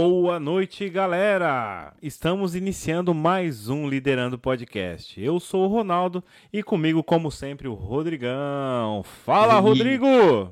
Boa 0.00 0.38
noite, 0.38 0.88
galera! 0.88 1.92
Estamos 2.00 2.54
iniciando 2.54 3.12
mais 3.12 3.68
um 3.68 3.88
Liderando 3.88 4.38
Podcast. 4.38 5.20
Eu 5.20 5.40
sou 5.40 5.64
o 5.64 5.66
Ronaldo 5.66 6.22
e 6.52 6.62
comigo, 6.62 7.02
como 7.02 7.32
sempre, 7.32 7.66
o 7.66 7.74
Rodrigão. 7.74 9.02
Fala, 9.02 9.58
e... 9.58 9.60
Rodrigo! 9.60 10.06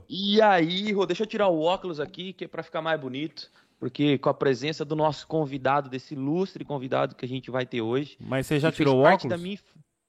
E 0.08 0.42
aí, 0.42 0.90
Rô, 0.90 1.06
deixa 1.06 1.22
eu 1.22 1.28
tirar 1.28 1.46
o 1.46 1.62
óculos 1.62 2.00
aqui, 2.00 2.32
que 2.32 2.46
é 2.46 2.48
para 2.48 2.64
ficar 2.64 2.82
mais 2.82 3.00
bonito, 3.00 3.48
porque 3.78 4.18
com 4.18 4.28
a 4.28 4.34
presença 4.34 4.84
do 4.84 4.96
nosso 4.96 5.28
convidado, 5.28 5.88
desse 5.88 6.14
ilustre 6.14 6.64
convidado 6.64 7.14
que 7.14 7.24
a 7.24 7.28
gente 7.28 7.48
vai 7.48 7.64
ter 7.64 7.80
hoje. 7.80 8.16
Mas 8.18 8.48
você 8.48 8.58
já 8.58 8.72
tirou 8.72 8.96
o 8.96 9.02
óculos? 9.02 9.40
Minha... 9.40 9.60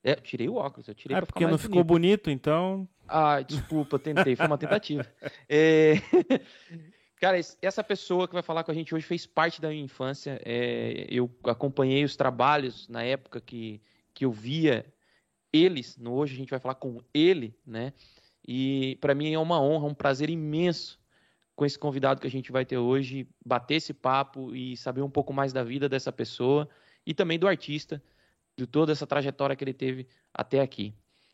É, 0.03 0.16
tirei 0.16 0.49
o 0.49 0.55
óculos, 0.55 0.88
eu 0.88 0.95
tirei 0.95 1.16
É 1.16 1.22
porque 1.22 1.44
não 1.44 1.51
bonito. 1.51 1.61
ficou 1.61 1.83
bonito, 1.83 2.31
então. 2.31 2.89
Ah, 3.07 3.39
desculpa, 3.41 3.99
tentei, 3.99 4.35
foi 4.35 4.47
uma 4.47 4.57
tentativa. 4.57 5.05
é... 5.47 6.01
Cara, 7.19 7.39
essa 7.61 7.83
pessoa 7.83 8.27
que 8.27 8.33
vai 8.33 8.43
falar 8.43 8.63
com 8.63 8.71
a 8.71 8.73
gente 8.73 8.93
hoje 8.93 9.05
fez 9.05 9.25
parte 9.25 9.59
da 9.59 9.69
minha 9.69 9.83
infância. 9.83 10.39
É, 10.45 11.07
eu 11.09 11.29
acompanhei 11.45 12.03
os 12.03 12.15
trabalhos 12.15 12.87
na 12.87 13.03
época 13.03 13.41
que, 13.41 13.81
que 14.13 14.23
eu 14.23 14.31
via 14.31 14.85
eles. 15.51 15.97
No 15.97 16.13
hoje 16.13 16.35
a 16.35 16.38
gente 16.38 16.51
vai 16.51 16.59
falar 16.59 16.75
com 16.75 17.01
ele, 17.13 17.57
né? 17.65 17.91
E 18.47 18.97
para 19.01 19.15
mim 19.15 19.33
é 19.33 19.39
uma 19.39 19.59
honra, 19.59 19.88
um 19.88 19.95
prazer 19.95 20.29
imenso 20.29 20.99
com 21.55 21.65
esse 21.65 21.77
convidado 21.77 22.21
que 22.21 22.27
a 22.27 22.31
gente 22.31 22.51
vai 22.51 22.63
ter 22.63 22.77
hoje, 22.77 23.27
bater 23.43 23.75
esse 23.75 23.93
papo 23.93 24.55
e 24.55 24.77
saber 24.77 25.01
um 25.01 25.09
pouco 25.09 25.33
mais 25.33 25.51
da 25.51 25.63
vida 25.63 25.89
dessa 25.89 26.11
pessoa 26.11 26.69
e 27.03 27.15
também 27.15 27.39
do 27.39 27.47
artista, 27.47 28.01
de 28.56 28.67
toda 28.67 28.91
essa 28.91 29.07
trajetória 29.07 29.56
que 29.56 29.63
ele 29.63 29.73
teve 29.73 30.07
até 30.31 30.61
aqui. 30.61 30.94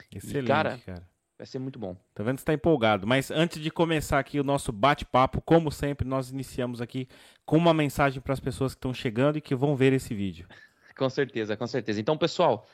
Excelente, 0.10 0.46
e, 0.46 0.48
cara, 0.48 0.78
cara. 0.78 1.13
Vai 1.44 1.48
ser 1.48 1.60
muito 1.60 1.78
bom. 1.78 1.94
Tá 2.16 2.24
vendo 2.24 2.36
que 2.36 2.42
está 2.42 2.54
empolgado. 2.54 3.06
Mas 3.06 3.30
antes 3.30 3.62
de 3.62 3.70
começar 3.70 4.18
aqui 4.18 4.40
o 4.40 4.46
nosso 4.46 4.72
bate-papo, 4.72 5.42
como 5.42 5.70
sempre, 5.70 6.08
nós 6.08 6.32
iniciamos 6.32 6.80
aqui 6.80 7.06
com 7.46 7.58
uma 7.58 7.74
mensagem 7.74 8.22
para 8.22 8.32
as 8.32 8.40
pessoas 8.40 8.74
que 8.74 8.78
estão 8.78 8.94
chegando 8.94 9.38
e 9.38 9.42
que 9.42 9.54
vão 9.54 9.76
ver 9.76 9.92
esse 9.92 10.16
vídeo. 10.16 10.48
Com 10.98 11.10
certeza, 11.10 11.58
com 11.58 11.68
certeza. 11.68 12.00
Então, 12.00 12.18
pessoal, 12.18 12.66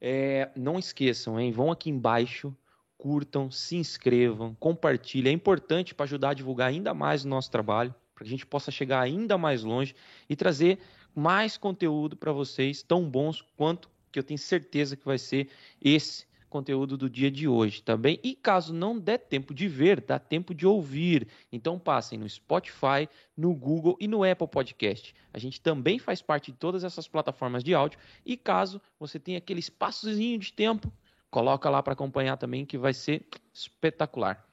é, 0.00 0.48
não 0.56 0.78
esqueçam, 0.78 1.38
hein? 1.38 1.52
Vão 1.52 1.70
aqui 1.70 1.90
embaixo, 1.90 2.56
curtam, 2.96 3.50
se 3.50 3.76
inscrevam, 3.76 4.54
compartilhem. 4.54 5.32
É 5.32 5.34
importante 5.34 5.94
para 5.94 6.04
ajudar 6.04 6.30
a 6.30 6.34
divulgar 6.34 6.68
ainda 6.68 6.94
mais 6.94 7.26
o 7.26 7.28
nosso 7.28 7.50
trabalho, 7.50 7.94
para 8.14 8.24
que 8.24 8.28
a 8.28 8.30
gente 8.30 8.46
possa 8.46 8.70
chegar 8.70 9.02
ainda 9.02 9.36
mais 9.36 9.64
longe 9.64 9.94
e 10.30 10.34
trazer 10.34 10.78
mais 11.14 11.58
conteúdo 11.58 12.16
para 12.16 12.32
vocês, 12.32 12.82
tão 12.82 13.04
bons 13.10 13.44
quanto 13.54 13.90
que 14.10 14.18
eu 14.18 14.22
tenho 14.22 14.38
certeza 14.38 14.96
que 14.96 15.04
vai 15.04 15.18
ser 15.18 15.50
esse 15.82 16.27
conteúdo 16.48 16.96
do 16.96 17.08
dia 17.08 17.30
de 17.30 17.46
hoje 17.46 17.82
também. 17.82 18.16
Tá 18.16 18.22
e 18.24 18.34
caso 18.34 18.72
não 18.72 18.98
der 18.98 19.18
tempo 19.18 19.54
de 19.54 19.68
ver, 19.68 20.00
dá 20.00 20.18
tempo 20.18 20.54
de 20.54 20.66
ouvir. 20.66 21.28
Então 21.52 21.78
passem 21.78 22.18
no 22.18 22.28
Spotify, 22.28 23.08
no 23.36 23.54
Google 23.54 23.96
e 24.00 24.08
no 24.08 24.24
Apple 24.24 24.48
Podcast. 24.48 25.14
A 25.32 25.38
gente 25.38 25.60
também 25.60 25.98
faz 25.98 26.20
parte 26.20 26.50
de 26.50 26.58
todas 26.58 26.84
essas 26.84 27.06
plataformas 27.06 27.62
de 27.62 27.74
áudio. 27.74 27.98
E 28.24 28.36
caso 28.36 28.80
você 28.98 29.18
tenha 29.18 29.38
aquele 29.38 29.60
espaçozinho 29.60 30.38
de 30.38 30.52
tempo, 30.52 30.92
coloca 31.30 31.68
lá 31.70 31.82
para 31.82 31.92
acompanhar 31.92 32.36
também, 32.36 32.64
que 32.64 32.78
vai 32.78 32.94
ser 32.94 33.26
espetacular. 33.52 34.48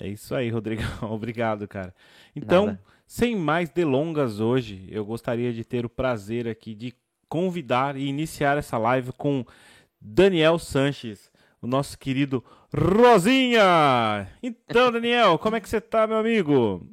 É 0.00 0.08
isso 0.08 0.34
aí, 0.34 0.48
Rodrigo. 0.48 0.82
Obrigado, 1.02 1.66
cara. 1.66 1.94
Então, 2.34 2.66
Nada. 2.66 2.82
sem 3.06 3.34
mais 3.34 3.68
delongas 3.70 4.40
hoje, 4.40 4.86
eu 4.90 5.04
gostaria 5.04 5.52
de 5.52 5.64
ter 5.64 5.84
o 5.84 5.90
prazer 5.90 6.46
aqui 6.46 6.74
de 6.74 6.94
convidar 7.28 7.96
e 7.96 8.04
iniciar 8.06 8.58
essa 8.58 8.76
live 8.76 9.10
com 9.12 9.44
Daniel 10.04 10.58
Sanches, 10.58 11.30
o 11.60 11.66
nosso 11.66 11.96
querido 11.96 12.44
Rosinha. 12.74 14.28
Então, 14.42 14.90
Daniel, 14.90 15.38
como 15.38 15.54
é 15.54 15.60
que 15.60 15.68
você 15.68 15.80
tá, 15.80 16.08
meu 16.08 16.16
amigo? 16.16 16.84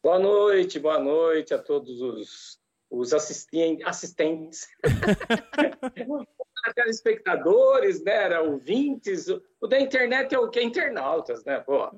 Boa 0.00 0.18
noite, 0.20 0.78
boa 0.78 1.00
noite 1.00 1.52
a 1.52 1.58
todos 1.58 2.00
os, 2.00 2.60
os 2.88 3.12
assistentes. 3.12 3.84
assistentes. 3.84 4.68
telespectadores, 6.74 8.02
né? 8.02 8.12
Era 8.12 8.42
ouvintes. 8.42 9.28
O 9.60 9.66
da 9.68 9.78
internet 9.78 10.34
é 10.34 10.38
o 10.38 10.48
que? 10.48 10.60
Internautas, 10.60 11.44
né? 11.44 11.60
Pô, 11.60 11.88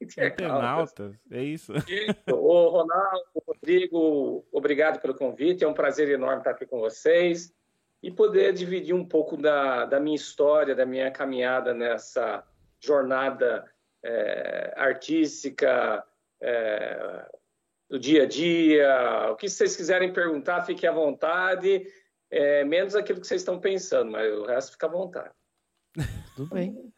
internautas. 0.00 0.34
internautas. 0.34 1.14
é 1.30 1.42
isso. 1.42 1.72
Ô, 2.30 2.68
Ronaldo, 2.68 3.24
Rodrigo, 3.46 4.46
obrigado 4.52 5.00
pelo 5.00 5.14
convite. 5.14 5.64
É 5.64 5.68
um 5.68 5.74
prazer 5.74 6.08
enorme 6.10 6.38
estar 6.38 6.50
aqui 6.50 6.66
com 6.66 6.80
vocês 6.80 7.52
e 8.02 8.10
poder 8.10 8.52
dividir 8.52 8.94
um 8.94 9.04
pouco 9.04 9.36
da, 9.36 9.84
da 9.84 10.00
minha 10.00 10.16
história, 10.16 10.74
da 10.74 10.86
minha 10.86 11.10
caminhada 11.10 11.74
nessa 11.74 12.44
jornada 12.80 13.70
é, 14.02 14.72
artística, 14.76 16.04
é, 16.40 17.26
do 17.88 17.98
dia 17.98 18.22
a 18.22 18.26
dia. 18.26 19.28
O 19.30 19.36
que 19.36 19.48
vocês 19.48 19.76
quiserem 19.76 20.12
perguntar, 20.12 20.62
fiquem 20.62 20.88
à 20.88 20.92
vontade, 20.92 21.86
é, 22.30 22.64
menos 22.64 22.94
aquilo 22.94 23.20
que 23.20 23.26
vocês 23.26 23.42
estão 23.42 23.60
pensando, 23.60 24.10
mas 24.10 24.32
o 24.32 24.46
resto 24.46 24.72
fica 24.72 24.86
à 24.86 24.90
vontade. 24.90 25.34
Tudo 26.36 26.54
bem. 26.54 26.92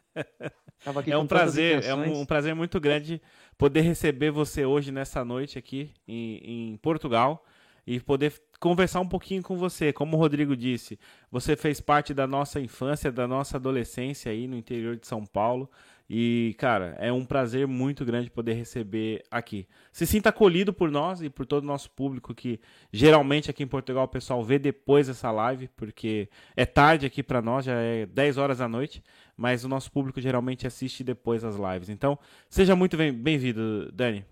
é 1.06 1.16
um 1.16 1.26
prazer, 1.26 1.82
é 1.84 1.94
um, 1.94 2.20
um, 2.20 2.26
prazer 2.26 2.54
muito 2.54 2.78
grande 2.78 3.20
poder 3.56 3.80
receber 3.80 4.30
você 4.30 4.64
hoje 4.64 4.92
nessa 4.92 5.24
noite 5.24 5.58
aqui 5.58 5.92
em, 6.06 6.72
em 6.72 6.76
Portugal 6.76 7.44
e 7.86 8.00
poder 8.00 8.32
conversar 8.60 9.00
um 9.00 9.08
pouquinho 9.08 9.42
com 9.42 9.56
você. 9.56 9.92
Como 9.92 10.16
o 10.16 10.20
Rodrigo 10.20 10.56
disse, 10.56 10.98
você 11.30 11.56
fez 11.56 11.80
parte 11.80 12.14
da 12.14 12.26
nossa 12.26 12.60
infância, 12.60 13.10
da 13.10 13.26
nossa 13.26 13.56
adolescência 13.56 14.30
aí 14.30 14.46
no 14.46 14.56
interior 14.56 14.96
de 14.96 15.06
São 15.06 15.26
Paulo. 15.26 15.68
E, 16.14 16.54
cara, 16.58 16.94
é 16.98 17.10
um 17.10 17.24
prazer 17.24 17.66
muito 17.66 18.04
grande 18.04 18.30
poder 18.30 18.52
receber 18.52 19.22
aqui. 19.30 19.66
Se 19.90 20.06
sinta 20.06 20.28
acolhido 20.28 20.72
por 20.72 20.90
nós 20.90 21.22
e 21.22 21.30
por 21.30 21.46
todo 21.46 21.64
o 21.64 21.66
nosso 21.66 21.90
público 21.90 22.34
que 22.34 22.60
geralmente 22.92 23.50
aqui 23.50 23.62
em 23.62 23.66
Portugal 23.66 24.04
o 24.04 24.08
pessoal 24.08 24.44
vê 24.44 24.58
depois 24.58 25.06
dessa 25.06 25.30
live, 25.30 25.68
porque 25.68 26.28
é 26.54 26.66
tarde 26.66 27.06
aqui 27.06 27.22
para 27.22 27.40
nós, 27.40 27.64
já 27.64 27.74
é 27.74 28.04
10 28.04 28.36
horas 28.36 28.58
da 28.58 28.68
noite, 28.68 29.02
mas 29.36 29.64
o 29.64 29.68
nosso 29.68 29.90
público 29.90 30.20
geralmente 30.20 30.66
assiste 30.66 31.02
depois 31.02 31.44
as 31.44 31.56
lives. 31.56 31.88
Então, 31.88 32.18
seja 32.50 32.76
muito 32.76 32.96
bem-vindo, 32.96 33.90
Dani. 33.90 34.31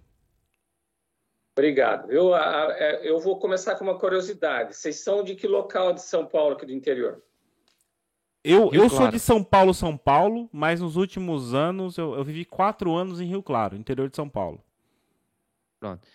Obrigado. 1.61 2.11
Eu, 2.11 2.35
é, 2.35 3.01
eu 3.03 3.21
vou 3.21 3.39
começar 3.39 3.75
com 3.75 3.85
uma 3.85 3.99
curiosidade. 3.99 4.75
Vocês 4.75 4.97
são 4.97 5.23
de 5.23 5.35
que 5.35 5.47
local 5.47 5.93
de 5.93 6.01
São 6.01 6.25
Paulo 6.25 6.55
aqui 6.55 6.65
do 6.65 6.73
interior? 6.73 7.23
Eu, 8.43 8.71
eu 8.73 8.89
sou 8.89 9.09
de 9.09 9.19
São 9.19 9.45
Paulo, 9.45 9.75
São 9.75 9.95
Paulo, 9.95 10.49
mas 10.51 10.81
nos 10.81 10.97
últimos 10.97 11.53
anos 11.53 11.99
eu, 11.99 12.15
eu 12.15 12.25
vivi 12.25 12.47
quatro 12.47 12.95
anos 12.97 13.21
em 13.21 13.27
Rio 13.27 13.43
Claro, 13.43 13.77
interior 13.77 14.09
de 14.09 14.17
São 14.17 14.27
Paulo. 14.27 14.65
Pronto. 15.79 16.09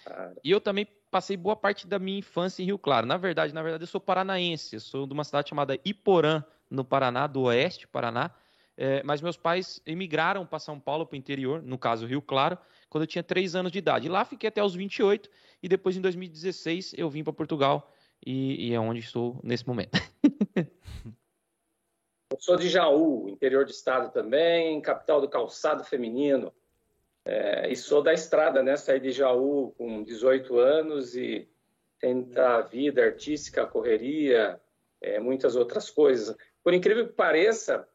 E 0.43 0.49
eu 0.49 0.59
também 0.59 0.87
passei 1.11 1.37
boa 1.37 1.55
parte 1.55 1.85
da 1.85 1.99
minha 1.99 2.17
infância 2.17 2.63
em 2.63 2.65
Rio 2.65 2.79
Claro. 2.79 3.05
Na 3.05 3.15
verdade, 3.15 3.53
na 3.53 3.61
verdade, 3.61 3.83
eu 3.83 3.87
sou 3.87 4.01
paranaense. 4.01 4.75
Eu 4.75 4.79
sou 4.79 5.05
de 5.05 5.13
uma 5.13 5.23
cidade 5.23 5.49
chamada 5.49 5.79
Iporã, 5.85 6.43
no 6.71 6.83
Paraná, 6.83 7.27
do 7.27 7.43
oeste 7.43 7.87
Paraná. 7.87 8.31
É, 8.75 9.03
mas 9.03 9.21
meus 9.21 9.37
pais 9.37 9.79
emigraram 9.85 10.43
para 10.43 10.57
São 10.57 10.79
Paulo, 10.79 11.05
para 11.05 11.13
o 11.13 11.17
interior, 11.17 11.61
no 11.61 11.77
caso 11.77 12.07
Rio 12.07 12.21
Claro, 12.21 12.57
quando 12.89 13.03
eu 13.03 13.07
tinha 13.07 13.23
3 13.23 13.55
anos 13.55 13.71
de 13.71 13.79
idade. 13.79 14.09
Lá 14.09 14.25
fiquei 14.25 14.47
até 14.47 14.63
os 14.63 14.75
28 14.75 15.29
e 15.61 15.67
depois 15.67 15.97
em 15.97 16.01
2016 16.01 16.93
eu 16.97 17.09
vim 17.09 17.23
para 17.23 17.33
Portugal 17.33 17.91
e, 18.25 18.69
e, 18.69 18.73
é 18.73 18.79
onde 18.79 18.99
estou 18.99 19.39
nesse 19.43 19.67
momento. 19.67 19.97
eu 22.31 22.39
sou 22.39 22.55
de 22.55 22.69
Jaú, 22.69 23.29
interior 23.29 23.65
do 23.65 23.71
estado 23.71 24.11
também, 24.11 24.81
capital 24.81 25.21
do 25.21 25.29
calçado 25.29 25.83
feminino. 25.83 26.53
É, 27.23 27.71
e 27.71 27.75
sou 27.75 28.03
da 28.03 28.13
estrada, 28.13 28.61
né? 28.61 28.75
Saí 28.77 28.99
de 28.99 29.11
Jaú 29.11 29.73
com 29.77 30.03
18 30.03 30.57
anos 30.59 31.15
e 31.15 31.47
tenta 31.99 32.57
a 32.57 32.61
vida 32.61 33.03
artística, 33.03 33.65
correria, 33.65 34.61
é, 35.01 35.19
muitas 35.19 35.55
outras 35.55 35.89
coisas. 35.89 36.35
Por 36.63 36.73
incrível 36.73 37.07
que 37.07 37.13
pareça, 37.13 37.87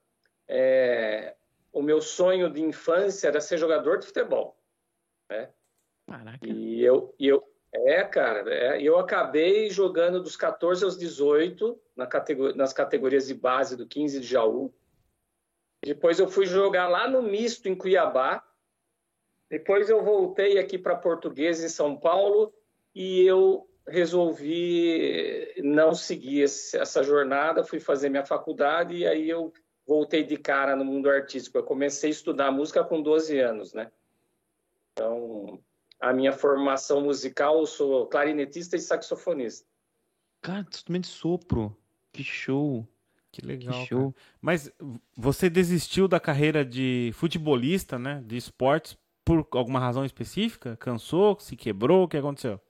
é, 0.49 1.35
o 1.73 1.81
meu 1.81 2.01
sonho 2.01 2.51
de 2.51 2.61
infância 2.61 3.29
era 3.29 3.41
ser 3.41 3.57
jogador 3.57 3.99
de 3.99 4.07
futebol. 4.07 4.60
Né? 5.31 5.49
Caraca. 6.07 6.47
E 6.47 6.83
eu, 6.83 7.15
e 7.19 7.29
eu 7.29 7.43
é, 7.73 8.03
cara, 8.03 8.53
é, 8.53 8.83
eu 8.83 8.99
acabei 8.99 9.71
jogando 9.71 10.21
dos 10.21 10.37
14 10.37 10.85
aos 10.85 10.99
18 10.99 11.81
na 11.97 12.05
categor, 12.05 12.55
nas 12.57 12.73
categorias 12.73 13.29
de 13.29 13.35
base 13.35 13.77
do 13.77 13.87
15 13.87 14.21
de 14.21 14.27
Jaú. 14.27 14.75
Depois 15.83 16.19
eu 16.19 16.29
fui 16.29 16.47
jogar 16.47 16.89
lá 16.89 17.09
no 17.09 17.23
misto 17.23 17.69
em 17.69 17.77
Cuiabá. 17.77 18.45
Depois 19.49 19.89
eu 19.89 20.03
voltei 20.03 20.59
aqui 20.59 20.77
para 20.77 20.97
Português 20.97 21.63
em 21.63 21.69
São 21.69 21.97
Paulo 21.97 22.53
e 22.95 23.23
eu 23.23 23.69
resolvi 23.87 25.55
não 25.59 25.95
seguir 25.95 26.45
essa 26.45 27.03
jornada, 27.03 27.65
fui 27.65 27.81
fazer 27.81 28.09
minha 28.09 28.25
faculdade 28.27 28.97
e 28.97 29.07
aí 29.07 29.29
eu 29.29 29.53
voltei 29.87 30.23
de 30.23 30.37
cara 30.37 30.77
no 30.77 30.85
mundo 30.85 31.09
artístico. 31.09 31.59
Eu 31.59 31.65
comecei 31.65 32.11
a 32.11 32.13
estudar 32.13 32.51
música 32.51 32.85
com 32.85 33.01
12 33.01 33.39
anos, 33.39 33.73
né? 33.73 33.91
Então, 34.93 35.61
a 36.01 36.13
minha 36.13 36.33
formação 36.33 37.01
musical, 37.03 37.59
eu 37.59 37.67
sou 37.67 38.07
clarinetista 38.07 38.77
e 38.77 38.81
saxofonista. 38.81 39.67
Cara, 40.41 40.67
instrumento 40.69 41.05
de 41.05 41.11
sopro. 41.11 41.77
Que 42.13 42.25
show. 42.25 42.87
Que 43.31 43.45
legal. 43.45 43.83
Que 43.83 43.87
show. 43.87 44.13
Cara. 44.13 44.25
Mas 44.41 44.73
você 45.17 45.49
desistiu 45.49 46.09
da 46.09 46.19
carreira 46.19 46.65
de 46.65 47.11
futebolista, 47.15 47.99
né? 47.99 48.23
De 48.27 48.37
esportes, 48.37 48.97
por 49.25 49.47
alguma 49.53 49.79
razão 49.79 50.05
específica? 50.05 50.77
Cansou? 50.77 51.39
Se 51.39 51.55
quebrou? 51.57 52.05
O 52.05 52.09
que 52.09 52.17
aconteceu? 52.17 52.61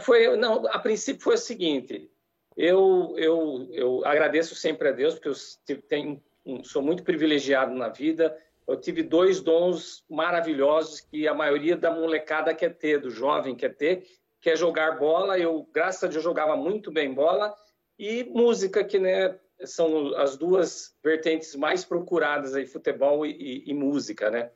Foi, 0.00 0.36
não, 0.36 0.66
a 0.68 0.78
princípio 0.78 1.22
foi 1.22 1.34
o 1.34 1.38
seguinte, 1.38 2.10
eu, 2.56 3.14
eu, 3.16 3.68
eu 3.72 4.04
agradeço 4.04 4.54
sempre 4.54 4.88
a 4.88 4.92
Deus, 4.92 5.14
porque 5.14 5.28
eu 5.72 5.82
tenho, 5.82 6.22
sou 6.62 6.82
muito 6.82 7.02
privilegiado 7.02 7.74
na 7.74 7.88
vida, 7.88 8.36
eu 8.68 8.76
tive 8.76 9.02
dois 9.02 9.40
dons 9.40 10.04
maravilhosos 10.10 11.00
que 11.00 11.26
a 11.26 11.32
maioria 11.32 11.74
da 11.74 11.90
molecada 11.90 12.54
quer 12.54 12.76
ter, 12.76 13.00
do 13.00 13.10
jovem 13.10 13.56
quer 13.56 13.74
ter, 13.74 14.06
que 14.42 14.50
é 14.50 14.56
jogar 14.56 14.98
bola, 14.98 15.38
eu, 15.38 15.66
graças 15.72 16.04
a 16.04 16.06
Deus, 16.06 16.22
jogava 16.22 16.54
muito 16.54 16.92
bem 16.92 17.12
bola, 17.12 17.54
e 17.98 18.24
música, 18.24 18.84
que 18.84 18.98
né, 18.98 19.36
são 19.64 20.14
as 20.16 20.36
duas 20.36 20.94
vertentes 21.02 21.56
mais 21.56 21.82
procuradas 21.82 22.54
aí, 22.54 22.66
futebol 22.66 23.24
e, 23.24 23.30
e, 23.30 23.70
e 23.70 23.74
música, 23.74 24.30
né? 24.30 24.50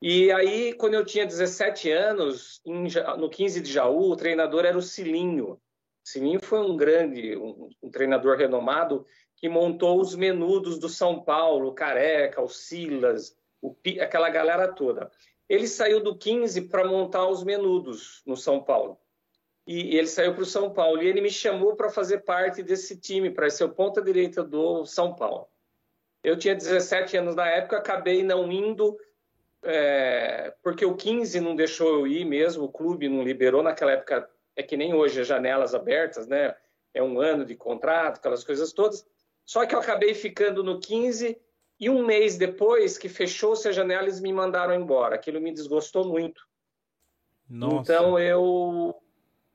E 0.00 0.32
aí, 0.32 0.72
quando 0.74 0.94
eu 0.94 1.04
tinha 1.04 1.26
17 1.26 1.90
anos, 1.90 2.60
em, 2.66 2.88
no 3.18 3.30
15 3.30 3.60
de 3.60 3.72
Jaú, 3.72 4.10
o 4.10 4.16
treinador 4.16 4.64
era 4.64 4.76
o 4.76 4.82
Cilinho. 4.82 5.60
Cilinho 6.04 6.40
foi 6.40 6.60
um 6.60 6.76
grande, 6.76 7.36
um, 7.36 7.68
um 7.82 7.90
treinador 7.90 8.36
renomado 8.36 9.06
que 9.36 9.48
montou 9.48 10.00
os 10.00 10.14
menudos 10.14 10.78
do 10.78 10.88
São 10.88 11.22
Paulo, 11.22 11.68
o 11.68 11.74
Careca, 11.74 12.40
o 12.40 12.48
Silas, 12.48 13.36
o, 13.60 13.76
aquela 14.00 14.30
galera 14.30 14.68
toda. 14.68 15.10
Ele 15.48 15.68
saiu 15.68 16.02
do 16.02 16.16
15 16.16 16.62
para 16.62 16.86
montar 16.86 17.28
os 17.28 17.44
menudos 17.44 18.22
no 18.26 18.36
São 18.36 18.62
Paulo. 18.62 18.98
E 19.66 19.96
ele 19.96 20.06
saiu 20.06 20.32
para 20.32 20.42
o 20.42 20.46
São 20.46 20.72
Paulo 20.72 21.02
e 21.02 21.06
ele 21.06 21.20
me 21.20 21.30
chamou 21.30 21.74
para 21.74 21.90
fazer 21.90 22.18
parte 22.18 22.62
desse 22.62 22.98
time, 22.98 23.30
para 23.30 23.50
ser 23.50 23.64
o 23.64 23.68
ponta 23.68 24.00
direita 24.00 24.42
do 24.42 24.86
São 24.86 25.14
Paulo. 25.14 25.48
Eu 26.22 26.36
tinha 26.38 26.54
17 26.54 27.16
anos 27.16 27.36
na 27.36 27.48
época, 27.48 27.76
acabei 27.76 28.22
não 28.22 28.50
indo 28.50 28.96
é, 29.62 30.54
porque 30.62 30.84
o 30.84 30.94
15 30.94 31.40
não 31.40 31.56
deixou 31.56 31.88
eu 31.88 32.06
ir 32.06 32.24
mesmo, 32.24 32.64
o 32.64 32.72
clube 32.72 33.08
não 33.08 33.22
liberou 33.22 33.62
naquela 33.62 33.92
época, 33.92 34.28
é 34.54 34.62
que 34.62 34.76
nem 34.76 34.94
hoje, 34.94 35.24
janelas 35.24 35.74
abertas, 35.74 36.26
né? 36.26 36.54
É 36.94 37.02
um 37.02 37.20
ano 37.20 37.44
de 37.44 37.56
contrato, 37.56 38.18
aquelas 38.18 38.44
coisas 38.44 38.72
todas. 38.72 39.04
Só 39.46 39.64
que 39.64 39.74
eu 39.74 39.78
acabei 39.78 40.12
ficando 40.12 40.62
no 40.62 40.78
15 40.78 41.40
e 41.80 41.88
um 41.88 42.04
mês 42.04 42.36
depois 42.36 42.98
que 42.98 43.08
fechou-se 43.08 43.66
a 43.66 43.72
janela, 43.72 44.02
eles 44.02 44.20
me 44.20 44.32
mandaram 44.32 44.74
embora. 44.74 45.14
Aquilo 45.14 45.40
me 45.40 45.52
desgostou 45.52 46.04
muito. 46.04 46.46
Nossa. 47.48 47.76
Então 47.80 48.18
eu 48.18 48.94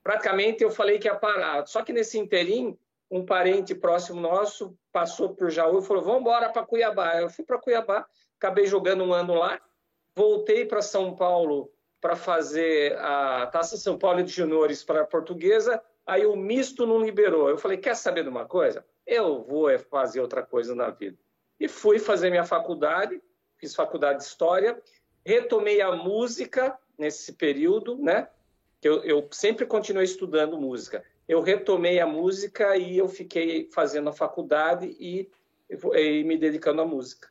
praticamente 0.02 0.64
eu 0.64 0.72
falei 0.72 0.98
que 0.98 1.08
ia 1.08 1.16
parar. 1.16 1.68
Só 1.68 1.84
que 1.84 1.94
nesse 1.94 2.18
interim, 2.18 2.76
um 3.10 3.24
parente 3.24 3.76
próximo 3.76 4.20
nosso 4.20 4.76
passou 4.92 5.36
por 5.36 5.52
Jaú 5.52 5.80
e 5.80 5.86
falou: 5.86 6.02
"Vamos 6.02 6.22
embora 6.22 6.50
para 6.50 6.66
Cuiabá". 6.66 7.20
Eu 7.20 7.30
fui 7.30 7.44
para 7.44 7.60
Cuiabá, 7.60 8.08
acabei 8.40 8.66
jogando 8.66 9.04
um 9.04 9.14
ano 9.14 9.34
lá 9.36 9.60
voltei 10.16 10.66
para 10.66 10.82
São 10.82 11.16
Paulo 11.16 11.72
para 12.00 12.16
fazer 12.16 12.98
a 12.98 13.48
Taça 13.48 13.78
São 13.78 13.98
Paulo 13.98 14.24
de 14.24 14.32
Juniores 14.32 14.84
para 14.84 15.02
a 15.02 15.06
Portuguesa, 15.06 15.82
aí 16.06 16.26
o 16.26 16.36
misto 16.36 16.86
não 16.86 17.04
liberou. 17.04 17.50
Eu 17.50 17.58
falei, 17.58 17.78
quer 17.78 17.96
saber 17.96 18.24
de 18.24 18.30
uma 18.30 18.46
coisa? 18.46 18.86
Eu 19.06 19.44
vou 19.44 19.70
é 19.70 19.78
fazer 19.78 20.22
outra 20.22 20.42
coisa 20.42 20.76
na 20.76 20.90
vida. 20.90 21.18
E 21.60 21.68
fui 21.68 22.00
fazer 22.00 22.30
minha 22.30 22.46
faculdade, 22.46 23.22
fiz 23.58 23.76
faculdade 23.76 24.20
de 24.20 24.26
História, 24.26 24.82
retomei 25.26 25.82
a 25.82 25.92
música 25.92 26.78
nesse 26.98 27.34
período, 27.34 27.98
né? 27.98 28.28
Eu, 28.82 29.04
eu 29.04 29.28
sempre 29.32 29.66
continuei 29.66 30.06
estudando 30.06 30.60
música. 30.60 31.04
Eu 31.28 31.42
retomei 31.42 32.00
a 32.00 32.08
música 32.08 32.76
e 32.76 32.98
eu 32.98 33.08
fiquei 33.08 33.70
fazendo 33.72 34.10
a 34.10 34.14
faculdade 34.14 34.96
e, 35.00 35.30
e 35.70 36.24
me 36.24 36.38
dedicando 36.38 36.82
à 36.82 36.86
música. 36.86 37.30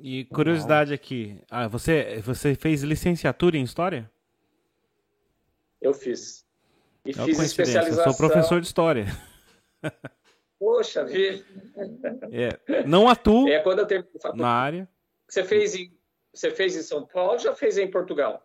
E 0.00 0.26
curiosidade 0.26 0.92
aqui, 0.92 1.40
ah, 1.50 1.66
você, 1.68 2.20
você 2.22 2.54
fez 2.54 2.82
licenciatura 2.82 3.56
em 3.56 3.62
História? 3.62 4.10
Eu 5.80 5.92
fiz. 5.92 6.44
E 7.04 7.10
é 7.10 7.14
fiz 7.14 7.38
especialização. 7.40 8.04
Eu 8.04 8.12
sou 8.12 8.16
professor 8.16 8.60
de 8.60 8.66
História. 8.66 9.06
Poxa 10.58 11.04
vida. 11.04 11.44
É, 12.32 12.84
não 12.86 13.08
atuo 13.08 13.48
é, 13.48 13.60
quando 13.60 13.80
eu 13.80 14.34
na 14.34 14.48
área. 14.48 14.88
Você 15.28 15.44
fez, 15.44 15.74
em, 15.74 15.92
você 16.32 16.50
fez 16.50 16.76
em 16.76 16.82
São 16.82 17.06
Paulo 17.06 17.32
ou 17.32 17.38
já 17.38 17.54
fez 17.54 17.76
em 17.76 17.90
Portugal? 17.90 18.42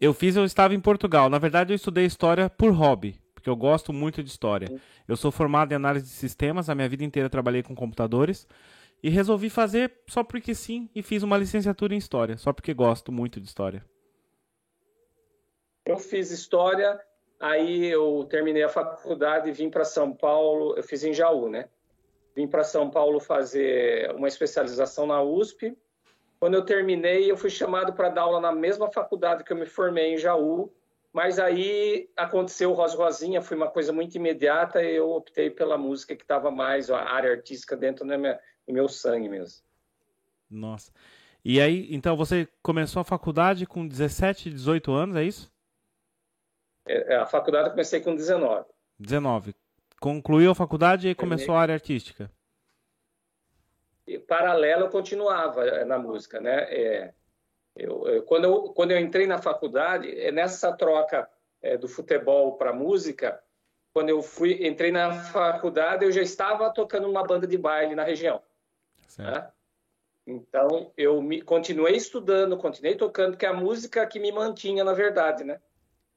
Eu 0.00 0.12
fiz, 0.12 0.34
eu 0.34 0.44
estava 0.44 0.74
em 0.74 0.80
Portugal. 0.80 1.30
Na 1.30 1.38
verdade, 1.38 1.72
eu 1.72 1.76
estudei 1.76 2.04
História 2.04 2.50
por 2.50 2.72
hobby, 2.72 3.20
porque 3.34 3.48
eu 3.48 3.54
gosto 3.54 3.92
muito 3.92 4.22
de 4.22 4.30
História. 4.30 4.68
Eu 5.06 5.16
sou 5.16 5.30
formado 5.30 5.72
em 5.72 5.76
análise 5.76 6.06
de 6.06 6.12
sistemas, 6.12 6.68
a 6.68 6.74
minha 6.74 6.88
vida 6.88 7.04
inteira 7.04 7.30
trabalhei 7.30 7.62
com 7.62 7.74
computadores. 7.74 8.46
E 9.02 9.08
resolvi 9.08 9.50
fazer 9.50 9.92
só 10.08 10.22
porque 10.22 10.54
sim 10.54 10.88
e 10.94 11.02
fiz 11.02 11.22
uma 11.22 11.36
licenciatura 11.36 11.94
em 11.94 11.98
História, 11.98 12.36
só 12.36 12.52
porque 12.52 12.72
gosto 12.72 13.12
muito 13.12 13.40
de 13.40 13.46
História. 13.46 13.84
Eu 15.84 15.98
fiz 15.98 16.30
História, 16.30 17.00
aí 17.42 17.86
eu 17.86 18.24
terminei 18.30 18.62
a 18.62 18.68
faculdade 18.68 19.50
e 19.50 19.52
vim 19.52 19.68
para 19.68 19.84
São 19.84 20.12
Paulo, 20.14 20.74
eu 20.76 20.82
fiz 20.82 21.02
em 21.02 21.12
Jaú, 21.12 21.48
né? 21.50 21.68
Vim 22.36 22.46
para 22.46 22.62
São 22.62 22.88
Paulo 22.88 23.18
fazer 23.18 24.14
uma 24.14 24.28
especialização 24.28 25.08
na 25.08 25.20
USP. 25.20 25.76
Quando 26.38 26.54
eu 26.54 26.64
terminei, 26.64 27.28
eu 27.28 27.36
fui 27.36 27.50
chamado 27.50 27.92
para 27.92 28.08
dar 28.08 28.22
aula 28.22 28.40
na 28.40 28.52
mesma 28.52 28.90
faculdade 28.90 29.42
que 29.42 29.52
eu 29.52 29.56
me 29.56 29.66
formei 29.66 30.14
em 30.14 30.18
Jaú, 30.18 30.72
mas 31.12 31.40
aí 31.40 32.08
aconteceu 32.16 32.70
o 32.70 32.74
Rosa 32.74 32.96
Rosinha, 32.96 33.42
foi 33.42 33.56
uma 33.56 33.68
coisa 33.68 33.92
muito 33.92 34.14
imediata 34.14 34.82
e 34.82 34.94
eu 34.94 35.10
optei 35.10 35.50
pela 35.50 35.76
música 35.76 36.14
que 36.14 36.22
estava 36.22 36.50
mais 36.50 36.90
a 36.90 37.02
área 37.02 37.32
artística 37.32 37.76
dentro 37.76 38.06
da 38.06 38.16
minha, 38.16 38.38
do 38.66 38.72
meu 38.72 38.88
sangue 38.88 39.28
mesmo. 39.28 39.62
Nossa. 40.48 40.92
E 41.44 41.60
aí, 41.60 41.92
então 41.92 42.16
você 42.16 42.48
começou 42.62 43.00
a 43.00 43.04
faculdade 43.04 43.66
com 43.66 43.86
17, 43.86 44.48
18 44.48 44.92
anos, 44.92 45.16
é 45.16 45.24
isso? 45.24 45.51
É, 46.86 47.14
é 47.14 47.16
a 47.16 47.26
faculdade 47.26 47.66
eu 47.66 47.70
comecei 47.72 48.00
com 48.00 48.14
19. 48.14 48.66
19. 48.98 49.54
Concluiu 50.00 50.50
a 50.50 50.54
faculdade 50.54 51.08
e 51.08 51.14
começou 51.14 51.54
a 51.54 51.60
área 51.60 51.74
artística? 51.74 52.30
E, 54.06 54.18
paralelo 54.18 54.86
eu 54.86 54.90
continuava 54.90 55.64
é, 55.64 55.84
na 55.84 55.98
música, 55.98 56.40
né? 56.40 56.62
É, 56.64 57.14
eu, 57.76 58.06
eu, 58.08 58.22
quando, 58.24 58.44
eu, 58.44 58.62
quando 58.74 58.90
eu 58.90 58.98
entrei 58.98 59.26
na 59.26 59.38
faculdade, 59.38 60.10
é 60.20 60.32
nessa 60.32 60.72
troca 60.72 61.28
é, 61.62 61.76
do 61.76 61.88
futebol 61.88 62.56
para 62.56 62.72
música, 62.72 63.40
quando 63.92 64.08
eu 64.08 64.22
fui 64.22 64.66
entrei 64.66 64.90
na 64.90 65.12
faculdade, 65.12 66.04
eu 66.04 66.12
já 66.12 66.22
estava 66.22 66.70
tocando 66.70 67.08
uma 67.08 67.22
banda 67.22 67.46
de 67.46 67.56
baile 67.56 67.94
na 67.94 68.02
região. 68.02 68.42
Né? 69.18 69.50
Então, 70.26 70.92
eu 70.96 71.20
me, 71.20 71.42
continuei 71.42 71.94
estudando, 71.94 72.56
continuei 72.56 72.94
tocando, 72.94 73.36
que 73.36 73.44
é 73.44 73.48
a 73.48 73.54
música 73.54 74.06
que 74.06 74.18
me 74.18 74.32
mantinha, 74.32 74.82
na 74.84 74.92
verdade, 74.92 75.44
né? 75.44 75.60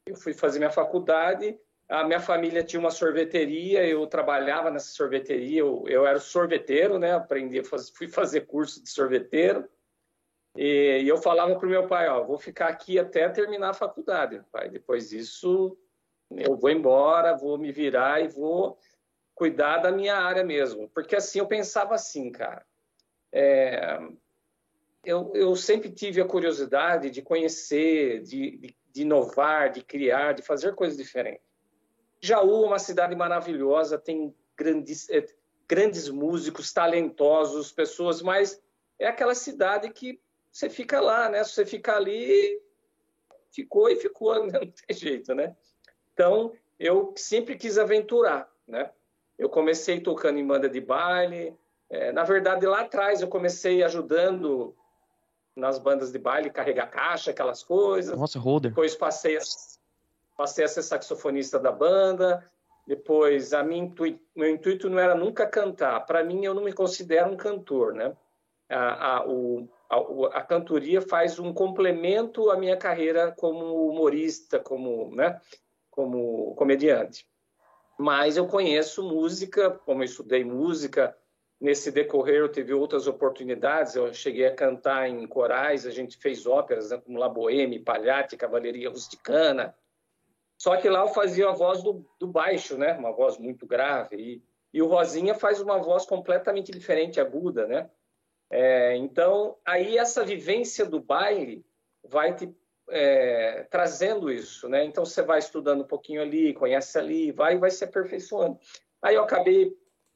Eu 0.05 0.15
fui 0.15 0.33
fazer 0.33 0.59
minha 0.59 0.71
faculdade, 0.71 1.59
a 1.89 2.03
minha 2.03 2.19
família 2.19 2.63
tinha 2.63 2.79
uma 2.79 2.91
sorveteria, 2.91 3.85
eu 3.87 4.05
trabalhava 4.07 4.71
nessa 4.71 4.89
sorveteria, 4.89 5.59
eu, 5.59 5.83
eu 5.87 6.05
era 6.05 6.19
sorveteiro, 6.19 6.97
né? 6.97 7.13
Aprendi, 7.13 7.61
fui 7.93 8.07
fazer 8.07 8.41
curso 8.41 8.81
de 8.81 8.89
sorveteiro. 8.89 9.67
E, 10.55 11.01
e 11.03 11.07
eu 11.07 11.17
falava 11.17 11.55
para 11.55 11.67
o 11.67 11.69
meu 11.69 11.87
pai, 11.87 12.07
ó, 12.07 12.23
vou 12.23 12.37
ficar 12.37 12.67
aqui 12.67 12.97
até 12.97 13.27
terminar 13.29 13.69
a 13.69 13.73
faculdade, 13.73 14.41
pai. 14.51 14.69
Depois 14.69 15.09
disso, 15.09 15.77
eu 16.31 16.55
vou 16.55 16.69
embora, 16.69 17.35
vou 17.35 17.57
me 17.57 17.71
virar 17.71 18.21
e 18.21 18.27
vou 18.27 18.79
cuidar 19.35 19.77
da 19.77 19.91
minha 19.91 20.15
área 20.15 20.43
mesmo. 20.43 20.89
Porque 20.89 21.15
assim, 21.15 21.39
eu 21.39 21.47
pensava 21.47 21.93
assim, 21.93 22.31
cara. 22.31 22.65
É, 23.31 23.99
eu, 25.03 25.31
eu, 25.35 25.55
sempre 25.55 25.91
tive 25.91 26.21
a 26.21 26.25
curiosidade 26.25 27.11
de 27.11 27.21
conhecer, 27.21 28.23
de, 28.23 28.57
de, 28.57 28.77
de, 28.95 29.01
inovar, 29.01 29.69
de 29.71 29.81
criar, 29.81 30.31
de 30.31 30.41
fazer 30.41 30.73
coisas 30.73 30.97
diferentes. 30.97 31.45
Jaú 32.21 32.63
é 32.63 32.67
uma 32.67 32.79
cidade 32.79 33.13
maravilhosa, 33.13 33.97
tem 33.97 34.33
grandes, 34.57 35.09
é, 35.09 35.25
grandes 35.67 36.07
músicos, 36.07 36.71
talentosos, 36.71 37.73
pessoas, 37.73 38.21
mas 38.21 38.63
é 38.97 39.05
aquela 39.05 39.35
cidade 39.35 39.89
que 39.89 40.17
você 40.49 40.69
fica 40.69 41.01
lá, 41.01 41.27
né? 41.27 41.43
Você 41.43 41.65
ficar 41.65 41.97
ali, 41.97 42.57
ficou 43.51 43.89
e 43.89 43.97
ficou, 43.97 44.33
não 44.47 44.61
tem 44.61 44.95
jeito, 44.95 45.35
né? 45.35 45.53
Então, 46.13 46.53
eu 46.79 47.13
sempre 47.17 47.57
quis 47.57 47.77
aventurar, 47.77 48.49
né? 48.65 48.91
Eu 49.37 49.49
comecei 49.49 49.99
tocando 49.99 50.39
em 50.39 50.47
banda 50.47 50.69
de 50.69 50.79
baile, 50.79 51.53
é, 51.89 52.13
na 52.13 52.23
verdade, 52.23 52.65
lá 52.65 52.79
atrás 52.79 53.21
eu 53.21 53.27
comecei 53.27 53.83
ajudando 53.83 54.73
nas 55.55 55.79
bandas 55.79 56.11
de 56.11 56.19
baile, 56.19 56.49
carregar 56.49 56.87
caixa, 56.87 57.31
aquelas 57.31 57.63
coisas. 57.63 58.17
Nossa, 58.17 58.37
holder. 58.37 58.71
Depois 58.71 58.95
passei 58.95 59.37
a, 59.37 59.41
passei 60.35 60.65
a 60.65 60.67
ser 60.67 60.83
saxofonista 60.83 61.59
da 61.59 61.71
banda. 61.71 62.45
Depois, 62.85 63.53
a 63.53 63.63
minha 63.63 63.83
intuito, 63.83 64.19
meu 64.35 64.49
intuito 64.49 64.89
não 64.89 64.99
era 64.99 65.15
nunca 65.15 65.47
cantar. 65.47 66.05
Para 66.05 66.23
mim, 66.23 66.45
eu 66.45 66.53
não 66.53 66.63
me 66.63 66.73
considero 66.73 67.31
um 67.31 67.37
cantor, 67.37 67.93
né? 67.93 68.15
A, 68.69 69.17
a, 69.17 69.27
o, 69.27 69.69
a, 69.89 70.39
a, 70.39 70.41
cantoria 70.41 71.01
faz 71.01 71.39
um 71.39 71.53
complemento 71.53 72.49
à 72.49 72.57
minha 72.57 72.75
carreira 72.75 73.31
como 73.31 73.89
humorista, 73.89 74.59
como, 74.59 75.15
né? 75.15 75.39
como 75.95 76.53
comediante. 76.55 77.27
Mas 77.97 78.35
eu 78.35 78.47
conheço 78.47 79.01
música, 79.01 79.71
como 79.71 80.01
eu 80.01 80.05
estudei 80.05 80.43
música, 80.43 81.15
nesse 81.59 81.91
decorrer 81.91 82.37
eu 82.37 82.51
tive 82.51 82.73
outras 82.73 83.07
oportunidades, 83.07 83.95
eu 83.95 84.13
cheguei 84.13 84.45
a 84.45 84.55
cantar 84.55 85.09
em 85.09 85.25
corais, 85.27 85.85
a 85.85 85.91
gente 85.91 86.17
fez 86.17 86.45
óperas 86.45 86.89
né, 86.89 86.97
como 86.97 87.17
La 87.17 87.29
Boheme, 87.29 87.79
Palhate, 87.79 88.37
Cavalaria 88.37 88.89
Rusticana. 88.89 89.75
Só 90.57 90.75
que 90.77 90.89
lá 90.89 91.01
eu 91.01 91.09
fazia 91.09 91.49
a 91.49 91.53
voz 91.53 91.83
do, 91.83 92.05
do 92.19 92.27
baixo, 92.27 92.77
né? 92.77 92.93
Uma 92.93 93.11
voz 93.11 93.37
muito 93.37 93.65
grave. 93.65 94.15
E, 94.15 94.43
e 94.73 94.81
o 94.81 94.87
Rosinha 94.87 95.35
faz 95.35 95.59
uma 95.59 95.77
voz 95.77 96.05
completamente 96.05 96.71
diferente, 96.71 97.19
aguda, 97.19 97.67
né? 97.67 97.89
É, 98.49 98.95
então, 98.95 99.57
aí 99.65 99.97
essa 99.97 100.23
vivência 100.23 100.85
do 100.85 100.99
baile 100.99 101.65
vai 102.03 102.33
te 102.33 102.55
é, 102.89 103.65
trazendo 103.69 104.31
isso, 104.31 104.69
né? 104.69 104.85
Então, 104.85 105.03
você 105.03 105.21
vai 105.21 105.39
estudando 105.39 105.81
um 105.81 105.87
pouquinho 105.87 106.21
ali, 106.21 106.53
conhece 106.53 106.97
ali, 106.97 107.31
vai 107.31 107.57
vai 107.57 107.71
se 107.71 107.83
aperfeiçoando. 107.83 108.57
Aí 109.01 109.15
eu 109.15 109.23
acabei 109.23 109.75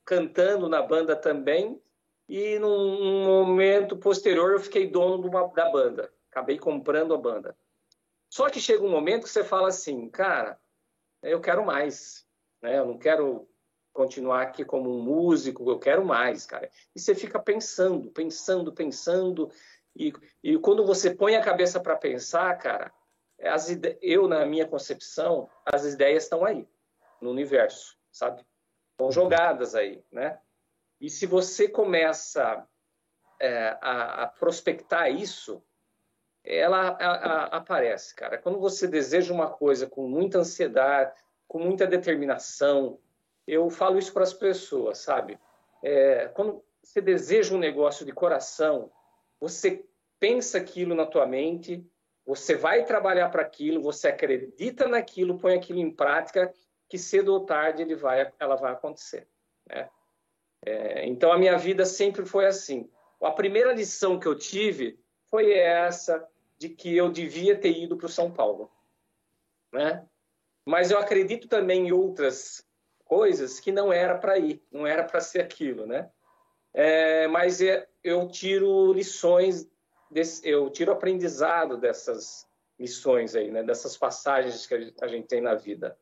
cantando 0.09 0.67
na 0.67 0.81
banda 0.81 1.15
também, 1.15 1.79
e 2.27 2.57
num 2.57 3.23
momento 3.25 3.95
posterior 3.95 4.53
eu 4.53 4.59
fiquei 4.59 4.87
dono 4.89 5.27
uma, 5.27 5.47
da 5.49 5.69
banda. 5.69 6.11
Acabei 6.31 6.57
comprando 6.57 7.13
a 7.13 7.17
banda. 7.17 7.55
Só 8.27 8.49
que 8.49 8.59
chega 8.59 8.83
um 8.83 8.89
momento 8.89 9.25
que 9.25 9.29
você 9.29 9.43
fala 9.43 9.67
assim, 9.67 10.09
cara, 10.09 10.59
eu 11.21 11.39
quero 11.39 11.63
mais, 11.63 12.25
né? 12.59 12.79
Eu 12.79 12.87
não 12.87 12.97
quero 12.97 13.47
continuar 13.93 14.41
aqui 14.41 14.65
como 14.65 14.91
um 14.91 14.99
músico, 14.99 15.69
eu 15.69 15.77
quero 15.77 16.03
mais, 16.03 16.43
cara. 16.43 16.71
E 16.95 16.99
você 16.99 17.13
fica 17.13 17.37
pensando, 17.37 18.09
pensando, 18.09 18.73
pensando, 18.73 19.51
e, 19.95 20.11
e 20.43 20.57
quando 20.57 20.87
você 20.87 21.13
põe 21.13 21.35
a 21.35 21.43
cabeça 21.43 21.79
para 21.79 21.95
pensar, 21.95 22.57
cara, 22.57 22.91
as 23.43 23.69
ide... 23.69 23.95
eu, 24.01 24.27
na 24.27 24.43
minha 24.43 24.67
concepção, 24.67 25.47
as 25.71 25.85
ideias 25.85 26.23
estão 26.23 26.43
aí, 26.43 26.67
no 27.21 27.29
universo, 27.29 27.95
sabe? 28.11 28.43
Estão 28.99 29.11
jogadas 29.11 29.75
aí, 29.75 30.03
né? 30.11 30.37
E 30.99 31.09
se 31.09 31.25
você 31.25 31.69
começa 31.69 32.67
é, 33.39 33.77
a, 33.81 34.23
a, 34.23 34.27
prospectar 34.27 35.09
isso, 35.09 35.63
ela 36.43 36.89
a, 36.89 37.11
a, 37.11 37.43
aparece, 37.57 38.13
cara. 38.13 38.37
Quando 38.37 38.59
você 38.59 38.85
deseja 38.85 39.33
uma 39.33 39.49
coisa 39.49 39.87
com 39.87 40.05
muita 40.05 40.39
ansiedade, 40.39 41.13
com 41.47 41.59
muita 41.59 41.87
determinação, 41.87 42.99
eu 43.47 43.69
falo 43.69 43.97
isso 43.97 44.11
para 44.11 44.23
as 44.23 44.33
pessoas, 44.33 44.97
sabe? 44.97 45.39
É, 45.81 46.27
quando 46.27 46.61
você 46.83 46.99
deseja 46.99 47.55
um 47.55 47.59
negócio 47.59 48.05
de 48.05 48.11
coração, 48.11 48.91
você 49.39 49.85
pensa 50.19 50.57
aquilo 50.57 50.93
na 50.93 51.05
tua 51.05 51.25
mente, 51.25 51.89
você 52.25 52.55
vai 52.55 52.83
trabalhar 52.83 53.29
para 53.29 53.41
aquilo, 53.41 53.81
você 53.81 54.09
acredita 54.09 54.85
naquilo, 54.85 55.39
põe 55.39 55.55
aquilo 55.55 55.79
em 55.79 55.89
prática 55.89 56.53
que 56.89 56.97
cedo 56.97 57.33
ou 57.33 57.45
tarde 57.45 57.83
ele 57.83 57.95
vai, 57.95 58.33
ela 58.39 58.55
vai 58.55 58.73
acontecer. 58.73 59.27
Né? 59.67 59.89
É, 60.65 61.05
então 61.05 61.31
a 61.31 61.37
minha 61.37 61.57
vida 61.57 61.85
sempre 61.85 62.25
foi 62.25 62.47
assim. 62.47 62.89
A 63.21 63.31
primeira 63.31 63.71
lição 63.71 64.19
que 64.19 64.27
eu 64.27 64.35
tive 64.35 64.99
foi 65.29 65.53
essa 65.53 66.27
de 66.57 66.69
que 66.69 66.95
eu 66.95 67.09
devia 67.09 67.57
ter 67.57 67.71
ido 67.71 67.95
para 67.95 68.07
o 68.07 68.09
São 68.09 68.31
Paulo, 68.31 68.69
né? 69.71 70.05
Mas 70.65 70.91
eu 70.91 70.99
acredito 70.99 71.47
também 71.47 71.87
em 71.87 71.91
outras 71.91 72.65
coisas 73.05 73.59
que 73.59 73.71
não 73.71 73.91
era 73.91 74.17
para 74.17 74.37
ir, 74.37 74.61
não 74.71 74.85
era 74.85 75.03
para 75.03 75.21
ser 75.21 75.41
aquilo, 75.41 75.85
né? 75.85 76.09
É, 76.73 77.27
mas 77.27 77.61
é, 77.61 77.87
eu 78.03 78.27
tiro 78.27 78.93
lições, 78.93 79.69
desse, 80.11 80.47
eu 80.47 80.69
tiro 80.69 80.91
aprendizado 80.91 81.77
dessas 81.77 82.47
lições 82.77 83.35
aí, 83.35 83.49
né? 83.51 83.63
Dessas 83.63 83.97
passagens 83.97 84.65
que 84.67 84.93
a 85.01 85.07
gente 85.07 85.27
tem 85.27 85.41
na 85.41 85.55
vida. 85.55 85.97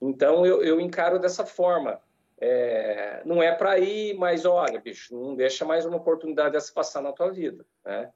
Então 0.00 0.44
eu, 0.44 0.62
eu 0.62 0.80
encaro 0.80 1.18
dessa 1.18 1.44
forma. 1.44 2.00
É, 2.38 3.22
não 3.24 3.42
é 3.42 3.50
para 3.52 3.78
ir, 3.78 4.14
mas 4.14 4.44
olha, 4.44 4.78
bicho, 4.78 5.14
não 5.14 5.34
deixa 5.34 5.64
mais 5.64 5.86
uma 5.86 5.96
oportunidade 5.96 6.52
dessa 6.52 6.72
passar 6.72 7.00
na 7.00 7.12
tua 7.12 7.30
vida, 7.30 7.64
né? 7.84 8.12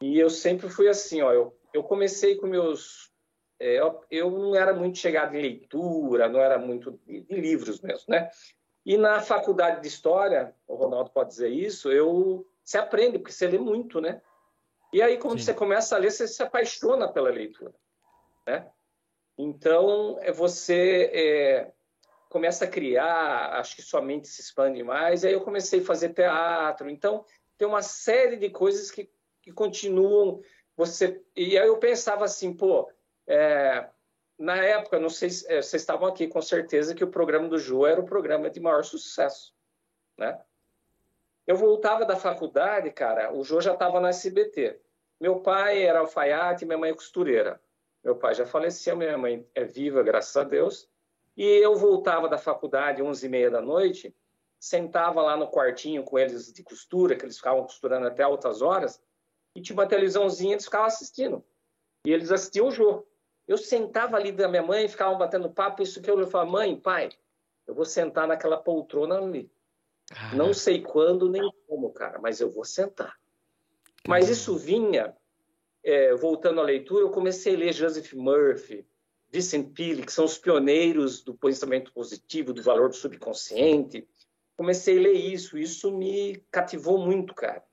E 0.00 0.18
eu 0.18 0.28
sempre 0.28 0.68
fui 0.68 0.88
assim, 0.88 1.22
ó. 1.22 1.32
Eu, 1.32 1.58
eu 1.72 1.82
comecei 1.82 2.36
com 2.36 2.46
meus, 2.46 3.10
é, 3.58 3.80
eu, 3.80 4.04
eu, 4.10 4.30
não 4.30 4.54
era 4.54 4.74
muito 4.74 4.98
chegado 4.98 5.34
em 5.34 5.40
leitura, 5.40 6.28
não 6.28 6.40
era 6.40 6.58
muito 6.58 7.00
de, 7.06 7.22
de 7.22 7.34
livros 7.34 7.80
mesmo, 7.80 8.04
né? 8.08 8.30
E 8.84 8.96
na 8.96 9.20
faculdade 9.20 9.80
de 9.80 9.88
história, 9.88 10.54
o 10.66 10.74
Ronaldo 10.74 11.10
pode 11.10 11.30
dizer 11.30 11.48
isso, 11.48 11.90
eu 11.90 12.46
se 12.62 12.78
aprende 12.78 13.18
porque 13.18 13.32
você 13.32 13.46
lê 13.46 13.58
muito, 13.58 14.00
né? 14.00 14.20
E 14.92 15.02
aí 15.02 15.18
quando 15.18 15.38
Sim. 15.38 15.46
você 15.46 15.54
começa 15.54 15.96
a 15.96 15.98
ler, 15.98 16.10
você 16.10 16.26
se 16.28 16.42
apaixona 16.42 17.10
pela 17.10 17.30
leitura, 17.30 17.74
né? 18.46 18.70
Então, 19.38 20.18
é 20.20 20.32
você 20.32 21.10
é, 21.14 21.72
começa 22.28 22.64
a 22.64 22.68
criar, 22.68 23.58
acho 23.60 23.76
que 23.76 23.82
sua 23.82 24.02
mente 24.02 24.26
se 24.26 24.40
expande 24.40 24.82
mais. 24.82 25.24
Aí 25.24 25.32
eu 25.32 25.42
comecei 25.42 25.80
a 25.80 25.84
fazer 25.84 26.08
teatro. 26.08 26.90
Então, 26.90 27.24
tem 27.56 27.66
uma 27.66 27.80
série 27.80 28.36
de 28.36 28.50
coisas 28.50 28.90
que, 28.90 29.08
que 29.40 29.52
continuam. 29.52 30.42
Você 30.76 31.22
E 31.36 31.56
aí 31.56 31.68
eu 31.68 31.78
pensava 31.78 32.24
assim, 32.24 32.52
pô, 32.52 32.90
é, 33.28 33.88
na 34.36 34.56
época, 34.56 34.98
não 34.98 35.08
sei 35.08 35.30
se 35.30 35.46
é, 35.50 35.62
vocês 35.62 35.82
estavam 35.82 36.08
aqui 36.08 36.26
com 36.26 36.42
certeza 36.42 36.94
que 36.94 37.04
o 37.04 37.10
programa 37.10 37.48
do 37.48 37.58
Jô 37.58 37.86
era 37.86 38.00
o 38.00 38.04
programa 38.04 38.50
de 38.50 38.58
maior 38.58 38.84
sucesso, 38.84 39.54
né? 40.16 40.40
Eu 41.46 41.56
voltava 41.56 42.04
da 42.04 42.16
faculdade, 42.16 42.90
cara, 42.90 43.32
o 43.32 43.42
Jô 43.42 43.60
já 43.60 43.72
estava 43.72 44.00
na 44.00 44.10
SBT. 44.10 44.80
Meu 45.20 45.40
pai 45.40 45.82
era 45.82 46.00
alfaiate, 46.00 46.66
minha 46.66 46.76
mãe 46.76 46.90
é 46.90 46.94
costureira. 46.94 47.60
Meu 48.08 48.16
pai 48.16 48.34
já 48.34 48.46
faleceu, 48.46 48.96
minha 48.96 49.18
mãe 49.18 49.46
é 49.54 49.64
viva, 49.64 50.02
graças 50.02 50.34
a 50.34 50.42
Deus. 50.42 50.88
E 51.36 51.44
eu 51.44 51.76
voltava 51.76 52.26
da 52.26 52.38
faculdade, 52.38 53.02
11 53.02 53.26
e 53.26 53.28
meia 53.28 53.50
da 53.50 53.60
noite, 53.60 54.16
sentava 54.58 55.20
lá 55.20 55.36
no 55.36 55.50
quartinho 55.50 56.02
com 56.02 56.18
eles 56.18 56.50
de 56.50 56.62
costura, 56.62 57.14
que 57.14 57.26
eles 57.26 57.36
ficavam 57.36 57.64
costurando 57.64 58.06
até 58.06 58.22
altas 58.22 58.62
horas, 58.62 58.98
e 59.54 59.60
tinha 59.60 59.76
uma 59.76 59.86
televisãozinha, 59.86 60.54
eles 60.54 60.64
ficavam 60.64 60.86
assistindo. 60.86 61.44
E 62.02 62.10
eles 62.10 62.32
assistiam 62.32 62.68
o 62.68 62.70
jogo. 62.70 63.06
Eu 63.46 63.58
sentava 63.58 64.16
ali 64.16 64.32
da 64.32 64.48
minha 64.48 64.62
mãe, 64.62 64.88
ficavam 64.88 65.18
batendo 65.18 65.50
papo, 65.50 65.82
isso 65.82 66.00
que 66.00 66.10
eu 66.10 66.26
falava, 66.28 66.50
mãe, 66.50 66.80
pai, 66.80 67.10
eu 67.66 67.74
vou 67.74 67.84
sentar 67.84 68.26
naquela 68.26 68.56
poltrona 68.56 69.18
ali. 69.18 69.52
Não 70.32 70.54
sei 70.54 70.80
quando 70.80 71.28
nem 71.28 71.42
como, 71.66 71.92
cara, 71.92 72.18
mas 72.18 72.40
eu 72.40 72.48
vou 72.48 72.64
sentar. 72.64 73.18
Mas 74.06 74.30
isso 74.30 74.56
vinha 74.56 75.14
é, 75.88 76.14
voltando 76.14 76.60
à 76.60 76.64
leitura, 76.64 77.02
eu 77.02 77.10
comecei 77.10 77.54
a 77.54 77.58
ler 77.58 77.72
Joseph 77.72 78.12
Murphy, 78.12 78.86
Vincent 79.30 79.72
Peale, 79.72 80.04
que 80.04 80.12
são 80.12 80.26
os 80.26 80.36
pioneiros 80.36 81.22
do 81.22 81.34
pensamento 81.34 81.92
positivo, 81.94 82.52
do 82.52 82.62
valor 82.62 82.90
do 82.90 82.94
subconsciente. 82.94 84.06
Comecei 84.54 84.98
a 84.98 85.00
ler 85.00 85.14
isso, 85.14 85.56
isso 85.56 85.90
me 85.90 86.44
cativou 86.50 86.98
muito, 86.98 87.34
cara. 87.34 87.64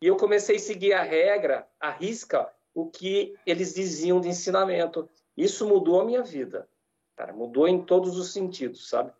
E 0.00 0.06
eu 0.06 0.16
comecei 0.16 0.56
a 0.56 0.60
seguir 0.60 0.92
a 0.92 1.02
regra, 1.02 1.66
a 1.80 1.90
risca, 1.90 2.48
o 2.72 2.88
que 2.88 3.34
eles 3.44 3.74
diziam 3.74 4.20
de 4.20 4.28
ensinamento. 4.28 5.08
Isso 5.36 5.66
mudou 5.66 6.00
a 6.00 6.04
minha 6.04 6.22
vida, 6.22 6.68
cara, 7.16 7.32
mudou 7.32 7.66
em 7.66 7.82
todos 7.82 8.16
os 8.16 8.32
sentidos, 8.32 8.88
sabe? 8.88 9.12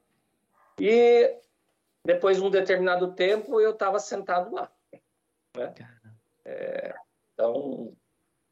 E 0.80 1.36
depois 2.04 2.36
de 2.36 2.44
um 2.44 2.50
determinado 2.50 3.12
tempo, 3.12 3.60
eu 3.60 3.72
estava 3.72 3.98
sentado 3.98 4.54
lá. 4.54 4.70
Né? 5.56 5.74
É, 6.44 6.94
então, 7.34 7.96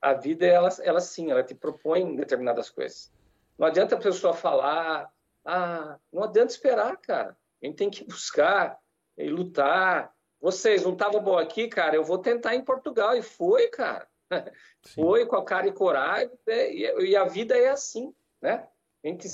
a 0.05 0.13
vida, 0.13 0.45
ela, 0.45 0.69
ela 0.83 1.01
sim, 1.01 1.31
ela 1.31 1.43
te 1.43 1.55
propõe 1.55 2.15
determinadas 2.15 2.69
coisas. 2.69 3.11
Não 3.59 3.67
adianta 3.67 3.95
a 3.95 3.99
pessoa 3.99 4.35
falar, 4.35 5.11
ah, 5.43 5.99
não 6.13 6.25
adianta 6.25 6.53
esperar, 6.53 6.95
cara. 6.99 7.35
A 7.63 7.67
gente 7.67 7.77
tem 7.77 7.89
que 7.89 8.05
buscar 8.05 8.79
e 9.17 9.29
lutar. 9.31 10.15
Vocês, 10.39 10.83
não 10.83 10.93
estavam 10.93 11.23
bom 11.23 11.39
aqui, 11.39 11.69
cara, 11.69 11.97
eu 11.97 12.05
vou 12.05 12.19
tentar 12.19 12.55
em 12.55 12.63
Portugal. 12.63 13.17
E 13.17 13.23
foi, 13.23 13.69
cara. 13.69 14.07
Sim. 14.85 15.03
Foi 15.03 15.25
com 15.25 15.37
a 15.37 15.45
cara 15.45 15.69
e 15.69 15.73
coragem. 15.73 16.31
Né? 16.47 16.75
E 16.75 17.17
a 17.17 17.25
vida 17.25 17.57
é 17.57 17.71
assim, 17.71 18.15
né? 18.43 18.69
A 19.03 19.09
gente 19.09 19.27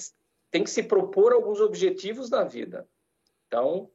tem 0.53 0.63
que 0.63 0.71
se 0.71 0.85
propor 0.85 1.33
alguns 1.33 1.61
objetivos 1.61 2.31
na 2.31 2.45
vida. 2.45 2.89
Então, 3.49 3.91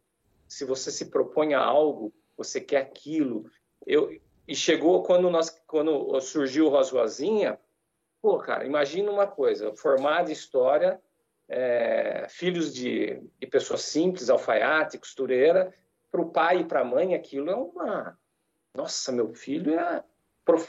se 0.46 0.66
você 0.66 0.92
se 0.92 1.06
propõe 1.06 1.54
a 1.54 1.64
algo, 1.64 2.14
você 2.36 2.60
quer 2.60 2.82
aquilo. 2.82 3.50
Eu, 3.86 4.12
e 4.48 4.56
chegou 4.56 5.04
quando 5.04 5.30
nós 5.30 5.50
quando 5.66 6.20
surgiu 6.22 6.68
o 6.68 6.70
Rosinha, 6.70 7.60
pô, 8.22 8.38
cara, 8.38 8.66
imagina 8.66 9.12
uma 9.12 9.28
coisa, 9.28 9.74
formado 9.76 10.30
em 10.30 10.34
história, 10.34 11.02
é, 11.48 12.28
filhos 12.30 12.74
de, 12.74 13.22
de, 13.40 13.48
pessoas 13.48 13.82
simples, 13.82 14.30
alfaiate, 14.30 14.98
costureira, 14.98 15.74
para 16.12 16.22
o 16.22 16.30
pai 16.30 16.60
e 16.60 16.66
para 16.66 16.82
a 16.82 16.86
mãe 16.86 17.14
aquilo 17.14 17.50
é 17.50 17.56
uma, 17.56 18.18
nossa, 18.74 19.12
meu 19.12 19.34
filho 19.34 19.78
é 19.80 20.04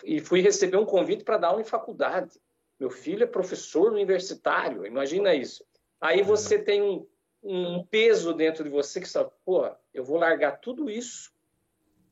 e 0.04 0.20
fui 0.20 0.40
receber 0.40 0.78
um 0.78 0.86
convite 0.86 1.22
para 1.22 1.36
dar 1.36 1.48
aula 1.48 1.60
em 1.60 1.64
faculdade. 1.64 2.40
Meu 2.80 2.88
filho 2.88 3.24
é 3.24 3.26
professor 3.26 3.92
universitário, 3.92 4.86
imagina 4.86 5.34
isso. 5.34 5.66
Aí 6.00 6.22
você 6.22 6.58
tem 6.58 6.80
um, 6.80 7.06
um 7.42 7.84
peso 7.84 8.32
dentro 8.32 8.64
de 8.64 8.70
você 8.70 9.00
que 9.00 9.08
sabe, 9.08 9.30
pô, 9.44 9.70
eu 9.92 10.02
vou 10.02 10.16
largar 10.16 10.60
tudo 10.60 10.88
isso 10.88 11.35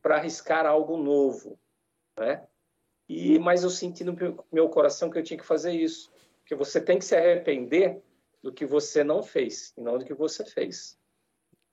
para 0.04 0.16
arriscar 0.16 0.66
algo 0.66 0.98
novo, 0.98 1.58
né? 2.20 2.46
E 3.08 3.38
mas 3.38 3.64
eu 3.64 3.70
senti 3.70 4.04
no 4.04 4.14
meu 4.52 4.68
coração 4.68 5.08
que 5.08 5.18
eu 5.18 5.22
tinha 5.22 5.38
que 5.38 5.46
fazer 5.46 5.72
isso, 5.72 6.12
que 6.44 6.54
você 6.54 6.78
tem 6.78 6.98
que 6.98 7.06
se 7.06 7.16
arrepender 7.16 8.02
do 8.42 8.52
que 8.52 8.66
você 8.66 9.02
não 9.02 9.22
fez 9.22 9.72
e 9.78 9.80
não 9.80 9.96
do 9.96 10.04
que 10.04 10.12
você 10.12 10.44
fez. 10.44 10.98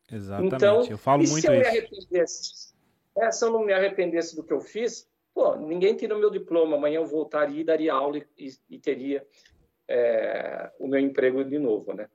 Exatamente. 0.09 0.55
Então, 0.55 0.85
eu 0.85 0.97
falo 0.97 1.23
muito 1.23 1.41
se 1.41 1.47
eu 1.47 1.55
isso. 1.55 1.61
Me 1.61 1.67
arrependesse, 1.67 2.73
é, 3.17 3.31
se 3.33 3.43
eu 3.43 3.51
não 3.51 3.65
me 3.65 3.73
arrependesse 3.73 4.33
do 4.33 4.43
que 4.45 4.53
eu 4.53 4.61
fiz, 4.61 5.09
pô, 5.33 5.57
ninguém 5.57 5.97
tira 5.97 6.15
o 6.15 6.19
meu 6.19 6.29
diploma. 6.29 6.77
Amanhã 6.77 6.99
eu 6.99 7.05
voltaria 7.05 7.59
e 7.59 7.65
daria 7.65 7.93
aula 7.93 8.17
e, 8.37 8.49
e 8.69 8.79
teria 8.79 9.27
é, 9.89 10.71
o 10.79 10.87
meu 10.87 11.01
emprego 11.01 11.43
de 11.43 11.59
novo, 11.59 11.93
né? 11.93 12.09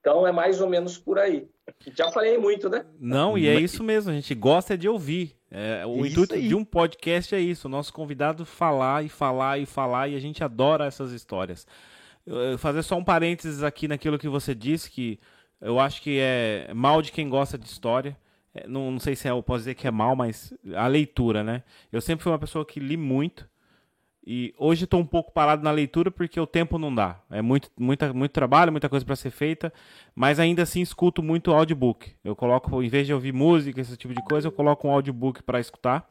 Então 0.00 0.26
é 0.26 0.32
mais 0.32 0.60
ou 0.60 0.68
menos 0.68 0.98
por 0.98 1.18
aí. 1.18 1.46
Já 1.94 2.10
falei 2.10 2.38
muito, 2.38 2.68
né? 2.68 2.84
Não, 2.98 3.36
e 3.36 3.46
é 3.46 3.60
isso 3.60 3.84
mesmo, 3.84 4.10
a 4.10 4.14
gente 4.14 4.34
gosta 4.34 4.76
de 4.76 4.88
ouvir. 4.88 5.36
É, 5.50 5.84
o 5.84 6.04
isso 6.04 6.12
intuito 6.12 6.34
aí. 6.34 6.48
de 6.48 6.54
um 6.54 6.64
podcast 6.64 7.34
é 7.34 7.40
isso, 7.40 7.66
o 7.66 7.70
nosso 7.70 7.92
convidado 7.92 8.44
falar 8.46 9.04
e 9.04 9.08
falar 9.08 9.58
e 9.58 9.66
falar, 9.66 10.08
e 10.08 10.16
a 10.16 10.20
gente 10.20 10.42
adora 10.42 10.86
essas 10.86 11.12
histórias. 11.12 11.66
Eu, 12.26 12.56
fazer 12.56 12.82
só 12.82 12.96
um 12.96 13.04
parênteses 13.04 13.62
aqui 13.62 13.88
naquilo 13.88 14.18
que 14.18 14.28
você 14.28 14.54
disse, 14.54 14.90
que 14.90 15.18
eu 15.60 15.78
acho 15.78 16.00
que 16.00 16.18
é 16.20 16.70
mal 16.74 17.02
de 17.02 17.12
quem 17.12 17.28
gosta 17.28 17.58
de 17.58 17.66
história. 17.66 18.16
É, 18.54 18.66
não, 18.66 18.90
não 18.90 18.98
sei 19.00 19.14
se 19.14 19.28
é, 19.28 19.32
eu 19.32 19.42
posso 19.42 19.60
dizer 19.60 19.74
que 19.74 19.86
é 19.86 19.90
mal, 19.90 20.16
mas 20.16 20.54
a 20.74 20.86
leitura, 20.86 21.44
né? 21.44 21.62
Eu 21.92 22.00
sempre 22.00 22.22
fui 22.22 22.32
uma 22.32 22.38
pessoa 22.38 22.64
que 22.64 22.80
li 22.80 22.96
muito. 22.96 23.48
E 24.32 24.54
hoje 24.56 24.84
estou 24.84 25.00
um 25.00 25.04
pouco 25.04 25.32
parado 25.32 25.64
na 25.64 25.72
leitura 25.72 26.08
porque 26.08 26.38
o 26.38 26.46
tempo 26.46 26.78
não 26.78 26.94
dá. 26.94 27.18
É 27.28 27.42
muito, 27.42 27.68
muita, 27.76 28.12
muito 28.12 28.30
trabalho, 28.30 28.70
muita 28.70 28.88
coisa 28.88 29.04
para 29.04 29.16
ser 29.16 29.32
feita, 29.32 29.72
mas 30.14 30.38
ainda 30.38 30.62
assim 30.62 30.80
escuto 30.80 31.20
muito 31.20 31.50
audiobook. 31.50 32.12
Eu 32.22 32.36
coloco, 32.36 32.80
em 32.80 32.88
vez 32.88 33.08
de 33.08 33.12
ouvir 33.12 33.32
música, 33.32 33.80
esse 33.80 33.96
tipo 33.96 34.14
de 34.14 34.22
coisa, 34.22 34.46
eu 34.46 34.52
coloco 34.52 34.86
um 34.86 34.92
audiobook 34.92 35.42
para 35.42 35.58
escutar. 35.58 36.08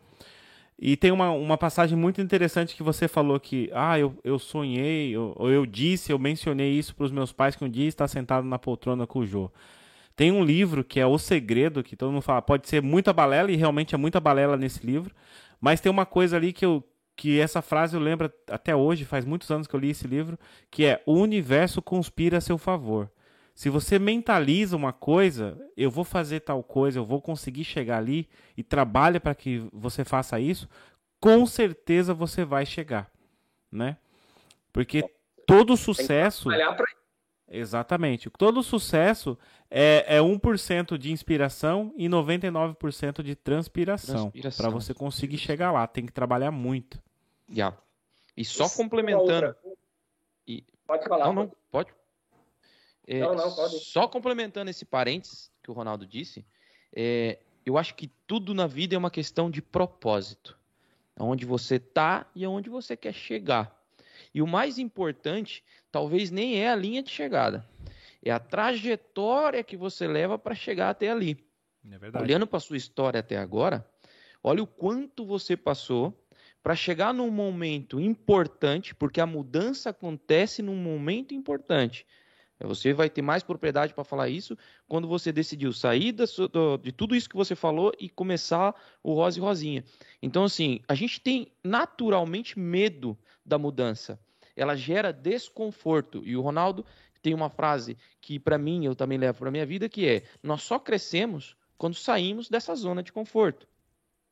E 0.78 0.98
tem 0.98 1.12
uma, 1.12 1.32
uma 1.32 1.58
passagem 1.58 1.98
muito 1.98 2.20
interessante 2.20 2.76
que 2.76 2.84
você 2.84 3.08
falou 3.08 3.40
que, 3.40 3.72
ah, 3.74 3.98
eu, 3.98 4.14
eu 4.22 4.38
sonhei, 4.38 5.16
ou 5.16 5.34
eu, 5.40 5.52
eu 5.52 5.66
disse, 5.66 6.12
eu 6.12 6.20
mencionei 6.20 6.74
isso 6.74 6.94
para 6.94 7.06
os 7.06 7.14
meus 7.14 7.32
pais 7.32 7.56
que 7.56 7.64
um 7.64 7.70
dia 7.70 7.88
está 7.88 8.06
sentado 8.06 8.46
na 8.46 8.60
poltrona 8.60 9.08
com 9.08 9.20
o 9.20 9.26
Jô. 9.26 9.50
Tem 10.14 10.30
um 10.30 10.44
livro 10.44 10.84
que 10.84 11.00
é 11.00 11.06
O 11.06 11.18
Segredo, 11.18 11.82
que 11.82 11.96
todo 11.96 12.12
mundo 12.12 12.22
fala, 12.22 12.42
pode 12.42 12.68
ser 12.68 12.82
muita 12.84 13.14
balela, 13.14 13.50
e 13.50 13.56
realmente 13.56 13.96
é 13.96 13.98
muita 13.98 14.20
balela 14.20 14.58
nesse 14.58 14.86
livro, 14.86 15.16
mas 15.62 15.80
tem 15.80 15.90
uma 15.90 16.06
coisa 16.06 16.36
ali 16.36 16.52
que 16.52 16.66
eu, 16.66 16.84
que 17.20 17.38
essa 17.38 17.62
frase 17.62 17.98
eu 17.98 18.00
lembro 18.00 18.32
até 18.50 18.74
hoje, 18.74 19.04
faz 19.04 19.26
muitos 19.26 19.52
anos 19.52 19.68
que 19.68 19.76
eu 19.76 19.80
li 19.80 19.90
esse 19.90 20.08
livro, 20.08 20.40
que 20.72 20.86
é 20.86 21.04
o 21.06 21.16
universo 21.16 21.82
conspira 21.82 22.38
a 22.38 22.42
seu 22.42 22.58
favor. 22.58 23.12
Se 23.54 23.70
você 23.70 24.00
mentaliza 24.00 24.78
uma 24.78 24.94
coisa, 24.94 25.62
eu 25.76 25.92
vou 25.92 26.06
fazer 26.06 26.40
tal 26.40 26.64
coisa, 26.64 26.98
eu 26.98 27.04
vou 27.04 27.22
conseguir 27.22 27.66
chegar 27.66 27.98
ali 27.98 28.30
e 28.56 28.64
trabalha 28.64 29.20
para 29.20 29.36
que 29.36 29.68
você 29.74 30.06
faça 30.06 30.40
isso, 30.40 30.70
com 31.20 31.46
certeza 31.46 32.14
você 32.14 32.46
vai 32.46 32.66
chegar, 32.66 33.12
né? 33.70 33.98
Porque 34.72 35.04
todo 35.46 35.76
sucesso. 35.76 36.48
Exatamente. 37.52 38.30
Todo 38.30 38.64
sucesso 38.64 39.38
é, 39.70 40.06
é 40.08 40.20
1% 40.22 40.98
de 40.98 41.12
inspiração 41.12 41.94
e 41.98 42.08
99% 42.08 43.22
de 43.22 43.36
transpiração. 43.36 44.32
transpiração. 44.32 44.64
Para 44.64 44.74
você 44.74 44.94
conseguir 44.94 45.38
chegar 45.38 45.74
lá, 45.74 45.86
tem 45.86 46.06
que 46.06 46.14
trabalhar 46.14 46.52
muito. 46.52 46.98
Yeah. 47.52 47.78
E 48.36 48.46
só 48.46 48.66
Isso 48.66 48.78
complementando. 48.78 49.56
E... 50.48 50.64
Pode 50.86 51.08
falar. 51.08 51.26
Não, 51.26 51.34
não, 51.34 51.52
pode. 51.72 51.94
É, 53.08 53.20
não, 53.20 53.36
não, 53.36 53.52
pode. 53.54 53.80
Só 53.80 54.08
complementando 54.08 54.70
esse 54.70 54.86
parênteses 54.86 55.52
que 55.64 55.72
o 55.72 55.74
Ronaldo 55.74 56.06
disse, 56.06 56.46
é, 56.96 57.40
eu 57.66 57.78
acho 57.78 57.96
que 57.96 58.08
tudo 58.28 58.54
na 58.54 58.68
vida 58.68 58.96
é 58.96 58.98
uma 58.98 59.12
questão 59.12 59.50
de 59.50 59.62
propósito. 59.62 60.58
Onde 61.20 61.46
você 61.46 61.76
está 61.76 62.26
e 62.34 62.46
aonde 62.46 62.70
você 62.70 62.96
quer 62.96 63.14
chegar. 63.14 63.78
E 64.34 64.42
o 64.42 64.48
mais 64.48 64.78
importante, 64.78 65.64
talvez 65.92 66.32
nem 66.32 66.62
é 66.62 66.70
a 66.70 66.76
linha 66.76 67.04
de 67.04 67.10
chegada, 67.10 67.68
é 68.24 68.32
a 68.32 68.40
trajetória 68.40 69.64
que 69.64 69.76
você 69.76 70.08
leva 70.08 70.38
para 70.38 70.56
chegar 70.56 70.90
até 70.90 71.10
ali. 71.10 71.44
É 71.86 72.20
Olhando 72.20 72.46
para 72.46 72.60
sua 72.60 72.78
história 72.78 73.20
até 73.20 73.38
agora, 73.38 73.86
olha 74.44 74.62
o 74.62 74.68
quanto 74.68 75.26
você 75.26 75.58
passou 75.58 76.14
para 76.62 76.76
chegar 76.76 77.14
num 77.14 77.32
momento 77.32 78.00
importante, 78.00 78.94
porque 78.94 79.22
a 79.22 79.26
mudança 79.26 79.90
acontece 79.90 80.62
num 80.62 80.76
momento 80.76 81.34
importante. 81.34 82.06
Você 82.62 82.92
vai 82.92 83.10
ter 83.10 83.22
mais 83.22 83.42
propriedade 83.42 83.94
para 83.94 84.04
falar 84.04 84.28
isso 84.28 84.58
quando 84.86 85.08
você 85.08 85.32
decidiu 85.32 85.72
sair 85.72 86.12
de 86.12 86.92
tudo 86.92 87.16
isso 87.16 87.30
que 87.30 87.38
você 87.38 87.56
falou 87.56 87.94
e 87.98 88.10
começar 88.10 88.76
o 89.02 89.14
Rosa 89.14 89.40
e 89.40 89.42
Rosinha. 89.42 89.84
Então, 90.22 90.44
assim, 90.44 90.82
a 90.86 90.94
gente 90.94 91.22
tem 91.22 91.54
naturalmente 91.64 92.60
medo 92.60 93.18
da 93.46 93.58
mudança. 93.58 94.20
Ela 94.58 94.76
gera 94.76 95.14
desconforto. 95.14 96.22
E 96.26 96.36
o 96.36 96.42
Ronaldo 96.42 96.86
tem 97.22 97.34
uma 97.34 97.50
frase 97.50 97.98
que, 98.20 98.38
para 98.38 98.58
mim, 98.58 98.84
eu 98.84 98.94
também 98.94 99.18
levo 99.18 99.40
para 99.40 99.52
minha 99.52 99.66
vida, 99.66 99.88
que 99.88 100.06
é: 100.06 100.24
nós 100.44 100.62
só 100.62 100.78
crescemos 100.78 101.56
quando 101.78 101.96
saímos 101.96 102.50
dessa 102.50 102.76
zona 102.76 103.02
de 103.02 103.14
conforto. 103.14 103.66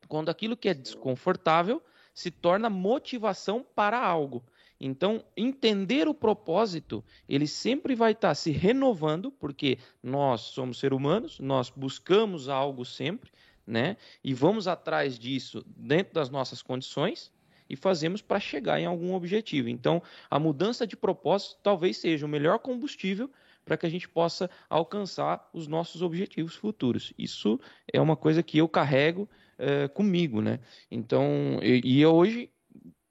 Quando 0.06 0.28
aquilo 0.28 0.58
que 0.58 0.68
é 0.68 0.74
desconfortável 0.74 1.82
se 2.18 2.32
torna 2.32 2.68
motivação 2.68 3.64
para 3.76 4.04
algo. 4.04 4.44
Então, 4.82 5.24
entender 5.36 6.08
o 6.08 6.16
propósito, 6.16 7.06
ele 7.30 7.46
sempre 7.46 7.94
vai 7.94 8.14
estar 8.14 8.34
se 8.34 8.50
renovando, 8.50 9.30
porque 9.30 9.78
nós 10.02 10.42
somos 10.42 10.80
seres 10.80 10.98
humanos, 10.98 11.40
nós 11.40 11.70
buscamos 11.70 12.50
algo 12.50 12.84
sempre, 12.84 13.30
né? 13.68 13.98
E 14.24 14.34
vamos 14.34 14.68
atrás 14.68 15.20
disso 15.20 15.64
dentro 15.68 16.16
das 16.16 16.28
nossas 16.32 16.64
condições 16.64 17.32
e 17.70 17.76
fazemos 17.76 18.20
para 18.20 18.40
chegar 18.40 18.80
em 18.80 18.88
algum 18.88 19.14
objetivo. 19.14 19.70
Então, 19.70 20.02
a 20.28 20.40
mudança 20.40 20.88
de 20.88 20.98
propósito 20.98 21.60
talvez 21.62 21.98
seja 21.98 22.26
o 22.26 22.30
melhor 22.30 22.58
combustível 22.58 23.30
para 23.64 23.78
que 23.78 23.86
a 23.86 23.90
gente 23.90 24.10
possa 24.10 24.50
alcançar 24.68 25.48
os 25.54 25.68
nossos 25.68 26.02
objetivos 26.02 26.56
futuros. 26.56 27.14
Isso 27.16 27.60
é 27.94 28.02
uma 28.02 28.16
coisa 28.16 28.42
que 28.42 28.58
eu 28.58 28.68
carrego 28.68 29.30
é, 29.58 29.88
comigo, 29.88 30.42
né? 30.42 30.60
Então, 30.90 31.60
e, 31.62 31.82
e 31.84 32.06
hoje 32.06 32.50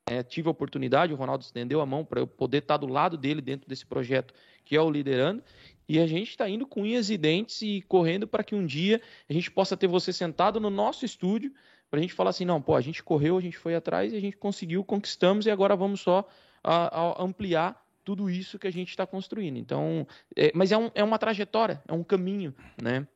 é, 0.09 0.22
tive 0.22 0.48
a 0.48 0.52
oportunidade, 0.52 1.12
o 1.12 1.16
Ronaldo 1.16 1.44
estendeu 1.44 1.80
a 1.80 1.87
mão 1.87 2.04
para 2.04 2.20
eu 2.20 2.26
poder 2.26 2.59
estar 2.59 2.76
do 2.76 2.87
lado 2.87 3.16
dele 3.16 3.40
dentro 3.40 3.68
desse 3.68 3.85
projeto 3.85 4.32
que 4.64 4.76
é 4.76 4.80
o 4.80 4.90
Liderando, 4.90 5.42
e 5.88 6.00
a 6.00 6.06
gente 6.06 6.30
está 6.30 6.48
indo 6.48 6.66
com 6.66 6.82
unhas 6.82 7.11
e 7.11 7.16
dentes 7.16 7.62
e 7.62 7.82
correndo 7.82 8.26
para 8.26 8.42
que 8.42 8.54
um 8.54 8.66
dia 8.66 9.00
a 9.28 9.32
gente 9.32 9.50
possa 9.50 9.76
ter 9.76 9.87
você 9.87 10.12
sentado 10.12 10.59
no 10.59 10.70
nosso 10.70 11.04
estúdio 11.04 11.52
para 11.88 12.00
a 12.00 12.02
gente 12.02 12.14
falar 12.14 12.30
assim, 12.30 12.44
não, 12.44 12.61
pô, 12.61 12.74
a 12.74 12.80
gente 12.80 13.02
correu, 13.02 13.37
a 13.38 13.40
gente 13.40 13.56
foi 13.56 13.74
atrás 13.76 14.12
e 14.12 14.16
a 14.16 14.20
gente 14.20 14.37
conseguiu, 14.37 14.85
conquistamos 14.85 15.46
e 15.46 15.50
agora 15.50 15.76
vamos 15.76 16.00
só 16.00 16.28
a, 16.62 17.20
a 17.20 17.22
ampliar 17.22 17.80
tudo 18.04 18.28
isso 18.28 18.59
que 18.59 18.66
a 18.66 18.72
gente 18.72 18.90
está 18.90 19.06
construindo. 19.06 19.56
Então, 19.56 20.06
é, 20.37 20.50
mas 20.54 20.72
é, 20.72 20.78
um, 20.78 20.90
é 20.94 21.02
uma 21.02 21.18
trajetória, 21.18 21.82
é 21.87 21.92
um 21.92 22.04
caminho, 22.04 22.54
né? 22.80 23.06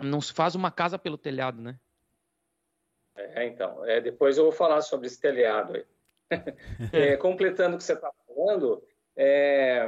Não 0.00 0.20
se 0.20 0.32
faz 0.32 0.54
uma 0.54 0.70
casa 0.70 0.98
pelo 0.98 1.18
telhado, 1.18 1.60
né? 1.60 1.78
É, 3.16 3.46
então, 3.46 3.84
é, 3.84 4.00
depois 4.00 4.38
eu 4.38 4.44
vou 4.44 4.52
falar 4.52 4.80
sobre 4.80 5.06
esse 5.06 5.20
telhado 5.20 5.74
aí. 5.74 5.86
é, 6.92 7.16
completando 7.16 7.76
o 7.76 7.78
que 7.78 7.84
você 7.84 7.92
está 7.92 8.10
falando, 8.26 8.82
é, 9.14 9.86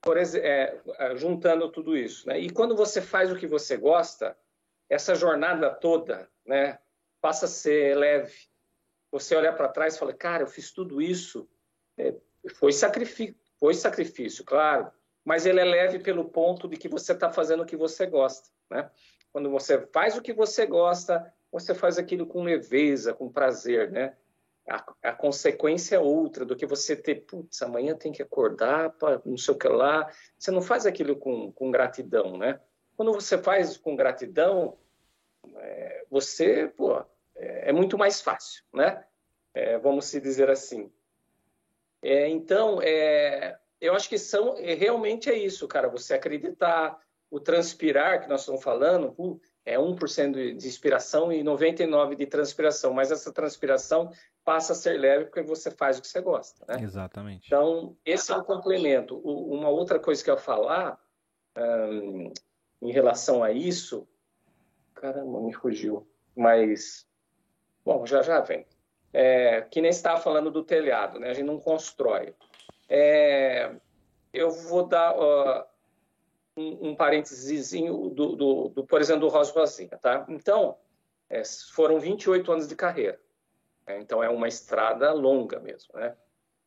por 0.00 0.16
é, 0.16 0.80
é, 0.98 1.16
juntando 1.16 1.70
tudo 1.70 1.96
isso, 1.96 2.28
né? 2.28 2.38
E 2.38 2.50
quando 2.50 2.76
você 2.76 3.00
faz 3.00 3.30
o 3.32 3.36
que 3.36 3.46
você 3.46 3.76
gosta, 3.76 4.36
essa 4.88 5.14
jornada 5.14 5.70
toda, 5.70 6.28
né, 6.46 6.78
passa 7.20 7.46
a 7.46 7.48
ser 7.48 7.96
leve. 7.96 8.34
Você 9.10 9.36
olhar 9.36 9.54
para 9.54 9.68
trás 9.68 9.94
e 9.94 9.98
falar, 9.98 10.14
cara, 10.14 10.42
eu 10.42 10.46
fiz 10.46 10.72
tudo 10.72 11.02
isso, 11.02 11.48
foi 12.54 12.72
sacrifício, 12.72 13.36
foi 13.58 13.74
sacrifício, 13.74 14.44
claro, 14.44 14.90
mas 15.24 15.46
ele 15.46 15.60
é 15.60 15.64
leve 15.64 15.98
pelo 15.98 16.30
ponto 16.30 16.66
de 16.66 16.76
que 16.76 16.88
você 16.88 17.12
está 17.12 17.30
fazendo 17.30 17.62
o 17.62 17.66
que 17.66 17.76
você 17.76 18.06
gosta, 18.06 18.48
né? 18.70 18.90
Quando 19.30 19.50
você 19.50 19.86
faz 19.86 20.16
o 20.16 20.22
que 20.22 20.32
você 20.32 20.66
gosta, 20.66 21.32
você 21.52 21.74
faz 21.74 21.98
aquilo 21.98 22.26
com 22.26 22.42
leveza, 22.42 23.12
com 23.12 23.30
prazer, 23.30 23.90
né? 23.92 24.16
A, 24.66 24.94
a 25.02 25.12
consequência 25.12 25.96
é 25.96 25.98
outra 25.98 26.44
do 26.46 26.56
que 26.56 26.64
você 26.64 26.96
ter, 26.96 27.26
putz, 27.26 27.60
amanhã 27.60 27.94
tem 27.94 28.10
que 28.10 28.22
acordar 28.22 28.90
para 28.92 29.20
não 29.24 29.36
sei 29.36 29.52
o 29.52 29.58
que 29.58 29.68
lá. 29.68 30.10
Você 30.38 30.50
não 30.50 30.62
faz 30.62 30.86
aquilo 30.86 31.14
com, 31.16 31.52
com 31.52 31.70
gratidão, 31.70 32.38
né? 32.38 32.58
Quando 32.96 33.12
você 33.12 33.36
faz 33.36 33.76
com 33.76 33.94
gratidão, 33.94 34.78
é, 35.56 36.06
você, 36.08 36.68
pô, 36.68 37.04
é, 37.36 37.70
é, 37.70 37.72
muito 37.72 37.98
mais 37.98 38.22
fácil, 38.22 38.64
né? 38.72 39.04
É, 39.52 39.76
vamos 39.78 40.06
se 40.06 40.20
dizer 40.20 40.48
assim. 40.48 40.90
É, 42.00 42.28
então, 42.28 42.80
é, 42.82 43.58
eu 43.80 43.94
acho 43.94 44.08
que 44.08 44.18
são, 44.18 44.56
é, 44.56 44.74
realmente 44.74 45.28
é 45.28 45.36
isso, 45.36 45.68
cara. 45.68 45.88
Você 45.88 46.14
acreditar, 46.14 46.98
o 47.30 47.40
transpirar 47.40 48.22
que 48.22 48.28
nós 48.28 48.40
estamos 48.40 48.62
falando, 48.62 49.12
é 49.64 49.78
1% 49.78 50.56
de 50.56 50.66
inspiração 50.66 51.32
e 51.32 51.42
99% 51.42 52.16
de 52.16 52.26
transpiração, 52.26 52.92
mas 52.92 53.10
essa 53.10 53.32
transpiração 53.32 54.10
passa 54.44 54.72
a 54.72 54.76
ser 54.76 54.98
leve 54.98 55.26
porque 55.26 55.42
você 55.42 55.70
faz 55.70 55.98
o 55.98 56.02
que 56.02 56.08
você 56.08 56.20
gosta, 56.20 56.64
né? 56.66 56.82
Exatamente. 56.82 57.46
Então, 57.46 57.96
esse 58.04 58.32
é 58.32 58.36
o 58.36 58.44
complemento. 58.44 59.20
O, 59.22 59.54
uma 59.54 59.68
outra 59.68 60.00
coisa 60.00 60.22
que 60.22 60.30
eu 60.30 60.34
ia 60.34 60.40
falar 60.40 60.98
um, 61.56 62.32
em 62.82 62.92
relação 62.92 63.44
a 63.44 63.52
isso, 63.52 64.08
caramba, 64.94 65.40
me 65.40 65.52
fugiu, 65.52 66.08
mas, 66.34 67.06
bom, 67.84 68.04
já 68.04 68.22
já 68.22 68.40
vem. 68.40 68.66
É, 69.12 69.60
que 69.60 69.80
nem 69.80 69.90
estava 69.90 70.20
falando 70.20 70.50
do 70.50 70.64
telhado, 70.64 71.20
né? 71.20 71.30
A 71.30 71.34
gente 71.34 71.46
não 71.46 71.60
constrói. 71.60 72.34
É, 72.88 73.70
eu 74.32 74.50
vou 74.50 74.86
dar... 74.86 75.14
um, 76.56 76.90
um 76.90 76.96
parênteses 76.96 77.70
do, 77.70 78.10
do, 78.10 78.68
do, 78.68 78.86
por 78.86 79.00
exemplo, 79.00 79.22
do 79.22 79.28
Rosa 79.28 79.52
Rosinha, 79.52 79.98
tá? 80.00 80.26
Então, 80.28 80.76
é, 81.28 81.42
foram 81.72 81.98
28 81.98 82.52
anos 82.52 82.68
de 82.68 82.76
carreira. 82.76 83.18
Né? 83.86 84.00
Então, 84.00 84.22
é 84.22 84.28
uma 84.28 84.48
estrada 84.48 85.12
longa 85.12 85.58
mesmo, 85.60 85.98
né? 85.98 86.16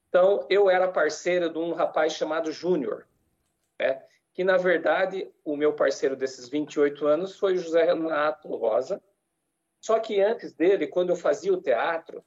Então, 0.10 0.45
eu 0.50 0.69
era 0.69 0.88
parceiro 0.88 1.50
de 1.50 1.58
um 1.58 1.74
rapaz 1.74 2.13
chamado 2.13 2.52
Júnior, 2.52 3.06
né? 3.78 4.02
que, 4.34 4.43
na 4.43 4.58
verdade, 4.58 5.32
o 5.43 5.56
meu 5.56 5.74
parceiro 5.74 6.15
desses 6.15 6.48
28 6.50 7.06
anos 7.06 7.38
foi 7.38 7.54
o 7.54 7.58
José 7.58 7.84
Renato 7.84 8.48
Rosa. 8.56 9.02
Só 9.80 10.00
que 10.00 10.21
antes 10.21 10.54
dele, 10.54 10.88
quando 10.88 11.10
eu 11.10 11.15
fazia 11.15 11.54
o 11.54 11.62
teatro, 11.62 12.24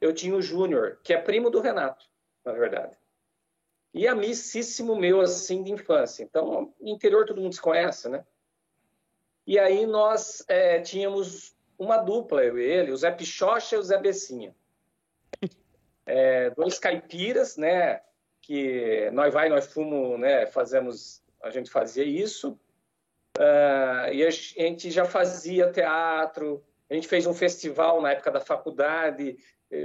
eu 0.00 0.12
tinha 0.12 0.34
o 0.34 0.42
Júnior, 0.42 1.00
que 1.02 1.12
é 1.12 1.20
primo 1.20 1.50
do 1.50 1.60
Renato, 1.60 2.06
na 2.44 2.52
verdade. 2.52 2.96
E 3.92 4.06
amicíssimo 4.06 4.94
meu, 4.94 5.20
assim, 5.20 5.62
de 5.62 5.72
infância. 5.72 6.22
Então, 6.22 6.72
interior 6.80 7.26
todo 7.26 7.40
mundo 7.40 7.54
se 7.54 7.60
conhece, 7.60 8.08
né? 8.08 8.24
E 9.46 9.58
aí 9.58 9.86
nós 9.86 10.44
é, 10.46 10.80
tínhamos 10.80 11.56
uma 11.78 11.96
dupla, 11.96 12.44
eu 12.44 12.58
e 12.58 12.62
ele, 12.62 12.92
o 12.92 12.96
Zé 12.96 13.10
Pichocha 13.10 13.74
e 13.74 13.78
o 13.78 13.82
Zé 13.82 13.98
Bessinha. 13.98 14.54
É, 16.06 16.50
dois 16.50 16.78
caipiras, 16.78 17.56
né? 17.56 18.00
Que 18.40 19.10
nós 19.12 19.32
vai, 19.32 19.48
nós 19.48 19.72
fomos, 19.72 20.18
né? 20.18 20.46
Fazemos, 20.46 21.22
a 21.42 21.50
gente 21.50 21.70
fazia 21.70 22.04
isso. 22.04 22.58
Uh, 23.38 24.12
e 24.12 24.24
a 24.24 24.30
gente 24.30 24.90
já 24.90 25.04
fazia 25.04 25.70
teatro, 25.70 26.62
a 26.90 26.94
gente 26.94 27.08
fez 27.08 27.26
um 27.26 27.32
festival 27.32 28.02
na 28.02 28.12
época 28.12 28.30
da 28.30 28.40
faculdade, 28.40 29.38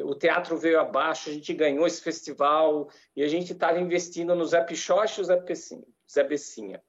o 0.03 0.15
teatro 0.15 0.57
veio 0.57 0.79
abaixo, 0.79 1.29
a 1.29 1.33
gente 1.33 1.53
ganhou 1.53 1.85
esse 1.85 2.01
festival 2.01 2.89
e 3.15 3.23
a 3.23 3.27
gente 3.27 3.53
estava 3.53 3.79
investindo 3.79 4.33
no 4.35 4.45
Zé 4.45 4.61
Pichoche 4.63 5.19
e 5.19 5.21
o 5.21 5.25
Zé, 5.25 5.37
Pessinha, 5.37 5.83
Zé 6.11 6.23
Bessinha. 6.23 6.83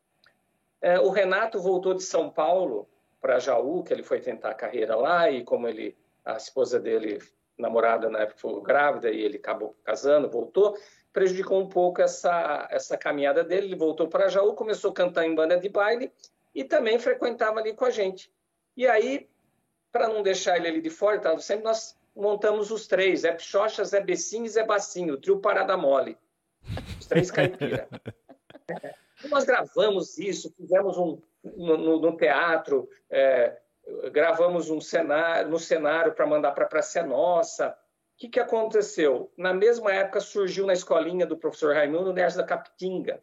É, 0.81 0.99
o 0.99 1.11
Renato 1.11 1.61
voltou 1.61 1.93
de 1.95 2.03
São 2.03 2.31
Paulo 2.31 2.89
para 3.21 3.39
Jaú, 3.39 3.83
que 3.83 3.93
ele 3.93 4.03
foi 4.03 4.21
tentar 4.21 4.51
a 4.51 4.55
carreira 4.55 4.97
lá 4.97 5.31
e 5.31 5.45
como 5.45 5.69
ele 5.69 5.97
a 6.25 6.37
esposa 6.37 6.81
dele, 6.81 7.23
namorada 7.57 8.09
na 8.09 8.21
época, 8.21 8.41
foi 8.41 8.61
grávida 8.63 9.11
e 9.11 9.21
ele 9.21 9.37
acabou 9.37 9.77
casando, 9.85 10.29
voltou, 10.29 10.77
prejudicou 11.13 11.61
um 11.61 11.69
pouco 11.69 12.03
essa, 12.03 12.67
essa 12.71 12.97
caminhada 12.97 13.45
dele. 13.45 13.67
Ele 13.67 13.77
voltou 13.77 14.09
para 14.09 14.29
Jaú, 14.29 14.55
começou 14.55 14.91
a 14.91 14.95
cantar 14.95 15.25
em 15.27 15.35
banda 15.35 15.59
de 15.59 15.69
baile 15.69 16.11
e 16.55 16.65
também 16.65 16.99
frequentava 16.99 17.61
ali 17.61 17.75
com 17.75 17.85
a 17.85 17.91
gente. 17.91 18.33
E 18.77 18.87
aí, 18.87 19.29
para 19.93 20.09
não 20.09 20.23
deixar 20.23 20.57
ele 20.57 20.69
ali 20.69 20.81
de 20.81 20.91
fora, 20.91 21.19
tava 21.19 21.39
sempre 21.39 21.65
nós 21.65 21.97
montamos 22.17 22.71
os 22.71 22.87
três, 22.87 23.21
Zé 23.21 23.33
Pichocha, 23.33 23.85
Zé 23.85 24.01
Bessinho 24.01 24.47
e 24.47 24.49
Zé 24.49 24.65
Bacinho, 24.65 25.15
o 25.15 25.21
trio 25.21 25.39
Parada 25.39 25.77
Mole. 25.77 26.17
Os 26.99 27.07
três 27.07 27.31
caipira. 27.31 27.89
Nós 29.31 29.45
gravamos 29.45 30.19
isso, 30.19 30.53
fizemos 30.57 30.97
um 30.99 31.21
no, 31.57 32.01
no 32.01 32.17
teatro, 32.17 32.89
é, 33.09 33.57
gravamos 34.13 34.69
um 34.71 34.81
cenário, 34.81 35.49
no 35.49 35.59
cenário 35.59 36.13
para 36.13 36.27
mandar 36.27 36.53
para 36.53 36.65
a 36.65 36.69
Praça 36.69 37.03
Nossa. 37.03 37.69
O 37.69 38.19
que, 38.19 38.29
que 38.29 38.41
aconteceu? 38.41 39.31
Na 39.37 39.53
mesma 39.53 39.93
época 39.93 40.21
surgiu 40.21 40.67
na 40.67 40.73
escolinha 40.73 41.27
do 41.27 41.37
professor 41.37 41.75
Raimundo 41.75 42.11
o 42.11 42.13
Nerds 42.13 42.37
da 42.37 42.45
Capitinga, 42.45 43.23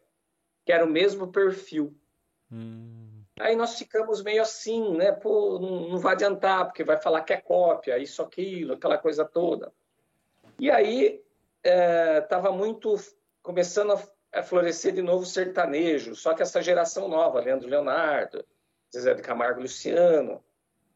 que 0.64 0.72
era 0.72 0.84
o 0.84 0.88
mesmo 0.88 1.32
perfil. 1.32 1.94
Hum. 2.50 3.03
Aí 3.38 3.56
nós 3.56 3.76
ficamos 3.76 4.22
meio 4.22 4.42
assim, 4.42 4.96
né? 4.96 5.10
Pô, 5.10 5.58
não, 5.58 5.98
vai 5.98 6.14
adiantar, 6.14 6.66
porque 6.66 6.84
vai 6.84 6.96
falar 6.96 7.22
que 7.22 7.32
é 7.32 7.40
cópia, 7.40 7.98
isso, 7.98 8.22
aquilo, 8.22 8.74
aquela 8.74 8.96
coisa 8.96 9.24
toda. 9.24 9.72
E 10.58 10.70
aí 10.70 11.20
estava 11.62 12.48
é, 12.48 12.52
muito 12.52 12.94
começando 13.42 13.92
a, 14.32 14.42
florescer 14.42 14.92
de 14.92 15.02
novo 15.02 15.22
o 15.22 15.26
sertanejo, 15.26 16.14
só 16.14 16.32
que 16.34 16.42
essa 16.42 16.62
geração 16.62 17.08
nova, 17.08 17.40
Leandro 17.40 17.68
Leonardo, 17.68 18.44
Zezé 18.92 19.14
de 19.14 19.22
Camargo 19.22 19.60
Luciano. 19.60 20.42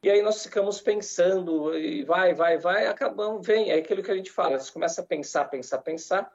E 0.00 0.08
aí 0.08 0.22
nós 0.22 0.42
ficamos 0.44 0.80
pensando, 0.80 1.76
e 1.76 2.04
vai, 2.04 2.34
vai, 2.34 2.56
vai, 2.56 2.86
acabamos, 2.86 3.44
vem. 3.44 3.72
É 3.72 3.78
aquilo 3.78 4.02
que 4.02 4.12
a 4.12 4.16
gente 4.16 4.30
fala, 4.30 4.58
você 4.58 4.72
começa 4.72 5.00
a 5.00 5.04
pensar, 5.04 5.46
pensar, 5.46 5.78
pensar, 5.78 6.32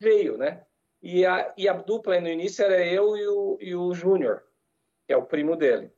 veio, 0.00 0.36
né? 0.36 0.64
E 1.00 1.24
a, 1.24 1.52
e 1.56 1.68
a 1.68 1.74
dupla 1.74 2.20
no 2.20 2.28
início 2.28 2.64
era 2.64 2.84
eu 2.84 3.16
e 3.16 3.28
o, 3.28 3.58
e 3.60 3.74
o 3.76 3.94
Júnior 3.94 4.42
que 5.06 5.12
é 5.12 5.16
o 5.16 5.26
primo 5.26 5.56
dele. 5.56 5.92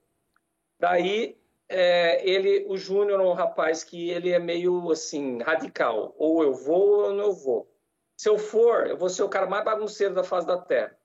Daí, 0.79 1.39
é, 1.69 2.29
ele, 2.29 2.67
o 2.69 2.77
Júnior 2.77 3.21
é 3.21 3.25
um 3.25 3.33
rapaz 3.33 3.83
que 3.83 4.11
ele 4.11 4.31
é 4.31 4.39
meio 4.39 4.91
assim, 4.91 5.41
radical. 5.43 6.15
Ou 6.19 6.43
eu 6.43 6.53
vou 6.53 7.07
ou 7.07 7.13
não 7.13 7.33
vou. 7.33 7.73
Se 8.17 8.29
eu 8.29 8.39
for, 8.39 8.87
eu 8.87 8.97
vou 8.97 9.09
ser 9.09 9.23
o 9.23 9.29
cara 9.29 9.47
mais 9.47 9.65
bagunceiro 9.65 10.15
da 10.15 10.25
face 10.25 10.47
da 10.47 10.59
terra. 10.59 10.97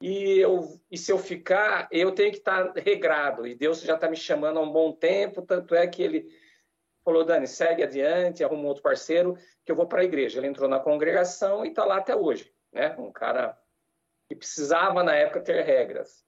E, 0.00 0.40
eu, 0.40 0.80
e 0.90 0.98
se 0.98 1.12
eu 1.12 1.18
ficar, 1.18 1.88
eu 1.92 2.12
tenho 2.12 2.32
que 2.32 2.38
estar 2.38 2.72
regrado. 2.72 3.46
E 3.46 3.54
Deus 3.54 3.80
já 3.80 3.94
está 3.94 4.08
me 4.10 4.16
chamando 4.16 4.58
há 4.58 4.62
um 4.62 4.72
bom 4.72 4.92
tempo, 4.92 5.42
tanto 5.42 5.74
é 5.74 5.86
que 5.86 6.02
ele 6.02 6.28
falou, 7.04 7.24
Dani, 7.24 7.46
segue 7.46 7.82
adiante, 7.82 8.42
arruma 8.42 8.68
outro 8.68 8.82
parceiro, 8.82 9.36
que 9.64 9.70
eu 9.70 9.76
vou 9.76 9.86
para 9.86 10.00
a 10.00 10.04
igreja. 10.04 10.38
Ele 10.38 10.48
entrou 10.48 10.68
na 10.68 10.80
congregação 10.80 11.64
e 11.64 11.68
está 11.68 11.84
lá 11.84 11.98
até 11.98 12.16
hoje. 12.16 12.52
Né? 12.72 12.94
Um 12.98 13.12
cara 13.12 13.56
que 14.28 14.34
precisava, 14.34 15.02
na 15.04 15.14
época, 15.14 15.40
ter 15.40 15.62
regras. 15.62 16.24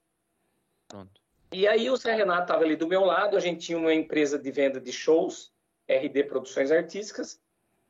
Pronto. 0.87 1.21
E 1.51 1.67
aí 1.67 1.89
o 1.89 1.95
Zé 1.95 2.13
Renato 2.13 2.43
estava 2.43 2.63
ali 2.63 2.75
do 2.75 2.87
meu 2.87 3.05
lado, 3.05 3.37
a 3.37 3.39
gente 3.39 3.65
tinha 3.65 3.77
uma 3.77 3.93
empresa 3.93 4.37
de 4.37 4.51
venda 4.51 4.79
de 4.79 4.91
shows, 4.91 5.53
RD 5.87 6.25
Produções 6.25 6.71
Artísticas, 6.71 7.39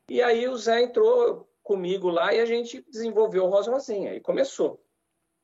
e 0.09 0.21
aí 0.21 0.47
o 0.47 0.55
Zé 0.55 0.83
entrou 0.83 1.49
comigo 1.63 2.09
lá 2.09 2.33
e 2.33 2.39
a 2.39 2.45
gente 2.45 2.85
desenvolveu 2.89 3.45
o 3.45 3.49
Rosa 3.49 3.71
Rosinha, 3.71 4.13
e 4.13 4.19
começou. 4.19 4.83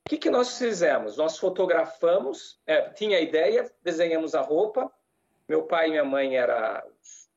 O 0.05 0.09
que, 0.09 0.17
que 0.17 0.29
nós 0.29 0.57
fizemos? 0.57 1.17
Nós 1.17 1.37
fotografamos, 1.37 2.59
é, 2.65 2.89
tinha 2.89 3.17
a 3.17 3.21
ideia, 3.21 3.71
desenhamos 3.81 4.35
a 4.35 4.41
roupa, 4.41 4.91
meu 5.47 5.63
pai 5.63 5.87
e 5.87 5.91
minha 5.91 6.05
mãe 6.05 6.37
eram 6.37 6.83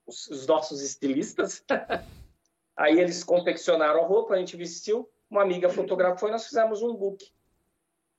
os, 0.06 0.28
os 0.28 0.46
nossos 0.46 0.82
estilistas, 0.82 1.64
aí 2.76 2.98
eles 3.00 3.24
confeccionaram 3.24 4.02
a 4.02 4.06
roupa, 4.06 4.34
a 4.34 4.38
gente 4.38 4.56
vestiu, 4.56 5.08
uma 5.30 5.42
amiga 5.42 5.68
fotografou 5.68 6.28
e 6.28 6.32
nós 6.32 6.46
fizemos 6.46 6.82
um 6.82 6.94
book. 6.94 7.32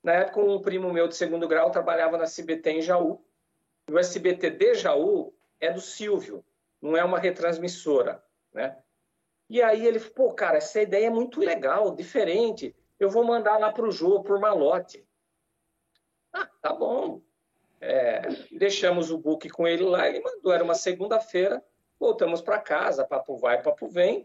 Na 0.06 0.14
época, 0.14 0.40
um 0.40 0.62
primo 0.62 0.94
meu 0.94 1.08
de 1.08 1.16
segundo 1.16 1.48
grau 1.48 1.72
trabalhava 1.72 2.16
na 2.16 2.26
SBT 2.26 2.74
em 2.74 2.82
Jaú. 2.84 3.26
O 3.90 3.98
SBT 3.98 4.52
de 4.52 4.76
Jaú 4.76 5.34
é 5.60 5.74
do 5.74 5.82
Silvio, 5.82 6.46
não 6.80 6.96
é 6.96 7.04
uma 7.04 7.18
retransmissora, 7.18 8.24
né? 8.54 8.78
E 9.50 9.64
aí 9.64 9.84
ele, 9.84 10.00
pô, 10.00 10.32
cara, 10.32 10.58
essa 10.58 10.80
ideia 10.80 11.08
é 11.08 11.10
muito 11.10 11.40
legal, 11.40 11.96
diferente. 11.96 12.76
Eu 13.00 13.10
vou 13.10 13.24
mandar 13.24 13.58
lá 13.58 13.72
para 13.72 13.84
o 13.84 13.92
Jô, 13.92 14.22
por 14.22 14.40
malote. 14.40 15.04
Ah, 16.32 16.48
tá 16.62 16.72
bom. 16.72 17.20
É, 17.82 18.22
deixamos 18.52 19.10
o 19.10 19.18
book 19.18 19.50
com 19.50 19.68
ele 19.68 19.86
lá, 19.86 20.08
ele 20.08 20.20
mandou, 20.20 20.54
era 20.54 20.64
uma 20.64 20.76
segunda-feira, 20.76 21.66
voltamos 22.00 22.44
para 22.44 22.60
casa, 22.60 23.08
papo 23.08 23.38
vai, 23.38 23.60
papo 23.60 23.88
vem, 23.88 24.24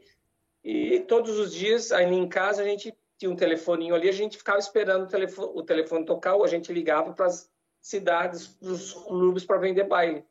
e 0.62 1.00
todos 1.00 1.38
os 1.38 1.54
dias, 1.54 1.90
aí 1.90 2.04
em 2.04 2.28
casa, 2.28 2.60
a 2.60 2.66
gente 2.66 2.94
tinha 3.20 3.30
um 3.30 3.36
telefoninho 3.36 3.94
ali, 3.94 4.08
a 4.08 4.12
gente 4.12 4.38
ficava 4.38 4.58
esperando 4.58 5.02
o 5.04 5.06
telefone, 5.06 5.52
o 5.54 5.62
telefone 5.62 6.06
tocar, 6.06 6.36
ou 6.36 6.42
a 6.42 6.48
gente 6.48 6.72
ligava 6.72 7.12
para 7.12 7.26
as 7.26 7.52
cidades, 7.78 8.48
para 8.48 8.70
os 8.70 8.94
clubes 8.94 9.44
para 9.44 9.58
vender 9.58 9.84
baile. 9.84 10.24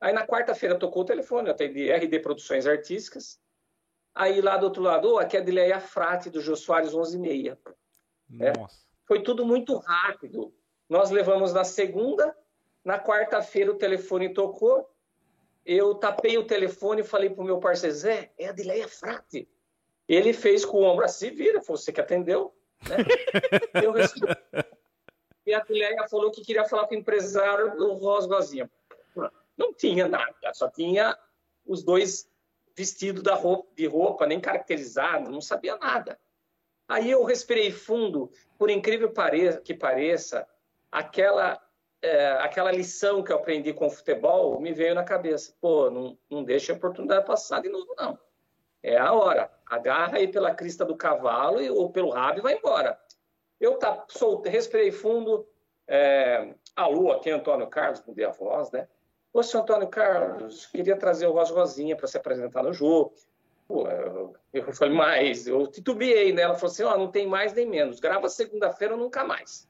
Aí 0.00 0.14
na 0.14 0.26
quarta-feira 0.26 0.78
tocou 0.78 1.02
o 1.02 1.04
telefone, 1.04 1.48
eu 1.48 1.52
atendi 1.52 1.92
RD 1.92 2.20
Produções 2.20 2.66
Artísticas. 2.66 3.38
Aí 4.14 4.40
lá 4.40 4.56
do 4.56 4.64
outro 4.64 4.82
lado, 4.82 5.12
oh, 5.12 5.18
aqui 5.18 5.36
é 5.36 5.40
a 5.40 5.44
Dileia 5.44 5.78
Frate, 5.78 6.30
do 6.30 6.40
Jô 6.40 6.56
Soares 6.56 6.92
11h30. 6.94 7.58
É. 8.40 8.52
Foi 9.04 9.22
tudo 9.22 9.44
muito 9.44 9.76
rápido. 9.76 10.54
Nós 10.88 11.10
levamos 11.10 11.52
na 11.52 11.64
segunda, 11.64 12.34
na 12.82 12.98
quarta-feira 12.98 13.70
o 13.70 13.76
telefone 13.76 14.32
tocou, 14.32 14.88
eu 15.66 15.94
tapei 15.96 16.38
o 16.38 16.46
telefone 16.46 17.02
e 17.02 17.04
falei 17.04 17.28
para 17.28 17.42
o 17.42 17.46
meu 17.46 17.60
parceiro, 17.60 17.94
Zé, 17.94 18.32
é 18.38 18.48
a 18.48 18.52
Dileia 18.52 18.88
Frate. 18.88 19.46
Ele 20.08 20.32
fez 20.32 20.64
com 20.64 20.78
o 20.78 20.84
ombro 20.84 21.04
assim, 21.04 21.30
vira, 21.30 21.60
foi 21.60 21.76
você 21.76 21.92
que 21.92 22.00
atendeu. 22.00 22.54
Né? 22.88 22.96
Eu 23.84 23.92
respondi. 23.92 24.36
E 25.46 25.54
a 25.54 25.60
Tileia 25.60 26.06
falou 26.08 26.30
que 26.30 26.44
queria 26.44 26.64
falar 26.64 26.86
com 26.86 26.94
o 26.94 26.98
empresário 26.98 27.76
do 27.76 27.94
Rosgozinha. 27.94 28.70
Não 29.56 29.72
tinha 29.72 30.08
nada, 30.08 30.54
só 30.54 30.68
tinha 30.68 31.16
os 31.66 31.82
dois 31.82 32.28
vestidos 32.76 33.22
da 33.22 33.34
roupa, 33.34 33.68
de 33.76 33.86
roupa, 33.86 34.26
nem 34.26 34.40
caracterizado, 34.40 35.30
não 35.30 35.40
sabia 35.40 35.76
nada. 35.76 36.18
Aí 36.88 37.10
eu 37.10 37.24
respirei 37.24 37.70
fundo, 37.70 38.30
por 38.58 38.70
incrível 38.70 39.12
que 39.62 39.74
pareça, 39.74 40.46
aquela, 40.90 41.60
é, 42.00 42.32
aquela 42.40 42.72
lição 42.72 43.22
que 43.22 43.32
eu 43.32 43.36
aprendi 43.36 43.72
com 43.72 43.86
o 43.86 43.90
futebol 43.90 44.60
me 44.60 44.72
veio 44.72 44.94
na 44.94 45.04
cabeça. 45.04 45.54
Pô, 45.60 45.90
não, 45.90 46.18
não 46.30 46.44
deixa 46.44 46.72
a 46.72 46.76
oportunidade 46.76 47.26
passar 47.26 47.60
de 47.60 47.68
novo, 47.68 47.94
não. 47.96 48.18
É 48.82 48.96
a 48.96 49.12
hora. 49.12 49.50
Agarra 49.66 50.18
aí 50.18 50.28
pela 50.28 50.54
crista 50.54 50.84
do 50.84 50.96
cavalo 50.96 51.60
ou 51.74 51.90
pelo 51.90 52.10
rabo 52.10 52.38
e 52.38 52.42
vai 52.42 52.54
embora. 52.54 52.98
Eu 53.60 53.78
tá, 53.78 54.04
soltei, 54.08 54.50
respirei 54.50 54.90
fundo. 54.90 55.46
É, 55.86 56.54
alô, 56.74 57.12
aqui 57.12 57.30
é 57.30 57.32
Antônio 57.32 57.66
Carlos, 57.68 58.02
mudei 58.06 58.24
a 58.24 58.30
voz, 58.30 58.70
né? 58.72 58.88
Ô, 59.32 59.42
senhor 59.42 59.62
Antônio 59.62 59.88
Carlos, 59.88 60.66
queria 60.66 60.96
trazer 60.96 61.26
o 61.26 61.32
Rosa 61.32 61.54
Rosinha 61.54 61.96
para 61.96 62.06
se 62.06 62.16
apresentar 62.16 62.62
no 62.62 62.72
jogo. 62.72 63.14
Pô, 63.66 63.88
eu, 63.88 64.34
eu 64.52 64.72
falei, 64.72 64.94
mas 64.94 65.46
eu 65.46 65.66
titubeei, 65.66 66.32
né? 66.32 66.42
Ela 66.42 66.54
falou 66.54 66.70
assim: 66.70 66.82
ó, 66.82 66.94
oh, 66.94 66.98
não 66.98 67.10
tem 67.10 67.26
mais 67.26 67.54
nem 67.54 67.66
menos. 67.66 68.00
Grava 68.00 68.28
segunda-feira 68.28 68.94
ou 68.94 69.00
nunca 69.00 69.24
mais. 69.24 69.68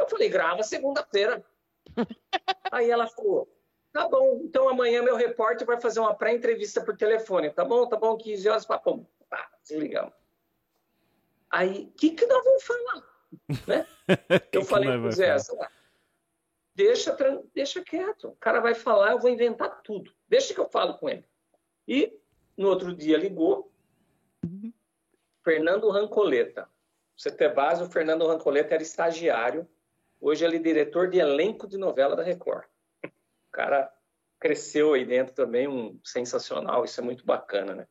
Eu 0.00 0.08
falei, 0.08 0.28
grava 0.28 0.62
segunda-feira. 0.62 1.44
Aí 2.72 2.90
ela 2.90 3.06
falou, 3.06 3.48
tá 3.92 4.08
bom, 4.08 4.40
então 4.44 4.68
amanhã 4.68 5.02
meu 5.02 5.16
repórter 5.16 5.66
vai 5.66 5.80
fazer 5.80 6.00
uma 6.00 6.14
pré-entrevista 6.14 6.80
por 6.80 6.96
telefone. 6.96 7.50
Tá 7.50 7.64
bom, 7.64 7.86
tá 7.86 7.96
bom, 7.96 8.16
15 8.16 8.48
horas, 8.48 8.66
papo. 8.66 9.06
Pá, 9.28 9.50
desligamos. 9.62 10.12
Aí, 11.50 11.84
o 11.84 11.92
que, 11.92 12.10
que 12.10 12.26
nós 12.26 12.44
vamos 12.44 12.62
falar? 12.62 13.02
Né? 13.66 13.86
eu 14.52 14.64
falei 14.64 14.98
pro 14.98 15.12
Zé, 15.12 15.36
deixa, 16.74 17.16
deixa 17.54 17.82
quieto, 17.82 18.28
o 18.28 18.36
cara 18.36 18.60
vai 18.60 18.74
falar, 18.74 19.12
eu 19.12 19.18
vou 19.18 19.30
inventar 19.30 19.82
tudo. 19.82 20.12
Deixa 20.28 20.54
que 20.54 20.60
eu 20.60 20.68
falo 20.68 20.96
com 20.98 21.08
ele. 21.08 21.24
E 21.86 22.16
no 22.56 22.68
outro 22.68 22.94
dia 22.94 23.16
ligou, 23.16 23.72
uhum. 24.44 24.72
Fernando 25.42 25.90
Rancoleta. 25.90 26.68
Você 27.16 27.30
ter 27.32 27.52
base, 27.52 27.82
o 27.82 27.90
Fernando 27.90 28.26
Rancoleta 28.26 28.74
era 28.74 28.82
estagiário, 28.82 29.68
hoje 30.20 30.44
ele 30.44 30.56
é 30.56 30.60
diretor 30.60 31.08
de 31.08 31.18
elenco 31.18 31.66
de 31.66 31.76
novela 31.76 32.14
da 32.14 32.22
Record. 32.22 32.66
Cara 33.58 33.92
cresceu 34.38 34.94
aí 34.94 35.04
dentro 35.04 35.34
também, 35.34 35.66
um 35.66 35.98
sensacional, 36.04 36.84
isso 36.84 37.00
é 37.00 37.02
muito 37.02 37.26
bacana, 37.26 37.74
né? 37.74 37.88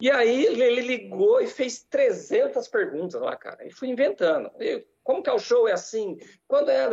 E 0.00 0.10
aí 0.10 0.46
ele 0.46 0.80
ligou 0.80 1.42
e 1.42 1.46
fez 1.46 1.82
300 1.82 2.66
perguntas 2.68 3.20
lá, 3.20 3.36
cara. 3.36 3.66
E 3.66 3.70
fui 3.70 3.88
inventando. 3.88 4.50
E, 4.58 4.86
como 5.04 5.22
que 5.22 5.28
é 5.28 5.32
o 5.34 5.38
show? 5.38 5.68
É 5.68 5.72
assim? 5.72 6.16
Quando 6.46 6.70
é? 6.70 6.88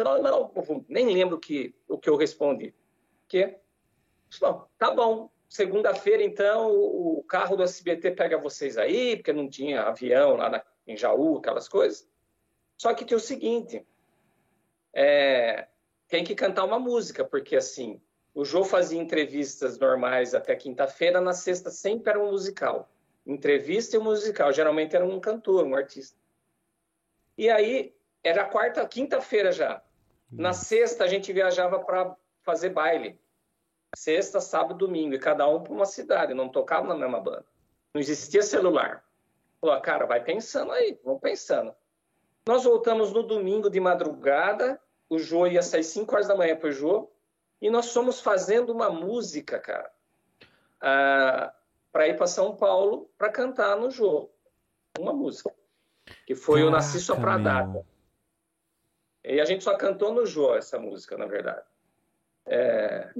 Nem 0.90 1.14
lembro 1.14 1.40
que, 1.40 1.74
o 1.88 1.98
que 1.98 2.10
eu 2.10 2.18
respondi. 2.18 2.76
Que? 3.30 3.56
Bom, 4.42 4.68
tá 4.78 4.92
bom. 4.92 5.32
Segunda-feira, 5.48 6.22
então, 6.22 6.70
o 6.74 7.24
carro 7.24 7.56
do 7.56 7.64
SBT 7.64 8.12
pega 8.12 8.38
vocês 8.38 8.78
aí, 8.78 9.16
porque 9.16 9.32
não 9.32 9.50
tinha 9.50 9.84
avião 9.84 10.36
lá 10.36 10.50
na, 10.50 10.66
em 10.86 10.98
Jaú, 10.98 11.38
aquelas 11.38 11.70
coisas. 11.70 12.06
Só 12.78 12.94
que 12.94 13.06
tem 13.06 13.16
o 13.16 13.22
seguinte, 13.22 13.88
é, 14.94 15.70
tem 16.08 16.24
que 16.24 16.36
cantar 16.36 16.64
uma 16.64 16.80
música, 16.80 17.24
porque 17.24 17.56
assim, 17.56 18.02
o 18.34 18.46
Jô 18.46 18.64
fazia 18.64 19.02
entrevistas 19.02 19.78
normais 19.78 20.34
até 20.34 20.56
quinta-feira, 20.56 21.22
na 21.22 21.34
sexta 21.34 21.70
sempre 21.72 22.12
era 22.12 22.20
um 22.20 22.32
musical 22.32 22.90
entrevista 23.26 23.96
e 23.96 24.00
musical. 24.00 24.54
Geralmente 24.54 24.96
era 24.96 25.06
um 25.06 25.20
cantor, 25.20 25.66
um 25.66 25.76
artista. 25.76 26.18
E 27.38 27.50
aí 27.50 27.94
era 28.24 28.46
quarta, 28.46 28.88
quinta-feira 28.88 29.52
já. 29.52 29.82
Na 30.32 30.54
sexta 30.54 31.04
a 31.04 31.08
gente 31.08 31.34
viajava 31.34 31.80
para 31.80 32.16
fazer 32.44 32.70
baile. 32.70 33.20
Sexta, 33.96 34.42
sábado, 34.42 34.78
domingo, 34.78 35.16
e 35.16 35.20
cada 35.20 35.48
um 35.48 35.64
para 35.64 35.74
uma 35.74 35.86
cidade, 35.86 36.34
não 36.34 36.50
tocava 36.50 36.88
na 36.88 36.96
mesma 36.96 37.20
banda. 37.20 37.46
Não 37.94 38.02
existia 38.02 38.42
celular. 38.42 39.04
Falou, 39.62 39.80
cara, 39.82 40.06
vai 40.06 40.22
pensando 40.22 40.72
aí, 40.72 41.00
vamos 41.04 41.22
pensando. 41.22 41.74
Nós 42.46 42.66
voltamos 42.66 43.14
no 43.14 43.24
domingo 43.24 43.70
de 43.70 43.80
madrugada, 43.80 44.80
o 45.10 45.20
Jô 45.20 45.48
ia 45.48 45.62
sair 45.62 45.84
5 45.84 46.14
horas 46.14 46.28
da 46.28 46.36
manhã 46.36 46.56
para 46.56 46.70
o 46.70 46.72
Jô, 46.72 47.10
e 47.62 47.70
nós 47.70 47.92
fomos 47.92 48.22
fazendo 48.22 48.72
uma 48.72 48.90
música, 48.90 49.60
cara. 49.60 49.92
Ah, 50.82 51.54
para 51.92 52.08
ir 52.08 52.18
para 52.18 52.28
São 52.28 52.56
Paulo 52.56 53.10
para 53.18 53.32
cantar 53.32 53.78
no 53.78 53.90
jogo. 53.90 54.30
Uma 55.00 55.14
música. 55.14 55.54
Que 56.26 56.36
foi 56.36 56.60
Caraca, 56.60 56.68
Eu 56.68 56.72
Nasci 56.72 57.00
Só 57.00 57.16
Pra 57.16 57.38
Data. 57.38 57.86
E 59.24 59.40
a 59.40 59.46
gente 59.46 59.64
só 59.64 59.76
cantou 59.76 60.14
no 60.14 60.26
Jô 60.26 60.56
essa 60.56 60.78
música, 60.78 61.18
na 61.18 61.26
verdade. 61.26 61.66
É... 62.46 63.12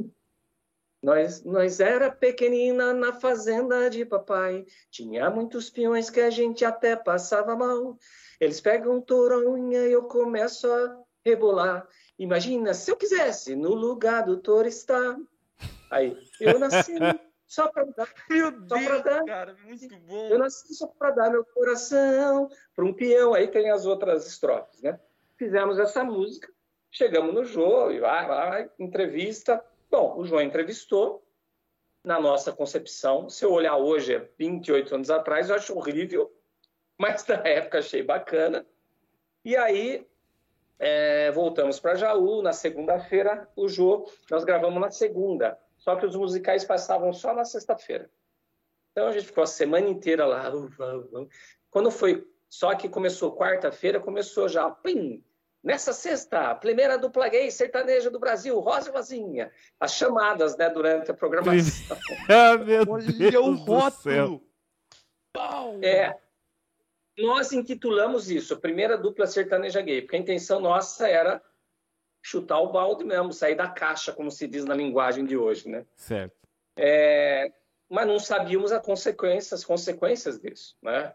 Nós, 1.02 1.44
nós 1.44 1.80
era 1.80 2.12
pequenina 2.12 2.94
na 2.94 3.14
fazenda 3.14 3.90
de 3.90 4.04
papai. 4.04 4.66
Tinha 4.90 5.30
muitos 5.30 5.70
peões 5.70 6.10
que 6.10 6.20
a 6.20 6.30
gente 6.30 6.66
até 6.66 6.96
passava 6.96 7.56
mal. 7.56 7.98
Eles 8.40 8.60
pegam 8.60 9.00
toronha 9.00 9.88
e 9.88 9.92
eu 9.92 10.04
começo 10.04 10.72
a 10.72 11.05
rebolar. 11.26 11.88
Imagina 12.18 12.74
se 12.74 12.92
eu 12.92 12.96
quisesse 12.96 13.56
no 13.56 13.74
lugar 13.74 14.24
do 14.24 14.38
touro 14.38 14.68
estar. 14.68 15.18
Aí, 15.90 16.18
eu 16.40 16.60
nasci 16.60 16.94
só 17.48 17.68
para 17.68 17.86
dar. 17.86 18.08
Meu 18.30 18.52
Deus, 18.52 19.04
dar, 19.04 19.26
cara, 19.26 19.56
muito 19.66 20.00
bom. 20.02 20.28
Eu 20.30 20.38
nasci 20.38 20.74
só 20.76 20.88
para 20.88 21.12
dar 21.12 21.32
meu 21.32 21.44
coração 21.44 22.50
para 22.76 22.86
um 22.86 22.94
peão. 22.94 23.34
Aí 23.34 23.48
tem 23.48 23.72
as 23.72 23.86
outras 23.86 24.28
estrofes, 24.28 24.82
né? 24.82 25.00
Fizemos 25.38 25.80
essa 25.80 26.04
música, 26.04 26.50
chegamos 26.90 27.34
no 27.34 27.44
Jô, 27.44 27.92
e 27.92 28.00
vai, 28.00 28.28
vai, 28.28 28.72
entrevista. 28.80 29.64
Bom, 29.90 30.18
o 30.18 30.24
João 30.24 30.42
entrevistou. 30.42 31.24
Na 32.04 32.20
nossa 32.20 32.54
concepção, 32.54 33.28
se 33.32 33.44
eu 33.44 33.52
olhar 33.52 33.78
hoje, 33.78 34.30
28 34.38 34.94
anos 34.94 35.10
atrás, 35.10 35.50
eu 35.50 35.56
acho 35.56 35.76
horrível, 35.76 36.32
mas 37.00 37.26
na 37.26 37.38
época 37.38 37.80
achei 37.80 38.04
bacana. 38.04 38.64
E 39.44 39.58
aí 39.58 40.06
é, 40.80 41.32
voltamos 41.32 41.80
para 41.80 41.96
Jaú, 41.96 42.42
na 42.42 42.54
segunda-feira, 42.54 43.48
o 43.56 43.68
Jô, 43.68 44.10
nós 44.30 44.44
gravamos 44.44 44.82
na 44.82 44.92
segunda. 44.92 45.58
Só 45.78 45.96
que 45.96 46.06
os 46.06 46.16
musicais 46.16 46.64
passavam 46.64 47.14
só 47.14 47.34
na 47.34 47.46
sexta-feira. 47.46 48.10
Então 48.92 49.08
a 49.08 49.12
gente 49.12 49.26
ficou 49.26 49.44
a 49.44 49.48
semana 49.48 49.88
inteira 49.88 50.26
lá. 50.26 50.52
Quando 51.70 51.92
foi, 51.92 52.26
só 52.50 52.74
que 52.76 52.90
começou 52.90 53.36
quarta-feira, 53.36 54.00
começou 54.00 54.48
já, 54.48 54.70
pim, 54.70 55.24
Nessa 55.66 55.94
sexta, 55.94 56.54
primeira 56.54 56.96
dupla 56.96 57.28
gay 57.28 57.50
sertaneja 57.50 58.12
do 58.12 58.20
Brasil, 58.20 58.60
Rosa 58.60 58.90
e 58.90 58.94
Vazinha. 58.94 59.52
As 59.80 59.96
chamadas, 59.96 60.56
né, 60.56 60.70
durante 60.70 61.10
a 61.10 61.14
programação. 61.16 61.98
ah, 62.30 62.56
meu 62.64 62.84
Olha 62.88 63.12
Deus 63.12 63.48
o 63.48 63.64
rótulo! 63.64 64.44
É. 65.82 66.16
Nós 67.18 67.52
intitulamos 67.54 68.30
isso, 68.30 68.60
primeira 68.60 68.98
dupla 68.98 69.26
sertaneja 69.26 69.82
gay, 69.82 70.02
porque 70.02 70.16
a 70.16 70.20
intenção 70.20 70.60
nossa 70.60 71.08
era 71.08 71.42
chutar 72.22 72.60
o 72.60 72.72
balde 72.72 73.04
mesmo, 73.04 73.32
sair 73.32 73.56
da 73.56 73.70
caixa, 73.70 74.12
como 74.12 74.32
se 74.32 74.48
diz 74.48 74.66
na 74.66 74.74
linguagem 74.74 75.26
de 75.26 75.38
hoje, 75.38 75.70
né? 75.70 75.86
Certo. 75.96 76.36
É, 76.78 77.54
mas 77.90 78.08
não 78.08 78.20
sabíamos 78.20 78.72
as 78.72 78.84
consequências, 78.84 79.54
as 79.54 79.66
consequências 79.66 80.40
disso, 80.40 80.76
né? 80.82 81.14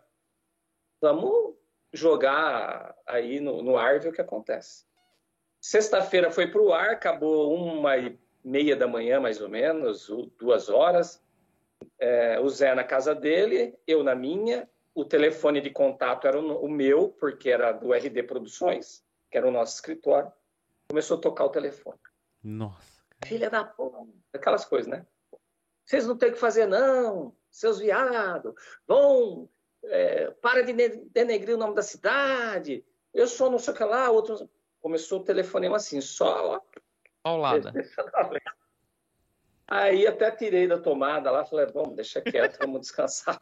Vamos 1.01 1.55
jogar 1.93 2.95
aí 3.07 3.41
no, 3.41 3.63
no 3.63 3.77
ar 3.77 3.99
ver 3.99 4.11
o 4.11 4.13
que 4.13 4.21
acontece. 4.21 4.85
Sexta-feira 5.61 6.31
foi 6.31 6.47
para 6.47 6.63
o 6.63 6.73
ar, 6.73 6.91
acabou 6.91 7.55
uma 7.55 7.97
e 7.99 8.19
meia 8.43 8.75
da 8.75 8.87
manhã, 8.87 9.21
mais 9.21 9.41
ou 9.41 9.49
menos, 9.49 10.09
duas 10.39 10.69
horas. 10.69 11.23
É, 11.99 12.39
o 12.41 12.49
Zé 12.49 12.75
na 12.75 12.85
casa 12.85 13.15
dele, 13.15 13.77
eu 13.87 14.03
na 14.03 14.15
minha. 14.15 14.69
O 14.95 15.05
telefone 15.05 15.61
de 15.61 15.71
contato 15.71 16.27
era 16.27 16.39
o, 16.39 16.69
meu, 16.69 17.09
porque 17.11 17.51
era 17.51 17.73
do 17.73 17.93
RD 17.93 18.25
Produções, 18.25 19.05
que 19.31 19.39
era 19.39 19.47
o 19.47 19.53
nosso 19.53 19.77
escritório 19.77 20.33
começou 20.91 21.19
a 21.19 21.21
tocar 21.21 21.45
o 21.45 21.51
telefone. 21.51 21.99
Nossa. 22.43 23.05
Filha 23.25 23.49
da 23.49 23.65
porra. 23.65 24.05
Aquelas 24.33 24.65
coisas, 24.65 24.91
né? 24.91 25.07
Vocês 25.85 26.05
não 26.05 26.19
têm 26.19 26.31
o 26.31 26.33
que 26.33 26.39
fazer, 26.39 26.67
não, 26.67 27.33
seus 27.49 27.79
viados. 27.79 28.53
Vão, 28.87 29.49
é, 29.85 30.31
para 30.33 30.63
de 30.63 30.73
denegrir 31.13 31.55
o 31.55 31.59
nome 31.59 31.77
da 31.77 31.83
cidade. 31.83 32.85
Eu 33.15 33.29
sou 33.29 33.49
não 33.51 33.59
sei 33.59 33.73
o 33.73 33.77
que 33.77 33.85
lá, 33.85 34.11
outros. 34.11 34.45
Começou 34.81 35.21
o 35.21 35.25
telefonema 35.25 35.77
assim, 35.77 36.01
só. 36.01 36.57
Ó, 36.57 36.61
Paulada. 37.23 37.73
Aí 39.69 40.09
até 40.09 40.33
tirei 40.33 40.67
da 40.67 40.79
tomada 40.81 41.31
lá, 41.31 41.45
falei, 41.45 41.67
vamos, 41.67 41.95
deixa 41.95 42.21
quieto, 42.21 42.59
vamos 42.59 42.81
descansar. 42.81 43.41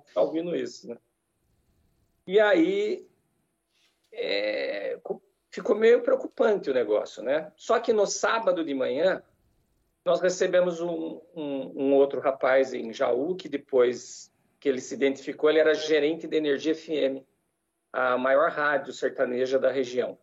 Ficar 0.00 0.22
ouvindo 0.22 0.56
isso, 0.56 0.88
né? 0.88 0.96
E 2.26 2.40
aí, 2.40 3.06
é, 4.12 4.98
ficou 5.50 5.76
meio 5.76 6.02
preocupante 6.02 6.70
o 6.70 6.74
negócio, 6.74 7.22
né? 7.22 7.52
Só 7.56 7.78
que 7.78 7.92
no 7.92 8.06
sábado 8.06 8.64
de 8.64 8.72
manhã, 8.72 9.22
nós 10.04 10.20
recebemos 10.20 10.80
um, 10.80 11.20
um, 11.34 11.72
um, 11.76 11.94
outro 11.94 12.20
rapaz 12.20 12.72
em 12.72 12.92
Jaú, 12.92 13.36
que 13.36 13.48
depois 13.48 14.32
que 14.58 14.68
ele 14.68 14.80
se 14.80 14.94
identificou, 14.94 15.50
ele 15.50 15.58
era 15.58 15.74
gerente 15.74 16.26
de 16.26 16.36
Energia 16.36 16.74
FM, 16.74 17.26
a 17.92 18.16
maior 18.16 18.50
rádio 18.50 18.92
sertaneja 18.92 19.58
da 19.58 19.70
região. 19.70 20.16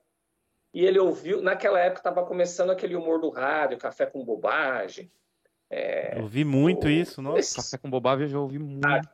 E 0.74 0.86
ele 0.86 1.00
ouviu, 1.00 1.42
naquela 1.42 1.80
época 1.80 2.00
estava 2.00 2.26
começando 2.26 2.70
aquele 2.70 2.96
humor 2.96 3.20
do 3.20 3.30
rádio, 3.30 3.78
café 3.78 4.06
com 4.06 4.24
bobagem. 4.24 5.12
É, 5.70 6.20
ouvi 6.20 6.44
muito 6.44 6.88
o, 6.88 6.90
isso, 6.90 7.22
nossa. 7.22 7.40
Esse... 7.40 7.56
Café 7.56 7.78
com 7.78 7.90
bobagem 7.90 8.24
eu 8.24 8.30
já 8.30 8.40
ouvi 8.40 8.58
muito. 8.58 9.10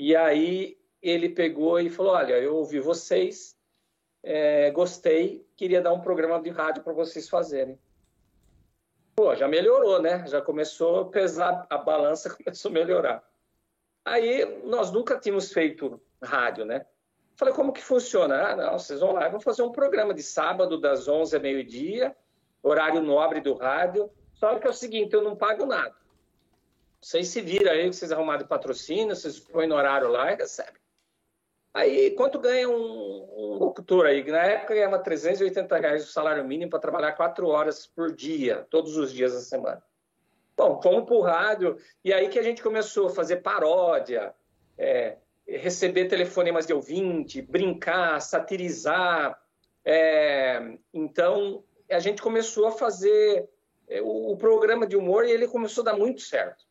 E 0.00 0.16
aí 0.16 0.78
ele 1.02 1.28
pegou 1.28 1.78
e 1.78 1.90
falou: 1.90 2.14
Olha, 2.14 2.32
eu 2.38 2.56
ouvi 2.56 2.80
vocês, 2.80 3.54
é, 4.22 4.70
gostei, 4.70 5.46
queria 5.54 5.82
dar 5.82 5.92
um 5.92 6.00
programa 6.00 6.40
de 6.40 6.48
rádio 6.48 6.82
para 6.82 6.94
vocês 6.94 7.28
fazerem. 7.28 7.78
Pô, 9.14 9.34
já 9.34 9.46
melhorou, 9.46 10.00
né? 10.00 10.26
Já 10.26 10.40
começou 10.40 11.00
a 11.00 11.04
pesar, 11.10 11.66
a 11.68 11.76
balança 11.76 12.32
começou 12.34 12.70
a 12.70 12.72
melhorar. 12.72 13.22
Aí 14.02 14.62
nós 14.64 14.90
nunca 14.90 15.20
tínhamos 15.20 15.52
feito 15.52 16.00
rádio, 16.22 16.64
né? 16.64 16.86
Falei, 17.36 17.52
como 17.52 17.70
que 17.70 17.82
funciona? 17.82 18.52
Ah, 18.52 18.56
não, 18.56 18.78
vocês 18.78 19.00
vão 19.00 19.12
lá, 19.12 19.28
vão 19.28 19.38
fazer 19.38 19.60
um 19.60 19.70
programa 19.70 20.14
de 20.14 20.22
sábado 20.22 20.80
das 20.80 21.08
11 21.08 21.36
a 21.36 21.38
meio-dia, 21.38 22.16
horário 22.62 23.02
nobre 23.02 23.42
do 23.42 23.52
rádio. 23.52 24.10
Só 24.32 24.58
que 24.58 24.66
é 24.66 24.70
o 24.70 24.72
seguinte, 24.72 25.12
eu 25.12 25.22
não 25.22 25.36
pago 25.36 25.66
nada. 25.66 25.99
Vocês 27.00 27.28
se 27.28 27.40
viram 27.40 27.72
aí, 27.72 27.86
vocês 27.86 28.12
arrumaram 28.12 28.46
patrocínio, 28.46 29.16
vocês 29.16 29.38
põem 29.38 29.66
no 29.66 29.74
horário 29.74 30.08
lá 30.08 30.32
e 30.32 30.36
recebem. 30.36 30.80
Aí, 31.72 32.10
quanto 32.10 32.38
ganha 32.38 32.68
um, 32.68 32.74
um 32.74 33.54
locutor 33.54 34.06
aí? 34.06 34.24
Na 34.24 34.42
época 34.42 34.74
ganhava 34.74 34.98
380 34.98 35.78
reais 35.78 36.04
o 36.04 36.12
salário 36.12 36.44
mínimo 36.44 36.70
para 36.70 36.80
trabalhar 36.80 37.12
quatro 37.12 37.46
horas 37.46 37.86
por 37.86 38.12
dia, 38.12 38.66
todos 38.68 38.96
os 38.96 39.12
dias 39.12 39.32
da 39.32 39.40
semana. 39.40 39.82
Bom, 40.56 40.82
fomos 40.82 41.04
para 41.04 41.14
o 41.14 41.22
rádio, 41.22 41.78
e 42.04 42.12
aí 42.12 42.28
que 42.28 42.38
a 42.38 42.42
gente 42.42 42.62
começou 42.62 43.06
a 43.06 43.10
fazer 43.10 43.36
paródia, 43.36 44.34
é, 44.76 45.16
receber 45.46 46.06
telefonemas 46.06 46.66
de 46.66 46.74
ouvinte, 46.74 47.40
brincar, 47.40 48.20
satirizar. 48.20 49.40
É, 49.84 50.76
então, 50.92 51.64
a 51.90 51.98
gente 51.98 52.20
começou 52.20 52.66
a 52.66 52.72
fazer 52.72 53.48
é, 53.88 54.02
o, 54.02 54.32
o, 54.32 54.36
programa 54.36 54.86
de 54.86 54.96
humor 54.96 55.24
e 55.24 55.30
ele 55.30 55.48
começou 55.48 55.82
a 55.82 55.92
dar 55.92 55.96
muito 55.96 56.20
certo. 56.20 56.64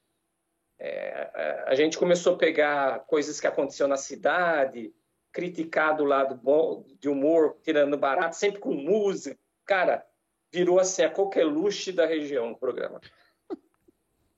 É, 0.80 1.30
é, 1.36 1.64
a 1.68 1.76
gente 1.76 1.98
começou 1.98 2.36
a 2.36 2.38
pegar 2.38 3.00
coisas 3.06 3.40
que 3.40 3.48
aconteciam 3.48 3.88
na 3.88 3.98
cidade, 3.98 4.94
criticar 5.32 5.96
do 5.96 6.06
lado 6.06 6.36
bom 6.36 6.86
de 7.00 7.10
humor, 7.10 7.58
tirando 7.62 7.98
barato, 7.98 8.36
sempre 8.36 8.60
com 8.60 8.74
música. 8.74 9.38
Cara, 9.66 10.06
virou 10.52 10.80
assim 10.80 11.04
a 11.04 11.10
coqueluche 11.10 11.92
da 11.92 12.06
região 12.06 12.52
o 12.52 12.58
programa. 12.58 13.02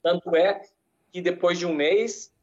Tanto 0.02 0.36
é 0.36 0.62
que 1.12 1.22
depois 1.22 1.60
de 1.60 1.66
um 1.66 1.74
mês 1.74 2.34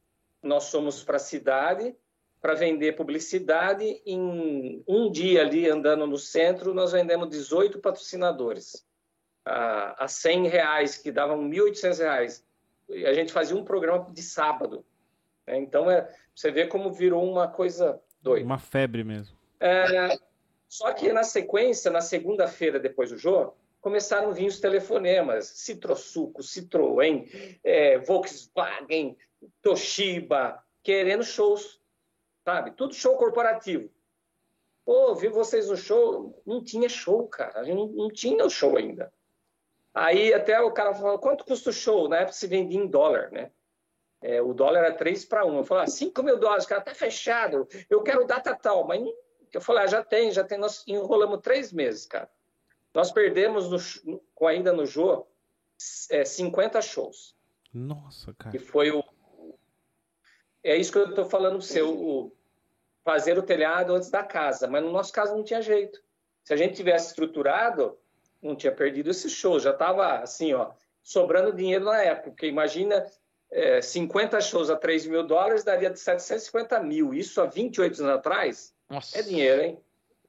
nós 0.43 0.71
fomos 0.71 1.03
para 1.03 1.17
a 1.17 1.21
cidade 1.21 1.95
para 2.41 2.55
vender 2.55 2.93
publicidade. 2.93 4.01
Em 4.07 4.83
um 4.87 5.11
dia 5.11 5.43
ali, 5.43 5.69
andando 5.69 6.07
no 6.07 6.17
centro, 6.17 6.73
nós 6.73 6.93
vendemos 6.93 7.29
18 7.29 7.81
patrocinadores. 7.81 8.87
A, 9.45 10.05
a 10.05 10.09
100 10.09 10.49
reais, 10.49 10.97
que 10.97 11.11
davam 11.11 11.49
1.800 11.49 11.99
reais. 11.99 12.48
E 12.89 13.07
a 13.07 13.13
gente 13.13 13.33
fazia 13.33 13.57
um 13.57 13.65
programa 13.65 14.07
de 14.13 14.23
sábado. 14.23 14.85
Né? 15.47 15.59
Então, 15.59 15.91
é, 15.91 16.13
você 16.35 16.51
vê 16.51 16.67
como 16.67 16.93
virou 16.93 17.29
uma 17.29 17.49
coisa 17.49 18.01
doida. 18.21 18.45
Uma 18.45 18.59
febre 18.59 19.05
mesmo. 19.05 19.37
É, 19.61 20.19
só 20.69 20.93
que 20.93 21.13
na 21.13 21.25
sequência, 21.25 21.91
na 21.91 22.01
segunda-feira 22.01 22.79
depois 22.79 23.11
do 23.11 23.19
jogo, 23.19 23.57
começaram 23.81 24.31
a 24.31 24.33
vir 24.33 24.47
os 24.47 24.61
telefonemas, 24.61 25.47
Citrosuco, 25.47 26.43
Citroën, 26.43 27.59
é, 27.65 27.99
Volkswagen, 27.99 29.17
Toshiba, 29.63 30.63
querendo 30.83 31.25
shows, 31.25 31.81
sabe? 32.45 32.73
Tudo 32.73 32.95
show 32.95 33.17
corporativo. 33.17 33.91
Pô, 34.85 35.15
vi 35.15 35.29
vocês 35.29 35.69
no 35.69 35.77
show, 35.77 36.43
não 36.47 36.63
tinha 36.65 36.89
show, 36.89 37.27
cara, 37.29 37.61
a 37.61 37.65
gente 37.65 37.77
não, 37.77 37.87
não 37.89 38.09
tinha 38.09 38.45
o 38.45 38.51
show 38.51 38.77
ainda. 38.77 39.13
Aí 39.99 40.33
até 40.33 40.61
o 40.61 40.71
cara 40.71 40.95
falou, 40.95 41.19
quanto 41.19 41.45
custa 41.45 41.71
o 41.71 41.73
show? 41.73 42.09
Na 42.09 42.19
época 42.19 42.35
se 42.35 42.47
vendia 42.47 42.79
em 42.79 42.87
dólar, 42.87 43.33
né? 43.33 43.51
É, 44.23 44.41
o 44.41 44.55
dólar 44.55 44.85
era 44.85 44.95
3 44.95 45.25
para 45.25 45.45
1. 45.45 45.57
Eu 45.57 45.65
falei, 45.65 45.85
ah, 45.85 45.87
5 45.89 46.23
mil 46.23 46.39
dólares, 46.39 46.67
cara, 46.67 46.81
tá 46.81 46.95
fechado. 46.95 47.67
Eu 47.91 48.01
quero 48.05 48.25
data 48.25 48.55
tal. 48.55 48.87
Mas 48.87 49.03
eu 49.53 49.61
falei, 49.61 49.83
ah, 49.83 49.87
já 49.89 50.05
tem, 50.05 50.31
já 50.31 50.45
tem. 50.45 50.57
Nós 50.57 50.85
enrolamos 50.87 51.41
três 51.43 51.73
meses, 51.73 52.07
cara. 52.07 52.31
Nós 52.95 53.11
perdemos 53.11 53.69
no, 54.05 54.21
com 54.37 54.47
ainda 54.47 54.73
no 54.73 54.87
Jô 54.87 55.27
é, 56.11 56.25
50 56.25 56.81
shows. 56.81 57.37
Nossa, 57.75 58.33
cara. 58.35 58.53
Que 58.53 58.59
foi 58.61 58.93
o. 58.93 59.03
É 60.63 60.77
isso 60.77 60.93
que 60.93 60.99
eu 60.99 61.09
estou 61.09 61.25
falando 61.25 61.59
para 61.59 61.85
o 61.85 62.33
fazer 63.05 63.37
o 63.37 63.43
telhado 63.43 63.95
antes 63.95 64.11
da 64.11 64.23
casa. 64.23 64.69
Mas 64.69 64.85
no 64.85 64.93
nosso 64.93 65.13
caso 65.13 65.35
não 65.35 65.43
tinha 65.43 65.61
jeito. 65.61 66.01
Se 66.45 66.55
a 66.55 66.57
gente 66.57 66.77
tivesse 66.77 67.09
estruturado, 67.09 67.99
não 68.43 68.57
tinha 68.57 68.73
perdido 68.73 69.11
esses 69.11 69.33
shows. 69.33 69.63
Já 69.63 69.71
estava 69.71 70.19
assim, 70.19 70.53
ó, 70.55 70.71
sobrando 71.03 71.53
dinheiro 71.53 71.85
na 71.85 72.03
época. 72.03 72.31
Porque 72.31 72.47
imagina 72.47 73.05
é, 73.51 73.81
50 73.81 74.41
shows 74.41 74.71
a 74.71 74.77
3 74.77 75.07
mil 75.07 75.27
dólares 75.27 75.65
daria 75.65 75.91
de 75.91 75.99
750 75.99 76.81
mil. 76.81 77.15
Isso 77.15 77.41
há 77.41 77.47
28 77.47 78.03
anos 78.03 78.15
atrás 78.15 78.75
Nossa. 78.89 79.19
é 79.19 79.23
dinheiro, 79.23 79.63
hein? 79.63 79.81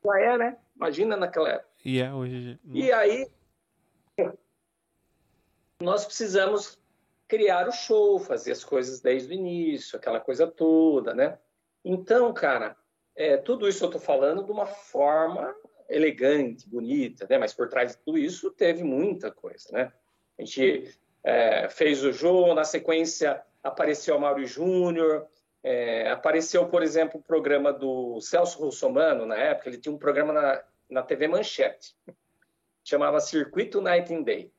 Já 0.04 0.20
é, 0.20 0.38
né? 0.38 0.58
Imagina 0.76 1.18
naquela 1.18 1.50
época. 1.50 1.70
E 1.84 2.02
é 2.02 2.14
hoje. 2.14 2.60
E 2.66 2.92
aí, 2.92 3.30
nós 5.82 6.06
precisamos 6.06 6.78
criar 7.28 7.68
o 7.68 7.72
show, 7.72 8.20
fazer 8.20 8.52
as 8.52 8.64
coisas 8.64 9.00
desde 9.02 9.32
o 9.32 9.34
início, 9.34 9.98
aquela 9.98 10.20
coisa 10.20 10.48
toda, 10.48 11.14
né? 11.14 11.38
Então, 11.86 12.34
cara, 12.34 12.76
é, 13.16 13.38
tudo 13.38 13.68
isso 13.68 13.84
eu 13.84 13.88
estou 13.88 14.02
falando 14.02 14.44
de 14.44 14.52
uma 14.52 14.66
forma 14.66 15.56
elegante, 15.90 16.70
bonita, 16.70 17.26
né? 17.30 17.38
Mas 17.38 17.54
por 17.54 17.68
trás 17.68 17.92
de 17.92 17.98
tudo 17.98 18.18
isso 18.18 18.52
teve 18.52 18.84
muita 18.84 19.32
coisa, 19.32 19.70
né? 19.72 19.92
A 20.38 20.44
gente 20.44 21.00
é, 21.24 21.68
fez 21.70 22.04
o 22.04 22.12
jogo, 22.12 22.54
na 22.54 22.64
sequência 22.64 23.42
apareceu 23.64 24.16
o 24.16 24.22
Mauro 24.22 24.46
Júnior, 24.46 25.28
é, 25.62 26.10
apareceu, 26.10 26.68
por 26.68 26.82
exemplo, 26.82 27.20
o 27.20 27.24
programa 27.24 27.74
do 27.74 28.22
Celso 28.22 28.60
Russomano, 28.60 29.26
na 29.26 29.36
época, 29.36 29.70
ele 29.70 29.78
tinha 29.78 29.94
um 29.94 29.98
programa 29.98 30.32
na, 30.32 30.64
na 30.90 31.04
TV 31.04 31.28
Manchete, 31.28 31.96
chamava 32.84 33.20
Circuito 33.20 33.82
Night 33.82 34.14
and 34.14 34.22
Day. 34.24 34.52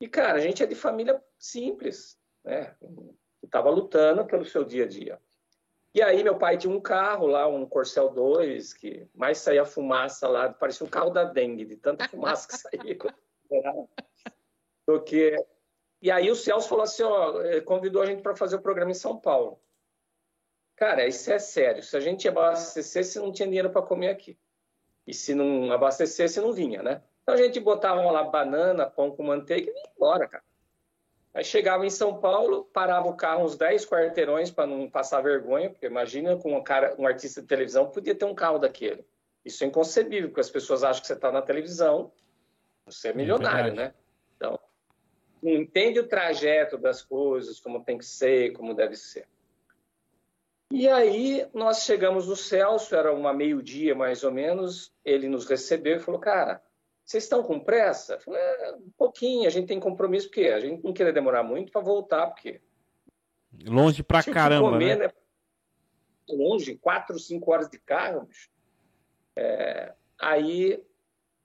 E, 0.00 0.08
cara, 0.08 0.38
a 0.38 0.40
gente 0.40 0.62
é 0.62 0.66
de 0.66 0.74
família 0.74 1.22
simples, 1.38 2.18
né? 2.44 2.74
Estava 3.42 3.70
lutando 3.70 4.24
pelo 4.26 4.44
seu 4.44 4.64
dia 4.64 4.84
a 4.84 4.88
dia. 4.88 5.20
E 5.94 6.02
aí 6.02 6.24
meu 6.24 6.36
pai 6.36 6.58
tinha 6.58 6.74
um 6.74 6.80
carro 6.80 7.26
lá, 7.26 7.46
um 7.46 7.64
Corcel 7.64 8.10
2, 8.10 8.74
que 8.74 9.08
mais 9.14 9.38
saía 9.38 9.64
fumaça 9.64 10.26
lá, 10.28 10.52
parecia 10.52 10.84
um 10.84 10.90
carro 10.90 11.10
da 11.10 11.24
dengue, 11.24 11.64
de 11.64 11.76
tanta 11.76 12.08
fumaça 12.08 12.48
que 12.48 12.56
saía. 12.56 12.98
do 14.86 15.00
que 15.02 15.36
e 16.04 16.10
aí 16.10 16.30
o 16.30 16.36
Celso 16.36 16.68
falou 16.68 16.84
assim, 16.84 17.02
ó, 17.02 17.40
eh, 17.40 17.62
convidou 17.62 18.02
a 18.02 18.04
gente 18.04 18.20
para 18.20 18.36
fazer 18.36 18.56
o 18.56 18.60
programa 18.60 18.90
em 18.90 18.94
São 18.94 19.18
Paulo. 19.18 19.58
Cara, 20.76 21.06
isso 21.06 21.32
é 21.32 21.38
sério. 21.38 21.82
Se 21.82 21.96
a 21.96 22.00
gente 22.00 22.28
abastecesse, 22.28 23.18
não 23.18 23.32
tinha 23.32 23.48
dinheiro 23.48 23.70
para 23.70 23.80
comer 23.80 24.10
aqui. 24.10 24.38
E 25.06 25.14
se 25.14 25.34
não 25.34 25.72
abastecesse, 25.72 26.42
não 26.42 26.52
vinha, 26.52 26.82
né? 26.82 27.02
Então 27.22 27.34
a 27.34 27.38
gente 27.38 27.58
botava 27.58 28.02
lá 28.10 28.22
banana, 28.22 28.90
pão 28.90 29.16
com 29.16 29.22
manteiga 29.22 29.70
e 29.70 29.74
ia 29.74 29.92
embora, 29.96 30.28
cara. 30.28 30.44
Aí 31.34 31.42
chegava 31.42 31.84
em 31.84 31.90
São 31.90 32.20
Paulo, 32.20 32.64
parava 32.72 33.08
o 33.08 33.16
carro 33.16 33.44
uns 33.44 33.56
10 33.56 33.86
quarteirões 33.86 34.52
para 34.52 34.68
não 34.68 34.88
passar 34.88 35.20
vergonha, 35.20 35.68
porque 35.68 35.84
imagina 35.84 36.36
com 36.36 36.56
um, 36.56 36.62
cara, 36.62 36.94
um 36.96 37.06
artista 37.06 37.42
de 37.42 37.48
televisão 37.48 37.90
podia 37.90 38.14
ter 38.14 38.24
um 38.24 38.34
carro 38.34 38.60
daquele. 38.60 39.04
Isso 39.44 39.64
é 39.64 39.66
inconcebível, 39.66 40.28
porque 40.28 40.40
as 40.40 40.50
pessoas 40.50 40.84
acham 40.84 41.00
que 41.00 41.08
você 41.08 41.14
está 41.14 41.32
na 41.32 41.42
televisão, 41.42 42.12
você 42.86 43.08
é, 43.08 43.10
é 43.10 43.14
milionário, 43.14 43.72
é 43.72 43.74
né? 43.74 43.94
Então, 44.36 44.58
entende 45.42 45.98
o 45.98 46.06
trajeto 46.06 46.78
das 46.78 47.02
coisas, 47.02 47.58
como 47.58 47.82
tem 47.82 47.98
que 47.98 48.06
ser, 48.06 48.52
como 48.52 48.72
deve 48.72 48.94
ser. 48.94 49.26
E 50.70 50.88
aí 50.88 51.46
nós 51.52 51.82
chegamos 51.82 52.28
no 52.28 52.36
Celso, 52.36 52.94
era 52.94 53.12
uma 53.12 53.32
meio-dia 53.32 53.94
mais 53.94 54.22
ou 54.22 54.30
menos, 54.30 54.94
ele 55.04 55.28
nos 55.28 55.46
recebeu 55.46 55.96
e 55.96 56.00
falou, 56.00 56.20
cara, 56.20 56.62
vocês 57.04 57.24
estão 57.24 57.42
com 57.42 57.60
pressa? 57.60 58.14
Eu 58.14 58.20
falei, 58.20 58.40
é, 58.40 58.72
um 58.76 58.90
pouquinho, 58.96 59.46
a 59.46 59.50
gente 59.50 59.66
tem 59.66 59.78
compromisso, 59.78 60.28
porque 60.28 60.48
a 60.48 60.58
gente 60.58 60.82
não 60.82 60.92
queria 60.92 61.12
demorar 61.12 61.42
muito 61.42 61.70
para 61.70 61.82
voltar, 61.82 62.26
porque... 62.28 62.60
Longe 63.66 64.02
pra 64.02 64.22
caramba, 64.22 64.70
comer, 64.70 64.96
né? 64.96 65.06
né? 65.06 65.12
Longe, 66.28 66.76
quatro, 66.76 67.18
cinco 67.18 67.52
horas 67.52 67.68
de 67.68 67.78
carro, 67.78 68.24
bicho. 68.24 68.50
É, 69.36 69.92
aí 70.18 70.82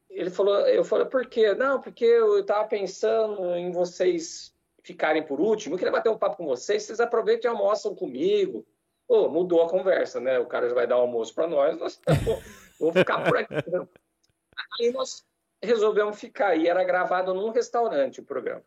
ele 0.10 0.30
falou, 0.30 0.56
eu 0.68 0.84
falei, 0.84 1.06
por 1.06 1.26
quê? 1.28 1.54
Não, 1.54 1.82
porque 1.82 2.06
eu 2.06 2.40
estava 2.40 2.68
pensando 2.68 3.56
em 3.56 3.72
vocês 3.72 4.56
ficarem 4.82 5.24
por 5.24 5.40
último, 5.40 5.76
eu 5.76 5.78
queria 5.78 5.92
bater 5.92 6.10
um 6.10 6.18
papo 6.18 6.38
com 6.38 6.46
vocês, 6.46 6.84
vocês 6.84 7.00
aproveitem 7.00 7.50
e 7.50 7.54
almoçam 7.54 7.94
comigo. 7.94 8.66
Mudou 9.08 9.64
a 9.64 9.70
conversa, 9.70 10.20
né? 10.20 10.40
O 10.40 10.46
cara 10.46 10.70
já 10.70 10.76
vai 10.76 10.86
dar 10.86 10.96
almoço 10.96 11.34
para 11.34 11.48
nós, 11.48 11.78
nós 11.78 12.00
vamos 12.80 12.94
ficar 12.94 13.24
por 13.24 13.38
aqui. 13.38 13.56
Aí 14.80 14.92
nós 14.92 15.26
resolvemos 15.62 16.20
ficar, 16.20 16.56
e 16.56 16.68
era 16.68 16.84
gravado 16.84 17.34
num 17.34 17.52
restaurante 17.52 18.20
o 18.20 18.24
programa. 18.24 18.64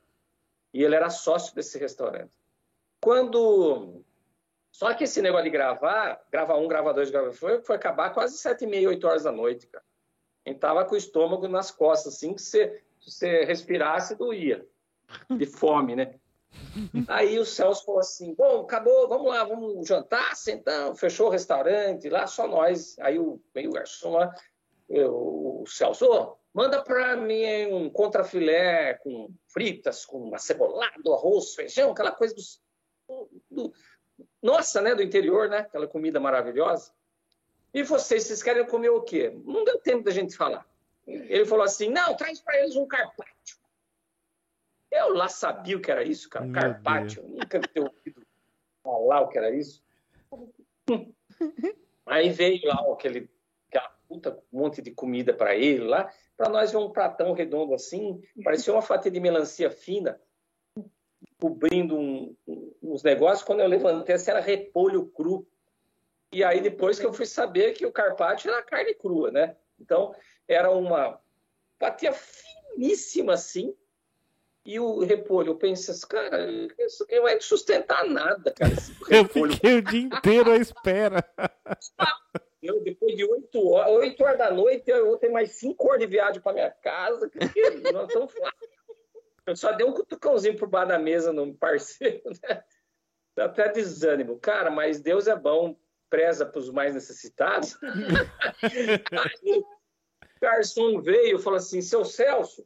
E 0.72 0.82
ele 0.82 0.94
era 0.94 1.10
sócio 1.10 1.54
desse 1.54 1.78
restaurante. 1.78 2.32
Quando. 3.00 4.02
Só 4.70 4.94
que 4.94 5.04
esse 5.04 5.20
negócio 5.20 5.44
de 5.44 5.50
gravar, 5.50 6.22
grava 6.30 6.56
um, 6.56 6.66
grava 6.66 6.94
dois, 6.94 7.10
grava 7.10 7.30
foi, 7.32 7.60
foi 7.62 7.76
acabar 7.76 8.10
quase 8.10 8.38
sete 8.38 8.64
e 8.64 8.66
meia, 8.66 8.88
oito 8.88 9.06
horas 9.06 9.24
da 9.24 9.32
noite, 9.32 9.66
cara. 9.66 9.84
A 10.46 10.48
gente 10.48 10.60
tava 10.60 10.84
com 10.84 10.94
o 10.94 10.98
estômago 10.98 11.46
nas 11.46 11.70
costas, 11.70 12.14
assim, 12.14 12.32
que 12.32 12.40
você, 12.40 12.82
se 13.00 13.10
você 13.10 13.44
respirasse, 13.44 14.14
doía. 14.14 14.66
De 15.30 15.44
fome, 15.44 15.94
né? 15.94 16.14
Aí 17.08 17.38
o 17.38 17.44
Celso 17.44 17.84
falou 17.84 18.00
assim: 18.00 18.34
bom, 18.34 18.62
acabou, 18.62 19.08
vamos 19.08 19.28
lá, 19.28 19.44
vamos 19.44 19.86
jantar, 19.86 20.34
sentamos, 20.36 20.98
fechou 20.98 21.26
o 21.26 21.30
restaurante, 21.30 22.08
lá 22.08 22.26
só 22.26 22.46
nós. 22.46 22.96
Aí 23.00 23.18
o, 23.18 23.40
veio 23.54 23.70
o 23.70 23.72
garçom 23.72 24.12
lá, 24.12 24.34
eu, 24.92 25.62
o 25.62 25.64
Celso, 25.66 26.06
oh, 26.06 26.36
manda 26.52 26.82
para 26.82 27.16
mim 27.16 27.66
um 27.72 27.90
contrafilé 27.90 28.94
com 28.94 29.32
fritas, 29.48 30.04
com 30.04 30.34
acebolado, 30.34 31.14
arroz, 31.14 31.54
feijão, 31.54 31.92
aquela 31.92 32.12
coisa 32.12 32.34
do, 32.34 33.30
do, 33.50 33.72
nossa, 34.42 34.82
né, 34.82 34.94
do 34.94 35.02
interior, 35.02 35.48
né? 35.48 35.58
Aquela 35.58 35.88
comida 35.88 36.20
maravilhosa. 36.20 36.92
E 37.72 37.82
vocês, 37.82 38.24
vocês 38.24 38.42
querem 38.42 38.66
comer 38.66 38.90
o 38.90 39.02
quê? 39.02 39.32
Não 39.44 39.64
deu 39.64 39.78
tempo 39.78 40.04
da 40.04 40.10
gente 40.10 40.36
falar. 40.36 40.66
Ele 41.06 41.46
falou 41.46 41.64
assim: 41.64 41.88
não, 41.88 42.14
traz 42.14 42.40
para 42.40 42.60
eles 42.60 42.76
um 42.76 42.86
carpaccio. 42.86 43.56
Eu 44.90 45.14
lá 45.14 45.26
sabia 45.26 45.78
o 45.78 45.80
que 45.80 45.90
era 45.90 46.04
isso, 46.04 46.28
cara. 46.28 46.44
Meu 46.44 46.60
carpaccio. 46.60 47.26
Nunca 47.26 47.60
tinha 47.60 47.84
ouvido 47.84 48.22
falar 48.82 49.22
o 49.22 49.28
que 49.28 49.38
era 49.38 49.50
isso. 49.50 49.82
Aí 52.04 52.30
veio 52.30 52.60
lá 52.66 52.92
aquele, 52.92 53.30
puta 54.12 54.38
monte 54.52 54.82
de 54.82 54.90
comida 54.90 55.32
para 55.32 55.56
ele 55.56 55.84
lá. 55.84 56.12
Para 56.36 56.50
nós 56.50 56.70
ver 56.70 56.78
um 56.78 56.90
pratão 56.90 57.32
redondo 57.32 57.74
assim, 57.74 58.20
parecia 58.44 58.72
uma 58.72 58.82
fatia 58.82 59.10
de 59.10 59.20
melancia 59.20 59.70
fina, 59.70 60.20
cobrindo 61.40 61.96
um, 61.96 62.36
uns 62.82 63.02
negócios. 63.02 63.42
Quando 63.42 63.60
eu 63.60 63.68
levantei, 63.68 64.14
assim, 64.14 64.30
era 64.30 64.40
repolho 64.40 65.06
cru. 65.06 65.46
E 66.32 66.44
aí 66.44 66.60
depois 66.60 66.98
que 66.98 67.06
eu 67.06 67.12
fui 67.12 67.26
saber 67.26 67.72
que 67.72 67.86
o 67.86 67.92
carpaccio 67.92 68.50
era 68.50 68.62
carne 68.62 68.94
crua, 68.94 69.30
né? 69.30 69.56
Então, 69.80 70.14
era 70.46 70.70
uma 70.70 71.20
fatia 71.78 72.12
finíssima 72.12 73.34
assim, 73.34 73.74
e 74.64 74.78
o 74.78 75.00
repolho, 75.00 75.50
eu 75.50 75.56
pensei 75.56 75.92
assim, 75.92 76.06
cara, 76.06 76.48
isso 76.78 77.04
não 77.10 77.22
vai 77.22 77.40
sustentar 77.40 78.04
nada, 78.06 78.52
cara. 78.52 78.72
eu 79.10 79.28
fiquei 79.28 79.78
o 79.78 79.82
dia 79.82 80.00
inteiro 80.00 80.52
à 80.52 80.56
espera. 80.56 81.24
Eu, 82.62 82.80
depois 82.80 83.16
de 83.16 83.24
8 83.24 83.68
horas, 83.68 83.92
8 83.92 84.22
horas 84.22 84.38
da 84.38 84.50
noite, 84.52 84.88
eu 84.88 85.06
vou 85.06 85.18
ter 85.18 85.28
mais 85.28 85.50
5 85.52 85.84
horas 85.88 86.00
de 86.00 86.06
viagem 86.06 86.40
para 86.40 86.52
minha 86.52 86.70
casa. 86.70 87.28
Nós 87.92 88.06
estamos 88.06 88.32
Eu 89.44 89.56
só 89.56 89.72
dei 89.72 89.84
um 89.84 89.92
cutucãozinho 89.92 90.56
por 90.56 90.68
baixo 90.68 90.88
da 90.88 90.98
mesa 90.98 91.32
no 91.32 91.52
parceiro, 91.54 92.22
né? 92.48 92.64
Dá 93.34 93.46
até 93.46 93.68
desânimo. 93.70 94.38
Cara, 94.38 94.70
mas 94.70 95.00
Deus 95.00 95.26
é 95.26 95.34
bom, 95.34 95.76
preza 96.08 96.46
para 96.46 96.60
os 96.60 96.70
mais 96.70 96.94
necessitados. 96.94 97.76
Aí, 97.82 99.58
o 99.58 99.66
garçom 100.40 101.00
veio 101.00 101.38
e 101.38 101.42
falou 101.42 101.56
assim: 101.56 101.80
seu 101.80 102.04
Celso, 102.04 102.64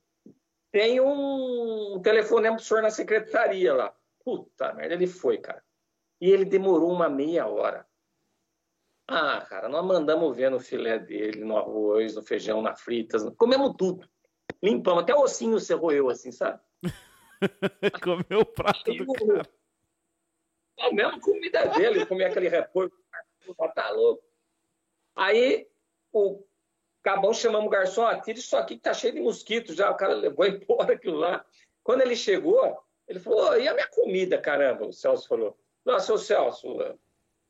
tem 0.70 1.01
um 1.01 1.99
telefonema 2.03 2.57
pro 2.57 2.64
senhor 2.64 2.82
na 2.82 2.90
secretaria 2.90 3.72
lá. 3.72 3.97
Puta 4.22 4.74
merda, 4.74 4.94
ele 4.94 5.07
foi, 5.07 5.38
cara. 5.38 5.64
E 6.20 6.30
ele 6.30 6.44
demorou 6.44 6.90
uma 6.90 7.09
meia 7.09 7.47
hora. 7.47 7.86
Ah, 9.09 9.45
cara, 9.49 9.69
nós 9.69 9.85
mandamos 9.85 10.37
ver 10.37 10.51
no 10.51 10.59
filé 10.59 10.99
dele, 10.99 11.45
no 11.45 11.57
arroz, 11.57 12.17
no 12.17 12.23
feijão, 12.23 12.61
na 12.61 12.75
fritas, 12.75 13.23
comemos 13.37 13.75
tudo. 13.77 14.09
Limpamos, 14.63 15.03
até 15.03 15.15
o 15.15 15.21
ossinho 15.21 15.59
você 15.59 15.75
roeu 15.75 16.09
assim, 16.09 16.33
sabe? 16.33 16.61
Comeu 18.03 18.41
o 18.41 18.47
prato 18.47 18.93
do 18.93 19.13
cara. 19.13 19.49
A 20.81 20.93
mesma 20.93 21.21
comida 21.21 21.67
dele, 21.67 22.07
comia 22.07 22.29
aquele 22.29 22.49
repolho, 22.49 22.93
tá 23.75 23.91
louco. 23.91 24.23
Aí 25.15 25.69
o 26.13 26.45
Acabou, 27.07 27.33
chamamos 27.33 27.69
o 27.69 27.71
garçom, 27.71 28.05
ah, 28.05 28.21
tira 28.21 28.37
isso 28.37 28.57
aqui 28.57 28.75
que 28.75 28.83
tá 28.83 28.93
cheio 28.93 29.15
de 29.15 29.21
mosquitos 29.21 29.77
já. 29.77 29.89
O 29.89 29.97
cara 29.97 30.13
levou 30.13 30.45
embora 30.45 30.95
aquilo 30.95 31.19
lá. 31.19 31.47
Quando 31.85 32.01
ele 32.01 32.17
chegou, 32.17 32.77
ele 33.07 33.21
falou, 33.21 33.51
oh, 33.51 33.55
e 33.55 33.69
a 33.69 33.75
minha 33.75 33.87
comida, 33.87 34.37
caramba? 34.39 34.85
O 34.85 34.93
Celso 34.93 35.29
falou, 35.29 35.57
não, 35.85 36.01
seu 36.01 36.19
Celso, 36.19 36.77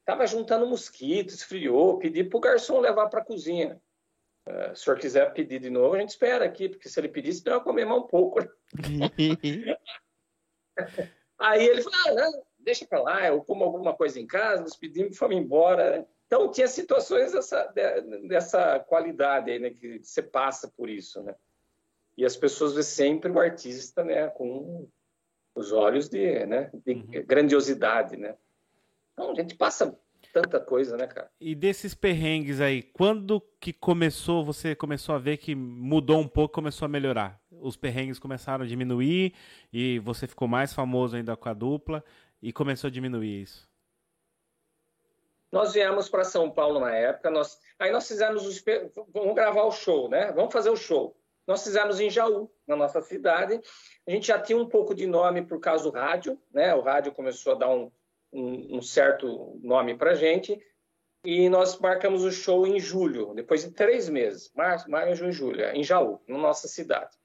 tava 0.07 0.27
juntando 0.27 0.67
mosquitos, 0.67 1.35
esfriou, 1.35 1.99
pedi 1.99 2.25
pro 2.25 2.41
garçom 2.41 2.79
levar 2.79 3.09
para 3.09 3.21
a 3.21 3.25
cozinha. 3.25 3.79
Uh, 4.49 4.69
se 4.69 4.83
o 4.83 4.85
senhor 4.85 4.99
quiser 5.01 5.35
pedir 5.35 5.59
de 5.59 5.69
novo, 5.69 5.97
a 5.97 5.99
gente 5.99 6.11
espera 6.11 6.45
aqui, 6.45 6.69
porque 6.69 6.89
se 6.89 7.01
ele 7.01 7.09
pedir, 7.09 7.33
senão 7.35 7.57
eu 7.57 7.61
comer 7.61 7.85
mais 7.85 8.01
um 8.01 8.07
pouco. 8.07 8.39
Aí 11.39 11.67
ele 11.67 11.83
falou, 11.83 11.99
ah, 12.07 12.13
não, 12.15 12.47
deixa 12.59 12.87
para 12.87 13.03
lá, 13.03 13.27
eu 13.27 13.43
como 13.43 13.65
alguma 13.65 13.95
coisa 13.95 14.21
em 14.21 14.27
casa, 14.27 14.63
nos 14.63 14.77
pedimos 14.77 15.17
e 15.17 15.19
fomos 15.19 15.37
embora. 15.37 16.07
Então, 16.27 16.51
tinha 16.51 16.69
situações 16.69 17.33
dessa, 17.33 17.73
dessa 18.29 18.79
qualidade 18.81 19.51
aí, 19.51 19.59
né, 19.59 19.71
que 19.71 19.99
você 19.99 20.23
passa 20.23 20.73
por 20.77 20.89
isso, 20.89 21.23
né? 21.23 21.35
E 22.17 22.25
as 22.25 22.37
pessoas 22.37 22.75
vê 22.75 22.83
sempre 22.83 23.31
o 23.31 23.39
artista, 23.39 24.03
né, 24.03 24.29
com 24.29 24.89
os 25.55 25.73
olhos 25.73 26.09
de, 26.09 26.47
né, 26.47 26.71
de 26.73 26.95
uhum. 26.95 27.27
grandiosidade, 27.27 28.17
né? 28.17 28.37
Então, 29.17 29.31
a 29.31 29.35
gente 29.35 29.55
passa 29.55 29.99
tanta 30.31 30.61
coisa, 30.61 30.99
né, 30.99 31.07
cara? 31.07 31.31
E 31.41 31.55
desses 31.55 31.95
perrengues 31.95 32.61
aí, 32.61 32.83
quando 32.83 33.41
que 33.59 33.73
começou, 33.73 34.45
você 34.45 34.75
começou 34.75 35.15
a 35.15 35.19
ver 35.19 35.39
que 35.39 35.55
mudou 35.55 36.19
um 36.19 36.29
pouco, 36.29 36.55
começou 36.55 36.85
a 36.85 36.89
melhorar? 36.89 37.41
Os 37.51 37.75
perrengues 37.75 38.19
começaram 38.19 38.63
a 38.63 38.69
diminuir 38.69 39.35
e 39.73 39.99
você 40.01 40.27
ficou 40.27 40.47
mais 40.47 40.75
famoso 40.75 41.17
ainda 41.17 41.35
com 41.35 41.49
a 41.49 41.55
dupla 41.55 42.05
e 42.43 42.53
começou 42.53 42.89
a 42.89 42.91
diminuir 42.91 43.43
isso? 43.43 43.67
Nós 45.51 45.73
viemos 45.73 46.11
para 46.11 46.23
São 46.23 46.51
Paulo 46.51 46.81
na 46.81 46.95
época, 46.95 47.31
nós, 47.31 47.59
aí 47.79 47.91
nós 47.91 48.07
fizemos 48.07 48.47
os, 48.47 48.63
vamos 49.15 49.35
gravar 49.35 49.63
o 49.63 49.73
show, 49.73 50.11
né? 50.11 50.33
Vamos 50.33 50.53
fazer 50.53 50.69
o 50.69 50.77
show. 50.77 51.17
Nós 51.47 51.65
fizemos 51.65 51.99
em 51.99 52.11
Jaú, 52.11 52.51
na 52.67 52.77
nossa 52.77 53.01
cidade. 53.01 53.59
A 54.07 54.11
gente 54.11 54.27
já 54.27 54.39
tinha 54.39 54.59
um 54.59 54.69
pouco 54.69 54.95
de 54.95 55.07
nome 55.07 55.41
por 55.43 55.61
causa 55.61 55.85
do 55.85 55.91
rádio, 55.91 56.39
né? 56.53 56.75
O 56.75 56.83
rádio 56.83 57.13
começou 57.13 57.55
a 57.55 57.57
dar 57.57 57.71
um, 57.71 57.91
um, 58.37 58.77
um 58.77 58.83
certo 58.83 59.59
nome 59.63 59.97
para 59.97 60.15
gente. 60.15 60.61
E 61.25 61.49
nós 61.49 61.79
marcamos 61.81 62.23
o 62.23 62.31
show 62.31 62.67
em 62.67 62.79
julho, 62.79 63.35
depois 63.35 63.65
de 63.65 63.73
três 63.73 64.09
meses, 64.09 64.53
março, 64.55 64.89
maio, 64.89 65.17
junho, 65.17 65.33
julho, 65.33 65.65
em 65.71 65.83
Jaú, 65.83 66.21
na 66.29 66.39
nossa 66.39 66.69
cidade. 66.69 67.17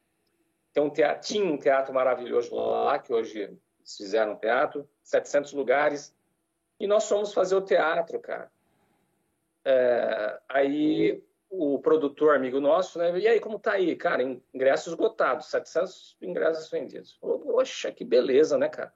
Tem 0.73 0.81
um 0.81 0.89
teatro, 0.89 1.27
tinha 1.27 1.45
um 1.45 1.57
teatro 1.57 1.93
maravilhoso 1.93 2.55
lá, 2.55 2.97
que 2.97 3.13
hoje 3.13 3.41
eles 3.41 3.97
fizeram 3.97 4.33
um 4.33 4.37
teatro, 4.37 4.89
700 5.03 5.53
lugares, 5.53 6.15
e 6.79 6.87
nós 6.87 7.07
fomos 7.07 7.31
fazer 7.31 7.55
o 7.55 7.61
teatro, 7.61 8.19
cara. 8.19 8.51
É, 9.63 10.39
aí 10.49 11.23
o 11.47 11.77
produtor, 11.79 12.33
amigo 12.33 12.59
nosso, 12.59 12.97
né? 12.97 13.19
E 13.19 13.27
aí, 13.27 13.39
como 13.39 13.59
tá 13.59 13.73
aí? 13.73 13.95
Cara, 13.95 14.23
ingressos 14.53 14.87
esgotados, 14.87 15.47
700 15.47 16.17
ingressos 16.21 16.71
vendidos. 16.71 17.17
Poxa, 17.19 17.91
que 17.91 18.03
beleza, 18.05 18.57
né, 18.57 18.69
cara? 18.69 18.91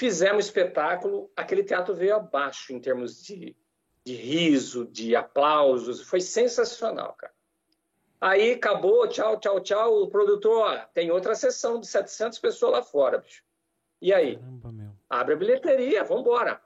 Fizemos 0.00 0.46
espetáculo, 0.46 1.30
aquele 1.36 1.62
teatro 1.62 1.94
veio 1.94 2.16
abaixo 2.16 2.72
em 2.72 2.80
termos 2.80 3.22
de, 3.22 3.54
de 4.02 4.14
riso, 4.14 4.86
de 4.86 5.14
aplausos, 5.14 6.00
foi 6.00 6.22
sensacional, 6.22 7.12
cara. 7.18 7.34
Aí 8.18 8.52
acabou, 8.52 9.06
tchau, 9.08 9.38
tchau, 9.38 9.60
tchau. 9.60 10.02
O 10.02 10.08
produtor, 10.08 10.62
ó, 10.62 10.78
tem 10.94 11.10
outra 11.10 11.34
sessão 11.34 11.78
de 11.78 11.86
700 11.86 12.38
pessoas 12.38 12.72
lá 12.72 12.82
fora, 12.82 13.18
bicho. 13.18 13.44
E 14.00 14.10
aí? 14.10 14.38
Caramba, 14.38 14.96
Abre 15.10 15.34
a 15.34 15.36
bilheteria, 15.36 16.02
vamos 16.02 16.22
embora. 16.22 16.62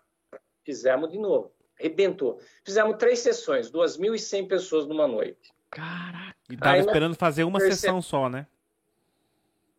Fizemos 0.63 1.11
de 1.11 1.19
novo. 1.19 1.53
Arrebentou. 1.77 2.39
Fizemos 2.65 2.97
três 2.99 3.19
sessões, 3.19 3.69
2.100 3.69 4.47
pessoas 4.47 4.87
numa 4.87 5.09
noite. 5.09 5.53
Caraca. 5.73 6.37
E 6.49 6.57
tava 6.57 6.77
Aí, 6.77 6.83
esperando 6.83 7.17
fazer 7.17 7.43
uma 7.43 7.59
sessão 7.59 8.01
só, 8.01 8.29
né? 8.29 8.47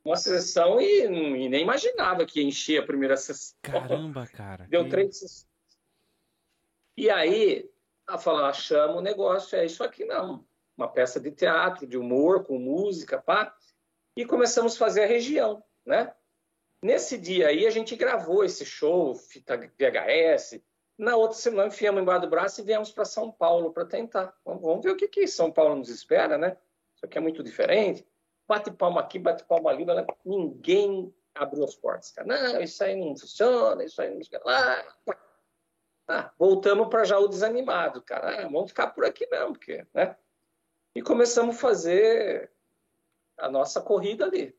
Uma 0.05 0.15
sessão 0.15 0.79
e, 0.79 1.05
e, 1.05 1.49
nem 1.49 1.63
imaginava 1.63 2.25
que 2.27 2.39
ia 2.39 2.47
encher 2.47 2.83
a 2.83 2.85
primeira 2.85 3.17
sessão. 3.17 3.57
Caramba, 3.63 4.27
cara. 4.27 4.67
Deu 4.69 4.83
que... 4.83 4.91
três 4.91 5.17
sessões. 5.17 5.47
E 6.95 7.09
aí, 7.09 7.67
a 8.05 8.17
falar, 8.17 8.53
chama 8.53 8.97
o 8.97 9.01
negócio, 9.01 9.57
é 9.57 9.65
isso 9.65 9.83
aqui 9.83 10.05
não. 10.05 10.45
Uma 10.77 10.87
peça 10.87 11.19
de 11.19 11.31
teatro, 11.31 11.87
de 11.87 11.97
humor, 11.97 12.43
com 12.43 12.59
música, 12.59 13.19
pá. 13.19 13.53
E 14.15 14.25
começamos 14.25 14.75
a 14.75 14.79
fazer 14.79 15.03
a 15.03 15.07
região, 15.07 15.63
né? 15.83 16.13
Nesse 16.81 17.17
dia 17.17 17.47
aí, 17.47 17.65
a 17.65 17.71
gente 17.71 17.95
gravou 17.95 18.43
esse 18.43 18.63
show, 18.63 19.15
fita 19.15 19.57
VHS, 19.57 20.61
na 20.97 21.15
outra 21.15 21.37
semana, 21.37 21.67
enfiamos 21.67 22.01
embaixo 22.01 22.21
do 22.21 22.29
braço 22.29 22.61
e 22.61 22.63
viemos 22.63 22.91
para 22.91 23.03
São 23.05 23.31
Paulo 23.31 23.73
para 23.73 23.85
tentar. 23.85 24.33
Vamos 24.45 24.83
ver 24.83 24.91
o 24.91 24.95
que, 24.95 25.07
que 25.07 25.27
São 25.27 25.51
Paulo 25.51 25.75
nos 25.75 25.89
espera, 25.89 26.37
né? 26.37 26.55
Isso 26.95 27.05
aqui 27.05 27.17
é 27.17 27.21
muito 27.21 27.43
diferente. 27.43 28.07
Bate 28.47 28.71
palma 28.71 29.01
aqui, 29.01 29.17
bate 29.17 29.43
palma 29.45 29.71
ali, 29.71 29.85
mas 29.85 30.05
ninguém 30.23 31.13
abriu 31.33 31.63
as 31.63 31.75
portas. 31.75 32.11
Cara. 32.11 32.27
Não, 32.27 32.61
isso 32.61 32.83
aí 32.83 32.95
não 32.95 33.15
funciona, 33.17 33.83
isso 33.83 34.01
aí 34.01 34.09
não 34.09 34.17
funciona. 34.17 34.85
Ah, 36.07 36.31
voltamos 36.37 36.87
para 36.87 37.03
Jaú 37.03 37.27
desanimado, 37.27 38.01
cara. 38.01 38.41
Ah, 38.41 38.43
vamos 38.43 38.69
ficar 38.69 38.87
por 38.87 39.03
aqui 39.03 39.27
mesmo, 39.27 39.53
porque, 39.53 39.85
né? 39.93 40.15
E 40.93 41.01
começamos 41.01 41.55
a 41.55 41.59
fazer 41.59 42.51
a 43.37 43.49
nossa 43.49 43.81
corrida 43.81 44.25
ali. 44.25 44.55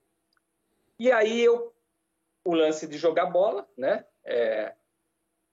E 0.99 1.13
aí 1.13 1.41
eu 1.41 1.73
o 2.47 2.55
lance 2.55 2.87
de 2.87 2.97
jogar 2.97 3.27
bola, 3.27 3.69
né? 3.77 4.07
É, 4.25 4.75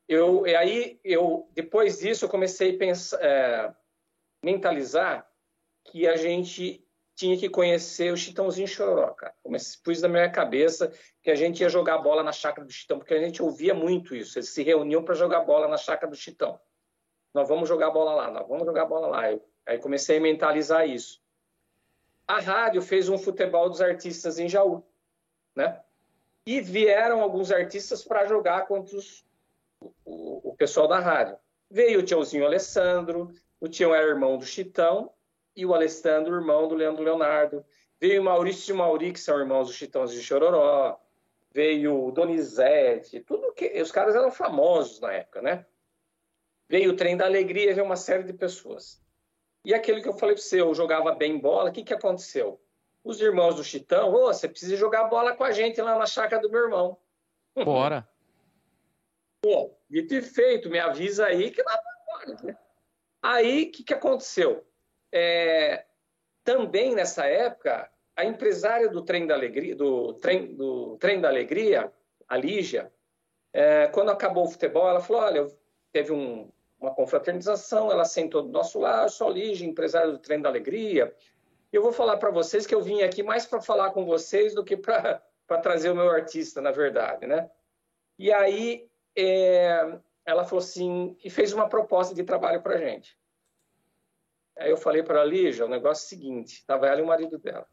eu, 0.07 0.45
e 0.45 0.55
aí, 0.55 0.99
eu, 1.03 1.49
depois 1.53 1.99
disso, 1.99 2.25
eu 2.25 2.29
comecei 2.29 2.75
a 2.75 2.77
pensar, 2.77 3.19
é, 3.21 3.75
mentalizar 4.43 5.27
que 5.85 6.07
a 6.07 6.15
gente 6.15 6.82
tinha 7.15 7.37
que 7.37 7.49
conhecer 7.49 8.11
o 8.11 8.17
Chitãozinho 8.17 8.67
Chororó, 8.67 9.11
cara. 9.13 9.33
Comecei, 9.43 9.79
pus 9.83 10.01
na 10.01 10.07
minha 10.07 10.29
cabeça 10.29 10.91
que 11.21 11.29
a 11.29 11.35
gente 11.35 11.61
ia 11.61 11.69
jogar 11.69 11.99
bola 11.99 12.23
na 12.23 12.31
chácara 12.31 12.65
do 12.65 12.71
Chitão, 12.71 12.97
porque 12.97 13.13
a 13.13 13.19
gente 13.19 13.41
ouvia 13.41 13.73
muito 13.73 14.15
isso. 14.15 14.37
Eles 14.37 14.49
se 14.49 14.63
reuniam 14.63 15.03
para 15.03 15.13
jogar 15.13 15.41
bola 15.41 15.67
na 15.67 15.77
chácara 15.77 16.09
do 16.09 16.15
Chitão. 16.17 16.59
Nós 17.33 17.47
vamos 17.47 17.69
jogar 17.69 17.91
bola 17.91 18.13
lá, 18.13 18.31
nós 18.31 18.47
vamos 18.47 18.65
jogar 18.65 18.85
bola 18.85 19.07
lá. 19.07 19.31
Eu, 19.31 19.43
aí 19.65 19.77
comecei 19.77 20.17
a 20.17 20.21
mentalizar 20.21 20.87
isso. 20.87 21.21
A 22.27 22.39
rádio 22.39 22.81
fez 22.81 23.09
um 23.09 23.17
futebol 23.17 23.69
dos 23.69 23.81
artistas 23.81 24.39
em 24.39 24.47
Jaú, 24.47 24.83
né? 25.55 25.81
E 26.45 26.61
vieram 26.61 27.21
alguns 27.21 27.51
artistas 27.51 28.03
para 28.03 28.25
jogar 28.25 28.65
contra 28.67 28.97
os 28.97 29.25
o, 30.05 30.51
o 30.51 30.55
pessoal 30.55 30.87
da 30.87 30.99
rádio. 30.99 31.37
Veio 31.69 31.99
o 31.99 32.03
tiozinho 32.03 32.45
Alessandro, 32.45 33.33
o 33.59 33.67
tio 33.67 33.93
era 33.93 34.07
irmão 34.07 34.37
do 34.37 34.45
Chitão, 34.45 35.11
e 35.55 35.65
o 35.65 35.73
Alessandro, 35.73 36.35
irmão 36.35 36.67
do 36.67 36.75
Leandro 36.75 37.03
Leonardo. 37.03 37.65
Veio 37.99 38.21
o 38.21 38.25
Maurício 38.25 38.71
e 38.71 38.73
o 38.73 38.77
Mauri, 38.77 39.13
que 39.13 39.19
são 39.19 39.39
irmãos 39.39 39.67
do 39.67 39.73
Chitãos 39.73 40.11
de 40.11 40.21
Chororó. 40.21 40.99
Veio 41.51 42.05
o 42.05 42.11
Donizete, 42.11 43.19
tudo 43.21 43.53
que. 43.53 43.81
Os 43.81 43.91
caras 43.91 44.15
eram 44.15 44.31
famosos 44.31 44.99
na 44.99 45.13
época, 45.13 45.41
né? 45.41 45.65
veio 46.73 46.91
o 46.91 46.95
trem 46.95 47.15
da 47.15 47.25
alegria, 47.25 47.71
veio 47.73 47.85
uma 47.85 47.95
série 47.95 48.23
de 48.23 48.33
pessoas. 48.33 48.99
E 49.63 49.75
aquele 49.75 50.01
que 50.01 50.09
eu 50.09 50.17
falei 50.17 50.33
para 50.33 50.43
você, 50.43 50.59
eu 50.59 50.73
jogava 50.73 51.13
bem 51.13 51.37
bola, 51.37 51.69
o 51.69 51.71
que, 51.71 51.83
que 51.83 51.93
aconteceu? 51.93 52.59
Os 53.03 53.21
irmãos 53.21 53.55
do 53.55 53.63
Chitão, 53.63 54.11
oh, 54.11 54.33
você 54.33 54.49
precisa 54.49 54.75
jogar 54.75 55.03
bola 55.05 55.35
com 55.35 55.43
a 55.43 55.51
gente 55.51 55.79
lá 55.79 55.95
na 55.97 56.07
chácara 56.07 56.41
do 56.41 56.49
meu 56.49 56.61
irmão. 56.61 56.97
Bora. 57.63 58.09
Pô, 59.43 59.77
dito 59.87 60.15
e 60.15 60.21
feito, 60.23 60.67
me 60.67 60.79
avisa 60.79 61.27
aí 61.27 61.51
que 61.51 61.61
nada 61.61 61.83
agora. 62.07 62.43
Né? 62.43 62.57
Aí, 63.21 63.65
o 63.65 63.71
que, 63.71 63.83
que 63.83 63.93
aconteceu? 63.93 64.65
É, 65.15 65.85
também 66.43 66.95
nessa 66.95 67.27
época, 67.27 67.87
a 68.15 68.25
empresária 68.25 68.89
do 68.89 69.03
Trem 69.03 69.27
da 69.27 69.35
Alegria, 69.35 69.75
do 69.75 70.13
Trem, 70.13 70.55
do 70.55 70.97
trem 70.97 71.21
da 71.21 71.29
Alegria, 71.29 71.93
a 72.27 72.35
Lígia, 72.35 72.91
é, 73.53 73.85
quando 73.87 74.09
acabou 74.09 74.45
o 74.45 74.49
futebol, 74.49 74.89
ela 74.89 74.99
falou: 74.99 75.21
olha, 75.21 75.47
teve 75.91 76.11
um, 76.11 76.51
uma 76.79 76.93
confraternização, 76.95 77.91
ela 77.91 78.05
sentou 78.05 78.41
do 78.41 78.49
nosso 78.49 78.79
lado, 78.79 79.11
sou 79.11 79.29
Lígia, 79.29 79.67
empresária 79.67 80.11
do 80.11 80.17
Trem 80.17 80.41
da 80.41 80.49
Alegria. 80.49 81.15
Eu 81.71 81.83
vou 81.83 81.91
falar 81.91 82.17
para 82.17 82.31
vocês 82.31 82.65
que 82.65 82.73
eu 82.73 82.81
vim 82.81 83.03
aqui 83.03 83.21
mais 83.21 83.45
para 83.45 83.61
falar 83.61 83.91
com 83.91 84.03
vocês 84.03 84.55
do 84.55 84.63
que 84.63 84.75
para 84.75 85.21
trazer 85.61 85.91
o 85.91 85.95
meu 85.95 86.09
artista, 86.09 86.59
na 86.59 86.71
verdade, 86.71 87.27
né? 87.27 87.49
E 88.17 88.33
aí 88.33 88.89
é, 89.15 89.99
ela 90.25 90.43
falou 90.43 90.63
assim, 90.63 91.15
e 91.23 91.29
fez 91.29 91.53
uma 91.53 91.69
proposta 91.69 92.15
de 92.15 92.23
trabalho 92.23 92.61
para 92.63 92.77
gente. 92.77 93.15
Aí 94.57 94.69
eu 94.69 94.77
falei 94.77 95.03
para 95.03 95.21
a 95.21 95.25
Lígia, 95.25 95.65
o 95.65 95.69
negócio 95.69 96.07
seguinte, 96.07 96.59
estava 96.59 96.87
ela 96.87 96.99
e 96.99 97.03
o 97.03 97.07
marido 97.07 97.37
dela. 97.37 97.67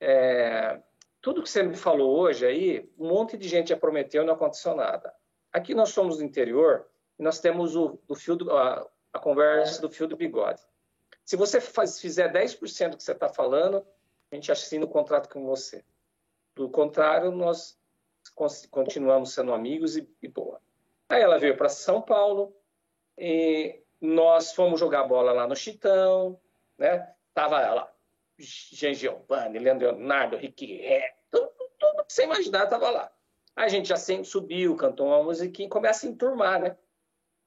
É, 0.00 0.80
tudo 1.20 1.42
que 1.42 1.50
você 1.50 1.62
me 1.62 1.76
falou 1.76 2.18
hoje 2.18 2.46
aí, 2.46 2.90
um 2.98 3.08
monte 3.08 3.36
de 3.36 3.48
gente 3.48 3.68
já 3.68 3.76
prometeu 3.76 4.22
e 4.22 4.26
não 4.26 4.34
aconteceu 4.34 4.74
nada. 4.74 5.14
Aqui 5.52 5.74
nós 5.74 5.90
somos 5.90 6.18
do 6.18 6.24
interior 6.24 6.86
e 7.18 7.22
nós 7.22 7.38
temos 7.38 7.76
o, 7.76 7.98
o 8.08 8.14
fio 8.14 8.36
do, 8.36 8.50
a, 8.50 8.88
a, 9.12 9.18
conversa 9.18 9.80
do 9.82 9.90
fio 9.90 10.08
do 10.08 10.16
bigode. 10.16 10.62
Se 11.24 11.36
você 11.36 11.60
faz, 11.60 12.00
fizer 12.00 12.32
10% 12.32 12.90
do 12.90 12.96
que 12.96 13.02
você 13.02 13.12
está 13.12 13.28
falando, 13.28 13.84
a 14.30 14.34
gente 14.34 14.50
assina 14.50 14.84
o 14.84 14.88
contrato 14.88 15.28
com 15.28 15.44
você. 15.44 15.84
Do 16.54 16.68
contrário, 16.70 17.30
nós 17.30 17.78
continuamos 18.70 19.32
sendo 19.34 19.52
amigos 19.52 19.96
e, 19.96 20.08
e 20.22 20.28
boa. 20.28 20.60
Aí 21.08 21.20
ela 21.20 21.38
veio 21.38 21.56
para 21.56 21.68
São 21.68 22.00
Paulo 22.00 22.54
e 23.18 23.82
nós 24.00 24.52
fomos 24.52 24.80
jogar 24.80 25.04
bola 25.04 25.32
lá 25.32 25.46
no 25.46 25.54
Chitão, 25.54 26.40
né? 26.78 27.12
Tava 27.34 27.60
lá, 27.60 27.92
Jean 28.38 28.94
Giovanni, 28.94 29.58
Leonardo, 29.58 30.36
Ricky 30.36 30.76
Ré, 30.78 31.16
tudo, 31.30 31.50
tudo 31.78 32.04
que 32.04 32.12
você 32.12 32.24
imaginar 32.24 32.66
tava 32.66 32.90
lá. 32.90 33.12
A 33.54 33.68
gente 33.68 33.88
já 33.88 33.96
sempre 33.96 34.24
subiu, 34.24 34.76
cantou 34.76 35.08
uma 35.08 35.22
musiquinha 35.22 35.66
e 35.66 35.70
começa 35.70 36.06
a 36.06 36.08
enturmar, 36.08 36.60
né? 36.60 36.76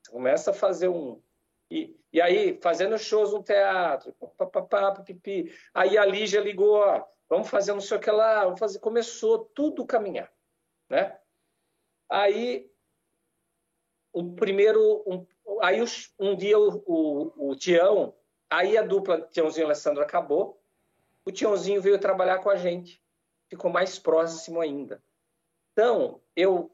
Começa 0.09 0.51
a 0.51 0.53
fazer 0.53 0.89
um. 0.89 1.21
E, 1.71 1.97
e 2.11 2.21
aí, 2.21 2.59
fazendo 2.61 2.97
shows 2.99 3.33
no 3.33 3.41
teatro, 3.41 4.13
papapá, 4.37 4.91
pipi. 5.01 5.51
Aí 5.73 5.97
a 5.97 6.05
Lígia 6.05 6.39
ligou, 6.39 6.75
ó, 6.75 7.03
vamos 7.27 7.49
fazer 7.49 7.73
não 7.73 7.81
sei 7.81 7.97
o 7.97 7.99
que 7.99 8.11
lá, 8.11 8.43
vamos 8.43 8.59
fazer. 8.59 8.79
Começou 8.79 9.39
tudo 9.55 9.85
caminhar, 9.85 10.31
né? 10.89 11.17
Aí, 12.09 12.69
o 14.13 14.33
primeiro. 14.33 15.03
Um, 15.05 15.25
aí, 15.61 15.83
um 16.19 16.35
dia, 16.35 16.57
o, 16.57 16.83
o, 16.85 17.49
o 17.49 17.55
Tião, 17.55 18.13
aí 18.49 18.77
a 18.77 18.83
dupla 18.83 19.21
Tiãozinho 19.21 19.63
e 19.63 19.65
Alessandro 19.65 20.03
acabou, 20.03 20.61
o 21.25 21.31
Tiãozinho 21.31 21.81
veio 21.81 21.99
trabalhar 21.99 22.37
com 22.39 22.49
a 22.49 22.55
gente, 22.55 23.01
ficou 23.49 23.71
mais 23.71 23.97
próximo 23.97 24.61
ainda. 24.61 25.03
Então, 25.73 26.21
eu 26.35 26.69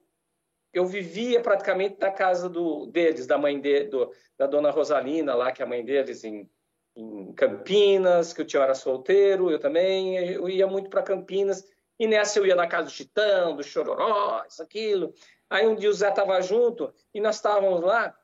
eu 0.72 0.86
vivia 0.86 1.42
praticamente 1.42 1.98
na 2.00 2.12
casa 2.12 2.48
do, 2.48 2.86
deles, 2.86 3.26
da 3.26 3.38
mãe 3.38 3.60
de, 3.60 3.86
do, 3.86 4.12
da 4.38 4.46
dona 4.46 4.70
Rosalina, 4.70 5.34
lá, 5.34 5.52
que 5.52 5.62
é 5.62 5.66
a 5.66 5.68
mãe 5.68 5.84
deles 5.84 6.24
em, 6.24 6.48
em 6.96 7.34
Campinas, 7.34 8.34
que 8.34 8.42
o 8.42 8.46
tio 8.46 8.62
era 8.62 8.76
solteiro, 8.76 9.50
eu 9.50 9.60
também, 9.60 10.18
eu 10.18 10.48
ia 10.48 10.68
muito 10.68 10.90
para 10.90 11.02
Campinas, 11.02 11.68
e 12.00 12.08
nessa 12.08 12.40
eu 12.40 12.46
ia 12.46 12.56
na 12.56 12.68
casa 12.68 12.86
do 12.86 12.92
Chitão, 12.92 13.56
do 13.56 13.64
Chororó, 13.64 14.44
isso, 14.48 14.64
aquilo. 14.64 15.14
Aí 15.50 15.68
um 15.68 15.76
dia 15.76 15.90
o 15.90 15.94
Zé 15.94 16.10
estava 16.10 16.42
junto, 16.42 16.94
e 17.14 17.20
nós 17.20 17.36
estávamos 17.36 17.82
lá, 17.82 18.18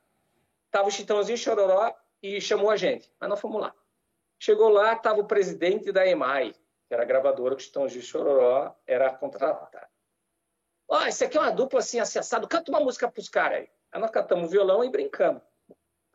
estava 0.65 0.87
o 0.87 0.91
Chitãozinho 0.91 1.37
Chororó, 1.37 1.93
e 2.23 2.39
chamou 2.39 2.69
a 2.71 2.77
gente, 2.77 3.11
mas 3.19 3.29
nós 3.29 3.39
fomos 3.39 3.61
lá. 3.61 3.75
Chegou 4.39 4.69
lá, 4.69 4.93
estava 4.93 5.19
o 5.19 5.27
presidente 5.27 5.91
da 5.91 6.07
EMAI, 6.07 6.53
que 6.87 6.93
era 6.93 7.03
a 7.03 7.05
gravadora 7.05 7.55
que 7.55 7.61
o 7.61 7.65
Chitãozinho 7.65 8.03
Chororó 8.03 8.73
era 8.87 9.13
contratado. 9.13 9.87
Ó, 10.87 10.99
oh, 10.99 11.07
isso 11.07 11.23
aqui 11.23 11.37
é 11.37 11.41
uma 11.41 11.51
dupla 11.51 11.79
assim, 11.79 11.99
acessado, 11.99 12.47
canta 12.47 12.71
uma 12.71 12.79
música 12.79 13.09
pros 13.09 13.27
caras 13.27 13.59
aí. 13.59 13.69
Aí 13.91 13.99
nós 13.99 14.11
cantamos 14.11 14.51
violão 14.51 14.83
e 14.83 14.89
brincamos. 14.89 15.41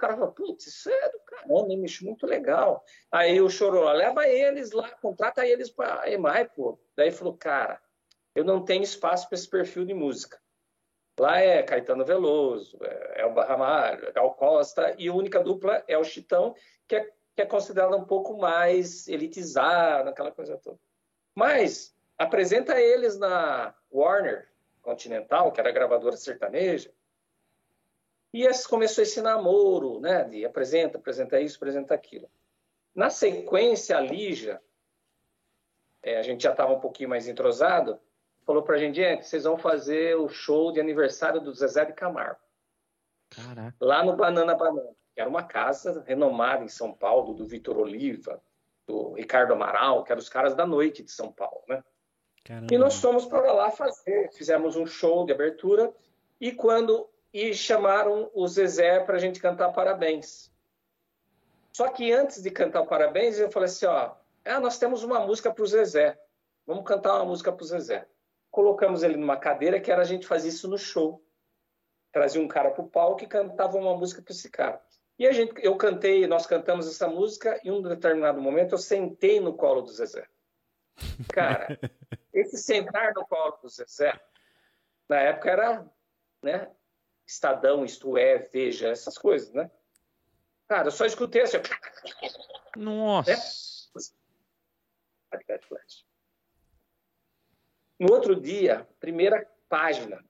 Cara 0.01 0.17
falou, 0.17 0.33
putz, 0.33 0.67
isso 0.67 0.89
é 0.89 1.11
do 1.11 1.21
caramba, 1.21 1.77
bicho, 1.77 2.07
muito 2.07 2.27
legal. 2.27 2.83
Aí 3.13 3.39
o 3.39 3.51
Chororó, 3.51 3.93
leva 3.93 4.27
eles 4.27 4.73
lá, 4.73 4.89
contrata 4.93 5.47
eles 5.47 5.69
para 5.69 6.11
EMAI, 6.11 6.49
pô. 6.49 6.81
Daí 6.97 7.11
falou, 7.11 7.37
cara, 7.37 7.79
eu 8.35 8.43
não 8.43 8.65
tenho 8.65 8.83
espaço 8.83 9.29
para 9.29 9.37
esse 9.37 9.47
perfil 9.47 9.85
de 9.85 9.93
música. 9.93 10.41
Lá 11.19 11.39
é 11.39 11.63
Caetano 11.63 12.03
Veloso, 12.03 12.79
é 13.15 13.27
o 13.27 13.35
Barramalho, 13.35 14.11
Gal 14.15 14.35
Costa, 14.37 14.95
e 14.99 15.07
a 15.07 15.13
única 15.13 15.43
dupla 15.43 15.85
é 15.87 15.99
o 15.99 16.05
Chitão, 16.05 16.55
que 16.89 16.97
é, 16.97 17.05
que 17.37 17.43
é 17.43 17.47
considerada 17.47 17.95
um 17.95 18.07
pouco 18.07 18.39
mais 18.39 19.07
elitizada, 19.07 20.09
aquela 20.09 20.33
coisa 20.33 20.57
toda. 20.57 20.79
Mas 21.35 21.95
apresenta 22.17 22.81
eles 22.81 23.19
na 23.19 23.75
Warner, 23.93 24.49
Continental, 24.81 25.53
que 25.53 25.61
era 25.61 25.71
gravadora 25.71 26.17
sertaneja, 26.17 26.91
e 28.33 28.45
esse, 28.45 28.69
começou 28.69 29.03
esse 29.03 29.21
namoro, 29.21 30.01
né? 30.01 30.25
De 30.25 30.45
apresenta, 30.45 30.99
apresenta 30.99 31.41
isso, 31.41 31.57
apresenta 31.57 31.95
aquilo. 31.95 32.31
Na 32.95 33.11
sequência, 33.11 33.97
a 33.97 34.01
Lígia, 34.01 34.61
é, 36.03 36.19
a 36.19 36.23
gente 36.23 36.43
já 36.43 36.53
estava 36.53 36.73
um 36.73 36.81
pouquinho 36.81 37.09
mais 37.09 37.29
entrosado, 37.29 37.99
falou 38.45 38.63
para 38.63 38.77
a 38.77 38.79
gente, 38.79 38.97
gente, 38.97 39.27
vocês 39.27 39.45
vão 39.45 39.59
fazer 39.59 40.17
o 40.17 40.29
show 40.29 40.73
de 40.73 40.81
aniversário 40.81 41.41
do 41.41 41.53
Zezé 41.53 41.85
de 41.85 41.93
Camargo. 41.93 42.41
Caraca. 43.31 43.77
Lá 43.81 44.05
no 44.05 44.17
Banana 44.17 44.55
Banana, 44.55 44.91
que 45.15 45.21
era 45.21 45.29
uma 45.29 45.43
casa 45.43 46.03
renomada 46.07 46.65
em 46.65 46.69
São 46.69 46.93
Paulo, 46.93 47.35
do 47.35 47.47
Vitor 47.47 47.79
Oliva, 47.79 48.43
do 48.87 49.13
Ricardo 49.13 49.53
Amaral, 49.53 50.05
que 50.05 50.13
eram 50.13 50.21
os 50.21 50.29
caras 50.29 50.55
da 50.55 50.67
noite 50.67 51.03
de 51.03 51.11
São 51.11 51.33
Paulo, 51.33 51.63
né? 51.69 51.83
Caramba. 52.45 52.73
E 52.73 52.79
nós 52.79 53.01
fomos 53.01 53.27
para 53.27 53.53
lá 53.53 53.71
fazer, 53.71 54.31
fizemos 54.33 54.77
um 54.77 54.87
show 54.87 55.27
de 55.27 55.33
abertura 55.33 55.93
e 56.41 56.53
quando 56.53 57.09
e 57.33 57.55
chamaram 57.55 58.31
o 58.35 58.47
Zezé 58.49 59.01
para 59.01 59.17
a 59.17 59.19
gente 59.19 59.41
cantar 59.41 59.73
parabéns. 59.73 60.51
Só 61.73 61.89
que 61.89 62.13
antes 62.13 62.43
de 62.43 62.51
cantar 62.51 62.85
parabéns, 62.85 63.39
eu 63.39 63.51
falei 63.51 63.69
assim, 63.69 63.87
ó, 63.87 64.15
ah, 64.45 64.61
nós 64.61 64.79
temos 64.79 65.05
uma 65.05 65.21
música 65.21 65.53
para 65.53 65.63
o 65.63 65.67
Zezé, 65.67 66.21
vamos 66.67 66.85
cantar 66.85 67.15
uma 67.17 67.27
música 67.27 67.53
para 67.53 67.63
o 67.63 67.67
Zezé. 67.67 68.07
Colocamos 68.51 69.03
ele 69.03 69.17
numa 69.17 69.37
cadeira 69.37 69.81
que 69.81 69.93
era 69.93 70.03
a 70.03 70.05
gente 70.05 70.27
fazer 70.27 70.49
isso 70.49 70.69
no 70.69 70.77
show. 70.77 71.25
Trazia 72.11 72.43
um 72.43 72.49
cara 72.49 72.71
para 72.73 72.83
o 72.83 72.89
palco 72.89 73.23
e 73.23 73.29
cantava 73.29 73.79
uma 73.79 73.97
música 73.97 74.21
para 74.21 74.33
esse 74.33 74.51
cara. 74.51 74.83
E 75.17 75.27
a 75.27 75.33
gente, 75.33 75.55
eu 75.65 75.77
cantei, 75.77 76.27
nós 76.27 76.47
cantamos 76.47 76.89
essa 76.89 77.07
música 77.07 77.61
e 77.63 77.69
em 77.69 77.71
um 77.71 77.83
determinado 77.83 78.41
momento 78.41 78.73
eu 78.73 78.79
sentei 78.79 79.39
no 79.39 79.55
colo 79.55 79.83
do 79.83 79.93
Zezé. 79.93 80.27
Cara, 81.33 81.79
esse 82.35 82.57
sentar 82.57 83.13
no 83.15 83.25
colo 83.27 83.59
do 83.63 83.69
Zezé, 83.69 84.19
na 85.09 85.21
época 85.21 85.51
era, 85.51 85.87
né, 86.43 86.69
Estadão, 87.31 87.85
isto 87.85 88.19
é, 88.19 88.39
Veja, 88.39 88.89
essas 88.89 89.17
coisas, 89.17 89.53
né? 89.53 89.71
Cara, 90.67 90.89
eu 90.89 90.93
só 90.93 91.07
escutei 91.07 91.43
assim. 91.43 91.59
Nossa! 92.77 93.33
É? 93.33 93.37
No 97.99 98.13
outro 98.13 98.41
dia, 98.41 98.89
primeira 98.99 99.49
página. 99.69 100.25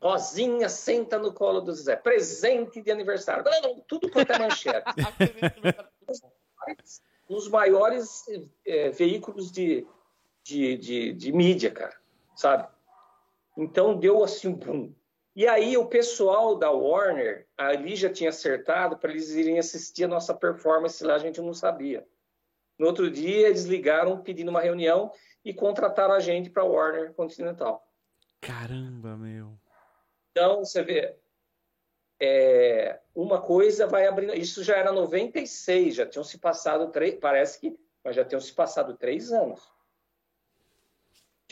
Rosinha 0.00 0.68
senta 0.68 1.18
no 1.18 1.32
colo 1.32 1.60
do 1.60 1.72
Zé. 1.72 1.96
Presente 1.96 2.80
de 2.80 2.90
aniversário. 2.90 3.44
Tudo 3.88 4.10
quanto 4.10 4.32
é 4.32 4.38
manchete. 4.38 4.86
nos 7.28 7.48
maiores 7.48 8.24
é, 8.64 8.90
veículos 8.90 9.50
de, 9.50 9.86
de, 10.42 10.76
de, 10.76 11.12
de, 11.12 11.32
mídia, 11.32 11.72
cara, 11.72 11.96
sabe? 12.36 12.68
Então 13.56 13.98
deu 13.98 14.22
assim 14.22 14.48
um 14.48 14.54
boom. 14.54 14.94
E 15.36 15.46
aí 15.46 15.76
o 15.76 15.86
pessoal 15.86 16.56
da 16.56 16.70
Warner, 16.70 17.46
ali 17.58 17.94
já 17.94 18.10
tinha 18.10 18.30
acertado 18.30 18.96
para 18.96 19.10
eles 19.10 19.32
irem 19.32 19.58
assistir 19.58 20.04
a 20.04 20.08
nossa 20.08 20.32
performance 20.32 21.04
lá, 21.04 21.14
a 21.14 21.18
gente 21.18 21.42
não 21.42 21.52
sabia. 21.52 22.08
No 22.78 22.86
outro 22.86 23.10
dia 23.10 23.48
eles 23.48 23.64
ligaram 23.64 24.22
pedindo 24.22 24.48
uma 24.48 24.62
reunião 24.62 25.12
e 25.44 25.52
contrataram 25.52 26.14
a 26.14 26.20
gente 26.20 26.48
para 26.48 26.64
Warner 26.64 27.12
Continental. 27.12 27.86
Caramba, 28.40 29.14
meu. 29.14 29.58
Então, 30.30 30.64
você 30.64 30.82
vê, 30.82 31.14
é, 32.18 32.98
uma 33.14 33.38
coisa 33.38 33.86
vai 33.86 34.06
abrindo. 34.06 34.34
Isso 34.34 34.64
já 34.64 34.76
era 34.76 34.90
96, 34.90 35.96
já 35.96 36.06
tinham 36.06 36.24
se 36.24 36.38
passado 36.38 36.90
três, 36.90 37.14
parece 37.14 37.60
que, 37.60 37.78
mas 38.02 38.16
já 38.16 38.24
tinham 38.24 38.40
se 38.40 38.54
passado 38.54 38.96
três 38.96 39.30
anos. 39.30 39.70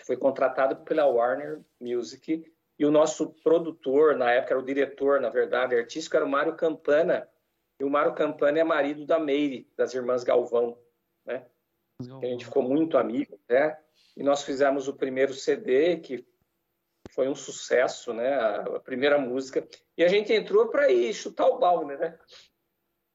Foi 0.05 0.17
contratado 0.17 0.77
pela 0.85 1.05
Warner 1.07 1.61
Music 1.79 2.54
E 2.79 2.85
o 2.85 2.91
nosso 2.91 3.31
produtor, 3.43 4.17
na 4.17 4.33
época, 4.33 4.55
era 4.55 4.63
o 4.63 4.65
diretor, 4.65 5.21
na 5.21 5.31
verdade, 5.31 5.77
artístico, 5.77 6.17
era 6.17 6.25
o 6.25 6.29
Mário 6.29 6.57
Campana. 6.57 7.29
E 7.79 7.85
o 7.85 7.91
Mário 7.91 8.15
Campana 8.15 8.59
é 8.59 8.65
marido 8.65 9.07
da 9.07 9.19
Meire, 9.19 9.71
das 9.77 9.95
irmãs 9.95 10.25
Galvão, 10.25 10.79
né? 11.25 11.47
A 12.01 12.27
gente 12.27 12.45
ficou 12.45 12.63
muito 12.63 12.99
amigo, 12.99 13.39
né? 13.49 13.79
E 14.17 14.23
nós 14.23 14.43
fizemos 14.43 14.89
o 14.89 14.95
primeiro 14.97 15.33
CD, 15.33 15.99
que 15.99 16.27
foi 17.11 17.29
um 17.29 17.35
sucesso, 17.35 18.13
né? 18.13 18.35
A 18.35 18.81
primeira 18.81 19.19
música. 19.19 19.67
E 19.97 20.03
a 20.03 20.09
gente 20.09 20.33
entrou 20.33 20.69
para 20.69 20.91
ir 20.91 21.13
chutar 21.15 21.47
o 21.47 21.59
balde, 21.59 21.97
né? 21.97 22.19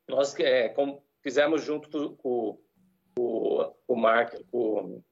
Nós 0.07 0.37
é, 0.39 0.69
com, 0.69 1.03
fizemos 1.21 1.61
junto 1.61 2.15
com, 2.15 2.57
com, 3.15 3.75
com 3.85 3.93
o 3.93 3.95
Mark, 3.95 4.33
com, 4.49 5.03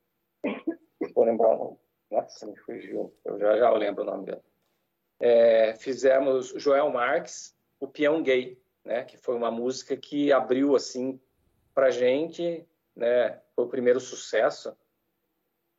vou 1.13 1.25
lembrar 1.25 1.49
o 1.49 1.57
nome. 1.57 1.86
Nossa, 2.09 2.45
me 2.45 2.55
fugiu. 2.57 3.13
Eu 3.25 3.39
já, 3.39 3.57
já 3.57 3.71
lembro 3.71 4.03
o 4.03 4.05
nome 4.05 4.25
dele. 4.25 4.41
É, 5.19 5.73
fizemos 5.73 6.53
Joel 6.55 6.89
Marques, 6.89 7.55
o 7.79 7.87
Peão 7.87 8.21
Gay, 8.21 8.59
né? 8.85 9.03
Que 9.03 9.17
foi 9.17 9.35
uma 9.35 9.51
música 9.51 9.97
que 9.97 10.31
abriu 10.31 10.75
assim 10.75 11.19
para 11.73 11.91
gente, 11.91 12.65
né? 12.95 13.41
Foi 13.55 13.65
o 13.65 13.69
primeiro 13.69 13.99
sucesso. 13.99 14.75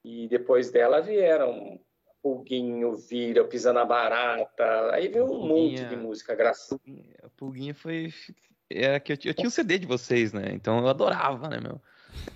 E 0.04 0.28
depois 0.28 0.70
dela 0.70 1.00
vieram 1.00 1.80
Pulguinho, 2.22 2.96
Vira, 2.96 3.44
Pisando 3.44 3.78
na 3.78 3.84
Barata. 3.84 4.92
Aí 4.92 5.08
veio 5.08 5.24
um 5.24 5.28
Pulguinha, 5.28 5.82
monte 5.82 5.88
de 5.88 5.96
música, 5.96 6.34
graças. 6.34 6.78
A 7.22 7.28
Pulguinha 7.30 7.74
foi. 7.74 8.12
Era 8.70 9.00
que 9.00 9.12
eu, 9.12 9.18
eu 9.24 9.34
tinha 9.34 9.46
o 9.46 9.48
um 9.48 9.50
CD 9.50 9.78
de 9.78 9.86
vocês, 9.86 10.32
né? 10.32 10.50
Então 10.52 10.78
eu 10.78 10.88
adorava, 10.88 11.48
né, 11.48 11.58
meu? 11.58 11.80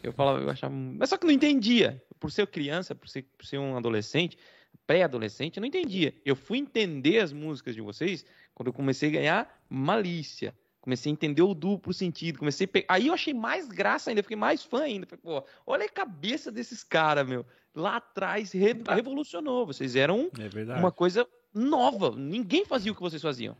Eu 0.02 0.12
falava, 0.12 0.40
eu 0.40 0.48
achava. 0.48 0.72
Mas 0.72 1.10
só 1.10 1.18
que 1.18 1.26
não 1.26 1.32
entendia. 1.32 2.02
Por 2.22 2.30
ser 2.30 2.46
criança, 2.46 2.94
por 2.94 3.08
ser, 3.08 3.24
por 3.36 3.44
ser 3.44 3.58
um 3.58 3.76
adolescente, 3.76 4.38
pré-adolescente, 4.86 5.56
eu 5.56 5.60
não 5.60 5.66
entendia. 5.66 6.14
Eu 6.24 6.36
fui 6.36 6.56
entender 6.56 7.18
as 7.18 7.32
músicas 7.32 7.74
de 7.74 7.80
vocês 7.80 8.24
quando 8.54 8.68
eu 8.68 8.72
comecei 8.72 9.08
a 9.08 9.12
ganhar 9.12 9.64
malícia. 9.68 10.54
Comecei 10.80 11.10
a 11.10 11.14
entender 11.14 11.42
o 11.42 11.52
duplo 11.52 11.92
sentido. 11.92 12.38
Comecei 12.38 12.68
pe... 12.68 12.84
Aí 12.86 13.08
eu 13.08 13.12
achei 13.12 13.34
mais 13.34 13.66
graça 13.66 14.08
ainda, 14.08 14.22
fiquei 14.22 14.36
mais 14.36 14.62
fã 14.62 14.82
ainda. 14.82 15.04
Falei, 15.04 15.20
pô, 15.20 15.44
olha 15.66 15.84
a 15.84 15.88
cabeça 15.88 16.52
desses 16.52 16.84
caras, 16.84 17.26
meu. 17.26 17.44
Lá 17.74 17.96
atrás 17.96 18.52
re... 18.52 18.72
revolucionou. 18.88 19.66
Vocês 19.66 19.96
eram 19.96 20.30
é 20.38 20.78
uma 20.78 20.92
coisa 20.92 21.26
nova. 21.52 22.14
Ninguém 22.14 22.64
fazia 22.64 22.92
o 22.92 22.94
que 22.94 23.02
vocês 23.02 23.20
faziam. 23.20 23.56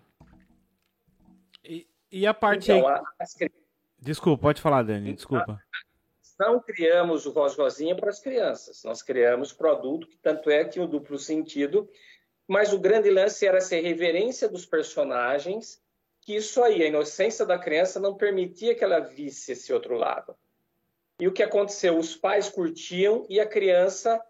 E, 1.65 1.85
e 2.13 2.25
a 2.29 2.33
parte 2.33 2.71
então, 2.71 2.87
aí... 2.87 3.51
Desculpa, 4.01 4.41
pode 4.41 4.61
falar, 4.61 4.85
Dani. 4.85 5.15
Desculpa. 5.15 5.61
Não 6.39 6.61
criamos 6.61 7.27
o 7.27 7.31
Rosa 7.31 7.63
Rosinha 7.63 7.95
para 7.95 8.11
as 8.11 8.21
crianças. 8.21 8.83
Nós 8.85 9.03
criamos 9.03 9.53
produto 9.53 10.07
que 10.07 10.17
tanto 10.17 10.51
é 10.51 10.65
que 10.65 10.81
o 10.81 10.87
duplo 10.87 11.19
sentido. 11.19 11.89
Mas 12.49 12.73
o 12.73 12.79
grande 12.79 13.11
lance 13.11 13.47
era 13.47 13.59
essa 13.59 13.77
reverência 13.77 14.49
dos 14.49 14.67
personagens 14.67 15.81
que 16.23 16.37
isso 16.37 16.63
aí, 16.63 16.83
a 16.83 16.87
inocência 16.87 17.45
da 17.45 17.59
criança 17.59 17.99
não 17.99 18.15
permitia 18.15 18.75
que 18.75 18.85
ela 18.85 19.01
visse 19.01 19.53
esse 19.53 19.73
outro 19.73 19.97
lado. 19.97 20.37
E 21.19 21.27
o 21.27 21.33
que 21.33 21.43
aconteceu? 21.43 21.99
Os 21.99 22.17
pais 22.17 22.49
curtiam 22.49 23.27
e 23.29 23.41
a 23.41 23.47
criança 23.47 24.21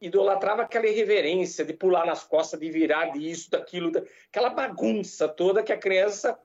idolatrava 0.00 0.62
aquela 0.62 0.86
irreverência 0.86 1.62
de 1.62 1.74
pular 1.74 2.06
nas 2.06 2.24
costas, 2.24 2.58
de 2.58 2.70
virar 2.70 3.10
disso, 3.10 3.50
daquilo, 3.50 3.92
aquela 4.28 4.48
bagunça 4.48 5.28
toda 5.28 5.62
que 5.62 5.72
a 5.72 5.78
criança 5.78 6.38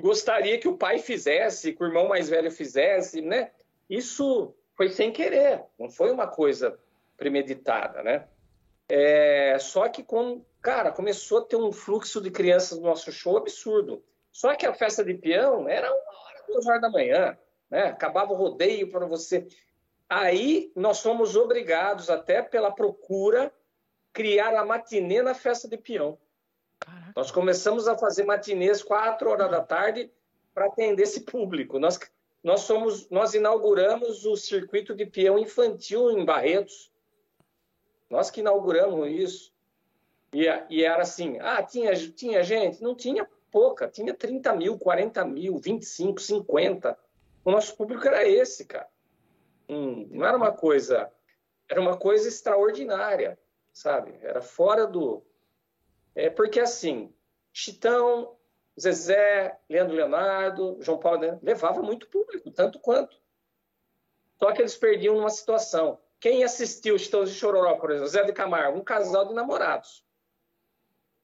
gostaria 0.00 0.58
que 0.58 0.68
o 0.68 0.76
pai 0.76 0.98
fizesse, 0.98 1.72
que 1.72 1.82
o 1.82 1.86
irmão 1.86 2.06
mais 2.06 2.28
velho 2.28 2.50
fizesse, 2.50 3.22
né? 3.22 3.52
Isso 3.88 4.54
foi 4.76 4.88
sem 4.88 5.12
querer, 5.12 5.64
não 5.78 5.88
foi 5.88 6.10
uma 6.10 6.26
coisa 6.26 6.78
premeditada, 7.16 8.02
né? 8.02 8.26
É, 8.88 9.56
só 9.58 9.88
que 9.88 10.02
com, 10.02 10.44
cara, 10.60 10.92
começou 10.92 11.38
a 11.38 11.44
ter 11.44 11.56
um 11.56 11.72
fluxo 11.72 12.20
de 12.20 12.30
crianças 12.30 12.78
no 12.78 12.84
nosso 12.84 13.10
show 13.12 13.36
absurdo. 13.36 14.02
Só 14.30 14.54
que 14.54 14.66
a 14.66 14.74
festa 14.74 15.04
de 15.04 15.14
peão 15.14 15.68
era 15.68 15.88
uma 15.88 15.96
hora, 15.96 16.44
duas 16.48 16.66
horas 16.66 16.80
da 16.80 16.90
manhã, 16.90 17.38
né? 17.70 17.84
Acabava 17.84 18.32
o 18.32 18.36
rodeio 18.36 18.90
para 18.90 19.06
você. 19.06 19.46
Aí 20.08 20.70
nós 20.74 21.00
fomos 21.00 21.36
obrigados, 21.36 22.10
até 22.10 22.42
pela 22.42 22.70
procura, 22.70 23.52
criar 24.12 24.54
a 24.54 24.64
matinê 24.64 25.22
na 25.22 25.34
festa 25.34 25.68
de 25.68 25.76
peão. 25.76 26.18
Caraca. 26.78 27.12
Nós 27.16 27.30
começamos 27.30 27.88
a 27.88 27.96
fazer 27.96 28.24
matinês 28.24 28.82
quatro 28.82 29.30
horas 29.30 29.50
da 29.50 29.62
tarde 29.62 30.10
para 30.52 30.66
atender 30.66 31.02
esse 31.02 31.20
público. 31.20 31.78
Nós, 31.78 31.98
nós, 32.44 32.60
somos, 32.60 33.08
nós 33.08 33.32
inauguramos 33.32 34.26
o 34.26 34.36
circuito 34.36 34.94
de 34.94 35.06
peão 35.06 35.38
infantil 35.38 36.10
em 36.10 36.26
Barretos. 36.26 36.92
Nós 38.10 38.30
que 38.30 38.40
inauguramos 38.40 39.08
isso. 39.08 39.54
E, 40.30 40.44
e 40.68 40.84
era 40.84 41.02
assim, 41.02 41.38
ah, 41.40 41.62
tinha, 41.62 41.94
tinha 41.94 42.42
gente? 42.42 42.82
Não 42.82 42.94
tinha 42.94 43.26
pouca, 43.50 43.88
tinha 43.88 44.12
30 44.12 44.54
mil, 44.56 44.78
40 44.78 45.24
mil, 45.24 45.56
25, 45.56 46.20
50. 46.20 46.98
O 47.42 47.50
nosso 47.50 47.74
público 47.76 48.06
era 48.06 48.28
esse, 48.28 48.66
cara. 48.66 48.88
Hum, 49.66 50.06
não 50.10 50.26
era 50.26 50.36
uma 50.36 50.52
coisa, 50.52 51.10
era 51.66 51.80
uma 51.80 51.96
coisa 51.96 52.28
extraordinária, 52.28 53.38
sabe? 53.72 54.18
Era 54.20 54.42
fora 54.42 54.86
do... 54.86 55.24
É 56.14 56.28
porque 56.28 56.60
assim, 56.60 57.10
Chitão, 57.52 58.36
Zezé, 58.80 59.58
Leandro 59.68 59.94
Leonardo, 59.94 60.78
João 60.80 60.98
Paulo, 60.98 61.20
né? 61.20 61.38
levava 61.42 61.82
muito 61.82 62.08
público, 62.08 62.50
tanto 62.50 62.78
quanto. 62.78 63.16
Só 64.38 64.52
que 64.52 64.62
eles 64.62 64.76
perdiam 64.76 65.14
numa 65.14 65.30
situação. 65.30 65.98
Quem 66.18 66.42
assistiu 66.42 66.98
Chitãozinho 66.98 67.34
de 67.34 67.40
Chororó, 67.40 67.76
por 67.76 67.90
exemplo, 67.90 68.08
Zé 68.08 68.24
de 68.24 68.32
Camargo, 68.32 68.78
um 68.78 68.84
casal 68.84 69.26
de 69.26 69.34
namorados 69.34 70.04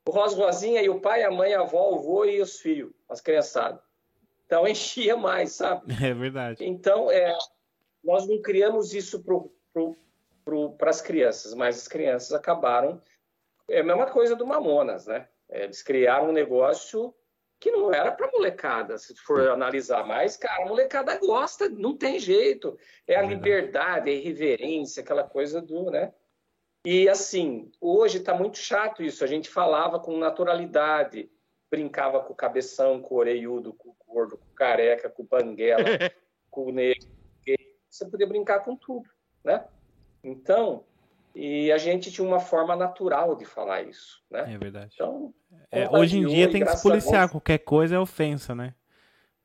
o 0.07 0.12
Rosa 0.12 0.36
Rosinha 0.36 0.82
e 0.82 0.88
o 0.88 1.01
pai, 1.01 1.22
a 1.22 1.30
mãe, 1.30 1.55
a 1.55 1.61
avó, 1.61 1.90
o 1.90 1.94
avô 2.01 2.24
e 2.24 2.40
os 2.40 2.61
filhos, 2.61 2.92
as 3.09 3.20
criançadas. 3.20 3.80
Então 4.44 4.66
enchia 4.68 5.16
mais, 5.16 5.53
sabe? 5.53 5.92
É 6.03 6.12
verdade. 6.12 6.64
Então, 6.64 7.11
é, 7.11 7.36
nós 8.03 8.26
não 8.26 8.42
criamos 8.42 8.92
isso 8.92 9.22
para 10.78 10.90
as 10.90 11.01
crianças, 11.01 11.55
mas 11.55 11.76
as 11.76 11.88
crianças 11.88 12.32
acabaram. 12.32 13.01
É 13.68 13.80
a 13.80 13.84
mesma 13.84 14.07
coisa 14.07 14.34
do 14.34 14.44
Mamonas, 14.44 15.07
né? 15.07 15.28
Eles 15.48 15.80
criaram 15.82 16.30
um 16.30 16.32
negócio 16.32 17.14
que 17.61 17.70
não 17.70 17.92
era 17.92 18.11
para 18.11 18.30
molecada, 18.32 18.96
se 18.96 19.14
for 19.16 19.50
analisar 19.50 20.06
mais, 20.06 20.34
cara, 20.34 20.64
a 20.64 20.66
molecada 20.66 21.18
gosta, 21.18 21.68
não 21.68 21.94
tem 21.94 22.18
jeito. 22.18 22.78
É 23.06 23.16
a 23.16 23.22
liberdade, 23.22 24.11
é 24.11 24.14
a 24.14 24.16
irreverência, 24.16 25.02
aquela 25.02 25.24
coisa 25.24 25.61
do, 25.61 25.90
né? 25.90 26.12
E 26.86 27.06
assim, 27.06 27.70
hoje 27.78 28.16
está 28.18 28.34
muito 28.34 28.56
chato 28.56 29.02
isso. 29.02 29.22
A 29.22 29.26
gente 29.26 29.50
falava 29.50 30.00
com 30.00 30.16
naturalidade, 30.16 31.30
brincava 31.70 32.24
com 32.24 32.32
o 32.32 32.36
cabeção, 32.36 33.02
com 33.02 33.14
o 33.14 33.18
orelhudo, 33.18 33.74
com 33.74 33.90
o 33.90 33.96
gordo, 34.06 34.38
com 34.38 34.46
o 34.46 34.54
careca, 34.54 35.11
com 35.11 35.22
o 35.22 35.26
banguela, 35.26 35.84
com 36.50 36.66
o 36.66 36.72
negro. 36.72 37.11
Você 37.90 38.08
podia 38.08 38.26
brincar 38.26 38.61
com 38.61 38.74
tudo, 38.74 39.11
né? 39.44 39.66
Então, 40.24 40.86
e 41.35 41.70
a 41.70 41.78
gente 41.78 42.11
tinha 42.11 42.26
uma 42.26 42.41
forma 42.41 42.74
natural 42.74 43.37
de 43.37 43.45
falar 43.45 43.83
isso, 43.83 44.22
né? 44.31 44.55
É 44.55 44.59
verdade. 44.59 44.93
Então, 44.95 45.33
é, 45.70 45.89
hoje 45.89 46.18
em 46.18 46.26
dia 46.26 46.51
tem 46.51 46.64
que 46.64 46.76
se 46.76 46.83
policiar, 46.83 47.22
Deus... 47.22 47.33
qualquer 47.33 47.59
coisa 47.59 47.95
é 47.95 47.99
ofensa, 47.99 48.55
né? 48.55 48.74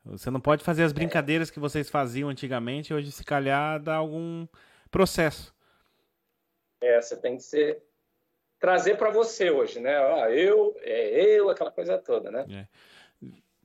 Você 0.04 0.30
não 0.30 0.40
pode 0.40 0.62
fazer 0.62 0.84
as 0.84 0.92
brincadeiras 0.92 1.50
é. 1.50 1.52
que 1.52 1.58
vocês 1.58 1.90
faziam 1.90 2.28
antigamente, 2.28 2.94
hoje 2.94 3.10
se 3.10 3.24
calhar 3.24 3.80
dá 3.80 3.96
algum 3.96 4.46
processo. 4.90 5.54
É, 6.80 7.00
você 7.00 7.16
tem 7.16 7.36
que 7.36 7.42
ser 7.42 7.82
trazer 8.58 8.96
para 8.96 9.10
você 9.10 9.50
hoje, 9.50 9.80
né? 9.80 9.96
Ah, 9.96 10.30
eu, 10.30 10.76
é 10.80 11.38
eu, 11.38 11.50
aquela 11.50 11.70
coisa 11.70 11.98
toda, 11.98 12.30
né? 12.30 12.46
É. 12.50 12.66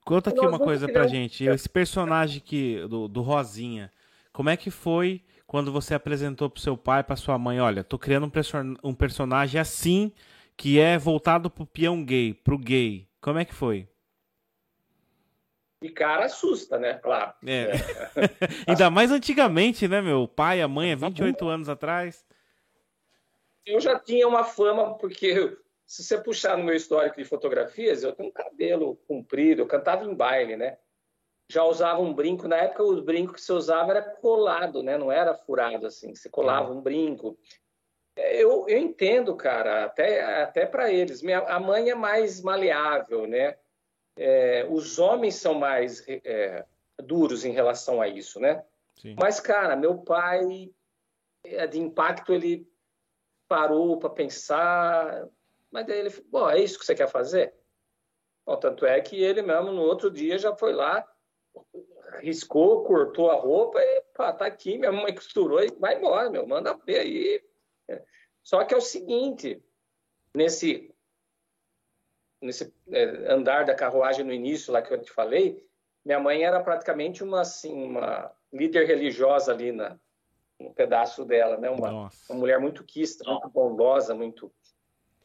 Conta 0.04 0.32
aqui 0.32 0.40
uma 0.40 0.60
coisa 0.60 0.88
pra 0.88 1.08
gente. 1.08 1.46
Esse 1.46 1.70
personagem 1.70 2.42
que, 2.42 2.86
do, 2.88 3.08
do 3.08 3.22
Rosinha, 3.22 3.92
como 4.34 4.50
é 4.50 4.58
que 4.58 4.72
foi 4.72 5.24
quando 5.52 5.70
você 5.70 5.93
apresentou 5.93 6.49
pro 6.49 6.62
seu 6.62 6.78
pai, 6.78 7.04
pra 7.04 7.18
sua 7.18 7.38
mãe? 7.38 7.60
Olha, 7.60 7.84
tô 7.84 7.99
criando 7.99 8.26
um, 8.26 8.30
person 8.30 8.76
um 8.82 8.93
personagem 8.93 9.60
assim, 9.60 10.14
que 10.56 10.80
é 10.80 10.97
voltado 10.97 11.49
pro 11.49 11.66
peão 11.66 12.06
gay, 12.06 12.34
pro 12.34 12.58
gay. 12.58 13.06
Como 13.20 13.38
é 13.38 13.43
que 13.43 13.54
foi? 13.54 13.86
E 15.82 15.89
cara 15.89 16.26
assusta, 16.26 16.80
né? 16.80 16.93
Claro. 16.93 17.34
É. 17.45 17.72
é. 17.72 17.80
Ainda 18.66 18.89
mais 18.89 19.12
antigamente, 19.12 19.89
né, 19.89 20.02
meu? 20.02 20.22
O 20.22 20.28
pai, 20.28 20.62
a 20.62 20.70
mãe, 20.70 20.93
há 20.93 20.95
28 20.95 21.38
tá 21.38 21.45
anos 21.45 21.68
atrás 21.68 22.24
eu 23.66 23.80
já 23.80 23.99
tinha 23.99 24.28
uma 24.28 24.43
fama, 24.43 24.97
porque 24.97 25.58
se 25.86 26.04
você 26.04 26.18
puxar 26.18 26.58
no 26.58 26.64
meu 26.64 26.76
histórico 26.76 27.18
de 27.18 27.26
fotografias, 27.26 28.04
eu 28.04 28.14
tenho 28.14 28.30
um 28.30 28.34
cabelo 28.34 28.95
comprido, 29.08 29.62
eu 29.62 29.68
cantava 29.68 30.06
em 30.06 30.14
baile, 30.14 30.56
né? 30.56 30.78
Já 31.52 31.66
usava 31.66 31.99
um 31.99 32.14
brinco, 32.14 32.47
na 32.47 32.56
época 32.56 32.82
o 32.82 33.02
brinco 33.02 33.34
que 33.34 33.41
você 33.41 33.52
usava 33.52 33.91
era 33.91 34.02
colado, 34.02 34.82
né? 34.82 34.97
Não 34.97 35.12
era 35.12 35.36
furado 35.36 35.86
assim, 35.86 36.16
você 36.16 36.30
colava 36.30 36.72
um 36.72 36.80
brinco. 36.80 37.38
Eu, 38.16 38.66
eu 38.70 38.78
entendo, 38.78 39.36
cara, 39.36 39.84
até, 39.84 40.43
até 40.43 40.66
para 40.66 40.89
eles. 40.89 41.22
Minha, 41.22 41.39
a 41.39 41.60
mãe 41.60 41.89
é 41.89 41.95
mais 41.95 42.41
maleável, 42.41 43.28
né? 43.28 43.58
É, 44.16 44.66
os 44.70 44.97
homens 44.97 45.36
são 45.36 45.54
mais 45.54 46.06
é, 46.08 46.66
duros 47.04 47.43
em 47.43 47.52
relação 47.52 48.02
a 48.02 48.08
isso, 48.08 48.39
né? 48.39 48.64
Sim. 48.95 49.16
Mas, 49.20 49.41
cara, 49.41 49.76
meu 49.76 49.97
pai, 49.97 50.72
é, 51.43 51.68
de 51.68 51.80
impacto, 51.82 52.34
ele 52.34 52.66
parou 53.45 53.99
para 53.99 54.10
pensar, 54.10 55.28
Mas 55.70 55.86
daí 55.86 55.99
ele 55.99 56.10
falou, 56.10 56.30
bom, 56.30 56.49
é 56.49 56.62
isso 56.62 56.80
que 56.80 56.86
você 56.86 56.95
quer 56.95 57.10
fazer? 57.10 57.54
Bom, 58.45 58.56
tanto 58.56 58.86
é 58.86 59.02
que 59.02 59.22
ele 59.22 59.41
mesmo, 59.41 59.74
no 59.74 59.82
outro 59.82 60.10
dia, 60.10 60.38
já 60.38 60.56
foi 60.56 60.72
lá, 60.72 61.06
riscou, 62.20 62.84
cortou 62.84 63.30
a 63.30 63.36
roupa 63.36 63.80
e, 63.82 64.02
pá, 64.16 64.34
tá 64.34 64.45
aqui, 64.45 64.78
minha 64.78 64.91
mãe 64.91 65.14
costurou 65.14 65.64
e 65.64 65.72
vai 65.80 65.97
embora, 65.97 66.30
meu, 66.30 66.45
manda 66.47 66.74
ver 66.86 66.99
aí. 66.99 67.43
Só 68.43 68.64
que 68.64 68.74
é 68.74 68.78
o 68.78 68.82
seguinte, 68.82 69.64
nesse, 70.34 70.93
nesse 72.41 72.74
é, 72.89 73.32
andar 73.32 73.66
da 73.66 73.76
carruagem 73.76 74.26
no 74.26 74.34
início, 74.34 74.74
lá 74.74 74.82
que 74.82 74.93
eu 74.93 75.02
te 75.02 75.12
falei, 75.12 75.66
minha 76.04 76.20
mãe 76.20 76.43
era 76.43 76.62
praticamente 76.62 77.24
uma, 77.24 77.41
assim, 77.41 77.84
uma 77.84 78.32
líder 78.52 78.86
religiosa 78.88 79.52
ali 79.52 79.72
na, 79.72 79.99
um 80.60 80.74
pedaço 80.74 81.24
dela, 81.24 81.58
né? 81.58 81.70
Uma, 81.70 82.10
uma 82.30 82.39
mulher 82.39 82.60
muito 82.60 82.84
quista, 82.84 83.24
muito 83.30 83.49
bondosa, 83.49 84.14
muito... 84.16 84.52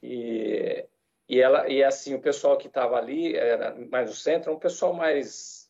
E, 0.03 0.87
e 1.29 1.41
ela 1.41 1.69
e 1.69 1.83
assim 1.83 2.15
o 2.15 2.21
pessoal 2.21 2.57
que 2.57 2.69
estava 2.69 2.97
ali 2.97 3.35
era 3.35 3.75
mais 3.91 4.11
no 4.11 4.15
centro, 4.15 4.53
um 4.53 4.59
pessoal 4.59 4.93
mais 4.93 5.66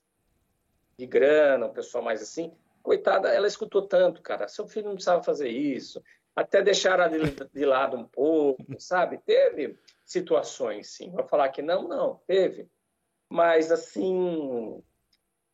de 0.99 1.07
grana, 1.07 1.67
um 1.67 1.73
pessoal 1.73 2.03
mais 2.03 2.23
assim. 2.23 2.53
Coitada, 2.83 3.29
ela 3.29 3.47
escutou 3.47 3.83
tanto, 3.83 4.23
cara. 4.23 4.49
Seu 4.49 4.67
filho 4.67 4.87
não 4.87 4.95
precisava 4.95 5.23
fazer 5.23 5.49
isso. 5.49 6.03
Até 6.35 6.63
deixar 6.63 7.01
ela 7.01 7.09
de, 7.09 7.19
de 7.53 7.65
lado 7.65 7.97
um 7.97 8.05
pouco, 8.05 8.63
sabe? 8.79 9.19
Teve 9.19 9.79
situações, 10.05 10.91
sim. 10.91 11.11
Vou 11.11 11.27
falar 11.27 11.49
que 11.49 11.63
não, 11.63 11.89
não, 11.89 12.21
teve. 12.27 12.69
Mas 13.29 13.73
assim, 13.73 14.83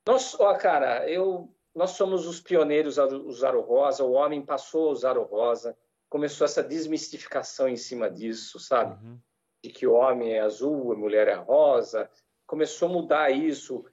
nós, 0.07 0.39
ó, 0.39 0.55
cara, 0.55 1.09
eu 1.09 1.55
nós 1.75 1.93
somos 1.93 2.27
os 2.27 2.41
pioneiros 2.41 2.99
a 2.99 3.07
usar 3.07 3.55
o 3.55 3.63
rosa, 3.63 4.05
o 4.05 4.13
homem 4.13 4.45
passou 4.45 4.89
a 4.89 4.93
usar 4.93 5.17
o 5.17 5.23
rosa, 5.23 5.77
começou 6.09 6.45
essa 6.45 6.63
desmistificação 6.63 7.69
em 7.69 7.77
cima 7.77 8.11
disso, 8.11 8.59
sabe? 8.59 9.03
Uhum. 9.03 9.19
De 9.65 9.71
que 9.71 9.87
o 9.87 9.95
homem 9.95 10.35
é 10.35 10.41
azul, 10.41 10.93
a 10.93 10.97
mulher 10.97 11.29
é 11.29 11.35
rosa. 11.35 12.11
Começou 12.47 12.89
a 12.89 12.93
mudar 12.93 13.31
isso. 13.31 13.85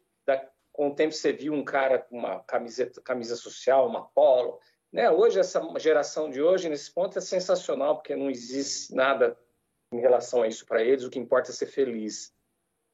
Com 0.80 0.88
o 0.88 0.96
tempo 0.96 1.14
você 1.14 1.34
viu 1.34 1.52
um 1.52 1.62
cara 1.62 2.00
com 2.00 2.18
uma 2.18 2.40
camiseta, 2.40 3.02
camisa 3.02 3.36
social, 3.36 3.86
uma 3.86 4.06
polo. 4.06 4.62
Né? 4.94 5.12
Hoje, 5.12 5.38
essa 5.38 5.62
geração 5.78 6.30
de 6.30 6.42
hoje, 6.42 6.70
nesse 6.70 6.90
ponto, 6.90 7.18
é 7.18 7.22
sensacional, 7.22 7.98
porque 7.98 8.16
não 8.16 8.30
existe 8.30 8.96
nada 8.96 9.38
em 9.92 10.00
relação 10.00 10.42
a 10.42 10.48
isso 10.48 10.66
para 10.66 10.82
eles. 10.82 11.04
O 11.04 11.10
que 11.10 11.20
importa 11.20 11.52
é 11.52 11.54
ser 11.54 11.66
feliz. 11.66 12.34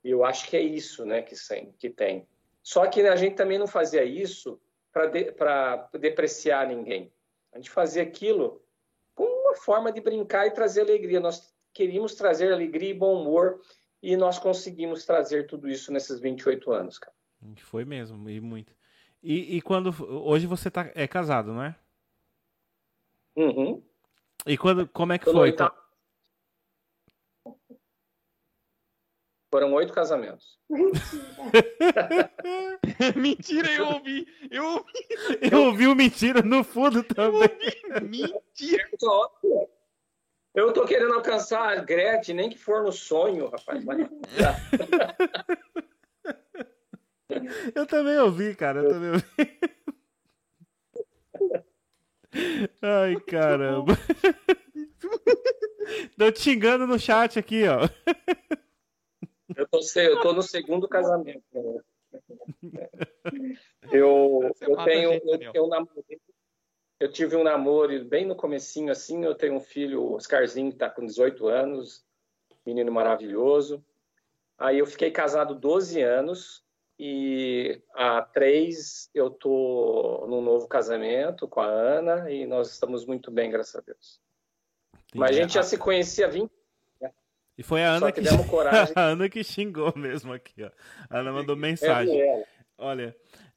E 0.04 0.10
eu 0.10 0.26
acho 0.26 0.50
que 0.50 0.58
é 0.58 0.62
isso 0.62 1.06
né, 1.06 1.22
que, 1.22 1.36
que 1.78 1.92
tem. 1.92 2.28
Só 2.64 2.88
que 2.88 3.04
a 3.04 3.16
gente 3.16 3.36
também 3.36 3.60
não 3.60 3.68
fazia 3.68 4.04
isso 4.04 4.60
para 4.92 5.06
de, 5.06 6.00
depreciar 6.00 6.68
ninguém. 6.68 7.14
A 7.54 7.58
gente 7.58 7.70
fazia 7.70 8.02
aquilo 8.02 8.66
como 9.14 9.30
uma 9.30 9.54
forma 9.54 9.92
de 9.92 10.02
brincar 10.02 10.48
e 10.48 10.52
trazer 10.56 10.82
alegria. 10.82 11.20
Nós 11.20 11.56
queríamos 11.72 12.16
trazer 12.16 12.52
alegria 12.52 12.90
e 12.90 12.96
bom 12.96 13.22
humor 13.22 13.62
e 14.02 14.18
nós 14.18 14.40
conseguimos 14.40 15.06
trazer 15.06 15.46
tudo 15.46 15.70
isso 15.70 15.94
nesses 15.94 16.20
28 16.20 16.72
anos, 16.72 16.98
cara. 16.98 17.15
Foi 17.58 17.86
mesmo, 17.86 18.30
e 18.30 18.40
muito. 18.40 18.74
E, 19.22 19.58
e 19.58 19.62
quando. 19.62 19.94
Hoje 20.26 20.48
você 20.48 20.70
tá, 20.70 20.90
é 20.94 21.08
casado, 21.08 21.52
não 21.52 21.64
é? 21.64 21.76
Uhum. 23.36 23.84
E 24.46 24.58
quando, 24.58 24.88
como 24.88 25.14
é 25.14 25.18
que 25.18 25.26
foi? 25.26 25.52
Tá... 25.52 25.74
Foram 29.52 29.74
oito 29.74 29.94
casamentos. 29.94 30.60
mentira, 33.16 33.72
eu 33.72 33.88
ouvi. 33.88 34.28
Eu 34.52 34.66
ouvi. 34.66 34.94
Eu 35.52 35.64
ouvi 35.66 35.88
o 35.88 35.96
mentira 35.96 36.42
no 36.42 36.64
fundo 36.64 37.04
também. 37.04 37.50
Mentira. 38.02 38.90
Eu 40.54 40.72
tô 40.72 40.86
querendo 40.86 41.14
alcançar 41.14 41.70
a 41.70 41.82
Gretchen, 41.82 42.36
nem 42.36 42.50
que 42.50 42.58
for 42.58 42.84
no 42.84 42.92
sonho, 42.92 43.50
rapaz. 43.50 43.84
Mas... 43.84 44.08
eu 47.76 47.86
também 47.86 48.18
ouvi, 48.20 48.56
cara. 48.56 48.82
Eu 48.82 48.90
também 48.90 49.12
ouvi. 49.12 49.26
Ai, 52.82 53.16
caramba. 53.22 53.94
Tô 56.18 56.32
te 56.32 56.42
xingando 56.42 56.88
no 56.88 57.00
chat 57.00 57.38
aqui, 57.38 57.64
ó. 57.68 57.88
Eu 59.56 59.68
tô, 59.68 59.80
eu 60.00 60.22
tô 60.22 60.34
no 60.34 60.42
segundo 60.42 60.88
casamento. 60.88 61.44
Né? 61.54 62.90
Eu, 63.92 64.52
eu 64.62 64.78
tenho, 64.84 65.14
eu, 65.14 65.52
eu, 65.54 65.68
namorei, 65.68 66.20
eu 67.00 67.12
tive 67.12 67.36
um 67.36 67.44
namoro 67.44 68.04
bem 68.06 68.26
no 68.26 68.36
comecinho 68.36 68.92
assim, 68.92 69.24
eu 69.24 69.36
tenho 69.36 69.56
um 69.56 69.60
filho, 69.60 70.14
Oscarzinho, 70.14 70.70
que 70.70 70.76
está 70.76 70.90
com 70.90 71.06
18 71.06 71.48
anos, 71.48 72.04
menino 72.66 72.92
maravilhoso. 72.92 73.84
Aí 74.58 74.80
eu 74.80 74.86
fiquei 74.86 75.12
casado 75.12 75.54
12 75.54 76.02
anos 76.02 76.65
e 76.98 77.82
há 77.94 78.22
três 78.22 79.10
eu 79.14 79.30
tô 79.30 80.26
num 80.30 80.42
novo 80.42 80.68
casamento 80.68 81.48
com 81.48 81.62
a 81.62 81.68
Ana 81.68 82.32
e 82.32 82.46
nós 82.46 82.72
estamos 82.72 83.06
muito 83.06 83.30
bem, 83.32 83.52
graças 83.52 83.76
a 83.76 83.82
Deus. 83.82 84.20
Mas 85.14 85.32
a 85.32 85.34
gente 85.34 85.54
já 85.54 85.64
se 85.64 85.78
conhecia 85.78 86.26
há 86.26 86.30
20 86.30 86.52
e 87.58 87.64
foi 87.64 87.84
a 87.84 87.92
Ana 87.92 88.12
que, 88.12 88.22
que 88.22 88.28
a 88.96 89.02
Ana 89.02 89.30
que 89.30 89.44
xingou 89.44 89.94
mesmo 89.96 90.34
aqui, 90.34 90.64
ó. 90.64 90.70
A 91.10 91.20
Ana 91.20 91.32
mandou 91.32 91.56
mensagem. 91.56 92.22
Olha, 92.78 93.16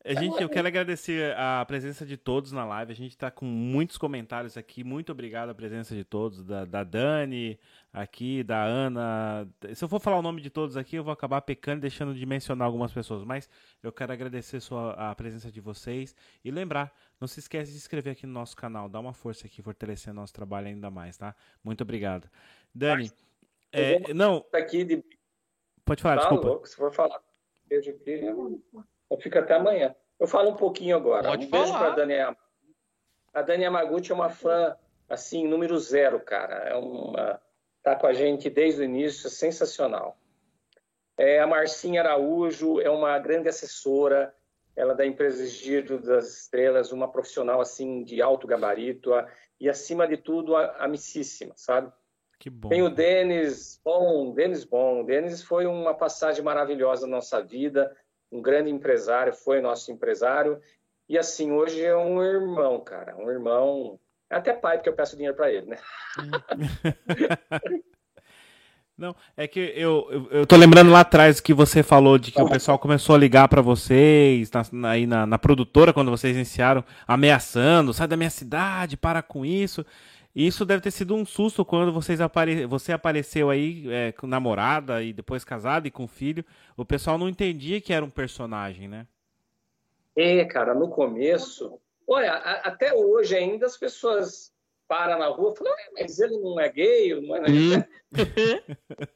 a 0.09 0.15
gente, 0.15 0.41
eu 0.41 0.49
quero 0.49 0.67
agradecer 0.67 1.37
a 1.37 1.63
presença 1.67 2.07
de 2.07 2.17
todos 2.17 2.51
na 2.51 2.65
live. 2.65 2.93
A 2.93 2.97
gente 2.97 3.11
está 3.11 3.31
com 3.31 3.45
muitos 3.45 3.99
comentários 3.99 4.57
aqui. 4.57 4.83
Muito 4.83 5.13
obrigado 5.13 5.51
a 5.51 5.55
presença 5.55 5.95
de 5.95 6.03
todos, 6.03 6.43
da, 6.43 6.65
da 6.65 6.83
Dani, 6.83 7.61
aqui, 7.93 8.43
da 8.43 8.65
Ana. 8.65 9.47
Se 9.75 9.85
eu 9.85 9.89
for 9.89 10.01
falar 10.01 10.19
o 10.19 10.23
nome 10.23 10.41
de 10.41 10.49
todos 10.49 10.79
aqui, 10.79 10.97
eu 10.97 11.05
vou 11.05 11.13
acabar 11.13 11.43
pecando 11.43 11.79
e 11.79 11.83
deixando 11.83 12.15
de 12.15 12.25
mencionar 12.25 12.65
algumas 12.67 12.91
pessoas. 12.91 13.23
Mas 13.23 13.51
eu 13.83 13.93
quero 13.93 14.11
agradecer 14.11 14.61
sua, 14.61 14.93
a 14.93 15.15
presença 15.15 15.53
de 15.53 15.61
vocês 15.61 16.17
e 16.43 16.51
lembrar, 16.51 16.91
não 17.21 17.29
se 17.29 17.41
esquece 17.41 17.71
de 17.71 17.79
se 17.79 17.85
inscrever 17.85 18.15
aqui 18.15 18.27
no 18.27 18.33
nosso 18.33 18.57
canal. 18.57 18.89
Dá 18.89 18.99
uma 18.99 19.13
força 19.13 19.47
aqui, 19.47 19.61
fortalecendo 19.61 20.17
nosso 20.17 20.33
trabalho 20.33 20.69
ainda 20.69 20.91
mais, 20.91 21.19
tá? 21.19 21.37
Muito 21.63 21.83
obrigado. 21.83 22.31
Dani. 22.75 23.13
É, 23.71 24.15
não. 24.15 24.43
Aqui 24.55 24.85
de... 24.85 25.05
Pode 25.85 26.01
falar, 26.01 26.17
tá 26.17 26.21
desculpa. 26.23 26.49
Louco, 26.49 26.67
se 26.67 26.77
for 26.77 26.93
falar, 26.93 27.21
beijo 27.69 27.91
aqui, 27.91 28.23
eu 29.11 29.17
fico 29.19 29.39
até 29.39 29.55
amanhã. 29.55 29.95
Eu 30.19 30.27
falo 30.27 30.51
um 30.51 30.57
pouquinho 30.57 30.97
agora. 30.97 31.29
Pode 31.29 31.47
um 31.47 31.49
falar. 31.49 31.63
beijo 31.63 31.79
para 31.79 31.93
a 31.93 31.97
Dani 31.97 32.37
A 33.35 33.43
Dani 33.43 33.65
Yamaguchi 33.65 34.13
é 34.13 34.15
uma 34.15 34.29
fã, 34.29 34.77
assim, 35.09 35.47
número 35.47 35.79
zero, 35.79 36.21
cara. 36.21 36.55
É 36.69 36.75
uma... 36.77 37.41
Tá 37.83 37.95
com 37.95 38.07
a 38.07 38.13
gente 38.13 38.51
desde 38.51 38.81
o 38.81 38.85
início, 38.85 39.31
sensacional. 39.31 40.19
É, 41.17 41.41
a 41.41 41.47
Marcinha 41.47 42.01
Araújo 42.01 42.81
é 42.81 42.91
uma 42.91 43.19
grande 43.19 43.49
assessora, 43.49 44.35
ela 44.77 44.93
é 44.93 44.97
da 44.97 45.07
empresa 45.07 45.45
Giro 45.47 45.99
das 46.01 46.43
Estrelas, 46.43 46.93
uma 46.93 47.11
profissional, 47.11 47.61
assim, 47.61 48.05
de 48.05 48.23
alto 48.23 48.47
gabarito, 48.47 49.11
e, 49.61 49.69
acima 49.69 50.07
de 50.07 50.17
tudo, 50.17 50.55
amicíssima, 50.57 51.53
sabe? 51.57 51.93
Que 52.39 52.49
bom. 52.49 52.69
Tem 52.69 52.83
o 52.83 52.89
Denis 52.89 53.81
Bom, 53.85 54.33
Denis 54.33 54.63
Bom. 54.65 55.05
Denis 55.05 55.43
foi 55.43 55.67
uma 55.67 55.93
passagem 55.93 56.45
maravilhosa 56.45 57.09
na 57.09 57.17
nossa 57.17 57.43
vida, 57.43 57.93
um 58.31 58.41
grande 58.43 58.71
empresário, 58.71 59.33
foi 59.33 59.61
nosso 59.61 59.91
empresário. 59.93 60.61
E 61.09 61.17
assim, 61.17 61.53
hoje 61.53 61.83
é 61.83 61.97
um 61.97 62.23
irmão, 62.23 62.81
cara, 62.81 63.17
um 63.17 63.31
irmão, 63.31 63.99
até 64.29 64.53
pai, 64.53 64.77
porque 64.77 64.89
eu 64.89 64.95
peço 64.95 65.17
dinheiro 65.17 65.37
para 65.37 65.51
ele, 65.51 65.67
né? 65.67 65.79
Não, 68.99 69.15
é 69.37 69.47
que 69.47 69.61
eu, 69.77 70.09
eu, 70.11 70.29
eu, 70.33 70.47
tô 70.47 70.57
lembrando 70.57 70.91
lá 70.91 71.01
atrás 71.01 71.39
que 71.39 71.55
você 71.55 71.85
falou 71.85 72.19
de 72.19 72.33
que 72.33 72.43
o 72.43 72.49
pessoal 72.49 72.81
começou 72.81 73.15
a 73.15 73.19
ligar 73.19 73.47
para 73.47 73.63
vocês, 73.63 74.51
na, 74.73 74.91
aí 74.91 75.07
na, 75.07 75.25
na, 75.25 75.39
produtora, 75.39 75.93
quando 75.93 76.11
vocês 76.11 76.35
iniciaram, 76.35 76.85
ameaçando, 77.07 77.95
sai 77.95 78.09
da 78.09 78.17
minha 78.17 78.29
cidade, 78.29 78.97
para 78.97 79.23
com 79.23 79.47
isso. 79.47 79.87
Isso 80.35 80.65
deve 80.65 80.83
ter 80.83 80.91
sido 80.91 81.15
um 81.15 81.25
susto 81.25 81.65
quando 81.65 81.93
vocês 81.93 82.21
apare... 82.21 82.67
você 82.67 82.93
apareceu 82.93 83.51
aí 83.51 83.91
é, 83.91 84.13
com 84.13 84.27
namorada 84.27 85.03
e 85.03 85.13
depois 85.13 85.45
casada 85.45 85.89
e 85.89 85.91
com 85.91 86.07
filho. 86.07 86.45
O 86.77 86.85
pessoal 86.85 87.19
não 87.19 87.29
entendia 87.29 87.81
que 87.81 87.93
era 87.93 88.05
um 88.05 88.11
personagem, 88.11 88.87
né? 88.87 89.07
É, 90.15 90.45
cara, 90.45 90.75
no 90.75 90.89
começo. 90.89 91.81
Olha, 92.07 92.33
a, 92.33 92.69
até 92.69 92.95
hoje 92.95 93.37
ainda 93.37 93.67
as 93.67 93.77
pessoas 93.77 94.53
param 94.87 95.19
na 95.19 95.29
rua 95.29 95.53
e 95.55 95.59
falam, 95.59 95.75
mas 95.93 96.19
ele 96.19 96.39
não 96.39 96.59
é 96.59 96.69
gay, 96.69 97.21
não 97.21 97.37
é. 97.37 97.41
Hum. 97.43 97.85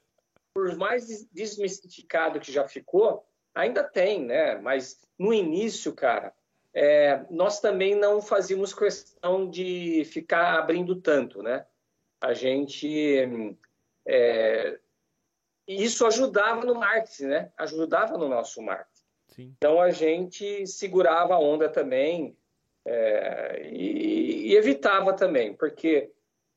Por 0.54 0.76
mais 0.76 1.26
desmistificado 1.32 2.38
que 2.38 2.52
já 2.52 2.68
ficou, 2.68 3.24
ainda 3.54 3.82
tem, 3.82 4.22
né? 4.22 4.56
Mas 4.58 5.00
no 5.18 5.32
início, 5.32 5.92
cara, 5.94 6.32
é, 6.74 7.24
nós 7.30 7.60
também 7.60 7.94
não 7.94 8.22
fazíamos 8.22 8.72
questão 8.72 9.48
de 9.48 10.04
ficar 10.06 10.58
abrindo 10.58 10.96
tanto, 11.00 11.42
né? 11.42 11.66
A 12.20 12.32
gente 12.32 13.18
é, 14.06 14.78
isso 15.66 16.06
ajudava 16.06 16.64
no 16.64 16.74
marketing, 16.74 17.26
né? 17.26 17.52
Ajudava 17.58 18.16
no 18.16 18.28
nosso 18.28 18.62
marketing. 18.62 19.02
Sim. 19.28 19.54
Então 19.56 19.80
a 19.80 19.90
gente 19.90 20.66
segurava 20.66 21.34
a 21.34 21.38
onda 21.38 21.68
também 21.68 22.36
é, 22.84 23.68
e, 23.70 24.48
e, 24.48 24.56
evitava 24.56 25.14
também, 25.14 25.54
porque 25.54 26.10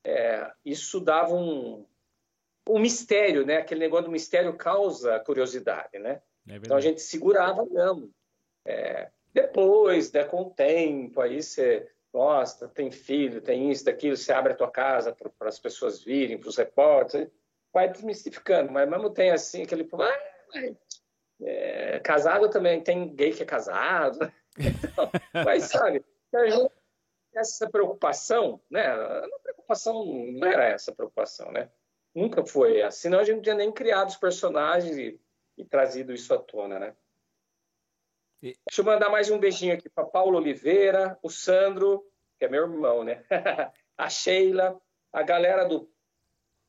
é, 0.04 0.52
isso 0.64 1.00
dava 1.00 1.34
um, 1.34 1.86
o 2.68 2.80
mistério, 2.80 3.46
né? 3.46 3.58
Aquele 3.58 3.82
negócio 3.82 4.06
do 4.06 4.12
mistério 4.12 4.56
causa 4.56 5.20
curiosidade, 5.20 6.00
né? 6.00 6.22
É 6.48 6.56
então 6.56 6.78
a 6.78 6.82
gente 6.82 7.02
segurava 7.02 7.66
não. 7.66 8.10
É, 8.66 9.12
depois, 9.36 10.14
né, 10.14 10.24
com 10.24 10.44
o 10.44 10.50
tempo, 10.50 11.20
aí 11.20 11.44
você 11.44 11.92
gosta, 12.14 12.70
tem 12.70 12.90
filho, 12.90 13.42
tem 13.42 13.70
isso, 13.70 13.84
daquilo, 13.84 14.16
você 14.16 14.32
abre 14.32 14.54
a 14.54 14.56
tua 14.56 14.72
casa 14.72 15.14
para 15.14 15.50
as 15.50 15.60
pessoas 15.60 16.02
virem, 16.02 16.38
para 16.38 16.48
os 16.48 16.56
repórteres, 16.56 17.30
vai 17.74 17.92
desmistificando, 17.92 18.72
mas 18.72 18.90
mesmo 18.90 19.10
tem 19.10 19.32
assim 19.32 19.64
aquele 19.64 19.86
ah, 19.92 20.76
é, 21.42 22.00
casado 22.00 22.50
também, 22.50 22.82
tem 22.82 23.14
gay 23.14 23.34
que 23.34 23.44
é 23.44 23.46
casado, 23.46 24.32
então, 24.58 25.12
mas 25.46 25.64
sabe, 25.64 26.02
essa 27.36 27.70
preocupação, 27.70 28.62
né? 28.72 28.88
A 28.88 29.28
preocupação 29.44 30.06
não 30.06 30.48
era 30.48 30.64
essa 30.64 30.96
preocupação, 30.96 31.52
né? 31.52 31.70
Nunca 32.16 32.46
foi 32.46 32.82
assim, 32.82 33.02
senão 33.02 33.20
a 33.20 33.26
gente 33.26 33.36
não 33.36 33.42
tinha 33.42 33.56
nem 33.56 33.70
criado 33.70 34.08
os 34.08 34.16
personagens 34.16 34.98
e, 34.98 35.20
e 35.58 35.66
trazido 35.66 36.14
isso 36.14 36.34
à 36.34 36.38
tona, 36.38 36.80
né? 36.80 36.96
E... 38.46 38.56
Deixa 38.70 38.82
eu 38.82 38.86
mandar 38.86 39.10
mais 39.10 39.32
um 39.32 39.40
beijinho 39.40 39.74
aqui 39.74 39.90
para 39.90 40.06
Paulo 40.06 40.38
Oliveira, 40.38 41.18
o 41.24 41.32
Sandro, 41.32 42.06
que 42.38 42.46
é 42.46 42.48
meu 42.48 42.62
irmão, 42.62 43.04
né? 43.04 43.24
a 43.98 44.08
Sheila, 44.08 44.80
a 45.12 45.24
galera 45.24 45.66
do 45.66 45.90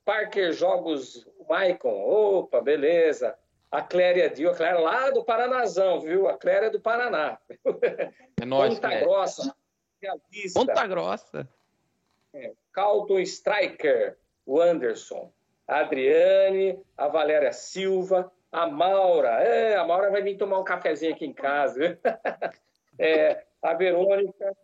Parker 0.03 0.55
Jogos 0.55 1.29
Maicon, 1.47 1.93
opa, 1.93 2.63
beleza. 2.63 3.39
A 3.71 3.83
Cléria 3.83 4.31
Dio, 4.31 4.49
a 4.49 4.55
Cléria 4.55 4.81
lá 4.81 5.11
do 5.11 5.23
Paranazão, 5.23 6.01
viu? 6.01 6.27
A 6.29 6.39
Cléria 6.39 6.69
é 6.69 6.71
do 6.71 6.81
Paraná. 6.81 7.39
É 8.41 8.47
nóis, 8.47 8.75
Ponta 8.77 8.89
Cléria. 8.89 9.05
Grossa. 9.07 9.57
Ponta 10.55 10.87
Grossa. 10.87 11.49
É, 12.33 12.55
Calton 12.73 13.19
Striker, 13.19 14.17
o 14.47 14.59
Anderson 14.59 15.31
a 15.67 15.81
Adriane, 15.81 16.81
a 16.97 17.09
Valéria 17.09 17.53
Silva, 17.53 18.33
a 18.57 18.67
Maura. 18.67 19.43
É, 19.43 19.77
a 19.77 19.85
Maura 19.85 20.11
vai 20.11 20.23
vir 20.23 20.39
tomar 20.39 20.59
um 20.59 20.65
cafezinho 20.65 21.13
aqui 21.13 21.27
em 21.27 21.33
casa. 21.35 22.01
é, 22.99 23.45
a 23.61 23.75
Verônica, 23.75 24.57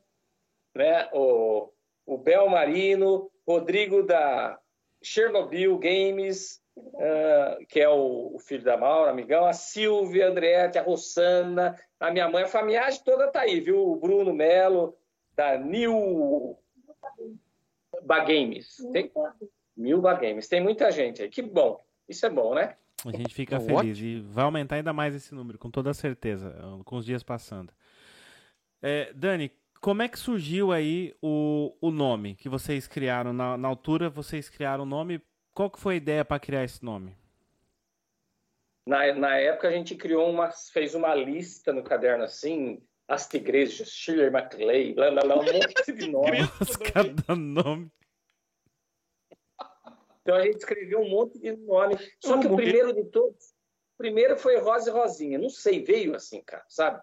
né, 0.74 1.10
o, 1.12 1.70
o 2.06 2.16
Bel 2.16 2.48
Marino, 2.48 3.30
Rodrigo 3.46 4.02
da 4.02 4.58
Chernobyl 5.02 5.76
Games, 5.78 6.62
uh, 6.74 7.66
que 7.68 7.80
é 7.80 7.88
o, 7.88 8.34
o, 8.34 8.38
filho 8.38 8.64
da 8.64 8.78
Maura, 8.78 9.10
amigão, 9.10 9.44
a 9.44 9.52
Silvia, 9.52 10.26
a 10.26 10.30
Andriette, 10.30 10.78
a 10.78 10.82
Rossana, 10.82 11.78
a 12.00 12.10
minha 12.10 12.30
mãe, 12.30 12.44
a 12.44 12.48
família 12.48 12.88
toda 13.04 13.30
tá 13.30 13.42
aí, 13.42 13.60
viu? 13.60 13.78
O 13.78 13.96
Bruno 13.96 14.32
Melo, 14.32 14.96
da 15.36 15.58
New 15.58 16.56
Bagames. 18.02 18.78
Tem... 18.90 19.12
Games. 19.76 20.48
Tem 20.48 20.62
muita 20.62 20.90
gente 20.90 21.22
aí. 21.22 21.28
Que 21.28 21.42
bom. 21.42 21.78
Isso 22.08 22.24
é 22.24 22.30
bom, 22.30 22.54
né? 22.54 22.76
A 23.04 23.10
gente 23.10 23.34
fica 23.34 23.58
feliz 23.58 23.98
e 23.98 24.20
vai 24.20 24.44
aumentar 24.44 24.76
ainda 24.76 24.92
mais 24.92 25.14
esse 25.14 25.34
número, 25.34 25.58
com 25.58 25.70
toda 25.70 25.92
certeza, 25.92 26.54
com 26.84 26.96
os 26.96 27.04
dias 27.04 27.22
passando. 27.22 27.72
É, 28.80 29.12
Dani, 29.12 29.50
como 29.80 30.02
é 30.02 30.08
que 30.08 30.18
surgiu 30.18 30.70
aí 30.70 31.14
o, 31.20 31.76
o 31.80 31.90
nome 31.90 32.36
que 32.36 32.48
vocês 32.48 32.86
criaram? 32.86 33.32
Na, 33.32 33.56
na 33.56 33.68
altura 33.68 34.08
vocês 34.08 34.48
criaram 34.48 34.84
o 34.84 34.86
nome. 34.86 35.20
Qual 35.52 35.68
que 35.68 35.80
foi 35.80 35.94
a 35.94 35.96
ideia 35.96 36.24
para 36.24 36.38
criar 36.38 36.64
esse 36.64 36.84
nome? 36.84 37.16
Na, 38.86 39.12
na 39.14 39.36
época 39.36 39.68
a 39.68 39.72
gente 39.72 39.94
criou 39.96 40.30
uma, 40.30 40.50
fez 40.50 40.94
uma 40.94 41.14
lista 41.14 41.72
no 41.72 41.82
caderno 41.82 42.24
assim, 42.24 42.80
as 43.08 43.28
tigrejas, 43.28 43.88
Shirley 43.88 44.30
MacLaine, 44.30 44.94
blá, 44.94 45.10
blá, 45.10 45.22
blá, 45.22 45.34
um 45.36 45.44
monte 45.44 45.92
de 45.92 46.06
nomes. 46.10 46.76
cada 46.92 47.36
nome. 47.36 47.90
Então 50.22 50.36
a 50.36 50.42
gente 50.42 50.58
escreveu 50.58 51.00
um 51.00 51.08
monte 51.08 51.38
de 51.38 51.52
nome. 51.52 51.96
Só 52.20 52.38
que 52.38 52.46
o 52.46 52.56
primeiro 52.56 52.92
de 52.92 53.04
todos, 53.04 53.48
o 53.94 53.98
primeiro 53.98 54.36
foi 54.36 54.58
Rosa 54.58 54.90
e 54.90 54.92
Rosinha. 54.92 55.38
Não 55.38 55.50
sei, 55.50 55.82
veio 55.84 56.14
assim, 56.14 56.40
cara, 56.42 56.64
sabe? 56.68 57.02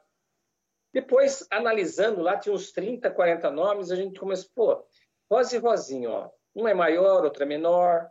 Depois, 0.93 1.45
analisando 1.51 2.21
lá, 2.21 2.37
tinha 2.37 2.55
uns 2.55 2.71
30, 2.71 3.11
40 3.11 3.51
nomes, 3.51 3.91
a 3.91 3.95
gente 3.95 4.19
começou, 4.19 4.49
pô, 4.55 4.87
Rosa 5.29 5.55
e 5.55 5.59
Rosinha, 5.59 6.09
ó. 6.09 6.29
Um 6.55 6.67
é 6.67 6.73
maior, 6.73 7.23
outro 7.23 7.43
é 7.43 7.45
menor. 7.45 8.09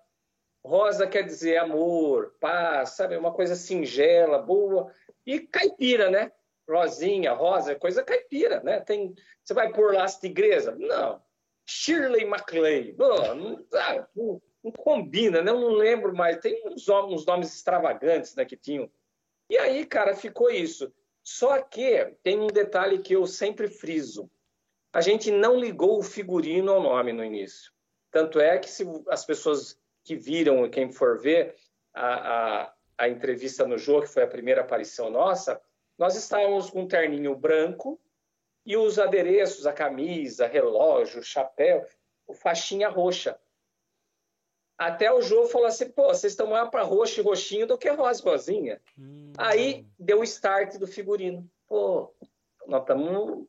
Rosa 0.65 1.07
quer 1.07 1.23
dizer 1.23 1.57
amor, 1.57 2.35
paz, 2.39 2.91
sabe? 2.91 3.17
Uma 3.17 3.33
coisa 3.33 3.57
singela, 3.57 4.39
boa. 4.39 4.93
E 5.27 5.41
caipira, 5.41 6.11
né? 6.11 6.31
Rosinha, 6.69 7.33
rosa, 7.33 7.75
coisa 7.75 8.05
caipira, 8.05 8.63
né? 8.63 8.81
Tem, 8.81 9.15
você 9.43 9.55
vai 9.55 9.73
pôr 9.73 9.95
lá 9.95 10.05
as 10.05 10.19
tigresa? 10.19 10.77
Não. 10.79 11.23
Shirley 11.67 12.27
MacLaine. 12.27 12.93
Pô, 12.93 13.35
não, 13.35 13.65
sabe? 13.71 14.07
Não 14.69 14.73
combina, 14.73 15.43
né? 15.43 15.51
Eu 15.51 15.61
não 15.61 15.71
lembro 15.71 16.15
mais. 16.15 16.39
Tem 16.39 16.63
uns, 16.67 16.89
uns 16.89 17.27
nomes 17.27 17.55
extravagantes 17.55 18.35
né, 18.35 18.45
que 18.45 18.57
tinham. 18.57 18.91
E 19.51 19.57
aí, 19.57 19.85
cara, 19.87 20.15
ficou 20.15 20.51
isso. 20.51 20.93
Só 21.23 21.61
que 21.61 22.15
tem 22.23 22.39
um 22.41 22.47
detalhe 22.47 23.01
que 23.01 23.15
eu 23.15 23.27
sempre 23.27 23.69
friso. 23.69 24.31
A 24.93 25.01
gente 25.01 25.31
não 25.31 25.59
ligou 25.59 25.99
o 25.99 26.03
figurino 26.03 26.73
ao 26.73 26.83
nome 26.83 27.13
no 27.13 27.25
início. 27.25 27.73
Tanto 28.11 28.41
é 28.41 28.59
que 28.59 28.71
se 28.71 28.85
as 29.09 29.25
pessoas 29.25 29.79
que 30.03 30.17
viram, 30.17 30.69
quem 30.71 30.91
for 30.91 31.19
ver 31.19 31.55
a, 31.93 32.63
a, 32.63 32.75
a 32.97 33.09
entrevista 33.09 33.67
no 33.67 33.77
jogo, 33.77 34.03
que 34.03 34.13
foi 34.13 34.23
a 34.23 34.29
primeira 34.29 34.63
aparição 34.63 35.11
nossa, 35.11 35.61
nós 35.99 36.17
estávamos 36.17 36.71
com 36.71 36.83
um 36.83 36.89
terninho 36.89 37.37
branco 37.37 38.01
e 38.65 38.77
os 38.77 38.99
adereços, 38.99 39.67
a 39.67 39.73
camisa, 39.73 40.47
relógio, 40.47 41.23
chapéu, 41.23 41.87
faixinha 42.35 42.89
roxa. 42.89 43.39
Até 44.79 45.13
o 45.13 45.21
Jô 45.21 45.47
falou 45.47 45.67
assim: 45.67 45.91
pô, 45.91 46.07
vocês 46.07 46.33
estão 46.33 46.47
mais 46.47 46.71
para 46.71 46.85
roxo 46.85 47.21
e 47.21 47.23
roxinho 47.23 47.67
do 47.67 47.77
que 47.77 47.91
rosa 47.91 48.23
e 48.23 48.25
rosinha. 48.25 48.81
Hum. 48.97 49.33
Aí 49.37 49.85
deu 49.99 50.21
o 50.21 50.25
start 50.25 50.77
do 50.77 50.87
figurino. 50.87 51.51
Pô, 51.67 52.15
nós 52.65 52.83
estamos 52.83 53.47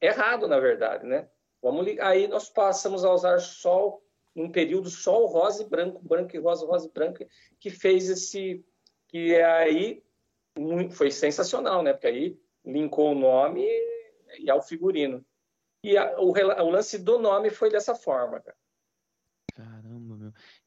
errado, 0.00 0.48
na 0.48 0.58
verdade, 0.58 1.06
né? 1.06 1.28
Vamos 1.62 1.84
ligar. 1.84 2.08
Aí 2.08 2.26
nós 2.26 2.48
passamos 2.48 3.04
a 3.04 3.12
usar 3.12 3.38
sol, 3.38 4.02
um 4.34 4.50
período 4.50 4.90
sol 4.90 5.26
rosa 5.26 5.62
e 5.62 5.68
branco, 5.68 6.00
branco 6.02 6.34
e 6.34 6.40
rosa, 6.40 6.66
rosa 6.66 6.88
e 6.88 6.90
branco, 6.90 7.24
que 7.60 7.70
fez 7.70 8.10
esse. 8.10 8.64
que 9.06 9.36
aí 9.36 10.02
foi 10.90 11.12
sensacional, 11.12 11.84
né? 11.84 11.92
Porque 11.92 12.08
aí 12.08 12.40
linkou 12.64 13.12
o 13.12 13.14
nome 13.14 13.64
e 14.40 14.50
ao 14.50 14.60
figurino. 14.60 15.24
E 15.84 15.96
a, 15.96 16.18
o, 16.20 16.32
o 16.32 16.70
lance 16.70 16.98
do 16.98 17.18
nome 17.18 17.50
foi 17.50 17.70
dessa 17.70 17.94
forma, 17.94 18.40
cara. 18.40 18.56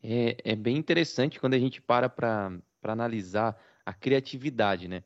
É, 0.07 0.51
é 0.51 0.55
bem 0.55 0.77
interessante 0.77 1.39
quando 1.39 1.55
a 1.55 1.59
gente 1.59 1.81
para 1.81 2.07
para 2.07 2.61
analisar 2.83 3.59
a 3.83 3.91
criatividade, 3.91 4.87
né? 4.87 5.03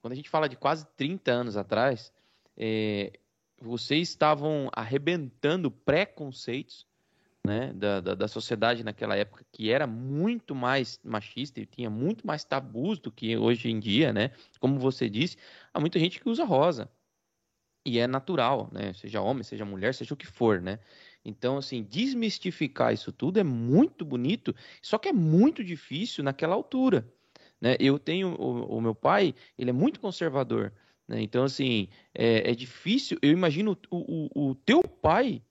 Quando 0.00 0.12
a 0.12 0.16
gente 0.16 0.30
fala 0.30 0.48
de 0.48 0.56
quase 0.56 0.86
30 0.96 1.32
anos 1.32 1.56
atrás, 1.56 2.12
é, 2.56 3.12
vocês 3.60 4.08
estavam 4.08 4.70
arrebentando 4.72 5.68
preconceitos 5.68 6.86
né, 7.44 7.72
da, 7.72 8.00
da, 8.00 8.14
da, 8.14 8.28
sociedade 8.28 8.84
naquela 8.84 9.16
época, 9.16 9.44
que 9.50 9.72
era 9.72 9.86
muito 9.86 10.54
mais 10.54 11.00
machista 11.02 11.60
e 11.60 11.66
tinha 11.66 11.90
muito 11.90 12.26
mais 12.26 12.44
tabus 12.44 13.00
do 13.00 13.10
que 13.10 13.36
hoje 13.36 13.70
em 13.70 13.80
dia, 13.80 14.12
né? 14.12 14.30
Como 14.60 14.78
você 14.78 15.08
disse, 15.08 15.36
há 15.74 15.80
muita 15.80 15.98
gente 15.98 16.20
que 16.20 16.28
usa 16.28 16.44
rosa. 16.44 16.88
E 17.84 17.98
é 17.98 18.06
natural, 18.06 18.68
né? 18.70 18.92
Seja 18.92 19.20
homem, 19.20 19.42
seja 19.42 19.64
mulher, 19.64 19.94
seja 19.94 20.14
o 20.14 20.16
que 20.16 20.26
for, 20.26 20.60
né? 20.60 20.78
Então, 21.28 21.58
assim, 21.58 21.82
desmistificar 21.82 22.92
isso 22.92 23.12
tudo 23.12 23.38
é 23.38 23.44
muito 23.44 24.04
bonito, 24.04 24.54
só 24.80 24.96
que 24.96 25.08
é 25.08 25.12
muito 25.12 25.62
difícil 25.62 26.24
naquela 26.24 26.54
altura. 26.54 27.06
Né? 27.60 27.76
Eu 27.78 27.98
tenho 27.98 28.34
o, 28.40 28.78
o 28.78 28.80
meu 28.80 28.94
pai, 28.94 29.34
ele 29.58 29.70
é 29.70 29.72
muito 29.72 30.00
conservador. 30.00 30.72
Né? 31.06 31.20
Então, 31.20 31.44
assim, 31.44 31.88
é, 32.14 32.50
é, 32.50 32.54
difícil. 32.54 33.18
Eu 33.20 33.30
imagino 33.30 33.76
o, 33.90 33.96
o, 33.96 34.50
o, 34.50 34.54
teu 34.54 34.82
pai, 34.82 35.42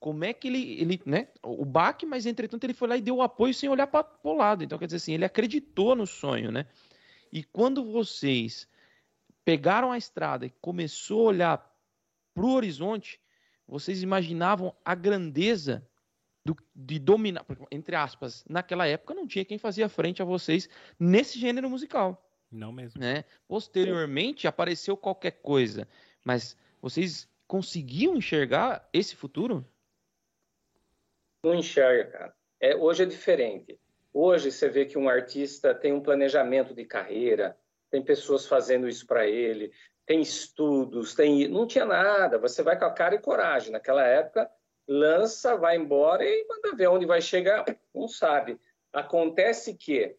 como 0.00 0.24
é 0.24 0.32
que 0.32 0.48
ele, 0.48 0.80
ele, 0.80 1.00
né? 1.06 1.28
O 1.40 1.64
baque, 1.64 2.04
mas 2.04 2.26
entretanto 2.26 2.64
ele 2.64 2.74
foi 2.74 2.88
lá 2.88 2.96
e 2.96 3.00
deu 3.00 3.16
o 3.16 3.22
apoio 3.22 3.54
sem 3.54 3.68
olhar 3.68 3.86
para 3.86 4.04
o 4.24 4.32
lado. 4.32 4.64
Então, 4.64 4.76
quer 4.76 4.86
dizer 4.86 4.96
assim, 4.96 5.14
ele 5.14 5.24
acreditou 5.24 5.94
no 5.94 6.06
sonho, 6.06 6.50
né? 6.50 6.66
E 7.32 7.44
quando 7.44 7.84
vocês 7.84 8.68
pegaram 9.44 9.92
a 9.92 9.98
estrada 9.98 10.46
e 10.46 10.50
começou 10.60 11.20
a 11.20 11.30
olhar 11.30 11.72
para 12.34 12.44
o 12.44 12.52
horizonte, 12.52 13.20
vocês 13.66 14.02
imaginavam 14.02 14.74
a 14.84 14.94
grandeza 14.94 15.86
do, 16.44 16.56
de 16.74 16.98
dominar, 16.98 17.44
entre 17.70 17.94
aspas, 17.94 18.44
naquela 18.48 18.86
época 18.86 19.14
não 19.14 19.26
tinha 19.26 19.44
quem 19.44 19.58
fazia 19.58 19.88
frente 19.88 20.20
a 20.20 20.24
vocês 20.24 20.68
nesse 20.98 21.38
gênero 21.38 21.70
musical. 21.70 22.28
Não 22.50 22.72
mesmo. 22.72 23.00
Né? 23.00 23.24
Posteriormente 23.48 24.46
apareceu 24.46 24.96
qualquer 24.96 25.32
coisa, 25.42 25.88
mas 26.24 26.56
vocês 26.80 27.28
conseguiam 27.46 28.16
enxergar 28.16 28.88
esse 28.92 29.16
futuro? 29.16 29.66
Não 31.44 31.54
enxerga, 31.54 32.10
cara. 32.10 32.36
É, 32.60 32.76
hoje 32.76 33.02
é 33.02 33.06
diferente. 33.06 33.78
Hoje 34.12 34.52
você 34.52 34.68
vê 34.68 34.84
que 34.84 34.98
um 34.98 35.08
artista 35.08 35.74
tem 35.74 35.92
um 35.92 36.00
planejamento 36.00 36.74
de 36.74 36.84
carreira, 36.84 37.56
tem 37.90 38.02
pessoas 38.02 38.46
fazendo 38.46 38.88
isso 38.88 39.06
para 39.06 39.26
ele, 39.26 39.72
tem 40.06 40.20
estudos, 40.20 41.14
tem. 41.14 41.48
Não 41.48 41.66
tinha 41.66 41.84
nada. 41.84 42.38
Você 42.38 42.62
vai 42.62 42.78
com 42.78 42.84
a 42.84 42.90
cara 42.90 43.14
e 43.14 43.20
coragem. 43.20 43.72
Naquela 43.72 44.04
época, 44.04 44.50
lança, 44.86 45.56
vai 45.56 45.76
embora 45.76 46.24
e 46.24 46.46
manda 46.46 46.76
ver 46.76 46.88
onde 46.88 47.06
vai 47.06 47.20
chegar. 47.20 47.64
Não 47.94 48.08
sabe. 48.08 48.60
Acontece 48.92 49.74
que 49.74 50.16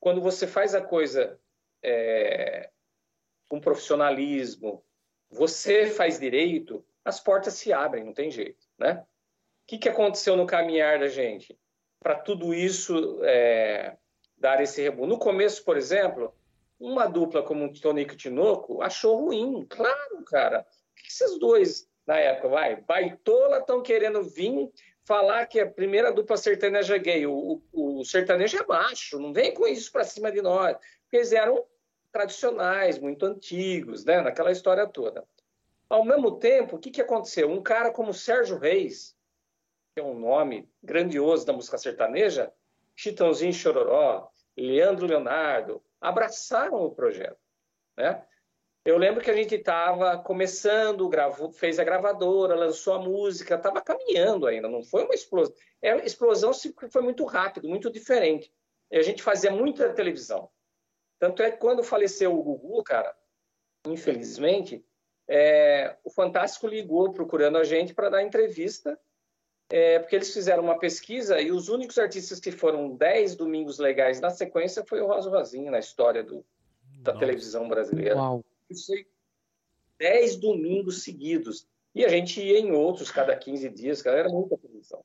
quando 0.00 0.20
você 0.20 0.46
faz 0.46 0.74
a 0.74 0.80
coisa 0.80 1.38
é, 1.82 2.70
com 3.48 3.60
profissionalismo, 3.60 4.84
você 5.30 5.86
faz 5.86 6.18
direito, 6.18 6.84
as 7.04 7.20
portas 7.20 7.54
se 7.54 7.72
abrem, 7.72 8.04
não 8.04 8.14
tem 8.14 8.30
jeito, 8.30 8.66
né? 8.78 9.04
O 9.62 9.66
que, 9.66 9.78
que 9.78 9.88
aconteceu 9.88 10.36
no 10.36 10.46
caminhar 10.46 10.98
da 10.98 11.08
gente 11.08 11.58
para 11.98 12.14
tudo 12.14 12.52
isso 12.54 13.18
é, 13.24 13.96
dar 14.36 14.62
esse 14.62 14.82
rebu? 14.82 15.06
No 15.06 15.18
começo, 15.18 15.64
por 15.64 15.76
exemplo, 15.76 16.34
uma 16.78 17.06
dupla 17.06 17.42
como 17.42 17.72
Tonico 17.72 18.14
e 18.14 18.16
Tinoco 18.16 18.82
achou 18.82 19.26
ruim. 19.26 19.66
Claro, 19.68 20.22
cara. 20.26 20.60
O 20.60 20.94
que 20.94 21.08
esses 21.08 21.38
dois, 21.38 21.88
na 22.06 22.16
época, 22.16 22.48
vai, 22.48 22.76
baitola, 22.80 23.58
estão 23.58 23.82
querendo 23.82 24.22
vir 24.22 24.70
falar 25.04 25.46
que 25.46 25.60
a 25.60 25.70
primeira 25.70 26.12
dupla 26.12 26.36
sertaneja 26.36 26.96
gay, 26.96 27.26
o, 27.26 27.62
o, 27.72 28.00
o 28.00 28.04
sertanejo 28.04 28.56
é 28.56 28.66
macho, 28.66 29.18
não 29.18 29.32
vem 29.32 29.52
com 29.52 29.66
isso 29.66 29.92
para 29.92 30.04
cima 30.04 30.32
de 30.32 30.40
nós. 30.40 30.76
Porque 31.02 31.16
eles 31.16 31.32
eram 31.32 31.64
tradicionais, 32.10 32.98
muito 32.98 33.26
antigos, 33.26 34.04
né? 34.04 34.20
naquela 34.22 34.52
história 34.52 34.86
toda. 34.86 35.24
Ao 35.88 36.04
mesmo 36.04 36.38
tempo, 36.38 36.76
o 36.76 36.78
que, 36.78 36.90
que 36.90 37.02
aconteceu? 37.02 37.50
Um 37.50 37.62
cara 37.62 37.90
como 37.90 38.14
Sérgio 38.14 38.58
Reis, 38.58 39.16
que 39.94 40.00
é 40.00 40.02
um 40.02 40.18
nome 40.18 40.68
grandioso 40.82 41.44
da 41.44 41.52
música 41.52 41.76
sertaneja, 41.76 42.52
Chitãozinho 42.96 43.52
Chororó, 43.52 44.28
Leandro 44.56 45.06
Leonardo, 45.06 45.82
abraçaram 46.04 46.76
o 46.84 46.94
projeto. 46.94 47.38
Né? 47.96 48.22
Eu 48.84 48.98
lembro 48.98 49.22
que 49.22 49.30
a 49.30 49.34
gente 49.34 49.54
estava 49.54 50.18
começando, 50.18 51.08
gravou, 51.08 51.50
fez 51.50 51.78
a 51.78 51.84
gravadora, 51.84 52.54
lançou 52.54 52.92
a 52.92 52.98
música, 52.98 53.54
estava 53.54 53.80
caminhando 53.80 54.46
ainda, 54.46 54.68
não 54.68 54.84
foi 54.84 55.04
uma 55.04 55.14
explosão. 55.14 55.54
É, 55.80 55.92
a 55.92 56.04
explosão 56.04 56.52
foi 56.90 57.00
muito 57.00 57.24
rápido, 57.24 57.68
muito 57.68 57.90
diferente. 57.90 58.52
E 58.90 58.98
a 58.98 59.02
gente 59.02 59.22
fazia 59.22 59.50
muita 59.50 59.94
televisão. 59.94 60.50
Tanto 61.18 61.42
é 61.42 61.50
que 61.50 61.56
quando 61.56 61.82
faleceu 61.82 62.38
o 62.38 62.42
Gugu, 62.42 62.84
cara, 62.84 63.16
infelizmente, 63.86 64.84
é, 65.26 65.96
o 66.04 66.10
Fantástico 66.10 66.66
ligou 66.66 67.10
procurando 67.12 67.56
a 67.56 67.64
gente 67.64 67.94
para 67.94 68.10
dar 68.10 68.22
entrevista, 68.22 69.00
é, 69.70 69.98
porque 69.98 70.16
eles 70.16 70.32
fizeram 70.32 70.62
uma 70.62 70.78
pesquisa 70.78 71.40
e 71.40 71.50
os 71.50 71.68
únicos 71.68 71.98
artistas 71.98 72.38
que 72.38 72.52
foram 72.52 72.94
10 72.94 73.36
domingos 73.36 73.78
legais 73.78 74.20
na 74.20 74.30
sequência 74.30 74.84
foi 74.86 75.00
o 75.00 75.06
Rosa 75.06 75.30
Rosinha 75.30 75.70
na 75.70 75.78
história 75.78 76.22
do, 76.22 76.44
da 77.00 77.12
Nossa. 77.12 77.26
televisão 77.26 77.68
brasileira. 77.68 78.16
Uau. 78.16 78.44
Isso 78.68 78.92
10 79.98 80.36
domingos 80.36 81.02
seguidos. 81.02 81.66
E 81.94 82.04
a 82.04 82.08
gente 82.08 82.42
ia 82.42 82.58
em 82.58 82.72
outros 82.72 83.10
cada 83.10 83.36
15 83.36 83.68
dias, 83.70 84.02
cara, 84.02 84.18
era 84.18 84.28
muita 84.28 84.58
televisão. 84.58 85.04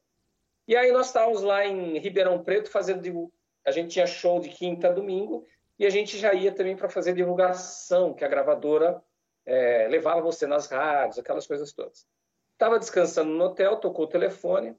E 0.68 0.76
aí 0.76 0.92
nós 0.92 1.08
estávamos 1.08 1.42
lá 1.42 1.66
em 1.66 1.98
Ribeirão 2.00 2.44
Preto 2.44 2.70
fazendo. 2.70 3.32
A 3.66 3.72
gente 3.72 3.92
tinha 3.92 4.08
show 4.08 4.40
de 4.40 4.50
quinta 4.50 4.88
a 4.88 4.92
domingo 4.92 5.46
e 5.78 5.86
a 5.86 5.90
gente 5.90 6.18
já 6.18 6.34
ia 6.34 6.52
também 6.52 6.76
para 6.76 6.90
fazer 6.90 7.14
divulgação, 7.14 8.14
que 8.14 8.26
a 8.26 8.28
gravadora 8.28 9.02
é, 9.46 9.88
levava 9.88 10.22
você 10.22 10.46
nas 10.46 10.68
rádios, 10.68 11.20
aquelas 11.20 11.48
coisas 11.48 11.72
todas. 11.72 12.08
Estava 12.60 12.78
descansando 12.78 13.32
no 13.32 13.46
hotel, 13.46 13.78
tocou 13.78 14.04
o 14.04 14.10
telefone 14.10 14.76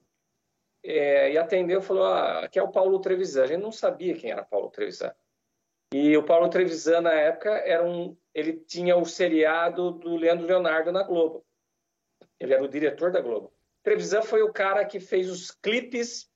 é, 0.85 1.33
e 1.33 1.39
atendeu 1.39 1.81
falou: 1.81 2.05
ah, 2.05 2.41
aqui 2.41 2.59
é 2.59 2.63
o 2.63 2.71
Paulo 2.71 3.01
Trevisan. 3.01 3.45
A 3.45 3.47
gente 3.47 3.63
não 3.63 3.73
sabia 3.73 4.15
quem 4.15 4.31
era 4.31 4.45
Paulo 4.45 4.69
Trevisan. 4.69 5.11
E 5.95 6.15
o 6.15 6.23
Paulo 6.23 6.51
Trevisan, 6.51 7.01
na 7.01 7.15
época, 7.15 7.49
era 7.49 7.83
um, 7.83 8.15
ele 8.35 8.53
tinha 8.53 8.99
o 8.99 9.07
seriado 9.07 9.93
do 9.93 10.15
Leandro 10.15 10.47
Leonardo 10.47 10.93
na 10.93 11.03
Globo. 11.03 11.43
Ele 12.39 12.53
era 12.53 12.63
o 12.63 12.69
diretor 12.69 13.11
da 13.11 13.23
Globo. 13.23 13.51
Trevisan 13.83 14.21
foi 14.21 14.43
o 14.43 14.53
cara 14.53 14.85
que 14.85 15.01
fez 15.01 15.31
os 15.31 15.51
clipes 15.51 16.31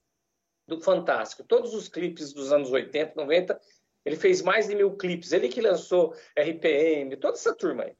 do 0.66 0.80
Fantástico. 0.80 1.44
Todos 1.44 1.74
os 1.74 1.90
clipes 1.90 2.32
dos 2.32 2.54
anos 2.54 2.72
80, 2.72 3.12
90, 3.16 3.60
ele 4.02 4.16
fez 4.16 4.40
mais 4.40 4.66
de 4.66 4.74
mil 4.74 4.96
clipes. 4.96 5.30
Ele 5.30 5.50
que 5.50 5.60
lançou 5.60 6.14
RPM, 6.34 7.14
toda 7.18 7.34
essa 7.34 7.54
turma 7.54 7.84
aí. 7.84 7.94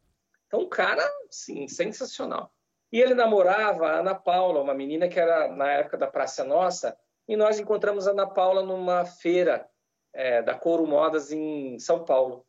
Então, 0.47 0.61
um 0.61 0.68
cara, 0.68 1.07
sim, 1.30 1.68
sensacional. 1.68 2.51
E 2.95 3.01
ele 3.01 3.12
namorava 3.12 3.88
a 3.88 3.99
Ana 3.99 4.14
Paula, 4.14 4.61
uma 4.61 4.72
menina 4.72 5.09
que 5.09 5.18
era 5.18 5.49
na 5.49 5.68
época 5.68 5.97
da 5.99 6.07
Praça 6.07 6.45
Nossa, 6.45 6.97
e 7.26 7.34
nós 7.34 7.59
encontramos 7.59 8.07
a 8.07 8.12
Ana 8.12 8.24
Paula 8.24 8.62
numa 8.62 9.05
feira 9.05 9.68
é, 10.12 10.40
da 10.40 10.55
Couro 10.55 10.86
Modas 10.86 11.32
em 11.32 11.76
São 11.80 12.05
Paulo. 12.05 12.47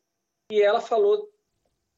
E 0.51 0.61
ela 0.61 0.79
falou 0.79 1.27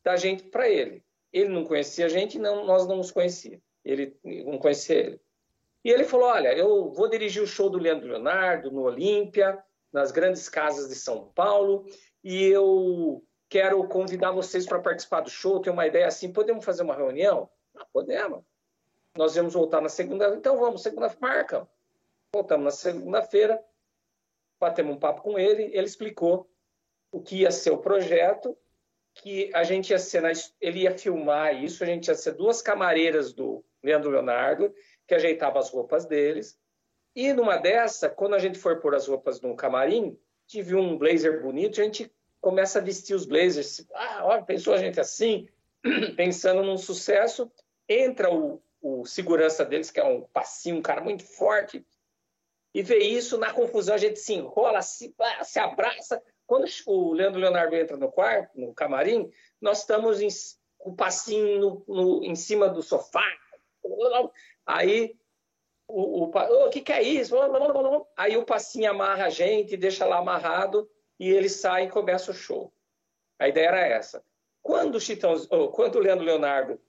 da 0.02 0.16
gente 0.16 0.44
para 0.44 0.70
ele. 0.70 1.04
Ele 1.34 1.50
não 1.50 1.66
conhecia 1.66 2.06
a 2.06 2.08
gente, 2.08 2.40
não, 2.40 2.64
nós 2.64 2.88
não 2.88 2.96
nos 2.96 3.12
conhecíamos. 3.12 3.60
Ele 3.84 4.18
não 4.24 4.58
conhecia 4.58 4.96
ele. 4.96 5.22
E 5.84 5.90
ele 5.90 6.06
falou: 6.06 6.30
Olha, 6.30 6.54
eu 6.54 6.90
vou 6.94 7.10
dirigir 7.10 7.44
o 7.44 7.48
show 7.48 7.70
do 7.70 7.78
Leandro 7.78 8.08
Leonardo 8.08 8.72
no 8.72 8.84
Olímpia, 8.84 9.62
nas 9.92 10.10
grandes 10.10 10.48
casas 10.48 10.88
de 10.88 10.96
São 10.96 11.34
Paulo, 11.36 11.86
e 12.24 12.46
eu 12.46 13.22
quero 13.50 13.86
convidar 13.90 14.32
vocês 14.32 14.66
para 14.66 14.80
participar 14.80 15.20
do 15.20 15.30
show. 15.30 15.60
Tenho 15.60 15.74
uma 15.74 15.86
ideia 15.86 16.08
assim: 16.08 16.32
podemos 16.32 16.64
fazer 16.64 16.84
uma 16.84 16.96
reunião? 16.96 17.50
Ah, 17.80 17.86
podemos. 17.92 18.44
Nós 19.16 19.36
vamos 19.36 19.54
voltar 19.54 19.82
na 19.82 19.90
segunda, 19.90 20.30
então 20.36 20.58
vamos, 20.58 20.82
segunda 20.82 21.14
marca. 21.20 21.68
Voltamos 22.34 22.66
na 22.66 22.72
segunda-feira, 22.72 23.64
batemos 24.60 24.96
um 24.96 25.00
papo 25.00 25.22
com 25.22 25.40
ele, 25.40 25.64
ele 25.74 25.88
explicou 25.88 26.50
o 27.12 27.22
que 27.22 27.38
ia 27.38 27.52
ser 27.52 27.72
o 27.72 27.78
projeto, 27.78 28.58
que 29.16 29.50
a 29.54 29.64
gente 29.64 29.90
ia 29.90 29.98
ser, 29.98 30.22
na, 30.22 30.32
ele 30.62 30.82
ia 30.82 30.98
filmar 30.98 31.56
isso, 31.64 31.84
a 31.84 31.88
gente 31.88 32.08
ia 32.08 32.16
ser 32.16 32.34
duas 32.34 32.62
camareiras 32.62 33.34
do 33.34 33.64
Leandro 33.82 34.12
Leonardo, 34.12 34.74
que 35.08 35.16
ajeitava 35.16 35.58
as 35.58 35.70
roupas 35.70 36.06
deles, 36.06 36.60
e 37.16 37.34
numa 37.34 37.58
dessa, 37.58 38.10
quando 38.10 38.36
a 38.36 38.40
gente 38.40 38.60
for 38.60 38.80
pôr 38.80 38.94
as 38.94 39.08
roupas 39.08 39.42
no 39.42 39.56
camarim, 39.56 40.16
tive 40.46 40.76
um 40.76 40.98
blazer 40.98 41.42
bonito, 41.42 41.82
a 41.82 41.84
gente 41.84 42.14
começa 42.40 42.78
a 42.78 42.82
vestir 42.82 43.16
os 43.16 43.26
blazers, 43.26 43.88
ah, 43.94 44.42
pensou 44.46 44.74
a 44.74 44.78
gente 44.78 45.00
assim, 45.00 45.48
pensando 46.16 46.62
num 46.62 46.78
sucesso, 46.78 47.52
entra 47.88 48.34
o, 48.34 48.62
o 48.82 49.06
segurança 49.06 49.66
deles, 49.66 49.92
que 49.92 50.00
é 50.00 50.04
um 50.04 50.22
passinho, 50.22 50.78
um 50.78 50.82
cara 50.82 51.02
muito 51.02 51.24
forte, 51.24 51.86
e 52.74 52.84
vê 52.84 53.00
isso, 53.00 53.38
na 53.38 53.54
confusão 53.54 53.96
a 53.96 53.98
gente 53.98 54.20
se 54.20 54.34
enrola, 54.34 54.82
se, 54.82 55.14
ah, 55.20 55.44
se 55.44 55.60
abraça. 55.60 56.22
Quando 56.46 56.66
o 56.86 57.14
Leandro 57.14 57.40
Leonardo 57.40 57.76
entra 57.76 57.98
no 57.98 58.12
quarto, 58.12 58.60
no 58.60 58.74
camarim, 58.74 59.32
nós 59.60 59.80
estamos 59.80 60.22
em, 60.22 60.28
com 60.78 60.92
o 60.92 60.96
passinho 60.96 61.60
no, 61.60 61.84
no, 61.88 62.24
em 62.24 62.36
cima 62.36 62.70
do 62.70 62.84
sofá. 62.84 63.26
Aí 64.66 65.18
o, 65.88 66.26
o, 66.26 66.70
que, 66.70 66.82
que 66.82 66.92
é 66.92 67.02
isso? 67.02 67.36
Aí 68.16 68.38
o 68.38 68.46
passinho 68.46 68.92
amarra 68.92 69.26
a 69.26 69.30
gente, 69.30 69.78
deixa 69.78 70.06
lá 70.06 70.18
amarrado 70.18 70.90
e 71.20 71.30
ele 71.30 71.50
sai 71.50 71.86
e 71.86 71.90
começa 71.90 72.32
o 72.32 72.34
show. 72.34 72.72
A 73.40 73.48
ideia 73.48 73.68
era 73.68 73.88
essa. 73.88 74.24
Quando 74.62 74.96
o, 74.96 75.00
Chitão, 75.00 75.34
quando 75.72 75.96
o 75.96 76.00
Leandro 76.00 76.26
Leonardo 76.26 76.80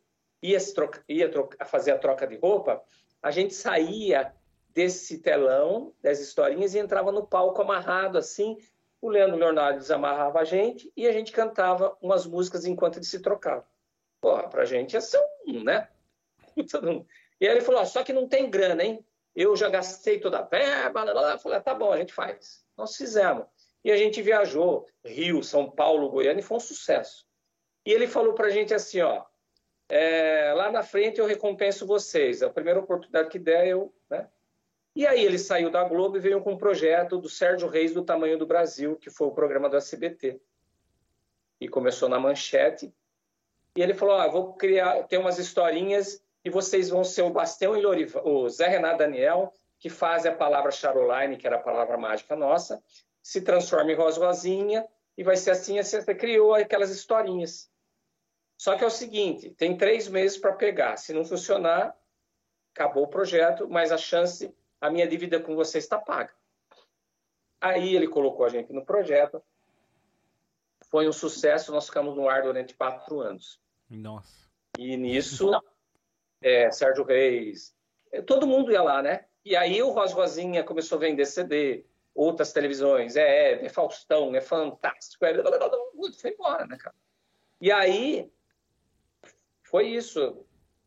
ia, 0.43 0.59
troca, 0.75 1.05
ia 1.09 1.31
troca, 1.31 1.65
fazer 1.65 1.93
a 1.93 1.99
troca 1.99 2.27
de 2.27 2.37
roupa, 2.37 2.83
a 3.23 3.31
gente 3.31 3.55
saía 3.55 4.33
desse 4.69 5.19
telão, 5.19 5.93
das 6.03 6.21
historinhas, 6.21 6.75
e 6.75 6.79
entrava 6.79 7.11
no 7.11 7.27
palco 7.27 7.61
amarrado 7.63 8.17
assim. 8.17 8.57
O 9.01 9.09
Leandro 9.09 9.37
Leonardo 9.37 9.79
desamarrava 9.79 10.41
a 10.41 10.45
gente 10.45 10.93
e 10.97 11.07
a 11.07 11.13
gente 11.13 11.31
cantava 11.31 11.97
umas 12.01 12.27
músicas 12.27 12.65
enquanto 12.65 12.97
ele 12.97 13.05
se 13.05 13.21
trocava. 13.21 13.67
Porra, 14.21 14.49
pra 14.49 14.65
gente 14.65 14.95
ia 14.95 15.01
ser 15.01 15.21
um, 15.47 15.63
né? 15.63 15.89
E 17.41 17.47
aí 17.47 17.55
ele 17.55 17.61
falou: 17.61 17.85
só 17.87 18.03
que 18.03 18.13
não 18.13 18.29
tem 18.29 18.51
grana, 18.51 18.83
hein? 18.83 19.05
Eu 19.35 19.55
já 19.55 19.69
gastei 19.69 20.19
toda 20.19 20.39
a 20.39 20.43
verba. 20.43 21.03
Eu 21.03 21.39
falei: 21.39 21.59
ah, 21.59 21.61
tá 21.63 21.73
bom, 21.73 21.93
a 21.93 21.97
gente 21.97 22.13
faz. 22.13 22.65
Nós 22.77 22.97
fizemos. 22.97 23.47
E 23.85 23.93
a 23.93 23.97
gente 23.97 24.21
viajou, 24.21 24.87
Rio, 25.05 25.43
São 25.43 25.71
Paulo, 25.71 26.11
Goiânia, 26.11 26.41
e 26.41 26.45
foi 26.45 26.57
um 26.57 26.61
sucesso. 26.61 27.25
E 27.87 27.93
ele 27.93 28.09
falou 28.09 28.35
pra 28.35 28.51
gente 28.51 28.75
assim: 28.75 29.01
ó, 29.01 29.25
é, 29.89 30.53
lá 30.55 30.71
na 30.71 30.83
frente 30.83 31.19
eu 31.19 31.27
recompenso 31.27 31.87
vocês. 31.87 32.43
A 32.43 32.51
primeira 32.51 32.81
oportunidade 32.81 33.31
que 33.31 33.39
der, 33.39 33.67
eu. 33.67 33.93
Né? 34.11 34.29
E 34.95 35.07
aí 35.07 35.25
ele 35.25 35.39
saiu 35.39 35.71
da 35.71 35.85
Globo 35.85 36.17
e 36.17 36.21
veio 36.21 36.41
com 36.43 36.53
um 36.53 36.59
projeto 36.59 37.19
do 37.19 37.29
Sérgio 37.29 37.69
Reis 37.69 37.95
do 37.95 38.05
Tamanho 38.05 38.39
do 38.39 38.47
Brasil, 38.47 38.97
que 38.97 39.11
foi 39.11 39.27
o 39.27 39.33
programa 39.33 39.69
do 39.69 39.77
SBT. 39.77 40.41
E 41.61 41.69
começou 41.69 42.09
na 42.09 42.21
manchete. 42.21 42.93
E 43.77 43.83
ele 43.83 43.95
falou: 43.95 44.17
ah, 44.17 44.29
vou 44.29 44.55
criar, 44.55 45.05
ter 45.05 45.19
umas 45.19 45.39
historinhas 45.39 46.23
e 46.45 46.51
vocês 46.51 46.89
vão 46.89 47.05
ser 47.05 47.23
o 47.23 47.31
Bastião 47.31 47.77
e 47.77 47.85
o 48.25 48.49
Zé 48.49 48.69
Renato 48.69 48.99
Daniel, 48.99 49.53
que 49.79 49.89
faz 49.89 50.25
a 50.27 50.33
palavra 50.33 50.71
Charoline, 50.71 51.37
que 51.37 51.47
era 51.47 51.57
a 51.57 51.61
palavra 51.61 51.97
mágica 51.97 52.35
nossa, 52.35 52.83
se 53.23 53.41
transforma 53.41 53.93
em 53.93 53.95
Rosa 53.95 54.25
Rosinha, 54.25 54.87
e 55.17 55.23
vai 55.23 55.37
ser 55.37 55.51
assim, 55.51 55.79
assim, 55.79 56.01
você 56.01 56.15
criou 56.15 56.55
aquelas 56.55 56.91
historinhas. 56.91 57.71
Só 58.59 58.77
que 58.77 58.83
é 58.83 58.87
o 58.87 58.91
seguinte, 58.91 59.51
tem 59.51 59.77
três 59.77 60.09
meses 60.09 60.37
para 60.37 60.53
pegar. 60.53 60.97
Se 60.97 61.13
não 61.13 61.25
funcionar, 61.25 61.97
acabou 62.75 63.05
o 63.05 63.09
projeto, 63.09 63.69
mas 63.69 63.93
a 63.93 63.97
chance, 63.97 64.53
a 64.81 64.91
minha 64.91 65.07
dívida 65.07 65.39
com 65.39 65.55
você 65.55 65.79
está 65.79 65.97
paga. 65.97 66.35
Aí 67.61 67.95
ele 67.95 68.09
colocou 68.09 68.45
a 68.45 68.49
gente 68.49 68.73
no 68.73 68.85
projeto. 68.85 69.41
Foi 70.91 71.09
um 71.09 71.13
sucesso, 71.13 71.71
nós 71.71 71.87
ficamos 71.87 72.17
no 72.17 72.29
ar 72.29 72.43
durante 72.43 72.75
quatro 72.75 73.21
anos. 73.21 73.61
Nossa. 73.89 74.49
E 74.77 74.97
nisso, 74.97 75.51
é, 76.41 76.71
Sérgio 76.73 77.05
Reis, 77.05 77.73
é, 78.11 78.21
todo 78.21 78.47
mundo 78.47 78.73
ia 78.73 78.83
lá, 78.83 79.01
né? 79.01 79.27
E 79.45 79.55
aí 79.55 79.81
o 79.83 79.91
Rosa 79.91 80.15
Rosinha 80.15 80.65
começou 80.65 80.97
a 80.97 81.03
vender 81.03 81.27
CD, 81.27 81.85
outras 82.13 82.53
televisões, 82.53 83.15
é, 83.15 83.53
é, 83.53 83.67
é 83.67 83.69
Faustão, 83.69 84.35
é 84.35 84.41
fantástico, 84.41 85.25
é... 85.25 85.33
foi 86.21 86.31
embora, 86.33 86.67
né, 86.67 86.77
cara? 86.77 86.97
E 87.61 87.71
aí 87.71 88.33
foi 89.71 89.89
isso, 89.89 90.45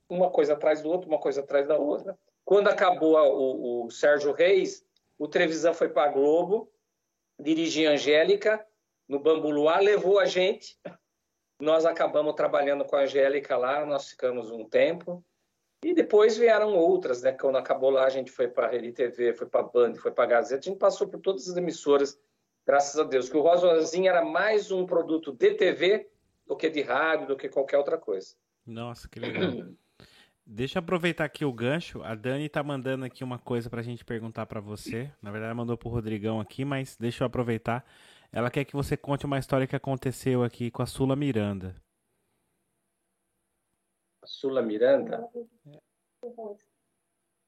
uma 0.09 0.29
coisa 0.32 0.53
atrás 0.53 0.82
do 0.82 0.89
outro, 0.89 1.07
uma 1.07 1.19
coisa 1.19 1.41
atrás 1.41 1.67
da 1.67 1.77
outra. 1.77 2.17
Quando 2.43 2.67
acabou 2.67 3.15
o, 3.15 3.86
o 3.86 3.91
Sérgio 3.91 4.34
Reis, 4.34 4.84
o 5.19 5.27
Trevisan 5.27 5.73
foi 5.73 5.89
para 5.89 6.09
a 6.09 6.11
Globo, 6.11 6.71
dirigia 7.39 7.91
Angélica 7.91 8.65
no 9.07 9.19
Bambu 9.19 9.51
Luar, 9.51 9.82
levou 9.82 10.19
a 10.19 10.25
gente. 10.25 10.79
Nós 11.59 11.86
acabamos 11.86 12.34
trabalhando 12.34 12.84
com 12.84 12.95
a 12.95 13.01
Angélica 13.01 13.55
lá, 13.55 13.86
nós 13.86 14.09
ficamos 14.09 14.49
um 14.49 14.67
tempo. 14.67 15.23
E 15.84 15.93
depois 15.93 16.38
vieram 16.38 16.75
outras, 16.75 17.21
né? 17.21 17.34
Quando 17.34 17.57
acabou 17.57 17.91
lá, 17.91 18.05
a 18.05 18.09
gente 18.09 18.32
foi 18.32 18.47
para 18.47 18.67
a 18.67 18.69
Rede 18.69 18.91
TV, 18.91 19.34
foi 19.34 19.47
para 19.47 19.61
a 19.61 19.63
Band, 19.63 19.95
foi 19.95 20.11
para 20.11 20.23
a 20.23 20.27
Gazeta, 20.27 20.61
a 20.61 20.69
gente 20.69 20.79
passou 20.79 21.07
por 21.07 21.19
todas 21.19 21.47
as 21.47 21.57
emissoras, 21.57 22.19
graças 22.65 22.99
a 22.99 23.03
Deus. 23.03 23.29
Que 23.29 23.38
o 23.38 23.41
Rosozinho 23.41 24.09
era 24.09 24.23
mais 24.23 24.71
um 24.71 24.86
produto 24.86 25.32
de 25.32 25.53
TV 25.53 26.09
do 26.47 26.55
que 26.55 26.69
de 26.69 26.82
rádio, 26.82 27.27
do 27.27 27.38
que 27.38 27.47
qualquer 27.47 27.77
outra 27.77 27.97
coisa. 27.97 28.36
Nossa, 28.66 29.07
que 29.07 29.20
legal. 29.20 29.51
Deixa 30.45 30.80
eu 30.80 30.82
aproveitar 30.82 31.24
aqui 31.24 31.45
o 31.45 31.53
gancho. 31.53 32.01
A 32.03 32.16
Dani 32.16 32.49
tá 32.49 32.64
mandando 32.64 33.05
aqui 33.05 33.24
uma 33.24 33.39
coisa 33.39 33.70
pra 33.70 33.82
gente 33.82 34.03
perguntar 34.03 34.45
para 34.45 34.59
você. 34.59 35.12
Na 35.22 35.32
verdade, 35.32 35.49
ela 35.49 35.55
mandou 35.55 35.78
pro 35.78 35.89
Rodrigão 35.89 36.39
aqui, 36.39 36.66
mas 36.66 36.97
deixa 36.97 37.24
eu 37.24 37.28
aproveitar. 37.28 37.86
Ela 38.32 38.49
quer 38.49 38.66
que 38.66 38.76
você 38.76 38.97
conte 38.97 39.26
uma 39.26 39.39
história 39.39 39.68
que 39.68 39.76
aconteceu 39.76 40.43
aqui 40.43 40.72
com 40.72 40.82
a 40.82 40.86
Sula 40.86 41.16
Miranda. 41.16 41.76
Sula 44.26 44.62
Miranda? 44.62 45.28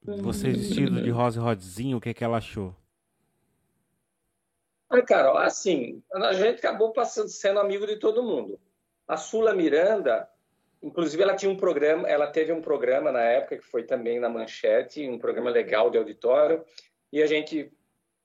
Você 0.01 0.51
vestido 0.51 1.01
de 1.01 1.09
rosa 1.09 1.39
e 1.39 1.43
rodzinho, 1.43 1.97
o 1.97 2.01
que, 2.01 2.13
que 2.13 2.23
ela 2.23 2.37
achou? 2.37 2.75
Ah, 4.89 5.01
Carol, 5.01 5.37
assim, 5.37 6.03
a 6.13 6.33
gente 6.33 6.59
acabou 6.59 6.91
passando, 6.91 7.29
sendo 7.29 7.59
amigo 7.59 7.87
de 7.87 7.97
todo 7.97 8.23
mundo. 8.23 8.59
A 9.07 9.17
Sula 9.17 9.55
Miranda, 9.55 10.29
inclusive, 10.83 11.23
ela 11.23 11.35
tinha 11.35 11.51
um 11.51 11.57
programa, 11.57 12.07
ela 12.07 12.27
teve 12.27 12.51
um 12.51 12.61
programa 12.61 13.11
na 13.11 13.21
época 13.21 13.57
que 13.57 13.65
foi 13.65 13.83
também 13.83 14.19
na 14.19 14.29
Manchete, 14.29 15.07
um 15.07 15.17
programa 15.17 15.49
legal 15.49 15.89
de 15.89 15.97
auditório, 15.97 16.63
e 17.11 17.23
a 17.23 17.25
gente 17.25 17.71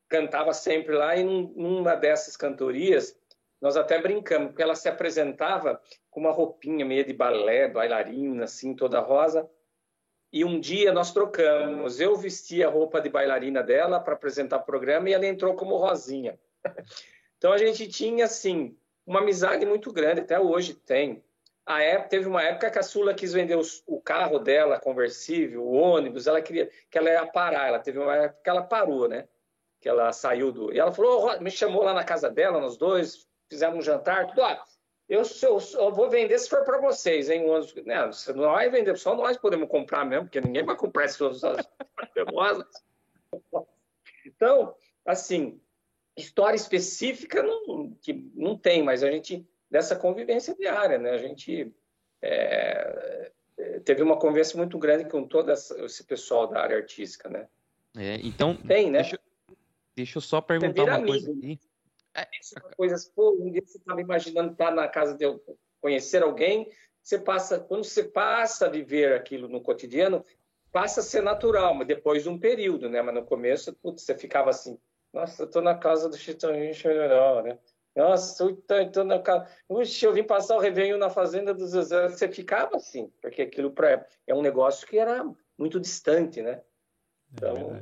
cantava 0.08 0.52
sempre 0.52 0.94
lá, 0.94 1.16
e 1.16 1.22
numa 1.22 1.94
dessas 1.94 2.36
cantorias, 2.36 3.16
nós 3.60 3.76
até 3.76 4.00
brincamos, 4.00 4.48
porque 4.48 4.62
ela 4.62 4.74
se 4.74 4.88
apresentava 4.88 5.80
com 6.10 6.20
uma 6.20 6.30
roupinha 6.30 6.84
meio 6.84 7.04
de 7.04 7.12
balé, 7.12 7.68
bailarina, 7.68 8.44
assim, 8.44 8.74
toda 8.74 9.00
rosa. 9.00 9.48
E 10.32 10.44
um 10.44 10.60
dia 10.60 10.92
nós 10.92 11.12
trocamos. 11.12 12.00
Eu 12.00 12.14
vesti 12.16 12.62
a 12.62 12.68
roupa 12.68 13.00
de 13.00 13.08
bailarina 13.08 13.62
dela 13.62 13.98
para 13.98 14.14
apresentar 14.14 14.58
o 14.58 14.64
programa 14.64 15.08
e 15.08 15.12
ela 15.12 15.26
entrou 15.26 15.54
como 15.54 15.76
Rosinha. 15.76 16.38
Então 17.36 17.52
a 17.52 17.58
gente 17.58 17.86
tinha, 17.86 18.24
assim, 18.24 18.76
uma 19.06 19.20
amizade 19.20 19.64
muito 19.64 19.92
grande, 19.92 20.20
até 20.20 20.38
hoje 20.40 20.74
tem. 20.74 21.22
A 21.68 21.82
época, 21.82 22.08
teve 22.08 22.26
uma 22.26 22.42
época 22.42 22.70
que 22.70 22.78
a 22.78 22.82
Sula 22.82 23.12
quis 23.12 23.34
vender 23.34 23.54
os, 23.54 23.82
o 23.86 24.00
carro 24.00 24.38
dela, 24.38 24.80
conversível, 24.80 25.62
o 25.62 25.72
ônibus, 25.72 26.26
ela 26.26 26.40
queria 26.40 26.70
que 26.90 26.96
ela 26.96 27.10
ia 27.10 27.26
parar. 27.26 27.68
Ela 27.68 27.78
teve 27.78 27.98
uma 27.98 28.16
época 28.16 28.40
que 28.42 28.48
ela 28.48 28.62
parou, 28.62 29.06
né? 29.06 29.28
Que 29.78 29.86
ela 29.86 30.10
saiu 30.10 30.50
do. 30.50 30.72
E 30.72 30.78
ela 30.78 30.90
falou, 30.90 31.26
oh, 31.26 31.40
me 31.42 31.50
chamou 31.50 31.82
lá 31.82 31.92
na 31.92 32.02
casa 32.02 32.30
dela, 32.30 32.58
nós 32.58 32.78
dois, 32.78 33.28
fizemos 33.50 33.80
um 33.80 33.82
jantar, 33.82 34.28
tudo. 34.28 34.42
Ah, 34.42 34.64
eu, 35.06 35.20
eu, 35.42 35.58
eu, 35.74 35.92
vou 35.92 36.08
vender 36.08 36.38
se 36.38 36.48
for 36.48 36.64
para 36.64 36.80
vocês, 36.80 37.28
hein? 37.28 37.44
Não, 37.84 38.12
você 38.12 38.32
não 38.32 38.50
vai 38.50 38.70
vender, 38.70 38.96
só 38.96 39.14
nós 39.14 39.36
podemos 39.36 39.68
comprar 39.68 40.06
mesmo, 40.06 40.24
porque 40.24 40.40
ninguém 40.40 40.64
vai 40.64 40.74
comprar 40.74 41.04
essas 41.04 41.40
famosas. 42.14 42.66
Então, 44.24 44.74
assim, 45.06 45.58
história 46.16 46.54
específica 46.54 47.42
não, 47.42 47.96
que 48.02 48.12
não 48.34 48.56
tem, 48.56 48.82
mas 48.82 49.02
a 49.02 49.10
gente, 49.10 49.48
dessa 49.70 49.96
convivência 49.96 50.54
diária, 50.54 50.98
né? 50.98 51.10
A 51.10 51.18
gente 51.18 51.72
é, 52.22 53.30
teve 53.84 54.02
uma 54.02 54.18
conversa 54.18 54.56
muito 54.56 54.78
grande 54.78 55.08
com 55.08 55.26
todo 55.26 55.50
esse 55.52 56.04
pessoal 56.04 56.46
da 56.46 56.60
área 56.60 56.76
artística, 56.76 57.28
né? 57.28 57.48
É, 57.96 58.16
então, 58.16 58.54
tem, 58.54 58.90
né? 58.90 59.00
Deixa, 59.00 59.20
deixa 59.94 60.18
eu 60.18 60.22
só 60.22 60.40
perguntar 60.40 60.84
uma 60.84 60.94
amigo. 60.94 61.08
coisa 61.08 61.32
aqui. 61.32 61.60
É, 62.14 62.26
coisas, 62.76 63.08
pô, 63.08 63.36
um 63.40 63.50
dia 63.50 63.62
você 63.64 63.78
estava 63.78 64.00
imaginando 64.00 64.52
estar 64.52 64.72
na 64.72 64.88
casa 64.88 65.16
de 65.16 65.24
conhecer 65.80 66.22
alguém, 66.22 66.70
você 67.02 67.18
passa, 67.18 67.60
quando 67.60 67.84
você 67.84 68.04
passa 68.04 68.66
a 68.66 68.70
viver 68.70 69.14
aquilo 69.14 69.48
no 69.48 69.60
cotidiano, 69.60 70.24
passa 70.72 71.00
a 71.00 71.02
ser 71.02 71.22
natural, 71.22 71.74
mas 71.74 71.86
depois 71.86 72.22
de 72.22 72.28
um 72.28 72.38
período, 72.38 72.88
né? 72.88 73.00
Mas 73.02 73.14
no 73.14 73.24
começo, 73.24 73.72
putz, 73.74 74.02
você 74.02 74.16
ficava 74.16 74.50
assim, 74.50 74.78
nossa, 75.12 75.44
eu 75.44 75.50
tô 75.50 75.60
na 75.60 75.76
casa 75.76 76.08
do 76.08 76.16
Chitãozinho 76.16 76.74
Chororó, 76.74 77.42
né? 77.42 77.58
Nossa, 77.98 78.56
tô 78.92 79.02
na 79.02 79.18
casa. 79.18 79.50
Puxa, 79.66 80.06
eu 80.06 80.12
vim 80.12 80.22
passar 80.22 80.54
o 80.54 80.60
Réveillon 80.60 80.98
na 80.98 81.10
fazenda 81.10 81.52
do 81.52 81.66
Zezé. 81.66 82.08
Você 82.08 82.28
ficava 82.28 82.76
assim, 82.76 83.12
porque 83.20 83.42
aquilo 83.42 83.72
pra... 83.72 84.06
é 84.24 84.32
um 84.32 84.40
negócio 84.40 84.86
que 84.86 84.96
era 84.96 85.28
muito 85.58 85.80
distante, 85.80 86.40
né? 86.40 86.52
É 86.52 86.62
então, 87.32 87.74
é 87.74 87.80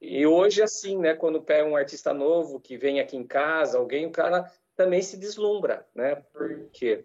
e 0.00 0.24
hoje, 0.24 0.62
assim, 0.62 0.96
né, 0.96 1.12
quando 1.12 1.42
pega 1.42 1.68
um 1.68 1.74
artista 1.74 2.14
novo 2.14 2.60
que 2.60 2.78
vem 2.78 3.00
aqui 3.00 3.16
em 3.16 3.26
casa, 3.26 3.78
alguém, 3.78 4.06
o 4.06 4.12
cara 4.12 4.48
também 4.76 5.02
se 5.02 5.16
deslumbra, 5.16 5.84
né? 5.92 6.14
Porque, 6.32 7.04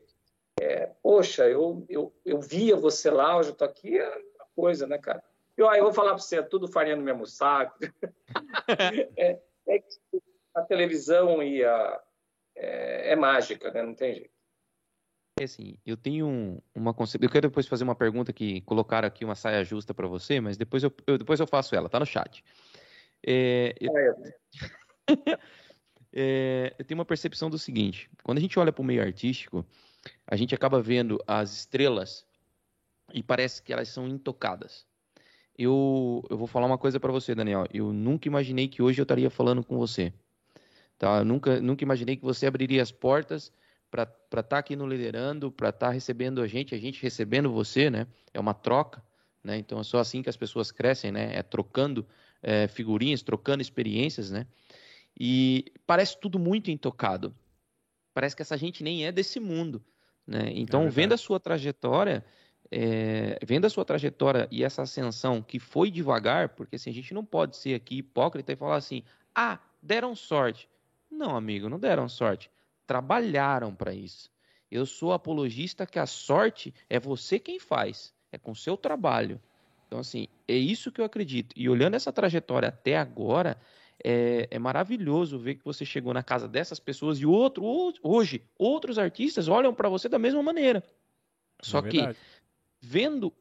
é, 0.62 0.92
poxa, 1.02 1.50
eu, 1.50 1.84
eu, 1.90 2.14
eu 2.24 2.40
via 2.40 2.76
você 2.76 3.10
lá, 3.10 3.36
hoje 3.36 3.50
eu 3.50 3.56
tô 3.56 3.66
aqui, 3.66 3.98
é 3.98 4.08
uma 4.08 4.48
coisa, 4.56 4.86
né, 4.86 5.00
cara? 5.00 5.24
Eu, 5.58 5.66
eu 5.74 5.86
vou 5.86 5.94
falar 5.94 6.10
para 6.10 6.20
você, 6.20 6.38
é 6.38 6.44
tudo 6.44 6.68
farinha 6.68 6.96
no 6.96 7.02
mesmo 7.02 7.26
saco. 7.26 7.80
é, 9.18 9.40
é 9.68 9.80
que 9.80 10.22
a 10.54 10.62
televisão 10.62 11.42
e 11.42 11.66
a, 11.66 12.03
é, 12.64 13.12
é, 13.12 13.16
mágica, 13.16 13.72
né? 13.72 13.84
Não 13.84 13.94
tem 13.94 14.16
jeito. 14.16 14.34
É 15.40 15.44
assim, 15.46 15.78
eu 15.86 15.98
tenho 15.98 16.62
uma 16.74 16.94
concepção. 16.94 17.28
Eu 17.28 17.32
quero 17.32 17.50
depois 17.50 17.68
fazer 17.68 17.84
uma 17.84 17.96
pergunta 17.96 18.32
que 18.32 18.62
colocaram 18.62 19.08
aqui 19.08 19.26
uma 19.26 19.36
saia 19.36 19.64
justa 19.64 19.94
para 19.94 20.08
você, 20.08 20.40
mas 20.40 20.58
depois 20.58 20.84
eu, 20.84 20.94
eu, 21.08 21.18
depois 21.18 21.40
eu 21.40 21.48
faço 21.48 21.76
ela, 21.76 21.90
tá 21.90 22.00
no 22.00 22.06
chat. 22.06 22.44
É, 23.26 23.76
eu... 23.80 23.92
é, 26.14 26.76
eu 26.78 26.86
tenho 26.86 27.00
uma 27.00 27.06
percepção 27.06 27.50
do 27.50 27.58
seguinte: 27.58 28.10
quando 28.24 28.38
a 28.38 28.42
gente 28.42 28.58
olha 28.60 28.72
para 28.72 28.82
o 28.82 28.86
meio 28.86 29.02
artístico, 29.02 29.66
a 30.28 30.36
gente 30.36 30.54
acaba 30.54 30.82
vendo 30.82 31.22
as 31.28 31.52
estrelas 31.52 32.26
e 33.14 33.24
parece 33.24 33.62
que 33.62 33.74
elas 33.74 33.90
são 33.90 34.08
intocadas. 34.08 34.86
Eu, 35.58 36.24
eu 36.30 36.38
vou 36.38 36.48
falar 36.48 36.66
uma 36.66 36.78
coisa 36.78 37.00
para 37.00 37.12
você, 37.12 37.36
Daniel. 37.36 37.66
Eu 37.74 37.92
nunca 37.92 38.28
imaginei 38.28 38.68
que 38.68 38.82
hoje 38.82 39.02
eu 39.02 39.04
estaria 39.04 39.30
falando 39.30 39.64
com 39.64 39.78
você. 39.78 40.14
Tá? 40.98 41.20
Eu 41.20 41.26
nunca, 41.26 41.60
nunca 41.60 41.84
imaginei 41.84 42.16
que 42.16 42.24
você 42.24 42.46
abriria 42.46 42.82
as 42.82 42.92
portas 42.92 43.52
para 43.90 44.04
estar 44.04 44.44
tá 44.44 44.58
aqui 44.58 44.76
no 44.76 44.88
Liderando, 44.88 45.52
para 45.52 45.70
estar 45.70 45.88
tá 45.88 45.92
recebendo 45.92 46.42
a 46.42 46.48
gente, 46.48 46.74
a 46.74 46.78
gente 46.80 47.02
recebendo 47.02 47.52
você, 47.52 47.90
né? 47.90 48.08
É 48.34 48.40
uma 48.40 48.54
troca, 48.54 49.04
né? 49.44 49.58
Então 49.58 49.80
é 49.80 49.84
só 49.84 50.00
assim 50.00 50.24
que 50.24 50.30
as 50.30 50.38
pessoas 50.38 50.72
crescem, 50.72 51.12
né? 51.12 51.36
É 51.36 51.44
trocando 51.44 52.06
é, 52.42 52.68
figurinhas, 52.68 53.22
trocando 53.22 53.62
experiências, 53.62 54.32
né? 54.32 54.48
E 55.20 55.66
parece 55.86 56.20
tudo 56.20 56.40
muito 56.40 56.72
intocado. 56.72 57.36
Parece 58.14 58.36
que 58.36 58.42
essa 58.42 58.58
gente 58.58 58.84
nem 58.84 59.06
é 59.06 59.12
desse 59.12 59.40
mundo, 59.40 59.84
né? 60.26 60.52
Então, 60.56 60.86
é 60.86 60.90
vendo 60.90 61.14
a 61.14 61.18
sua 61.18 61.40
trajetória, 61.40 62.26
é, 62.72 63.38
vendo 63.46 63.66
a 63.66 63.70
sua 63.70 63.86
trajetória 63.86 64.48
e 64.50 64.64
essa 64.64 64.82
ascensão 64.82 65.42
que 65.42 65.60
foi 65.60 65.92
devagar, 65.92 66.50
porque 66.50 66.76
assim, 66.76 66.90
a 66.90 66.94
gente 66.94 67.14
não 67.14 67.24
pode 67.24 67.58
ser 67.58 67.76
aqui 67.76 67.98
hipócrita 67.98 68.52
e 68.52 68.56
falar 68.56 68.78
assim, 68.78 69.04
ah, 69.36 69.60
deram 69.82 70.16
sorte. 70.16 70.68
Não, 71.24 71.38
amigo, 71.38 71.70
não 71.70 71.80
deram 71.80 72.10
sorte. 72.10 72.52
Trabalharam 72.86 73.74
para 73.74 73.94
isso. 73.94 74.30
Eu 74.70 74.86
sou 74.86 75.14
apologista 75.14 75.86
que 75.86 75.98
a 75.98 76.06
sorte 76.06 76.74
é 76.90 77.00
você 77.00 77.40
quem 77.40 77.60
faz, 77.60 78.14
é 78.30 78.38
com 78.38 78.54
seu 78.54 78.76
trabalho. 78.76 79.40
Então, 79.88 80.00
assim, 80.00 80.28
é 80.46 80.56
isso 80.56 80.92
que 80.92 81.00
eu 81.00 81.06
acredito. 81.06 81.54
E 81.56 81.70
olhando 81.70 81.94
essa 81.96 82.12
trajetória 82.12 82.68
até 82.68 82.98
agora, 82.98 83.58
é, 84.04 84.50
é, 84.52 84.60
maravilhoso 84.60 85.40
ver 85.40 85.56
que 85.56 85.64
você 85.64 85.86
chegou 85.86 86.14
na 86.14 86.24
casa 86.24 86.46
dessas 86.46 86.78
pessoas 86.78 87.20
e 87.20 87.26
outro, 87.26 87.64
hoje 88.04 88.44
outros 88.60 89.00
artistas 89.00 89.48
olham 89.48 89.74
para 89.74 89.88
você 89.88 90.10
da 90.10 90.20
mesma 90.20 90.44
maneira. 90.44 90.84
Só 91.62 91.80
é 91.80 91.84
que 91.84 92.16
vendo 92.82 93.32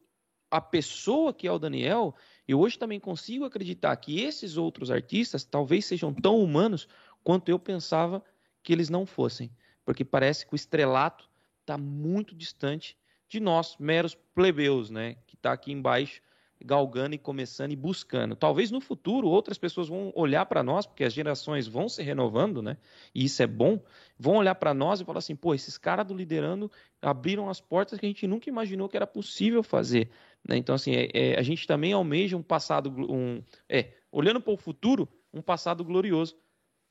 a 0.49 0.61
pessoa 0.61 1.33
que 1.33 1.47
é 1.47 1.51
o 1.51 1.59
Daniel, 1.59 2.15
eu 2.47 2.59
hoje 2.61 2.77
também 2.77 2.99
consigo 2.99 3.43
acreditar 3.43 3.93
que 3.97 4.21
esses 4.21 4.55
outros 4.55 4.89
artistas 4.89 5.43
talvez 5.43 5.85
sejam 5.85 6.13
tão 6.13 6.39
humanos 6.39 6.87
quanto 7.23 7.49
eu 7.49 7.59
pensava 7.59 8.23
que 8.61 8.73
eles 8.73 8.89
não 8.89 9.05
fossem, 9.05 9.51
porque 9.85 10.05
parece 10.05 10.45
que 10.45 10.53
o 10.53 10.55
estrelato 10.55 11.29
está 11.61 11.77
muito 11.77 12.35
distante 12.35 12.97
de 13.27 13.39
nós, 13.39 13.75
meros 13.77 14.15
plebeus, 14.35 14.89
né, 14.89 15.15
que 15.27 15.35
está 15.35 15.51
aqui 15.51 15.71
embaixo 15.71 16.21
galgando 16.63 17.13
e 17.13 17.17
começando 17.17 17.71
e 17.71 17.75
buscando. 17.75 18.35
Talvez 18.35 18.71
no 18.71 18.79
futuro 18.79 19.27
outras 19.27 19.57
pessoas 19.57 19.89
vão 19.89 20.11
olhar 20.15 20.45
para 20.45 20.63
nós, 20.63 20.85
porque 20.85 21.03
as 21.03 21.13
gerações 21.13 21.67
vão 21.67 21.89
se 21.89 22.01
renovando, 22.01 22.61
né? 22.61 22.77
E 23.13 23.25
isso 23.25 23.43
é 23.43 23.47
bom. 23.47 23.79
Vão 24.17 24.37
olhar 24.37 24.55
para 24.55 24.73
nós 24.73 25.01
e 25.01 25.05
falar 25.05 25.19
assim: 25.19 25.35
pô, 25.35 25.53
esses 25.53 25.77
caras 25.77 26.05
do 26.05 26.13
liderando 26.13 26.71
abriram 27.01 27.49
as 27.49 27.59
portas 27.59 27.99
que 27.99 28.05
a 28.05 28.09
gente 28.09 28.25
nunca 28.25 28.49
imaginou 28.49 28.87
que 28.87 28.95
era 28.95 29.05
possível 29.05 29.61
fazer. 29.61 30.09
Né? 30.47 30.57
Então, 30.57 30.75
assim, 30.75 30.93
é, 30.93 31.09
é, 31.13 31.39
a 31.39 31.41
gente 31.41 31.67
também 31.67 31.91
almeja 31.91 32.37
um 32.37 32.43
passado, 32.43 32.89
um, 32.89 33.43
é, 33.67 33.91
olhando 34.11 34.39
para 34.39 34.53
o 34.53 34.57
futuro, 34.57 35.07
um 35.33 35.41
passado 35.41 35.83
glorioso. 35.83 36.35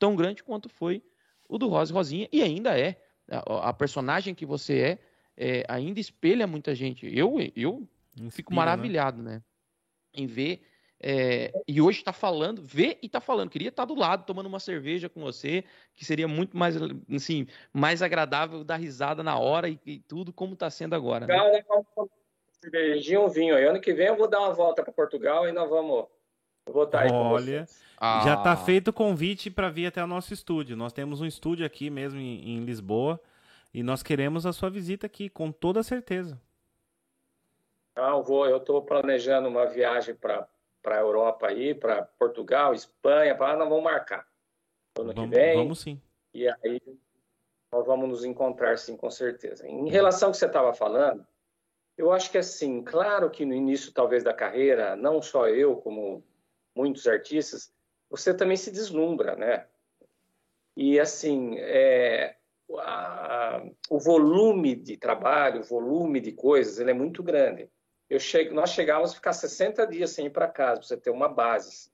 Tão 0.02 0.16
grande 0.16 0.42
quanto 0.42 0.68
foi 0.68 1.00
o 1.48 1.56
do 1.56 1.68
Rosa 1.68 1.92
e 1.92 1.94
Rosinha, 1.94 2.28
e 2.32 2.42
ainda 2.42 2.76
é. 2.76 3.00
A, 3.30 3.68
a 3.68 3.72
personagem 3.72 4.34
que 4.34 4.44
você 4.44 4.80
é, 4.80 4.98
é, 5.36 5.64
ainda 5.68 6.00
espelha 6.00 6.44
muita 6.44 6.74
gente. 6.74 7.06
Eu, 7.16 7.36
eu 7.54 7.88
Inspira, 8.16 8.30
fico 8.32 8.50
né? 8.50 8.56
maravilhado, 8.56 9.22
né? 9.22 9.34
né? 9.34 9.42
Em 10.12 10.26
ver. 10.26 10.66
É, 11.00 11.52
e 11.68 11.80
hoje 11.80 11.98
está 11.98 12.12
falando, 12.12 12.60
vê 12.60 12.98
e 13.00 13.06
está 13.06 13.20
falando. 13.20 13.48
Queria 13.48 13.68
estar 13.68 13.86
tá 13.86 13.94
do 13.94 13.98
lado 13.98 14.26
tomando 14.26 14.46
uma 14.46 14.58
cerveja 14.58 15.08
com 15.08 15.20
você, 15.20 15.62
que 15.94 16.04
seria 16.04 16.26
muito 16.26 16.56
mais, 16.56 16.74
assim, 17.14 17.46
mais 17.72 18.02
agradável 18.02 18.64
dar 18.64 18.76
risada 18.76 19.22
na 19.22 19.38
hora 19.38 19.68
e, 19.68 19.78
e 19.86 20.00
tudo 20.00 20.32
como 20.32 20.54
está 20.54 20.68
sendo 20.68 20.96
agora. 20.96 21.28
Né? 21.28 21.36
Cara, 21.36 21.64
cervejinha 22.60 23.20
ou 23.20 23.28
vinho 23.28 23.54
aí. 23.54 23.64
Ano 23.64 23.80
que 23.80 23.94
vem 23.94 24.08
eu 24.08 24.16
vou 24.16 24.28
dar 24.28 24.40
uma 24.40 24.52
volta 24.52 24.82
para 24.82 24.92
Portugal 24.92 25.48
e 25.48 25.52
nós 25.52 25.70
vamos 25.70 26.06
votar 26.70 27.04
aí 27.04 27.10
Olha, 27.10 27.66
ah. 27.98 28.22
já 28.24 28.34
está 28.34 28.56
feito 28.56 28.88
o 28.88 28.92
convite 28.92 29.50
para 29.50 29.68
vir 29.68 29.86
até 29.86 30.02
o 30.02 30.06
nosso 30.06 30.32
estúdio. 30.32 30.76
Nós 30.76 30.92
temos 30.92 31.20
um 31.20 31.26
estúdio 31.26 31.66
aqui 31.66 31.90
mesmo 31.90 32.20
em, 32.20 32.56
em 32.56 32.64
Lisboa 32.64 33.20
e 33.72 33.82
nós 33.82 34.02
queremos 34.02 34.46
a 34.46 34.52
sua 34.52 34.70
visita 34.70 35.06
aqui, 35.06 35.28
com 35.28 35.50
toda 35.50 35.82
certeza. 35.82 36.40
Não, 37.96 38.22
vou, 38.22 38.46
eu 38.46 38.58
estou 38.58 38.82
planejando 38.82 39.48
uma 39.48 39.66
viagem 39.66 40.14
para 40.14 40.48
a 40.86 40.96
Europa 40.96 41.48
aí, 41.48 41.74
para 41.74 42.02
Portugal, 42.02 42.72
Espanha, 42.72 43.34
para 43.34 43.56
nós 43.56 43.68
vamos 43.68 43.84
marcar. 43.84 44.26
Ano 44.98 45.12
vamos, 45.12 45.30
que 45.30 45.36
vem. 45.36 45.56
Vamos 45.56 45.80
sim. 45.80 46.00
E 46.34 46.48
aí 46.48 46.80
nós 47.70 47.86
vamos 47.86 48.08
nos 48.08 48.24
encontrar 48.24 48.78
sim, 48.78 48.96
com 48.96 49.10
certeza. 49.10 49.66
Em 49.66 49.88
relação 49.88 50.28
ao 50.28 50.32
que 50.32 50.38
você 50.38 50.46
estava 50.46 50.72
falando, 50.72 51.26
eu 51.96 52.12
acho 52.12 52.30
que 52.30 52.38
assim, 52.38 52.82
claro 52.82 53.30
que 53.30 53.44
no 53.44 53.54
início 53.54 53.92
talvez 53.92 54.22
da 54.22 54.32
carreira, 54.32 54.96
não 54.96 55.20
só 55.20 55.48
eu, 55.48 55.76
como 55.76 56.22
muitos 56.74 57.06
artistas, 57.06 57.72
você 58.10 58.34
também 58.34 58.56
se 58.56 58.70
deslumbra, 58.70 59.36
né? 59.36 59.66
E 60.76 60.98
assim, 60.98 61.56
é, 61.58 62.36
a, 62.78 63.62
o 63.90 63.98
volume 63.98 64.74
de 64.74 64.96
trabalho, 64.96 65.60
o 65.60 65.64
volume 65.64 66.20
de 66.20 66.32
coisas, 66.32 66.78
ele 66.78 66.90
é 66.90 66.94
muito 66.94 67.22
grande. 67.22 67.70
Eu 68.08 68.20
chego, 68.20 68.54
nós 68.54 68.70
chegávamos 68.70 69.12
a 69.12 69.14
ficar 69.14 69.32
60 69.32 69.86
dias 69.86 70.10
sem 70.10 70.26
ir 70.26 70.30
para 70.30 70.48
casa, 70.48 70.80
para 70.80 70.88
você 70.88 70.96
ter 70.96 71.10
uma 71.10 71.28
base. 71.28 71.90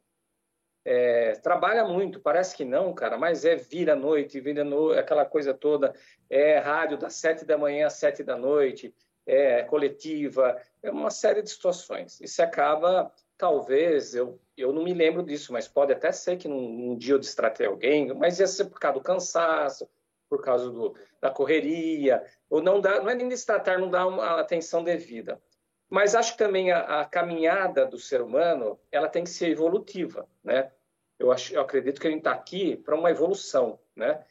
É, 0.84 1.32
trabalha 1.32 1.84
muito, 1.84 2.20
parece 2.20 2.56
que 2.56 2.64
não, 2.64 2.94
cara, 2.94 3.18
mas 3.18 3.44
é 3.44 3.56
vira 3.56 3.94
noite, 3.94 4.40
vira 4.40 4.64
no, 4.64 4.92
aquela 4.92 5.24
coisa 5.24 5.52
toda, 5.52 5.94
é 6.30 6.58
rádio 6.58 6.96
das 6.96 7.14
sete 7.14 7.44
da 7.44 7.58
manhã 7.58 7.86
às 7.86 7.94
sete 7.94 8.22
da 8.22 8.36
noite, 8.36 8.94
é 9.26 9.62
coletiva, 9.64 10.60
é 10.82 10.90
uma 10.90 11.10
série 11.10 11.42
de 11.42 11.50
situações. 11.50 12.18
E 12.20 12.26
se 12.26 12.40
acaba, 12.40 13.12
talvez, 13.38 14.14
eu, 14.14 14.38
eu 14.56 14.72
não 14.72 14.82
me 14.82 14.92
lembro 14.92 15.22
disso, 15.22 15.52
mas 15.52 15.68
pode 15.68 15.92
até 15.92 16.10
ser 16.10 16.36
que 16.36 16.48
num, 16.48 16.68
num 16.68 16.96
dia 16.96 17.14
eu 17.14 17.18
distratei 17.18 17.66
alguém, 17.66 18.12
mas 18.12 18.40
ia 18.40 18.46
ser 18.46 18.64
por 18.66 18.80
causa 18.80 18.98
do 18.98 19.04
cansaço, 19.04 19.88
por 20.28 20.42
causa 20.42 20.68
do, 20.70 20.94
da 21.20 21.30
correria, 21.30 22.22
ou 22.50 22.60
não 22.60 22.80
dá, 22.80 23.00
não 23.00 23.08
é 23.08 23.14
nem 23.14 23.28
distratar, 23.28 23.78
não 23.78 23.88
dá 23.88 24.06
uma 24.06 24.40
atenção 24.40 24.82
devida. 24.82 25.40
Mas 25.88 26.14
acho 26.14 26.32
que 26.32 26.38
também 26.38 26.70
a, 26.72 27.00
a 27.00 27.04
caminhada 27.06 27.86
do 27.86 27.96
ser 27.96 28.20
humano, 28.20 28.78
ela 28.92 29.08
tem 29.08 29.24
que 29.24 29.30
ser 29.30 29.48
evolutiva, 29.48 30.28
né? 30.44 30.70
Eu, 31.18 31.32
acho, 31.32 31.54
eu 31.54 31.62
acredito 31.62 32.00
que 32.00 32.06
a 32.06 32.10
gente 32.10 32.20
está 32.20 32.32
aqui 32.32 32.76
para 32.76 32.94
uma 32.94 33.10
evolução, 33.10 33.78
né? 33.96 34.22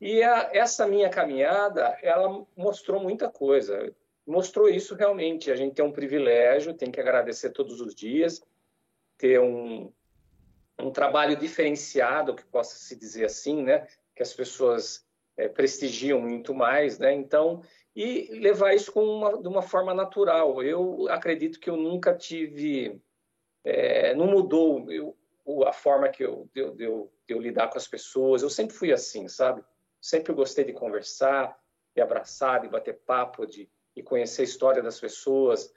E 0.00 0.22
a, 0.22 0.50
essa 0.52 0.86
minha 0.86 1.08
caminhada, 1.08 1.96
ela 2.02 2.44
mostrou 2.56 3.00
muita 3.00 3.30
coisa 3.30 3.94
mostrou 4.26 4.68
isso 4.68 4.94
realmente. 4.94 5.50
A 5.50 5.56
gente 5.56 5.74
tem 5.74 5.84
um 5.84 5.92
privilégio, 5.92 6.74
tem 6.74 6.90
que 6.90 7.00
agradecer 7.00 7.50
todos 7.50 7.80
os 7.80 7.94
dias, 7.94 8.42
ter 9.16 9.40
um, 9.40 9.92
um 10.78 10.90
trabalho 10.90 11.36
diferenciado, 11.36 12.34
que 12.34 12.44
possa 12.44 12.76
se 12.76 12.96
dizer 12.96 13.24
assim, 13.24 13.62
né? 13.62 13.86
Que 14.14 14.22
as 14.22 14.32
pessoas 14.32 15.06
é, 15.36 15.48
prestigiam 15.48 16.20
muito 16.20 16.54
mais, 16.54 16.98
né? 16.98 17.12
Então, 17.12 17.62
e 17.94 18.28
levar 18.40 18.74
isso 18.74 18.92
com 18.92 19.04
uma, 19.04 19.40
de 19.40 19.48
uma 19.48 19.62
forma 19.62 19.94
natural. 19.94 20.62
Eu 20.62 21.08
acredito 21.08 21.60
que 21.60 21.70
eu 21.70 21.76
nunca 21.76 22.14
tive, 22.14 23.00
é, 23.64 24.14
não 24.14 24.26
mudou 24.26 24.90
eu, 24.90 25.16
a 25.66 25.72
forma 25.72 26.08
que 26.08 26.24
eu, 26.24 26.48
de, 26.54 26.70
de, 26.72 26.84
eu, 26.84 27.12
de 27.26 27.34
eu 27.34 27.40
lidar 27.40 27.68
com 27.68 27.78
as 27.78 27.86
pessoas. 27.86 28.42
Eu 28.42 28.50
sempre 28.50 28.74
fui 28.74 28.92
assim, 28.92 29.28
sabe? 29.28 29.62
Sempre 30.00 30.32
gostei 30.32 30.64
de 30.64 30.72
conversar, 30.72 31.58
de 31.94 32.02
abraçar, 32.02 32.60
de 32.60 32.68
bater 32.68 32.98
papo, 33.06 33.46
de 33.46 33.68
e 33.96 34.02
conhecer 34.02 34.42
a 34.42 34.44
história 34.44 34.82
das 34.82 34.98
pessoas, 34.98 35.72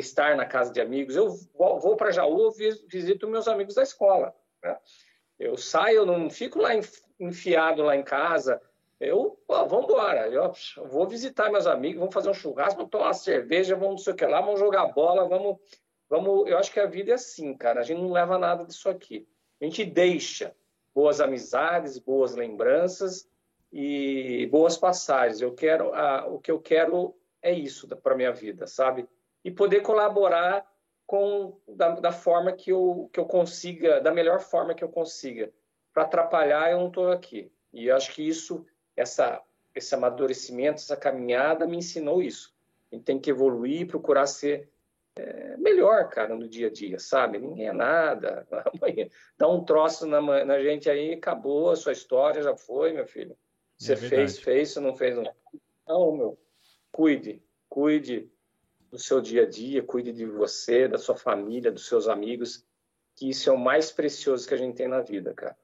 estar 0.00 0.36
na 0.36 0.46
casa 0.46 0.72
de 0.72 0.80
amigos. 0.80 1.16
Eu 1.16 1.30
vou 1.54 1.96
para 1.96 2.10
Jaú, 2.10 2.50
visito 2.50 3.28
meus 3.28 3.48
amigos 3.48 3.74
da 3.74 3.82
escola. 3.82 4.34
Né? 4.62 4.76
Eu 5.38 5.56
saio, 5.56 5.98
eu 5.98 6.06
não 6.06 6.30
fico 6.30 6.60
lá 6.60 6.70
enfiado 7.18 7.82
lá 7.82 7.96
em 7.96 8.02
casa. 8.02 8.60
Eu, 8.98 9.38
vamos 9.48 9.84
embora. 9.84 10.28
Eu, 10.28 10.52
eu 10.76 10.88
vou 10.88 11.06
visitar 11.06 11.50
meus 11.50 11.66
amigos, 11.66 11.98
vamos 11.98 12.14
fazer 12.14 12.30
um 12.30 12.34
churrasco, 12.34 12.76
vamos 12.76 12.90
tomar 12.90 13.06
uma 13.06 13.14
cerveja, 13.14 13.74
vamos 13.74 13.90
não 13.90 13.98
sei 13.98 14.12
o 14.12 14.16
que 14.16 14.26
lá, 14.26 14.40
vamos 14.40 14.58
jogar 14.58 14.86
bola, 14.86 15.28
vamos, 15.28 15.58
vamos. 16.08 16.48
Eu 16.48 16.56
acho 16.58 16.72
que 16.72 16.80
a 16.80 16.86
vida 16.86 17.10
é 17.10 17.14
assim, 17.14 17.54
cara. 17.54 17.80
A 17.80 17.82
gente 17.82 18.00
não 18.00 18.12
leva 18.12 18.38
nada 18.38 18.64
disso 18.64 18.88
aqui. 18.88 19.28
A 19.60 19.64
gente 19.64 19.84
deixa 19.84 20.54
boas 20.94 21.20
amizades, 21.20 21.98
boas 21.98 22.34
lembranças 22.34 23.28
e 23.70 24.48
boas 24.50 24.78
passagens. 24.78 25.42
Eu 25.42 25.52
quero, 25.52 25.92
a, 25.94 26.26
o 26.26 26.38
que 26.38 26.50
eu 26.50 26.58
quero 26.58 27.14
é 27.42 27.52
isso 27.52 27.86
para 27.88 28.16
minha 28.16 28.32
vida, 28.32 28.66
sabe? 28.66 29.06
E 29.46 29.50
poder 29.52 29.80
colaborar 29.80 30.66
com 31.06 31.56
da, 31.68 31.90
da, 32.00 32.10
forma 32.10 32.50
que 32.50 32.72
eu, 32.72 33.08
que 33.12 33.20
eu 33.20 33.26
consiga, 33.26 34.00
da 34.00 34.10
melhor 34.10 34.40
forma 34.40 34.74
que 34.74 34.82
eu 34.82 34.88
consiga. 34.88 35.52
Para 35.94 36.02
atrapalhar, 36.02 36.72
eu 36.72 36.80
não 36.80 36.88
estou 36.88 37.12
aqui. 37.12 37.48
E 37.72 37.88
acho 37.88 38.12
que 38.12 38.26
isso, 38.26 38.66
essa, 38.96 39.40
esse 39.72 39.94
amadurecimento, 39.94 40.80
essa 40.80 40.96
caminhada 40.96 41.64
me 41.64 41.76
ensinou 41.76 42.20
isso. 42.20 42.52
A 42.90 42.96
gente 42.96 43.04
tem 43.04 43.20
que 43.20 43.30
evoluir, 43.30 43.86
procurar 43.86 44.26
ser 44.26 44.68
é, 45.14 45.56
melhor, 45.58 46.08
cara, 46.08 46.34
no 46.34 46.48
dia 46.48 46.66
a 46.66 46.70
dia, 46.70 46.98
sabe? 46.98 47.38
Ninguém 47.38 47.68
é 47.68 47.72
nada. 47.72 48.44
Amanhã 48.82 49.08
dá 49.38 49.46
um 49.46 49.64
troço 49.64 50.08
na, 50.08 50.20
na 50.44 50.60
gente 50.60 50.90
aí, 50.90 51.12
acabou, 51.12 51.70
a 51.70 51.76
sua 51.76 51.92
história 51.92 52.42
já 52.42 52.56
foi, 52.56 52.92
meu 52.92 53.06
filho. 53.06 53.36
Você 53.78 53.92
é 53.92 53.96
fez, 53.96 54.40
fez, 54.40 54.70
você 54.70 54.80
não 54.80 54.96
fez, 54.96 55.16
não. 55.16 55.32
Não, 55.86 56.16
meu 56.16 56.38
cuide, 56.96 57.42
cuide 57.68 58.32
do 58.90 58.98
seu 58.98 59.20
dia 59.20 59.42
a 59.42 59.48
dia, 59.48 59.82
cuide 59.82 60.12
de 60.12 60.24
você, 60.24 60.88
da 60.88 60.98
sua 60.98 61.16
família, 61.16 61.72
dos 61.72 61.86
seus 61.86 62.08
amigos, 62.08 62.64
que 63.14 63.28
isso 63.28 63.48
é 63.48 63.52
o 63.52 63.58
mais 63.58 63.90
precioso 63.90 64.46
que 64.46 64.54
a 64.54 64.56
gente 64.56 64.76
tem 64.76 64.88
na 64.88 65.00
vida, 65.00 65.32
cara. 65.34 65.56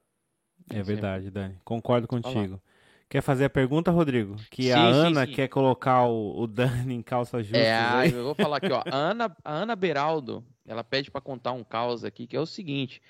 É 0.69 0.81
verdade, 0.81 1.29
Dani. 1.29 1.59
Concordo 1.63 2.07
contigo. 2.07 2.61
Quer 3.09 3.21
fazer 3.21 3.45
a 3.45 3.49
pergunta, 3.49 3.91
Rodrigo? 3.91 4.35
Que 4.49 4.63
sim, 4.63 4.71
a 4.71 4.81
Ana 4.81 5.21
sim, 5.21 5.27
sim. 5.27 5.35
quer 5.35 5.47
colocar 5.47 6.07
o, 6.07 6.41
o, 6.41 6.47
Dani 6.47 6.95
em 6.95 7.01
calça 7.01 7.43
justa. 7.43 7.57
É, 7.57 8.07
eu 8.07 8.23
vou 8.23 8.33
falar 8.33 8.57
aqui, 8.57 8.71
ó. 8.71 8.81
A 8.89 8.95
Ana, 8.95 9.37
a 9.43 9.53
Ana 9.53 9.75
Beraldo, 9.75 10.43
ela 10.65 10.83
pede 10.83 11.11
para 11.11 11.21
contar 11.21 11.51
um 11.51 11.63
caos 11.63 12.03
aqui, 12.03 12.25
que 12.25 12.35
é 12.35 12.39
o 12.39 12.45
seguinte: 12.45 13.01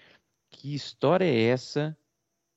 que 0.49 0.73
história 0.75 1.25
é 1.25 1.43
essa 1.43 1.97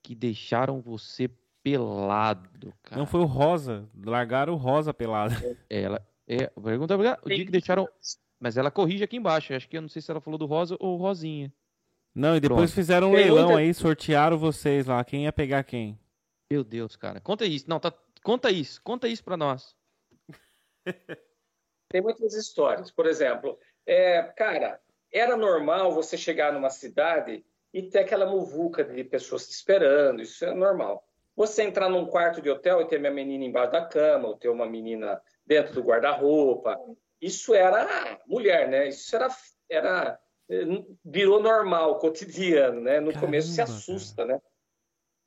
que 0.03 0.15
deixaram 0.15 0.81
você 0.81 1.31
pelado, 1.63 2.73
cara. 2.83 2.99
Não 2.99 3.07
foi 3.07 3.21
o 3.21 3.27
Rosa. 3.27 3.89
Largaram 4.05 4.55
o 4.55 4.57
Rosa 4.57 4.93
pelado. 4.95 5.35
Ela. 5.71 6.05
É, 6.29 6.47
pergunta 6.49 6.97
o 6.97 7.29
dia 7.29 7.45
que 7.45 7.51
deixaram. 7.51 7.89
Mas 8.39 8.57
ela 8.57 8.71
corrige 8.71 9.05
aqui 9.05 9.17
embaixo. 9.17 9.55
Acho 9.55 9.69
que 9.69 9.77
eu 9.77 9.83
não 9.83 9.89
sei 9.89 10.03
se 10.03 10.11
ela 10.11 10.21
falou 10.21 10.39
do 10.39 10.47
Rosa 10.47 10.77
ou 10.81 10.97
Rosinha. 10.97 11.53
Não, 12.15 12.37
e 12.37 12.41
depois 12.41 12.71
Pronto. 12.71 12.75
fizeram 12.75 13.11
um 13.11 13.13
leilão 13.13 13.57
aí, 13.57 13.73
sortearam 13.75 14.39
vocês 14.39 14.87
lá. 14.87 15.05
Quem 15.05 15.25
ia 15.25 15.33
pegar 15.33 15.63
quem? 15.65 15.99
Meu 16.51 16.65
Deus, 16.65 16.97
cara. 16.97 17.21
Conta 17.21 17.45
isso. 17.45 17.69
Não, 17.69 17.79
tá. 17.79 17.93
Conta 18.23 18.51
isso. 18.51 18.81
Conta 18.83 19.07
isso 19.07 19.23
pra 19.23 19.37
nós. 19.37 19.77
Tem 21.89 22.01
muitas 22.01 22.35
histórias. 22.35 22.91
Por 22.91 23.07
exemplo, 23.07 23.59
é, 23.87 24.23
cara, 24.23 24.81
era 25.13 25.37
normal 25.37 25.93
você 25.93 26.17
chegar 26.17 26.53
numa 26.53 26.71
cidade 26.71 27.45
e 27.73 27.83
ter 27.83 28.01
aquela 28.01 28.27
muvuca 28.27 28.83
de 28.83 29.05
pessoas 29.05 29.47
te 29.47 29.53
esperando. 29.53 30.23
Isso 30.23 30.45
é 30.45 30.55
normal. 30.55 31.07
Você 31.37 31.63
entrar 31.63 31.89
num 31.89 32.07
quarto 32.07 32.41
de 32.41 32.49
hotel 32.49 32.81
e 32.81 32.87
ter 32.87 32.99
minha 32.99 33.13
menina 33.13 33.45
embaixo 33.45 33.73
da 33.73 33.85
cama, 33.85 34.29
ou 34.29 34.37
ter 34.37 34.49
uma 34.49 34.67
menina 34.67 35.21
dentro 35.47 35.75
do 35.75 35.83
guarda-roupa, 35.83 36.79
isso 37.21 37.55
era 37.55 38.19
mulher, 38.27 38.69
né? 38.69 38.89
Isso 38.89 39.15
era, 39.15 39.29
era 39.71 40.19
virou 41.05 41.41
normal, 41.41 41.99
cotidiano, 41.99 42.81
né? 42.81 43.01
No 43.01 43.07
Caramba, 43.07 43.27
começo 43.27 43.49
se 43.49 43.61
assusta, 43.61 44.27
cara. 44.27 44.35
né? 44.35 44.43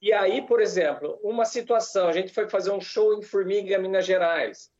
E 0.01 0.13
aí, 0.13 0.41
por 0.41 0.61
exemplo, 0.61 1.19
uma 1.23 1.43
situação, 1.43 2.07
a 2.07 2.13
gente 2.13 2.33
foi 2.33 2.47
fazer 2.47 2.71
um 2.71 2.79
show 2.79 3.13
em 3.13 3.21
Formiga, 3.21 3.77
Minas 3.77 4.05
Gerais. 4.05 4.71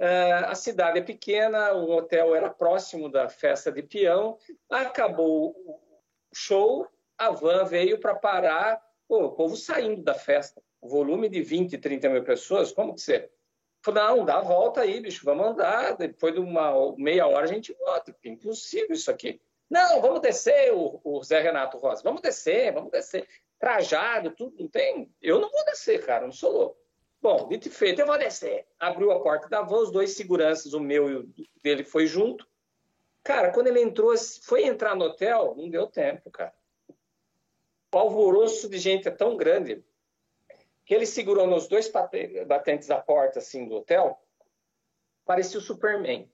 Uh, 0.00 0.46
a 0.46 0.54
cidade 0.54 1.00
é 1.00 1.02
pequena, 1.02 1.72
o 1.72 1.90
hotel 1.90 2.34
era 2.34 2.48
próximo 2.48 3.08
da 3.08 3.28
festa 3.28 3.72
de 3.72 3.82
peão. 3.82 4.38
Acabou 4.70 5.50
o 5.50 5.80
show, 6.32 6.86
a 7.16 7.30
van 7.30 7.64
veio 7.64 7.98
para 7.98 8.14
parar, 8.14 8.80
pô, 9.08 9.24
o 9.24 9.32
povo 9.32 9.56
saindo 9.56 10.02
da 10.02 10.14
festa 10.14 10.62
volume 10.80 11.28
de 11.28 11.42
20, 11.42 11.76
30 11.76 12.08
mil 12.08 12.22
pessoas, 12.22 12.70
como 12.72 12.94
que 12.94 13.00
você... 13.00 13.28
Não, 13.86 14.24
dá 14.24 14.38
a 14.38 14.42
volta 14.42 14.82
aí, 14.82 15.00
bicho, 15.00 15.24
vamos 15.24 15.46
andar, 15.46 15.96
depois 15.96 16.34
de 16.34 16.40
uma 16.40 16.94
meia 16.96 17.26
hora 17.26 17.44
a 17.44 17.52
gente 17.52 17.72
volta. 17.72 18.14
Impossível 18.24 18.92
isso 18.92 19.10
aqui. 19.10 19.40
Não, 19.70 20.00
vamos 20.00 20.20
descer, 20.20 20.72
o, 20.74 21.00
o 21.04 21.22
Zé 21.22 21.40
Renato 21.40 21.78
Rosa, 21.78 22.02
vamos 22.02 22.20
descer, 22.20 22.72
vamos 22.72 22.90
descer. 22.90 23.26
trajado, 23.58 24.30
tudo, 24.30 24.56
não 24.58 24.68
tem. 24.68 25.10
Eu 25.20 25.40
não 25.40 25.50
vou 25.50 25.64
descer, 25.64 26.04
cara, 26.04 26.24
não 26.24 26.32
sou 26.32 26.52
louco. 26.52 26.78
Bom, 27.20 27.48
dito 27.48 27.68
e 27.68 27.70
feito, 27.70 28.00
eu 28.00 28.06
vou 28.06 28.18
descer. 28.18 28.66
Abriu 28.78 29.10
a 29.10 29.20
porta 29.20 29.48
da 29.48 29.62
van, 29.62 29.78
os 29.78 29.90
dois 29.90 30.12
seguranças, 30.12 30.72
o 30.72 30.80
meu 30.80 31.10
e 31.10 31.16
o 31.16 31.28
dele, 31.62 31.82
foi 31.82 32.06
junto. 32.06 32.46
Cara, 33.24 33.50
quando 33.52 33.66
ele 33.66 33.82
entrou, 33.82 34.14
foi 34.42 34.64
entrar 34.64 34.94
no 34.94 35.06
hotel, 35.06 35.54
não 35.56 35.68
deu 35.68 35.86
tempo, 35.86 36.30
cara. 36.30 36.54
O 37.92 37.98
alvoroço 37.98 38.68
de 38.68 38.78
gente 38.78 39.08
é 39.08 39.10
tão 39.10 39.36
grande 39.36 39.84
que 40.88 40.94
ele 40.94 41.04
segurou 41.04 41.46
nos 41.46 41.68
dois 41.68 41.92
batentes 42.46 42.88
da 42.88 42.98
porta, 42.98 43.40
assim, 43.40 43.68
do 43.68 43.74
hotel, 43.74 44.18
parecia 45.26 45.58
o 45.58 45.62
Superman. 45.62 46.26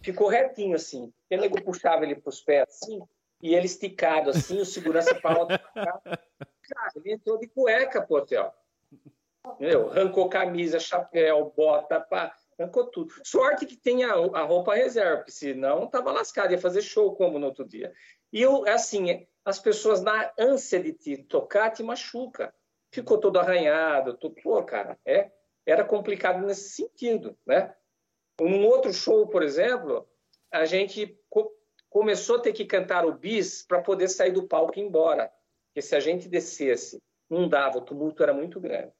Ficou 0.00 0.28
retinho, 0.28 0.76
assim. 0.76 1.12
O 1.28 1.36
nego 1.36 1.60
puxava 1.64 2.04
ele 2.04 2.14
para 2.14 2.28
os 2.28 2.40
pés, 2.40 2.68
assim, 2.68 3.02
e 3.42 3.56
ele 3.56 3.66
esticado, 3.66 4.30
assim, 4.30 4.60
o 4.60 4.64
segurança 4.64 5.12
para 5.16 5.58
Cara, 5.58 6.92
ele 6.94 7.14
entrou 7.14 7.36
de 7.36 7.48
cueca 7.48 8.00
pro 8.00 8.18
hotel. 8.18 8.54
Entendeu? 9.44 9.90
Arrancou 9.90 10.28
camisa, 10.28 10.78
chapéu, 10.78 11.52
bota, 11.56 12.00
pá, 12.00 12.32
arrancou 12.56 12.86
tudo. 12.86 13.12
Sorte 13.24 13.66
que 13.66 13.76
tem 13.76 14.04
a, 14.04 14.12
a 14.12 14.42
roupa 14.44 14.76
reserva, 14.76 15.16
porque 15.16 15.32
senão 15.32 15.88
tava 15.88 16.12
lascado, 16.12 16.52
ia 16.52 16.60
fazer 16.60 16.82
show 16.82 17.16
como 17.16 17.40
no 17.40 17.46
outro 17.46 17.66
dia. 17.66 17.92
E 18.32 18.40
eu, 18.40 18.68
assim, 18.68 19.26
as 19.44 19.58
pessoas 19.58 20.00
na 20.00 20.32
ânsia 20.38 20.80
de 20.80 20.92
te 20.92 21.16
tocar 21.24 21.70
te 21.70 21.82
machuca. 21.82 22.54
Ficou 22.90 23.18
todo 23.18 23.38
arranhado, 23.38 24.16
tudo, 24.16 24.34
pô, 24.42 24.62
cara, 24.64 24.98
é, 25.04 25.30
era 25.66 25.84
complicado 25.84 26.44
nesse 26.46 26.70
sentido, 26.70 27.36
né? 27.46 27.74
Um 28.40 28.64
outro 28.66 28.92
show, 28.92 29.26
por 29.28 29.42
exemplo, 29.42 30.08
a 30.50 30.64
gente 30.64 31.18
co 31.28 31.52
começou 31.90 32.36
a 32.36 32.40
ter 32.40 32.52
que 32.52 32.66
cantar 32.66 33.06
o 33.06 33.14
bis 33.14 33.64
para 33.66 33.80
poder 33.80 34.08
sair 34.08 34.30
do 34.30 34.46
palco 34.46 34.78
e 34.78 34.82
ir 34.82 34.84
embora. 34.84 35.32
Porque 35.66 35.80
se 35.80 35.96
a 35.96 36.00
gente 36.00 36.28
descesse, 36.28 37.02
não 37.30 37.48
dava, 37.48 37.78
o 37.78 37.82
tumulto 37.82 38.22
era 38.22 38.32
muito 38.32 38.60
grande. 38.60 38.92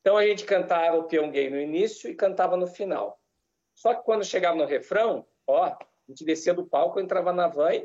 Então 0.00 0.16
a 0.16 0.24
gente 0.24 0.44
cantava 0.44 0.96
o 0.96 1.04
peão 1.04 1.30
gay 1.30 1.50
no 1.50 1.60
início 1.60 2.08
e 2.08 2.14
cantava 2.14 2.56
no 2.56 2.66
final. 2.66 3.20
Só 3.74 3.94
que 3.94 4.04
quando 4.04 4.24
chegava 4.24 4.56
no 4.56 4.64
refrão, 4.64 5.26
ó, 5.46 5.64
a 5.64 5.78
gente 6.08 6.24
descia 6.24 6.54
do 6.54 6.66
palco, 6.66 7.00
entrava 7.00 7.32
na 7.32 7.48
van 7.48 7.74
e 7.74 7.84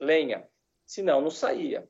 lenha. 0.00 0.48
Senão 0.86 1.20
não 1.20 1.30
saía. 1.30 1.88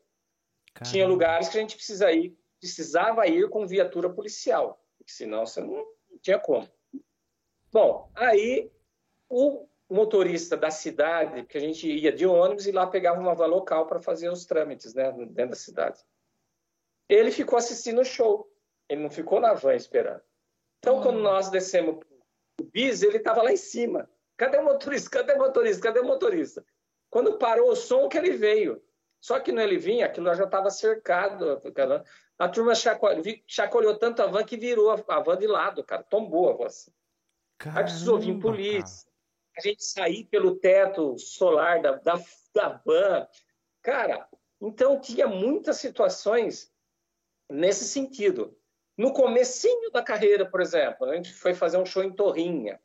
Caramba. 0.75 0.93
Tinha 0.93 1.07
lugares 1.07 1.49
que 1.49 1.59
a 1.59 1.61
gente 1.61 1.77
precisa 1.77 2.11
ir, 2.13 2.37
precisava 2.61 3.27
ir 3.27 3.49
com 3.49 3.67
viatura 3.67 4.11
policial, 4.11 4.81
senão 5.07 5.47
você 5.47 5.61
não, 5.61 5.85
tinha 6.21 6.39
como. 6.39 6.69
Bom, 7.73 8.11
aí 8.15 8.71
o 9.29 9.67
motorista 9.89 10.57
da 10.57 10.71
cidade, 10.71 11.45
que 11.47 11.59
a 11.59 11.61
gente 11.61 11.91
ia 11.91 12.13
de 12.13 12.27
ônibus 12.27 12.67
e 12.67 12.73
lá 12.73 12.87
pegava 12.87 13.21
uma 13.21 13.35
van 13.35 13.47
local 13.47 13.87
para 13.87 14.01
fazer 14.01 14.29
os 14.29 14.45
trâmites, 14.45 14.95
né, 14.95 15.11
dentro 15.13 15.51
da 15.51 15.57
cidade. 15.57 16.01
Ele 17.09 17.33
ficou 17.33 17.59
assistindo 17.59 18.01
o 18.01 18.05
show. 18.05 18.49
Ele 18.89 19.03
não 19.03 19.11
ficou 19.11 19.41
na 19.41 19.53
van 19.53 19.75
esperando. 19.75 20.23
Então, 20.79 21.03
quando 21.03 21.19
nós 21.19 21.51
descemos 21.51 22.01
o 22.61 22.65
bis, 22.65 23.03
ele 23.03 23.17
estava 23.17 23.43
lá 23.43 23.53
em 23.53 23.57
cima. 23.57 24.09
Cadê 24.37 24.59
o 24.59 24.65
motorista? 24.65 25.11
Cadê 25.11 25.33
o 25.33 25.39
motorista? 25.39 25.83
Cadê 25.83 26.01
o 26.01 26.05
motorista? 26.05 26.65
Quando 27.11 27.39
parou 27.39 27.71
o 27.71 27.77
som, 27.77 28.09
que 28.09 28.17
ele 28.17 28.33
veio. 28.33 28.83
Só 29.21 29.39
que 29.39 29.53
não 29.53 29.63
ele 29.63 29.77
vinha, 29.77 30.07
aquilo 30.07 30.35
já 30.35 30.45
estava 30.45 30.71
cercado. 30.71 31.61
A 32.39 32.49
turma 32.49 32.75
chacoalhou, 32.75 33.23
chacoalhou 33.47 33.97
tanto 33.99 34.23
a 34.23 34.27
van 34.27 34.45
que 34.45 34.57
virou 34.57 34.91
a 34.91 35.21
van 35.21 35.37
de 35.37 35.47
lado, 35.47 35.85
cara. 35.85 36.03
Tombou 36.03 36.51
a 36.51 36.53
van. 36.55 36.67
Assim. 36.67 36.91
Caramba, 37.59 37.81
Aí 37.81 37.85
precisou 37.85 38.19
vir 38.19 38.41
polícia. 38.41 39.05
Cara. 39.05 39.11
A 39.59 39.61
gente 39.61 39.85
sair 39.85 40.25
pelo 40.25 40.57
teto 40.57 41.19
solar 41.19 41.83
da, 41.83 41.93
da, 41.97 42.19
da 42.55 42.81
van. 42.85 43.29
Cara, 43.83 44.27
então 44.61 45.01
tinha 45.01 45.27
muitas 45.27 45.77
situações 45.77 46.73
nesse 47.51 47.85
sentido. 47.85 48.57
No 48.97 49.13
comecinho 49.13 49.91
da 49.91 50.03
carreira, 50.03 50.49
por 50.49 50.61
exemplo, 50.61 51.09
a 51.09 51.17
gente 51.17 51.33
foi 51.33 51.55
fazer 51.55 51.79
um 51.79 51.87
show 51.87 52.03
em 52.03 52.13
Torrinha. 52.13 52.81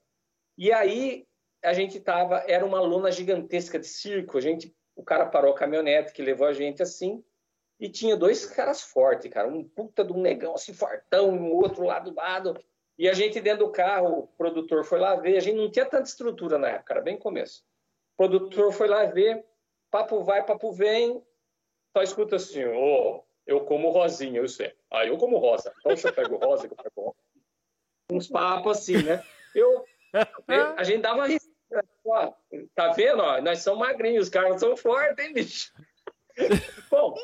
E 0.57 0.71
aí 0.71 1.27
a 1.63 1.73
gente 1.73 1.99
tava, 1.99 2.43
era 2.47 2.65
uma 2.65 2.79
lona 2.79 3.11
gigantesca 3.11 3.79
de 3.79 3.87
circo. 3.87 4.37
A 4.37 4.41
gente, 4.41 4.75
o 4.95 5.03
cara 5.03 5.25
parou 5.25 5.51
a 5.51 5.55
caminhonete 5.55 6.13
que 6.13 6.21
levou 6.21 6.47
a 6.47 6.53
gente 6.53 6.81
assim, 6.81 7.23
e 7.79 7.89
tinha 7.89 8.15
dois 8.15 8.45
caras 8.45 8.81
fortes, 8.81 9.29
cara, 9.29 9.47
um 9.47 9.63
puta 9.63 10.03
de 10.03 10.13
um 10.13 10.21
negão 10.21 10.53
assim 10.53 10.73
fortão, 10.73 11.35
e 11.35 11.39
um 11.39 11.53
outro 11.53 11.83
lá 11.83 11.99
do 11.99 12.13
lado. 12.13 12.57
E 12.97 13.09
a 13.09 13.13
gente 13.13 13.41
dentro 13.41 13.65
do 13.65 13.71
carro, 13.71 14.19
o 14.19 14.27
produtor 14.27 14.85
foi 14.85 14.99
lá 14.99 15.15
ver, 15.15 15.35
a 15.35 15.41
gente 15.41 15.57
não 15.57 15.69
tinha 15.69 15.85
tanta 15.85 16.07
estrutura 16.07 16.57
na 16.57 16.69
época, 16.69 16.93
era 16.93 17.01
bem 17.01 17.17
começo. 17.17 17.65
O 18.13 18.17
produtor 18.17 18.71
foi 18.71 18.87
lá 18.87 19.05
ver, 19.05 19.45
papo 19.91 20.23
vai, 20.23 20.45
papo 20.45 20.71
vem, 20.71 21.21
só 21.95 22.01
escuta 22.01 22.37
assim, 22.37 22.63
ô, 22.63 23.17
oh, 23.17 23.23
eu 23.45 23.65
como 23.65 23.89
rosinha, 23.89 24.39
eu 24.39 24.47
sei. 24.47 24.73
Ah, 24.91 25.05
eu 25.05 25.17
como 25.17 25.37
rosa. 25.37 25.73
Então 25.79 25.95
você 25.95 26.11
pega 26.11 26.33
o 26.33 26.37
rosa 26.37 26.67
que 26.67 26.73
eu 26.73 26.77
pego 26.77 27.15
Uns 28.11 28.27
papos 28.27 28.77
assim, 28.77 29.03
né? 29.03 29.23
Eu, 29.53 29.83
a 30.77 30.83
gente 30.83 31.01
dava 31.01 31.25
risada. 31.25 31.44
Tá 32.75 32.91
vendo? 32.93 33.21
Ó, 33.21 33.41
nós 33.41 33.59
somos 33.59 33.79
magrinhos, 33.79 34.25
os 34.25 34.29
caras 34.29 34.59
são 34.59 34.77
fortes, 34.77 35.25
hein, 35.25 35.33
bicho? 35.33 35.73
Bom, 36.91 37.15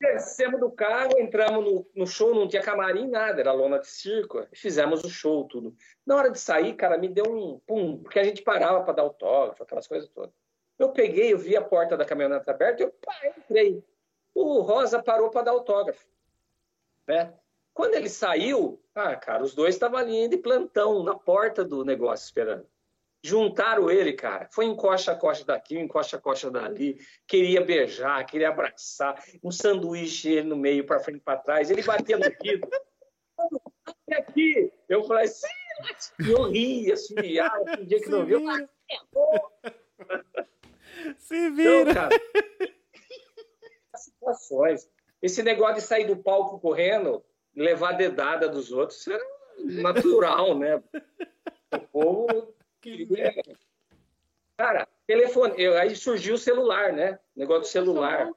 descemos 0.00 0.60
do 0.60 0.70
carro, 0.70 1.18
entramos 1.18 1.64
no, 1.64 1.86
no, 1.94 2.06
show, 2.06 2.34
não 2.34 2.48
tinha 2.48 2.62
camarim, 2.62 3.08
nada, 3.08 3.40
era 3.40 3.52
lona 3.52 3.78
de 3.78 3.88
circo. 3.88 4.46
Fizemos 4.52 5.04
o 5.04 5.10
show, 5.10 5.44
tudo. 5.44 5.76
Na 6.06 6.16
hora 6.16 6.30
de 6.30 6.38
sair, 6.38 6.74
cara, 6.74 6.96
me 6.96 7.08
deu 7.08 7.24
um 7.26 7.60
pum, 7.66 8.02
porque 8.02 8.18
a 8.18 8.24
gente 8.24 8.42
parava 8.42 8.82
para 8.82 8.94
dar 8.94 9.02
autógrafo, 9.02 9.62
aquelas 9.62 9.86
coisas 9.86 10.08
todas. 10.08 10.34
Eu 10.78 10.90
peguei, 10.90 11.32
eu 11.32 11.38
vi 11.38 11.56
a 11.56 11.62
porta 11.62 11.96
da 11.96 12.04
caminhonete 12.04 12.48
aberta, 12.48 12.82
eu 12.82 12.90
pá, 12.90 13.14
entrei 13.36 13.84
o 14.40 14.60
Rosa 14.60 15.02
parou 15.02 15.30
para 15.30 15.42
dar 15.42 15.50
autógrafo. 15.50 16.06
Né? 17.06 17.34
Quando 17.74 17.94
ele 17.94 18.08
saiu, 18.08 18.80
ah, 18.94 19.16
cara, 19.16 19.42
os 19.42 19.54
dois 19.54 19.74
estavam 19.74 19.98
ali 19.98 20.28
de 20.28 20.36
plantão, 20.36 21.02
na 21.02 21.14
porta 21.14 21.64
do 21.64 21.84
negócio 21.84 22.24
esperando. 22.24 22.66
Juntaram 23.22 23.90
ele, 23.90 24.12
cara. 24.12 24.48
Foi 24.52 24.64
encosta 24.64 25.12
a 25.12 25.16
costa 25.16 25.44
daqui, 25.44 25.78
encosta 25.78 26.16
a 26.16 26.20
costa 26.20 26.50
dali. 26.50 26.98
Queria 27.26 27.60
beijar, 27.60 28.24
queria 28.24 28.48
abraçar. 28.48 29.22
Um 29.42 29.50
sanduíche 29.50 30.30
ele 30.30 30.48
no 30.48 30.56
meio, 30.56 30.86
para 30.86 31.00
frente 31.00 31.18
e 31.18 31.22
para 31.22 31.38
trás. 31.38 31.70
Ele 31.70 31.82
batia 31.82 32.16
no 32.16 32.24
vidro. 32.40 32.70
E 34.08 34.14
aqui. 34.14 34.72
Eu 34.88 35.04
falei 35.04 35.24
assim, 35.24 35.46
eu 36.28 36.50
ria, 36.50 36.94
ah, 37.46 37.62
um 37.78 37.84
dia 37.84 38.00
que 38.00 38.08
não 38.08 38.24
viu. 38.24 38.42
Se 41.18 41.50
vira. 41.50 41.82
Então, 41.82 41.94
cara, 41.94 42.16
situações. 43.96 44.88
Esse 45.20 45.42
negócio 45.42 45.76
de 45.76 45.82
sair 45.82 46.06
do 46.06 46.16
palco 46.16 46.60
correndo, 46.60 47.24
levar 47.54 47.92
dedada 47.92 48.48
dos 48.48 48.72
outros, 48.72 49.00
isso 49.00 49.12
era 49.12 49.24
natural, 49.58 50.56
né? 50.56 50.82
O 51.72 51.80
povo. 51.80 52.54
É. 52.86 53.42
Cara, 54.56 54.88
telefone. 55.06 55.54
Eu, 55.56 55.78
aí 55.78 55.94
surgiu 55.94 56.34
o 56.34 56.38
celular, 56.38 56.92
né? 56.92 57.18
O 57.36 57.38
negócio 57.38 57.62
do 57.62 57.66
celular. 57.66 58.30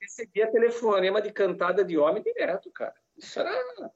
Recebia 0.00 0.50
telefonema 0.50 1.20
de 1.20 1.32
cantada 1.32 1.84
de 1.84 1.98
homem 1.98 2.22
direto, 2.22 2.70
cara. 2.70 2.94
Isso 3.16 3.40
era. 3.40 3.92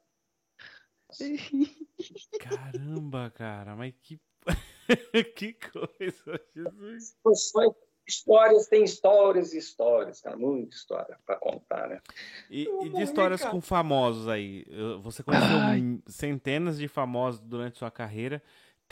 Caramba, 2.41 3.31
cara, 3.31 3.77
mas 3.77 3.95
que. 4.03 4.21
que 5.37 5.53
coisa, 5.55 6.41
Jesus 6.55 7.15
histórias, 8.07 8.67
tem 8.67 8.85
histórias 8.85 9.53
e 9.53 9.59
histórias, 9.59 10.21
cara, 10.21 10.37
muita 10.37 10.75
história 10.75 11.19
para 11.25 11.37
contar, 11.37 11.89
né? 11.89 12.01
E, 12.51 12.69
e 12.83 12.89
de 12.91 13.03
histórias 13.03 13.45
com 13.45 13.61
famosos 13.61 14.29
aí, 14.29 14.67
você 15.03 15.23
conheceu 15.23 15.57
Ai. 15.59 15.99
centenas 16.07 16.79
de 16.79 16.89
famosos 16.89 17.41
durante 17.41 17.79
sua 17.79 17.91
carreira. 17.91 18.43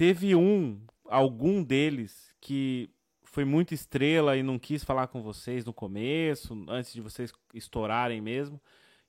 Teve 0.01 0.35
um, 0.35 0.81
algum 1.05 1.63
deles 1.63 2.35
que 2.41 2.89
foi 3.23 3.45
muito 3.45 3.75
estrela 3.75 4.35
e 4.35 4.43
não 4.43 4.59
quis 4.59 4.83
falar 4.83 5.09
com 5.09 5.21
vocês 5.21 5.63
no 5.63 5.75
começo, 5.75 6.55
antes 6.71 6.95
de 6.95 7.03
vocês 7.03 7.31
estourarem 7.53 8.19
mesmo, 8.19 8.59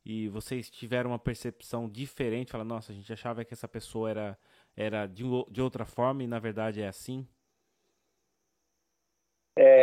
e 0.03 0.27
vocês 0.27 0.69
tiveram 0.69 1.11
uma 1.11 1.17
percepção 1.17 1.87
diferente, 1.87 2.51
falando, 2.51 2.71
nossa, 2.71 2.91
a 2.91 2.95
gente 2.95 3.13
achava 3.13 3.45
que 3.45 3.53
essa 3.53 3.69
pessoa 3.69 4.09
era, 4.09 4.39
era 4.75 5.07
de, 5.07 5.23
de 5.49 5.61
outra 5.61 5.85
forma 5.85 6.23
e 6.23 6.27
na 6.27 6.39
verdade 6.39 6.81
é 6.81 6.89
assim? 6.89 7.25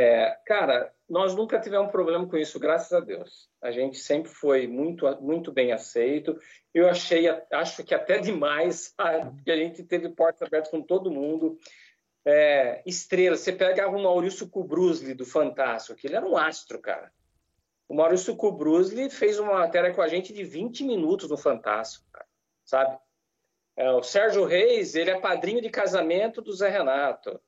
É, 0.01 0.39
cara, 0.47 0.95
nós 1.09 1.35
nunca 1.35 1.59
tivemos 1.59 1.91
problema 1.91 2.25
com 2.25 2.37
isso, 2.37 2.61
graças 2.61 2.93
a 2.93 3.01
Deus. 3.01 3.51
A 3.61 3.73
gente 3.73 3.99
sempre 3.99 4.31
foi 4.31 4.69
muito, 4.69 5.05
muito 5.20 5.51
bem 5.51 5.73
aceito. 5.73 6.41
Eu 6.73 6.89
achei, 6.89 7.27
acho 7.53 7.83
que 7.83 7.93
até 7.93 8.20
demais, 8.20 8.95
que 9.45 9.51
a 9.51 9.57
gente 9.57 9.83
teve 9.83 10.09
portas 10.11 10.43
abertas 10.43 10.70
com 10.70 10.81
todo 10.81 11.11
mundo. 11.11 11.59
É, 12.25 12.81
estrela, 12.87 13.37
você 13.37 13.53
pegava 13.53 13.97
o 13.97 14.03
Maurício 14.03 14.49
Kubrusli 14.49 15.15
do 15.15 15.27
Fantástico, 15.27 15.99
que 15.99 16.07
ele 16.07 16.15
era 16.15 16.27
um 16.27 16.37
astro, 16.37 16.79
cara. 16.81 17.12
O 17.89 17.95
Maurício 17.95 18.37
Kubrusli 18.37 19.11
fez 19.11 19.41
uma 19.41 19.55
matéria 19.55 19.93
com 19.93 20.01
a 20.01 20.07
gente 20.07 20.33
de 20.33 20.45
20 20.45 20.85
minutos 20.85 21.29
no 21.29 21.37
Fantástico, 21.37 22.07
cara, 22.12 22.27
sabe? 22.65 22.97
É, 23.77 23.91
o 23.91 24.03
Sérgio 24.05 24.45
Reis, 24.45 24.95
ele 24.95 25.11
é 25.11 25.19
padrinho 25.19 25.61
de 25.61 25.70
casamento 25.70 26.41
do 26.41 26.53
Zé 26.53 26.69
Renato. 26.69 27.41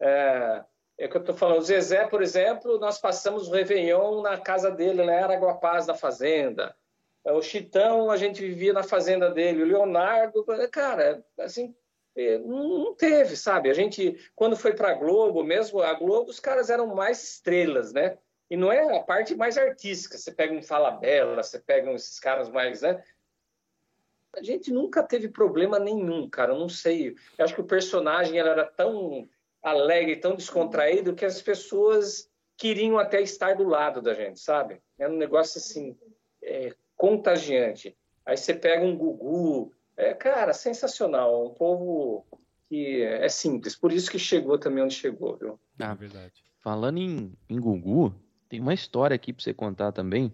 É, 0.00 0.64
É 0.98 1.06
que 1.06 1.16
eu 1.16 1.20
estou 1.20 1.34
falando. 1.34 1.58
O 1.58 1.64
Zezé, 1.64 2.06
por 2.06 2.20
exemplo, 2.22 2.78
nós 2.78 2.98
passamos 2.98 3.46
o 3.46 3.52
Réveillon 3.52 4.20
na 4.20 4.36
casa 4.36 4.68
dele, 4.70 5.04
na 5.04 5.12
Araguapaz 5.22 5.86
da 5.86 5.94
Fazenda. 5.94 6.74
É, 7.24 7.32
o 7.32 7.40
Chitão, 7.40 8.10
a 8.10 8.16
gente 8.16 8.40
vivia 8.40 8.72
na 8.72 8.82
fazenda 8.82 9.30
dele. 9.30 9.62
O 9.62 9.66
Leonardo, 9.66 10.44
cara, 10.72 11.24
assim, 11.38 11.74
é, 12.16 12.38
não 12.38 12.94
teve, 12.94 13.36
sabe? 13.36 13.70
A 13.70 13.74
gente, 13.74 14.18
quando 14.34 14.56
foi 14.56 14.72
para 14.74 14.90
a 14.90 14.94
Globo, 14.94 15.44
mesmo 15.44 15.80
a 15.80 15.94
Globo, 15.94 16.30
os 16.30 16.40
caras 16.40 16.68
eram 16.68 16.88
mais 16.88 17.22
estrelas, 17.22 17.92
né? 17.92 18.18
E 18.50 18.56
não 18.56 18.72
é 18.72 18.96
a 18.96 19.02
parte 19.02 19.36
mais 19.36 19.56
artística. 19.56 20.18
Você 20.18 20.32
pega 20.32 20.52
um 20.52 20.62
Fala 20.62 20.90
Bela, 20.90 21.42
você 21.42 21.60
pega 21.60 21.92
esses 21.92 22.18
caras 22.18 22.48
mais, 22.48 22.82
né? 22.82 23.00
A 24.34 24.42
gente 24.42 24.72
nunca 24.72 25.02
teve 25.02 25.28
problema 25.28 25.78
nenhum, 25.78 26.28
cara. 26.28 26.52
Eu 26.52 26.58
não 26.58 26.68
sei. 26.68 27.14
Eu 27.36 27.44
acho 27.44 27.54
que 27.54 27.60
o 27.60 27.66
personagem 27.66 28.38
era 28.38 28.64
tão 28.64 29.28
alegre, 29.62 30.16
tão 30.16 30.34
descontraído 30.34 31.14
que 31.14 31.24
as 31.24 31.40
pessoas 31.42 32.30
queriam 32.56 32.98
até 32.98 33.20
estar 33.20 33.54
do 33.54 33.64
lado 33.64 34.02
da 34.02 34.14
gente, 34.14 34.40
sabe? 34.40 34.80
Era 34.98 35.12
um 35.12 35.16
negócio 35.16 35.58
assim 35.58 35.96
é, 36.42 36.74
contagiante. 36.96 37.96
Aí 38.26 38.36
você 38.36 38.52
pega 38.52 38.84
um 38.84 38.96
Gugu, 38.96 39.72
é, 39.96 40.12
cara, 40.14 40.52
sensacional. 40.52 41.46
Um 41.46 41.54
povo 41.54 42.26
que 42.68 43.02
é 43.02 43.28
simples, 43.28 43.74
por 43.74 43.92
isso 43.92 44.10
que 44.10 44.18
chegou 44.18 44.58
também 44.58 44.84
onde 44.84 44.94
chegou, 44.94 45.36
viu? 45.36 45.58
Ah, 45.78 45.94
verdade. 45.94 46.44
Falando 46.60 46.98
em, 46.98 47.32
em 47.48 47.58
Gugu, 47.58 48.14
tem 48.48 48.60
uma 48.60 48.74
história 48.74 49.14
aqui 49.14 49.32
para 49.32 49.42
você 49.42 49.54
contar 49.54 49.92
também, 49.92 50.32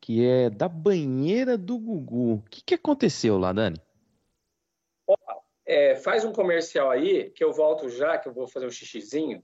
que 0.00 0.24
é 0.24 0.50
da 0.50 0.68
banheira 0.68 1.56
do 1.56 1.78
Gugu. 1.78 2.34
O 2.34 2.42
que, 2.50 2.62
que 2.62 2.74
aconteceu 2.74 3.38
lá, 3.38 3.52
Dani? 3.52 3.80
É, 5.66 5.96
faz 5.96 6.24
um 6.24 6.32
comercial 6.32 6.90
aí, 6.90 7.30
que 7.30 7.42
eu 7.42 7.52
volto 7.52 7.88
já, 7.88 8.16
que 8.16 8.28
eu 8.28 8.32
vou 8.32 8.46
fazer 8.46 8.66
um 8.66 8.70
xixizinho, 8.70 9.42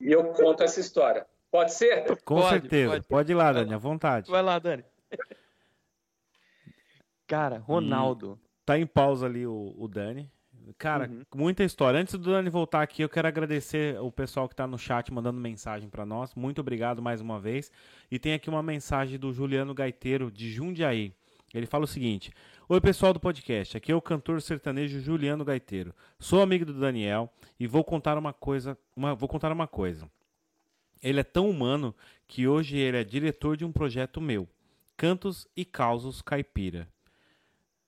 e 0.00 0.10
eu 0.10 0.24
conto 0.32 0.62
essa 0.62 0.80
história. 0.80 1.26
Pode 1.50 1.72
ser? 1.72 2.04
Com 2.24 2.36
pode, 2.36 2.48
certeza. 2.48 2.92
Pode. 2.92 3.04
pode 3.04 3.32
ir 3.32 3.34
lá, 3.34 3.52
Dani, 3.52 3.74
à 3.74 3.78
vontade. 3.78 4.30
Vai 4.30 4.42
lá, 4.42 4.58
Dani. 4.58 4.84
Cara, 7.26 7.58
Ronaldo. 7.58 8.38
E 8.42 8.64
tá 8.64 8.78
em 8.78 8.86
pausa 8.86 9.26
ali 9.26 9.46
o, 9.46 9.74
o 9.78 9.86
Dani. 9.86 10.30
Cara, 10.78 11.08
uhum. 11.08 11.22
muita 11.34 11.64
história. 11.64 12.00
Antes 12.00 12.14
do 12.14 12.30
Dani 12.30 12.48
voltar 12.48 12.82
aqui, 12.82 13.02
eu 13.02 13.08
quero 13.08 13.28
agradecer 13.28 14.00
o 14.00 14.10
pessoal 14.10 14.48
que 14.48 14.54
está 14.54 14.66
no 14.66 14.78
chat 14.78 15.12
mandando 15.12 15.40
mensagem 15.40 15.88
para 15.88 16.06
nós. 16.06 16.34
Muito 16.34 16.60
obrigado 16.60 17.02
mais 17.02 17.20
uma 17.20 17.40
vez. 17.40 17.70
E 18.10 18.18
tem 18.18 18.34
aqui 18.34 18.48
uma 18.48 18.62
mensagem 18.62 19.18
do 19.18 19.32
Juliano 19.32 19.74
Gaiteiro, 19.74 20.30
de 20.30 20.50
Jundiaí. 20.50 21.12
Ele 21.52 21.66
fala 21.66 21.84
o 21.84 21.88
seguinte: 21.88 22.32
Oi, 22.72 22.80
pessoal 22.80 23.12
do 23.12 23.20
podcast. 23.20 23.76
Aqui 23.76 23.92
é 23.92 23.94
o 23.94 24.00
cantor 24.00 24.40
sertanejo 24.40 24.98
Juliano 24.98 25.44
Gaiteiro. 25.44 25.94
Sou 26.18 26.40
amigo 26.40 26.64
do 26.64 26.72
Daniel 26.72 27.30
e 27.60 27.66
vou 27.66 27.84
contar 27.84 28.16
uma 28.16 28.32
coisa. 28.32 28.78
Uma, 28.96 29.14
vou 29.14 29.28
contar 29.28 29.52
uma 29.52 29.66
coisa. 29.66 30.10
Ele 31.02 31.20
é 31.20 31.22
tão 31.22 31.50
humano 31.50 31.94
que 32.26 32.48
hoje 32.48 32.78
ele 32.78 32.96
é 32.96 33.04
diretor 33.04 33.58
de 33.58 33.64
um 33.66 33.70
projeto 33.70 34.22
meu, 34.22 34.48
Cantos 34.96 35.46
e 35.54 35.66
Causos 35.66 36.22
Caipira. 36.22 36.88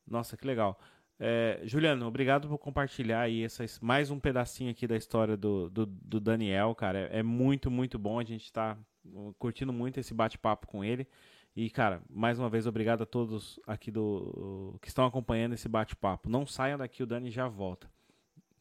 Nossa, 0.07 0.37
que 0.37 0.47
legal. 0.47 0.79
É, 1.19 1.63
Juliano, 1.65 2.07
obrigado 2.07 2.47
por 2.47 2.59
compartilhar 2.59 3.23
aí 3.23 3.43
essa, 3.43 3.65
mais 3.81 4.11
um 4.11 4.21
pedacinho 4.21 4.71
aqui 4.71 4.87
da 4.87 4.99
história 4.99 5.35
do, 5.35 5.71
do, 5.71 5.87
do 5.87 6.21
Daniel, 6.21 6.75
cara. 6.75 7.09
É, 7.11 7.21
é, 7.21 7.23
muito, 7.23 7.71
muito 7.71 7.99
bom. 7.99 8.21
A 8.21 8.25
gente 8.25 8.45
está 8.45 8.77
uh, 9.07 9.35
curtindo 9.39 9.73
muito 9.73 9.99
esse 9.99 10.13
bate-papo 10.13 10.67
com 10.67 10.85
ele. 10.85 11.09
E, 11.57 11.71
cara, 11.71 12.03
mais 12.11 12.39
uma 12.39 12.49
vez, 12.51 12.67
obrigado 12.67 13.03
a 13.03 13.07
todos 13.07 13.61
aqui 13.67 13.91
do 13.91 14.77
que 14.83 14.89
estão 14.89 15.07
acompanhando 15.07 15.53
esse 15.53 15.69
bate-papo. 15.69 16.29
Não 16.29 16.45
saiam 16.45 16.77
daqui, 16.77 17.03
o 17.03 17.07
Dani 17.07 17.31
já 17.31 17.47
volta. 17.47 17.89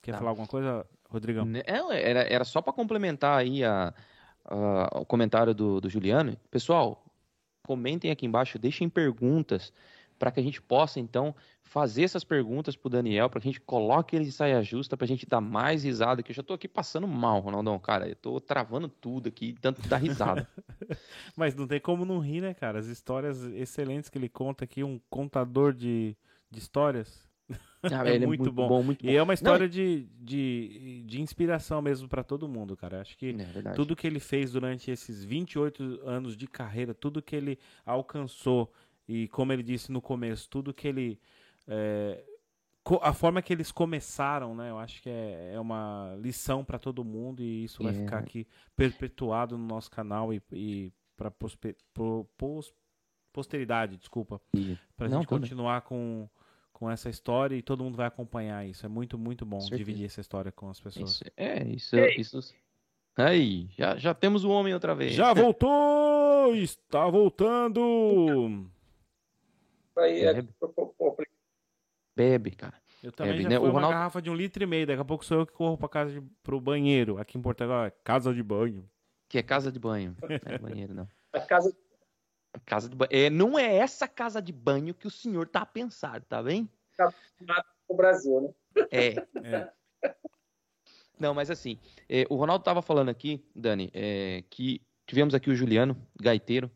Quer 0.02 0.12
tá. 0.12 0.18
falar 0.20 0.30
alguma 0.30 0.48
coisa, 0.48 0.86
Rodrigão? 1.10 1.48
É, 1.66 2.10
era, 2.10 2.22
era 2.22 2.44
só 2.44 2.62
para 2.62 2.72
complementar 2.72 3.40
aí 3.40 3.64
a, 3.64 3.94
a, 4.46 5.00
o 5.00 5.06
comentário 5.06 5.56
do, 5.56 5.82
do 5.82 5.90
Juliano. 5.90 6.38
Pessoal, 6.52 7.04
comentem 7.64 8.12
aqui 8.12 8.28
embaixo, 8.28 8.60
deixem 8.60 8.88
perguntas 8.88 9.74
para 10.24 10.32
que 10.32 10.40
a 10.40 10.44
gente 10.44 10.62
possa, 10.62 11.02
então, 11.02 11.36
fazer 11.64 12.04
essas 12.04 12.24
perguntas 12.24 12.78
para 12.78 12.88
o 12.88 12.90
Daniel, 12.90 13.30
para 13.30 13.42
que 13.42 13.50
a 13.50 13.52
gente 13.52 13.60
coloque 13.60 14.16
ele 14.16 14.24
em 14.24 14.32
saia 14.32 14.64
justa, 14.64 14.96
para 14.96 15.04
a 15.04 15.08
gente 15.08 15.26
dar 15.26 15.42
mais 15.42 15.84
risada, 15.84 16.24
que 16.24 16.32
eu 16.32 16.36
já 16.36 16.40
estou 16.40 16.56
aqui 16.56 16.66
passando 16.66 17.06
mal, 17.06 17.42
Ronaldão, 17.42 17.78
cara, 17.78 18.08
eu 18.08 18.14
estou 18.14 18.40
travando 18.40 18.88
tudo 18.88 19.28
aqui, 19.28 19.54
tanto 19.60 19.86
da 19.86 19.98
risada. 19.98 20.48
Mas 21.36 21.54
não 21.56 21.68
tem 21.68 21.82
como 21.82 22.06
não 22.06 22.20
rir, 22.20 22.40
né, 22.40 22.54
cara? 22.54 22.80
As 22.80 22.86
histórias 22.86 23.44
excelentes 23.44 24.10
que 24.10 24.18
ele 24.18 24.30
conta 24.30 24.64
aqui, 24.64 24.82
um 24.82 24.98
contador 25.10 25.74
de, 25.74 26.16
de 26.50 26.58
histórias. 26.58 27.30
Ah, 27.84 28.08
é, 28.08 28.12
muito, 28.12 28.24
é 28.24 28.28
muito 28.28 28.52
bom. 28.54 28.70
bom. 28.70 28.82
muito 28.82 29.04
bom. 29.04 29.12
E 29.12 29.18
é 29.18 29.22
uma 29.22 29.34
história 29.34 29.66
não, 29.66 29.70
de, 29.70 30.08
de, 30.22 31.04
de 31.06 31.22
inspiração 31.22 31.82
mesmo 31.82 32.08
para 32.08 32.24
todo 32.24 32.48
mundo, 32.48 32.78
cara. 32.78 33.02
Acho 33.02 33.18
que 33.18 33.36
é 33.66 33.74
tudo 33.74 33.94
que 33.94 34.08
ele 34.08 34.22
fez 34.22 34.54
durante 34.54 34.90
esses 34.90 35.22
28 35.26 36.00
anos 36.06 36.38
de 36.38 36.48
carreira, 36.48 36.94
tudo 36.94 37.22
que 37.22 37.36
ele 37.36 37.60
alcançou 37.86 38.72
e 39.08 39.28
como 39.30 39.52
ele 39.52 39.64
disse 39.64 39.92
no 39.92 40.02
começo, 40.02 40.50
tudo 40.50 40.74
que 40.74 40.88
ele. 40.88 41.20
É, 41.68 42.24
a 43.02 43.14
forma 43.14 43.42
que 43.42 43.54
eles 43.54 43.72
começaram, 43.72 44.54
né? 44.56 44.70
Eu 44.70 44.78
acho 44.78 45.02
que 45.02 45.10
é, 45.10 45.54
é 45.54 45.60
uma 45.60 46.16
lição 46.20 46.66
para 46.66 46.78
todo 46.78 47.04
mundo 47.04 47.42
e 47.42 47.64
isso 47.64 47.82
vai 47.82 47.94
ficar 47.94 48.18
aqui 48.18 48.46
perpetuado 48.76 49.58
no 49.58 49.66
nosso 49.66 49.90
canal 49.90 50.34
e, 50.34 50.42
e 50.52 50.92
para 51.16 51.32
posteridade, 53.32 53.96
desculpa. 53.96 54.42
Para 54.98 55.08
a 55.08 55.10
gente 55.10 55.28
continuar 55.28 55.82
com, 55.82 56.28
com 56.74 56.92
essa 56.92 57.10
história 57.10 57.56
e 57.56 57.62
todo 57.62 57.84
mundo 57.84 57.96
vai 57.96 58.08
acompanhar 58.08 58.68
isso. 58.68 58.86
É 58.86 58.90
muito, 58.90 59.18
muito 59.18 59.46
bom 59.46 59.60
dividir 59.60 60.06
essa 60.06 60.20
história 60.20 60.52
com 60.52 60.70
as 60.70 60.82
pessoas. 60.82 61.12
Isso, 61.12 61.24
é, 61.38 61.64
isso, 61.66 61.96
isso. 62.18 62.54
Aí, 63.16 63.70
já, 63.78 63.96
já 63.96 64.14
temos 64.14 64.44
o 64.44 64.50
homem 64.50 64.74
outra 64.74 64.94
vez. 64.94 65.14
Já 65.14 65.32
voltou! 65.34 66.54
Está 66.56 67.08
voltando! 67.08 68.70
Aí 69.98 70.24
é 70.24 70.34
Bebe. 70.34 70.50
é 70.62 71.26
Bebe, 72.16 72.52
cara. 72.52 72.82
Eu 73.02 73.12
também 73.12 73.34
Bebe, 73.34 73.44
já 73.44 73.50
né? 73.50 73.58
fui 73.58 73.66
uma 73.66 73.74
Ronaldo... 73.74 73.96
garrafa 73.96 74.22
de 74.22 74.30
um 74.30 74.36
litro 74.36 74.64
e 74.64 74.66
meio. 74.66 74.88
Daqui 74.88 75.02
a 75.02 75.06
pouco 75.06 75.26
sou 75.26 75.40
eu 75.40 75.46
que 75.46 75.54
corro 75.54 75.78
pra 75.78 75.90
casa 75.90 76.12
de, 76.12 76.22
pro 76.42 76.60
banheiro. 76.60 77.18
Aqui 77.18 77.38
em 77.38 77.42
Portugal 77.42 77.86
é 77.86 77.92
casa 77.92 78.34
de 78.34 78.42
banho. 78.42 78.90
Que 79.28 79.40
é 79.40 79.44
casa 79.44 79.72
de 79.72 79.80
banho. 79.80 80.16
Não 80.22 80.54
é 80.54 80.58
banheiro, 80.58 80.94
não. 80.94 81.08
A 81.34 81.40
casa... 81.42 81.76
casa 82.66 82.90
de 82.90 82.96
banho. 82.96 83.10
É, 83.12 83.30
não 83.30 83.58
é 83.58 83.76
essa 83.76 84.08
casa 84.08 84.42
de 84.42 84.54
banho 84.54 84.94
que 84.94 85.08
o 85.08 85.12
senhor 85.12 85.48
tá 85.48 85.62
a 85.62 85.66
pensar, 85.66 86.22
tá 86.24 86.42
bem? 86.42 86.70
Tá 86.96 87.12
no 87.90 87.96
Brasil, 87.96 88.42
né? 88.42 88.86
É. 88.92 89.16
é. 89.44 89.74
Não, 91.20 91.34
mas 91.34 91.50
assim, 91.50 91.80
é, 92.10 92.26
o 92.30 92.36
Ronaldo 92.36 92.64
tava 92.64 92.82
falando 92.82 93.10
aqui, 93.10 93.46
Dani, 93.56 93.90
é, 93.94 94.44
que 94.50 94.82
tivemos 95.06 95.34
aqui 95.34 95.50
o 95.50 95.56
Juliano, 95.56 95.96
gaiteiro, 96.20 96.72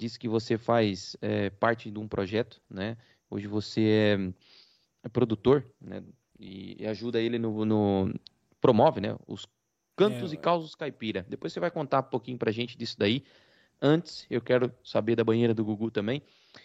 disse 0.00 0.18
que 0.18 0.28
você 0.28 0.56
faz 0.56 1.14
é, 1.20 1.50
parte 1.50 1.90
de 1.90 1.98
um 1.98 2.08
projeto, 2.08 2.60
né? 2.68 2.96
Hoje 3.28 3.46
você 3.46 3.82
é, 3.82 4.32
é 5.04 5.08
produtor, 5.08 5.64
né? 5.80 6.02
E, 6.38 6.82
e, 6.82 6.86
ajuda 6.86 7.20
ele 7.20 7.38
no, 7.38 7.64
no, 7.66 8.14
promove, 8.60 9.00
né? 9.00 9.14
Os 9.26 9.46
cantos 9.94 10.32
é, 10.32 10.34
e 10.34 10.38
causos 10.38 10.74
caipira. 10.74 11.26
Depois 11.28 11.52
você 11.52 11.60
vai 11.60 11.70
contar 11.70 12.00
um 12.00 12.10
pouquinho 12.10 12.38
pra 12.38 12.50
gente 12.50 12.78
disso 12.78 12.98
daí. 12.98 13.22
Antes, 13.80 14.26
eu 14.30 14.40
quero 14.40 14.72
saber 14.82 15.16
da 15.16 15.24
banheira 15.24 15.54
do 15.54 15.64
Gugu 15.64 15.90
também. 15.90 16.22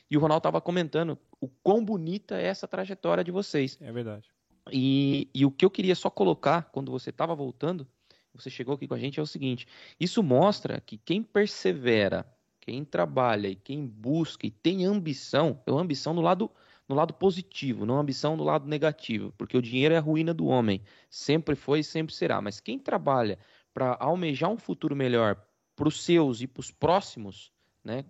E 0.10 0.16
o 0.16 0.20
Ronaldo 0.20 0.40
estava 0.40 0.62
comentando 0.62 1.18
o 1.40 1.48
quão 1.48 1.84
bonita 1.84 2.40
é 2.40 2.46
essa 2.46 2.68
trajetória 2.68 3.24
de 3.24 3.32
vocês. 3.32 3.78
É 3.82 3.92
verdade. 3.92 4.30
E, 4.72 5.30
e 5.34 5.46
o 5.46 5.52
que 5.52 5.66
eu 5.66 5.70
queria 5.70 5.96
só 5.96 6.10
colocar 6.10 6.70
quando 6.72 6.92
você 6.92 7.10
estava 7.10 7.36
voltando, 7.36 7.86
você 8.34 8.50
chegou 8.50 8.76
aqui 8.76 8.88
com 8.88 8.94
a 8.94 9.00
gente, 9.00 9.20
é 9.20 9.24
o 9.24 9.28
seguinte: 9.28 9.68
isso 10.00 10.24
mostra 10.24 10.82
que 10.82 10.98
quem 10.98 11.22
persevera 11.22 12.26
quem 12.66 12.84
trabalha 12.84 13.48
e 13.48 13.56
quem 13.56 13.86
busca 13.86 14.48
e 14.48 14.52
tem 14.52 14.86
ambição, 14.86 15.62
é 15.68 15.72
uma 15.72 15.82
ambição 15.82 16.14
no 16.14 16.22
lado, 16.22 16.50
no 16.90 16.96
lado 16.96 17.14
positivo, 17.14 17.86
não 17.86 18.00
ambição 18.00 18.36
no 18.36 18.44
lado 18.44 18.68
negativo, 18.68 19.32
porque 19.38 19.56
o 19.56 19.62
dinheiro 19.62 19.94
é 19.94 19.98
a 19.98 20.02
ruína 20.02 20.34
do 20.34 20.48
homem, 20.48 20.82
sempre 21.10 21.56
foi 21.56 21.80
e 21.80 21.84
sempre 21.84 22.14
será. 22.14 22.42
Mas 22.42 22.60
quem 22.60 22.80
trabalha 22.80 23.38
para 23.74 23.96
almejar 24.00 24.50
um 24.50 24.58
futuro 24.58 24.96
melhor 24.96 25.40
para 25.76 25.88
os 25.88 26.02
seus 26.04 26.42
e 26.42 26.48
para 26.48 26.62
os 26.62 26.72
próximos, 26.72 27.52
né, 27.84 28.04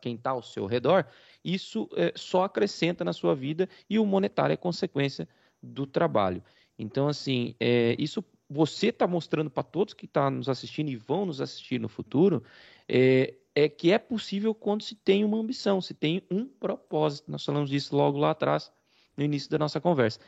quem 0.00 0.16
está 0.16 0.30
ao 0.30 0.42
seu 0.42 0.66
redor, 0.66 1.06
isso 1.44 1.88
é, 1.94 2.12
só 2.16 2.44
acrescenta 2.44 3.04
na 3.04 3.12
sua 3.12 3.34
vida 3.34 3.68
e 3.88 3.98
o 3.98 4.04
monetário 4.04 4.54
é 4.54 4.56
consequência 4.56 5.28
do 5.62 5.86
trabalho. 5.86 6.42
Então, 6.76 7.06
assim, 7.06 7.54
é, 7.60 7.94
isso 7.98 8.24
você 8.48 8.88
está 8.88 9.06
mostrando 9.06 9.48
para 9.48 9.62
todos 9.62 9.94
que 9.94 10.06
estão 10.06 10.24
tá 10.24 10.30
nos 10.30 10.48
assistindo 10.48 10.88
e 10.88 10.96
vão 10.96 11.26
nos 11.26 11.40
assistir 11.40 11.78
no 11.78 11.88
futuro, 11.88 12.42
é, 12.88 13.34
é 13.54 13.68
que 13.68 13.92
é 13.92 13.98
possível 13.98 14.54
quando 14.54 14.82
se 14.82 14.94
tem 14.94 15.24
uma 15.24 15.38
ambição, 15.38 15.80
se 15.80 15.94
tem 15.94 16.22
um 16.30 16.46
propósito. 16.46 17.30
Nós 17.30 17.44
falamos 17.44 17.70
disso 17.70 17.96
logo 17.96 18.18
lá 18.18 18.30
atrás, 18.30 18.72
no 19.16 19.24
início 19.24 19.50
da 19.50 19.58
nossa 19.58 19.80
conversa. 19.80 20.20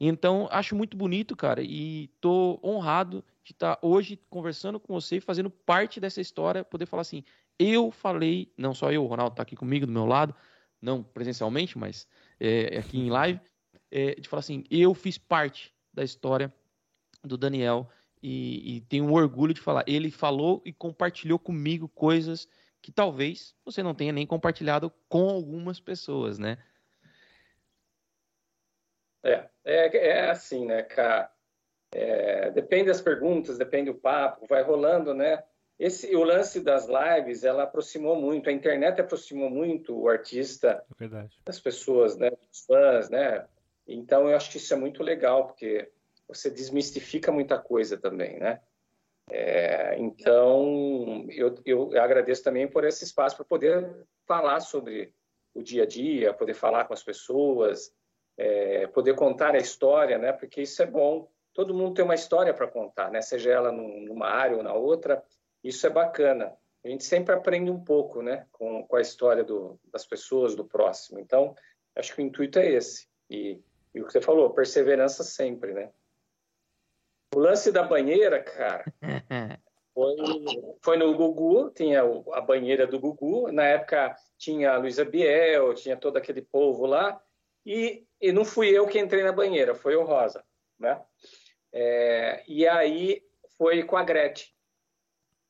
Então, 0.00 0.48
acho 0.52 0.76
muito 0.76 0.96
bonito, 0.96 1.34
cara, 1.34 1.60
e 1.60 2.04
estou 2.04 2.60
honrado 2.62 3.24
de 3.42 3.52
estar 3.52 3.76
tá 3.76 3.86
hoje 3.86 4.18
conversando 4.30 4.78
com 4.78 4.94
você, 4.94 5.20
fazendo 5.20 5.50
parte 5.50 5.98
dessa 5.98 6.20
história, 6.20 6.64
poder 6.64 6.86
falar 6.86 7.02
assim, 7.02 7.24
eu 7.58 7.90
falei, 7.90 8.52
não 8.56 8.72
só 8.72 8.92
eu, 8.92 9.02
o 9.02 9.08
Ronaldo 9.08 9.32
está 9.32 9.42
aqui 9.42 9.56
comigo, 9.56 9.86
do 9.86 9.92
meu 9.92 10.06
lado, 10.06 10.32
não 10.80 11.02
presencialmente, 11.02 11.76
mas 11.76 12.06
é, 12.38 12.78
aqui 12.78 12.96
em 12.96 13.10
live, 13.10 13.40
é, 13.90 14.14
de 14.14 14.28
falar 14.28 14.40
assim, 14.40 14.62
eu 14.70 14.94
fiz 14.94 15.18
parte 15.18 15.74
da 15.92 16.04
história 16.04 16.54
do 17.24 17.36
Daniel 17.36 17.90
e, 18.22 18.76
e 18.76 18.80
tenho 18.82 19.12
orgulho 19.12 19.52
de 19.52 19.60
falar. 19.60 19.82
Ele 19.86 20.10
falou 20.10 20.62
e 20.64 20.72
compartilhou 20.72 21.38
comigo 21.40 21.88
coisas 21.88 22.48
que 22.82 22.92
talvez 22.92 23.54
você 23.64 23.82
não 23.82 23.94
tenha 23.94 24.12
nem 24.12 24.26
compartilhado 24.26 24.92
com 25.08 25.28
algumas 25.28 25.80
pessoas, 25.80 26.38
né? 26.38 26.58
É, 29.22 29.48
é, 29.64 29.96
é 29.96 30.30
assim, 30.30 30.64
né, 30.66 30.82
cara? 30.82 31.30
É, 31.92 32.50
depende 32.50 32.88
das 32.88 33.00
perguntas, 33.00 33.58
depende 33.58 33.90
do 33.90 33.98
papo, 33.98 34.46
vai 34.46 34.62
rolando, 34.62 35.14
né? 35.14 35.42
Esse, 35.78 36.14
o 36.16 36.24
lance 36.24 36.60
das 36.60 36.86
lives, 36.88 37.44
ela 37.44 37.62
aproximou 37.62 38.20
muito, 38.20 38.50
a 38.50 38.52
internet 38.52 39.00
aproximou 39.00 39.48
muito 39.48 39.96
o 39.96 40.08
artista 40.08 40.84
é 41.00 41.28
das 41.44 41.60
pessoas, 41.60 42.16
né, 42.16 42.30
dos 42.30 42.64
fãs, 42.66 43.08
né? 43.08 43.46
Então 43.86 44.28
eu 44.28 44.36
acho 44.36 44.50
que 44.50 44.56
isso 44.56 44.74
é 44.74 44.76
muito 44.76 45.02
legal, 45.02 45.46
porque 45.46 45.90
você 46.26 46.50
desmistifica 46.50 47.30
muita 47.30 47.58
coisa 47.58 47.96
também, 47.96 48.38
né? 48.38 48.60
É, 49.30 49.96
então 49.98 51.26
eu, 51.30 51.54
eu 51.64 52.00
agradeço 52.00 52.42
também 52.42 52.66
por 52.68 52.84
esse 52.84 53.04
espaço 53.04 53.36
para 53.36 53.44
poder 53.44 54.06
falar 54.26 54.60
sobre 54.60 55.12
o 55.54 55.62
dia 55.62 55.82
a 55.82 55.86
dia, 55.86 56.32
poder 56.32 56.54
falar 56.54 56.84
com 56.84 56.94
as 56.94 57.02
pessoas, 57.02 57.92
é, 58.36 58.86
poder 58.86 59.14
contar 59.14 59.54
a 59.54 59.58
história, 59.58 60.16
né? 60.18 60.32
Porque 60.32 60.62
isso 60.62 60.82
é 60.82 60.86
bom. 60.86 61.28
Todo 61.52 61.74
mundo 61.74 61.94
tem 61.94 62.04
uma 62.04 62.14
história 62.14 62.54
para 62.54 62.68
contar, 62.68 63.10
né? 63.10 63.20
Seja 63.20 63.50
ela 63.50 63.72
numa 63.72 64.28
área 64.28 64.56
ou 64.56 64.62
na 64.62 64.72
outra, 64.72 65.22
isso 65.62 65.86
é 65.86 65.90
bacana. 65.90 66.56
A 66.84 66.88
gente 66.88 67.04
sempre 67.04 67.34
aprende 67.34 67.70
um 67.70 67.82
pouco, 67.82 68.22
né? 68.22 68.46
Com, 68.52 68.86
com 68.86 68.96
a 68.96 69.00
história 69.00 69.42
do, 69.42 69.78
das 69.92 70.06
pessoas, 70.06 70.54
do 70.54 70.64
próximo. 70.64 71.18
Então, 71.18 71.54
acho 71.96 72.14
que 72.14 72.22
o 72.22 72.24
intuito 72.24 72.60
é 72.60 72.70
esse. 72.70 73.08
E, 73.28 73.60
e 73.92 74.00
o 74.00 74.06
que 74.06 74.12
você 74.12 74.20
falou, 74.20 74.50
perseverança 74.50 75.24
sempre, 75.24 75.72
né? 75.72 75.90
O 77.34 77.38
lance 77.40 77.70
da 77.70 77.82
banheira, 77.82 78.42
cara, 78.42 78.84
foi, 79.94 80.16
foi 80.80 80.96
no 80.96 81.14
Gugu, 81.14 81.70
tinha 81.70 82.02
a 82.32 82.40
banheira 82.40 82.86
do 82.86 82.98
Gugu. 82.98 83.52
Na 83.52 83.64
época 83.64 84.16
tinha 84.36 84.72
a 84.72 84.78
Luísa 84.78 85.04
Biel, 85.04 85.74
tinha 85.74 85.96
todo 85.96 86.16
aquele 86.16 86.42
povo 86.42 86.86
lá. 86.86 87.20
E, 87.66 88.06
e 88.20 88.32
não 88.32 88.44
fui 88.44 88.70
eu 88.70 88.86
que 88.86 88.98
entrei 88.98 89.22
na 89.22 89.32
banheira, 89.32 89.74
foi 89.74 89.94
o 89.94 90.04
Rosa, 90.04 90.42
né? 90.78 91.02
É, 91.72 92.42
e 92.48 92.66
aí 92.66 93.22
foi 93.58 93.82
com 93.82 93.96
a 93.96 94.02
Gretchen. 94.02 94.48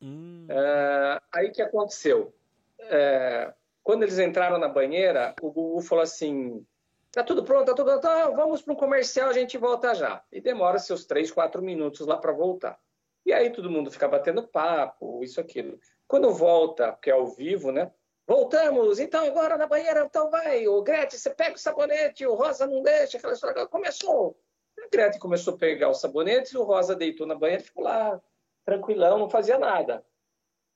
Hum. 0.00 0.46
É, 0.48 1.20
aí 1.32 1.50
que 1.50 1.62
aconteceu? 1.62 2.34
É, 2.80 3.52
quando 3.82 4.02
eles 4.02 4.18
entraram 4.18 4.58
na 4.58 4.68
banheira, 4.68 5.34
o 5.40 5.50
Gugu 5.50 5.80
falou 5.80 6.02
assim: 6.02 6.66
tá 7.12 7.22
tudo 7.22 7.44
pronto, 7.44 7.66
tá 7.66 7.74
tudo 7.74 8.00
tá, 8.00 8.28
vamos 8.30 8.62
para 8.62 8.72
um 8.72 8.76
comercial, 8.76 9.30
a 9.30 9.32
gente 9.32 9.58
volta 9.58 9.94
já. 9.94 10.22
E 10.30 10.40
demora 10.40 10.78
seus 10.78 11.04
três, 11.04 11.30
quatro 11.30 11.62
minutos 11.62 12.06
lá 12.06 12.16
para 12.16 12.32
voltar. 12.32 12.78
E 13.24 13.32
aí 13.32 13.50
todo 13.50 13.70
mundo 13.70 13.90
fica 13.90 14.08
batendo 14.08 14.46
papo, 14.46 15.22
isso, 15.22 15.40
aquilo. 15.40 15.78
Quando 16.06 16.32
volta, 16.32 16.96
que 17.02 17.10
é 17.10 17.12
ao 17.12 17.26
vivo, 17.26 17.70
né? 17.70 17.92
Voltamos, 18.26 18.98
então 18.98 19.26
agora 19.26 19.56
na 19.56 19.66
banheira, 19.66 20.04
então 20.04 20.30
vai. 20.30 20.66
O 20.68 20.82
Gretchen, 20.82 21.18
você 21.18 21.30
pega 21.30 21.56
o 21.56 21.58
sabonete, 21.58 22.26
o 22.26 22.34
Rosa 22.34 22.66
não 22.66 22.82
deixa, 22.82 23.16
aquela 23.16 23.32
história. 23.32 23.66
Começou. 23.66 24.38
A 24.78 24.88
Gretchen 24.90 25.20
começou 25.20 25.54
a 25.54 25.58
pegar 25.58 25.88
o 25.88 25.94
sabonete, 25.94 26.56
o 26.56 26.62
Rosa 26.62 26.94
deitou 26.94 27.26
na 27.26 27.34
banheira 27.34 27.62
ficou 27.62 27.84
lá, 27.84 28.20
tranquilão, 28.64 29.18
não 29.18 29.30
fazia 29.30 29.58
nada. 29.58 30.04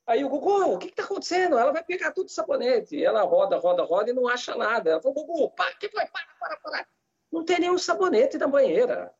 Aí 0.07 0.25
o 0.25 0.29
Gugu, 0.29 0.75
o 0.75 0.79
que 0.79 0.89
está 0.89 1.05
acontecendo? 1.05 1.57
Ela 1.57 1.73
vai 1.73 1.85
pegar 1.85 2.13
tudo 2.13 2.27
o 2.27 2.31
sabonete. 2.31 3.03
Ela 3.03 3.23
roda, 3.23 3.57
roda, 3.59 3.85
roda 3.85 4.11
e 4.11 4.13
não 4.13 4.29
acha 4.29 4.55
nada. 4.57 4.91
Ela 4.91 5.01
falou, 5.01 5.15
Gugu, 5.15 5.51
para, 5.51 5.73
que 5.75 5.89
foi? 5.89 6.05
Para, 6.07 6.27
para, 6.39 6.57
para. 6.57 6.87
Não 7.31 7.45
tem 7.45 7.61
nenhum 7.61 7.79
sabonete 7.79 8.37
na 8.37 8.47
banheira. 8.47 9.15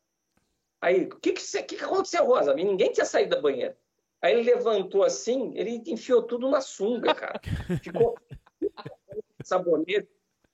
Aí, 0.81 1.05
o 1.05 1.19
que, 1.19 1.31
que, 1.31 1.63
que, 1.63 1.75
que 1.77 1.83
aconteceu, 1.83 2.25
Rosa? 2.25 2.53
Ninguém 2.53 2.91
tinha 2.91 3.05
saído 3.05 3.35
da 3.35 3.41
banheira. 3.41 3.77
Aí 4.21 4.33
ele 4.33 4.43
levantou 4.43 5.03
assim, 5.03 5.53
ele 5.55 5.81
enfiou 5.87 6.23
tudo 6.23 6.49
na 6.49 6.61
sunga, 6.61 7.15
cara. 7.15 7.39
Ficou 7.81 8.17
sabonete. 9.43 10.09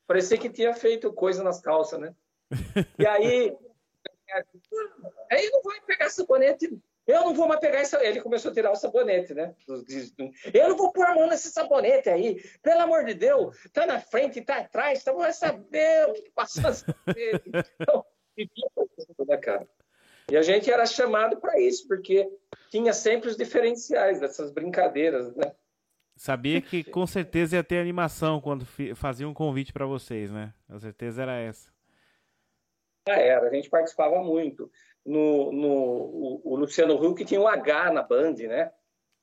Parecia 0.05 0.37
que 0.37 0.49
tinha 0.49 0.73
feito 0.73 1.11
coisa 1.13 1.43
nas 1.43 1.59
calças, 1.61 1.99
né? 1.99 2.15
E 2.97 3.05
aí, 3.05 3.55
aí 5.31 5.49
não 5.51 5.61
vai 5.61 5.81
pegar 5.81 6.09
sabonete. 6.09 6.79
Eu 7.09 7.25
não 7.25 7.33
vou 7.33 7.47
mais 7.47 7.59
pegar 7.59 7.81
esse. 7.81 7.95
Ele 7.97 8.21
começou 8.21 8.51
a 8.51 8.53
tirar 8.53 8.71
o 8.71 8.75
sabonete, 8.75 9.33
né? 9.33 9.55
Eu 10.53 10.69
não 10.69 10.77
vou 10.77 10.91
pôr 10.91 11.07
a 11.07 11.15
mão 11.15 11.27
nesse 11.27 11.49
sabonete 11.49 12.07
aí. 12.07 12.39
Pelo 12.61 12.81
amor 12.81 13.03
de 13.03 13.15
Deus, 13.15 13.57
tá 13.73 13.87
na 13.87 13.99
frente, 13.99 14.41
tá 14.41 14.57
atrás, 14.57 15.03
tá 15.03 15.11
vai 15.11 15.33
saber 15.33 16.07
o 16.07 16.13
que 16.13 16.29
passou. 16.29 16.61
Então, 17.75 18.05
né, 19.27 19.37
cara? 19.37 19.67
E 20.31 20.37
a 20.37 20.43
gente 20.43 20.71
era 20.71 20.85
chamado 20.85 21.37
para 21.37 21.59
isso, 21.59 21.87
porque 21.87 22.29
tinha 22.69 22.93
sempre 22.93 23.27
os 23.27 23.35
diferenciais 23.35 24.19
dessas 24.19 24.51
brincadeiras, 24.51 25.35
né? 25.35 25.51
Sabia 26.15 26.61
que 26.61 26.83
com 26.83 27.07
certeza 27.07 27.55
ia 27.55 27.63
ter 27.63 27.79
animação 27.79 28.39
quando 28.39 28.67
fazia 28.95 29.27
um 29.27 29.33
convite 29.33 29.73
para 29.73 29.87
vocês, 29.87 30.29
né? 30.29 30.53
Com 30.67 30.79
certeza 30.79 31.23
era 31.23 31.35
essa. 31.37 31.71
Ah, 33.07 33.19
era, 33.19 33.47
a 33.47 33.53
gente 33.53 33.69
participava 33.69 34.23
muito. 34.23 34.71
No, 35.05 35.51
no, 35.51 35.69
o, 35.69 36.41
o 36.43 36.55
Luciano 36.55 36.95
Huck 36.95 37.23
tinha 37.25 37.39
o 37.39 37.47
H 37.47 37.91
na 37.91 38.03
Band, 38.03 38.35
né? 38.35 38.71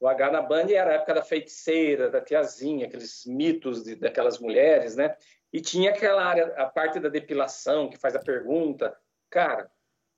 O 0.00 0.08
H 0.08 0.30
na 0.30 0.42
Band 0.42 0.70
era 0.70 0.90
a 0.90 0.94
época 0.94 1.14
da 1.14 1.22
feiticeira, 1.22 2.10
da 2.10 2.20
tiazinha, 2.20 2.86
aqueles 2.86 3.24
mitos 3.26 3.84
de, 3.84 3.94
daquelas 3.96 4.38
mulheres, 4.38 4.96
né? 4.96 5.16
E 5.52 5.60
tinha 5.60 5.90
aquela 5.90 6.24
área, 6.24 6.46
a 6.56 6.66
parte 6.66 6.98
da 6.98 7.08
depilação, 7.08 7.88
que 7.88 7.96
faz 7.96 8.14
a 8.14 8.20
pergunta. 8.20 8.96
Cara, 9.30 9.70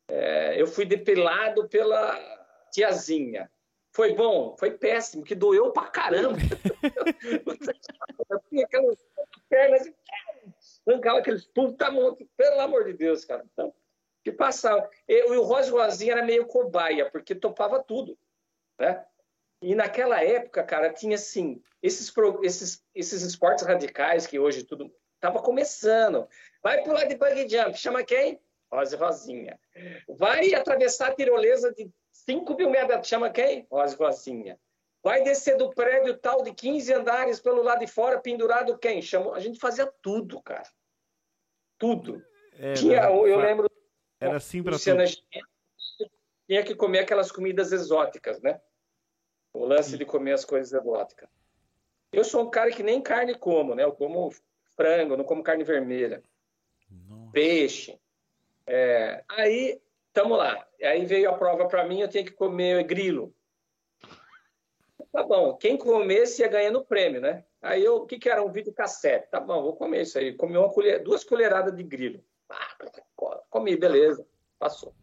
é, 0.09 0.61
eu 0.61 0.67
fui 0.67 0.85
depilado 0.85 1.69
pela 1.69 2.19
tiazinha. 2.73 3.51
Foi 3.93 4.15
bom? 4.15 4.57
Foi 4.59 4.71
péssimo, 4.71 5.25
que 5.25 5.35
doeu 5.35 5.73
pra 5.73 5.89
caramba. 5.89 6.39
eu 8.31 8.41
tinha 8.49 8.65
aquelas 8.65 8.99
pernas 9.49 9.91
arrancava 10.87 11.19
aqueles 11.19 11.47
puta 11.47 11.91
monte, 11.91 12.29
pelo 12.37 12.61
amor 12.61 12.85
de 12.85 12.95
Deus, 12.95 13.25
cara. 13.25 13.45
Então, 13.53 13.73
que 14.25 14.33
passava. 14.33 14.89
E 15.07 15.23
o 15.25 15.43
Rosa 15.43 15.71
Rosinha 15.71 16.13
era 16.13 16.25
meio 16.25 16.47
cobaia, 16.47 17.11
porque 17.11 17.35
topava 17.35 17.83
tudo, 17.83 18.19
né? 18.79 19.05
E 19.61 19.75
naquela 19.75 20.23
época, 20.23 20.63
cara, 20.63 20.93
tinha 20.93 21.17
assim, 21.17 21.61
esses, 21.83 22.13
esses, 22.43 22.85
esses 22.95 23.23
esportes 23.23 23.67
radicais 23.67 24.27
que 24.27 24.39
hoje 24.39 24.63
tudo 24.63 24.93
tava 25.21 25.41
começando. 25.41 26.29
Vai 26.63 26.83
pular 26.85 27.05
de 27.05 27.17
bug 27.17 27.49
jump, 27.49 27.77
chama 27.77 28.05
quem? 28.05 28.41
Rosa 28.71 28.97
Rosinha. 28.97 29.59
Vai 30.09 30.55
atravessar 30.55 31.09
a 31.09 31.15
tirolesa 31.15 31.73
de 31.73 31.91
5 32.13 32.55
mil 32.55 32.71
metros, 32.71 33.09
chama 33.09 33.31
quem? 33.31 33.67
Rosa 33.71 33.97
Rosinha. 33.97 34.59
Vai 35.03 35.23
descer 35.23 35.57
do 35.57 35.71
prédio 35.71 36.17
tal 36.19 36.43
de 36.43 36.53
15 36.53 36.93
andares 36.93 37.41
pelo 37.41 37.63
lado 37.63 37.81
de 37.81 37.87
fora, 37.87 38.21
pendurado 38.21 38.79
quem? 38.79 39.01
Chamou... 39.01 39.35
A 39.35 39.41
gente 39.41 39.59
fazia 39.59 39.87
tudo, 40.03 40.41
cara. 40.43 40.69
Tudo. 41.79 42.23
É, 42.59 42.75
Tinha, 42.75 43.05
eu 43.05 43.39
lembro. 43.39 43.68
Era 44.21 44.37
assim 44.37 44.63
para 44.63 44.79
todos. 44.79 45.23
Tinha 46.47 46.65
que 46.65 46.75
comer 46.75 47.01
aquelas 47.01 47.31
comidas 47.31 47.73
exóticas, 47.73 48.41
né? 48.41 48.61
O 49.53 49.65
lance 49.65 49.91
Sim. 49.91 49.99
de 49.99 50.05
comer 50.05 50.33
as 50.33 50.45
coisas 50.45 50.73
exóticas. 50.73 51.29
Eu 52.13 52.25
sou 52.25 52.43
um 52.43 52.51
cara 52.51 52.71
que 52.71 52.83
nem 52.83 53.03
carne 53.03 53.35
como, 53.35 53.75
né? 53.75 53.85
Eu 53.85 53.93
como 53.93 54.33
frango, 54.75 55.17
não 55.17 55.25
como 55.25 55.43
carne 55.43 55.63
vermelha. 55.63 56.23
Nossa. 56.91 57.33
Peixe. 57.33 58.01
É, 58.67 59.25
aí, 59.29 59.81
tamo 60.13 60.37
lá. 60.37 60.67
Aí 60.83 61.05
veio 61.05 61.31
a 61.31 61.37
prova 61.37 61.67
para 61.67 61.85
mim, 61.87 62.01
eu 62.01 62.09
tinha 62.09 62.25
que 62.25 62.33
comer 62.33 62.83
grilo. 62.85 63.35
Tá 65.13 65.23
bom, 65.23 65.57
quem 65.57 65.77
comesse 65.77 66.43
ia 66.43 66.49
ganhando 66.49 66.85
prêmio, 66.85 67.21
né? 67.21 67.45
Aí 67.61 67.85
eu, 67.85 67.97
o 67.97 68.07
que 68.07 68.19
que 68.19 68.29
era? 68.29 68.43
Um 68.43 68.53
vídeo 68.53 68.73
cassete. 68.73 69.29
Tá 69.31 69.41
bom, 69.41 69.63
vou 69.63 69.75
comer 69.75 70.03
isso 70.03 70.19
aí. 70.19 70.35
Comi 70.35 70.57
uma 70.57 70.73
colher, 70.73 71.03
duas 71.03 71.25
colheradas 71.25 71.75
de 71.75 71.83
grilo. 71.83 72.23
Ah, 72.51 72.77
comi, 73.51 73.77
beleza. 73.77 74.27
Passou. 74.59 74.95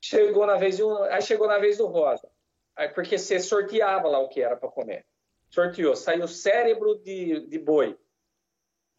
Chegou 0.00 0.46
na 0.46 0.56
vez 0.56 0.78
do, 0.78 0.96
aí 1.04 1.22
chegou 1.22 1.46
na 1.46 1.58
vez 1.58 1.78
do 1.78 1.86
Rosa. 1.86 2.28
Aí, 2.76 2.88
porque 2.88 3.18
você 3.18 3.40
sorteava 3.40 4.08
lá 4.08 4.18
o 4.18 4.28
que 4.28 4.40
era 4.40 4.56
para 4.56 4.68
comer. 4.68 5.04
Sorteou, 5.50 5.96
saiu 5.96 6.28
cérebro 6.28 6.96
de, 6.98 7.46
de 7.46 7.58
boi. 7.58 7.98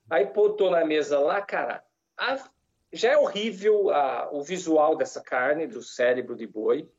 Aí 0.09 0.25
botou 0.25 0.71
na 0.71 0.83
mesa 0.83 1.19
lá, 1.19 1.41
cara. 1.41 1.83
A 2.17 2.37
já 2.91 3.11
é 3.11 3.17
horrível 3.17 3.91
a, 3.91 4.29
o 4.31 4.41
visual 4.41 4.95
dessa 4.95 5.21
carne, 5.21 5.67
do 5.67 5.81
cérebro 5.81 6.35
de 6.35 6.47
boi. 6.47 6.89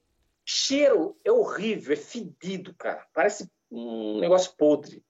Cheiro 0.45 1.19
é 1.25 1.33
horrível, 1.33 1.93
é 1.93 1.97
fedido, 1.97 2.75
cara. 2.75 3.07
Parece 3.13 3.51
um 3.71 4.21
negócio 4.21 4.55
podre. 4.57 5.05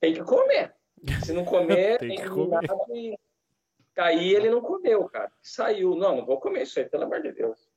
Tem 0.00 0.14
que 0.14 0.22
comer. 0.22 0.74
Se 1.24 1.32
não 1.32 1.44
comer, 1.44 1.98
tem, 2.00 2.16
que 2.16 2.28
comer. 2.28 2.68
E... 2.94 3.18
Aí 3.98 4.32
ele 4.32 4.50
não 4.50 4.60
comeu, 4.60 5.08
cara. 5.08 5.32
Saiu. 5.42 5.94
Não, 5.96 6.16
não 6.16 6.24
vou 6.24 6.40
comer 6.40 6.62
isso 6.62 6.78
aí, 6.78 6.88
pelo 6.88 7.04
amor 7.04 7.20
de 7.20 7.32
Deus. 7.32 7.68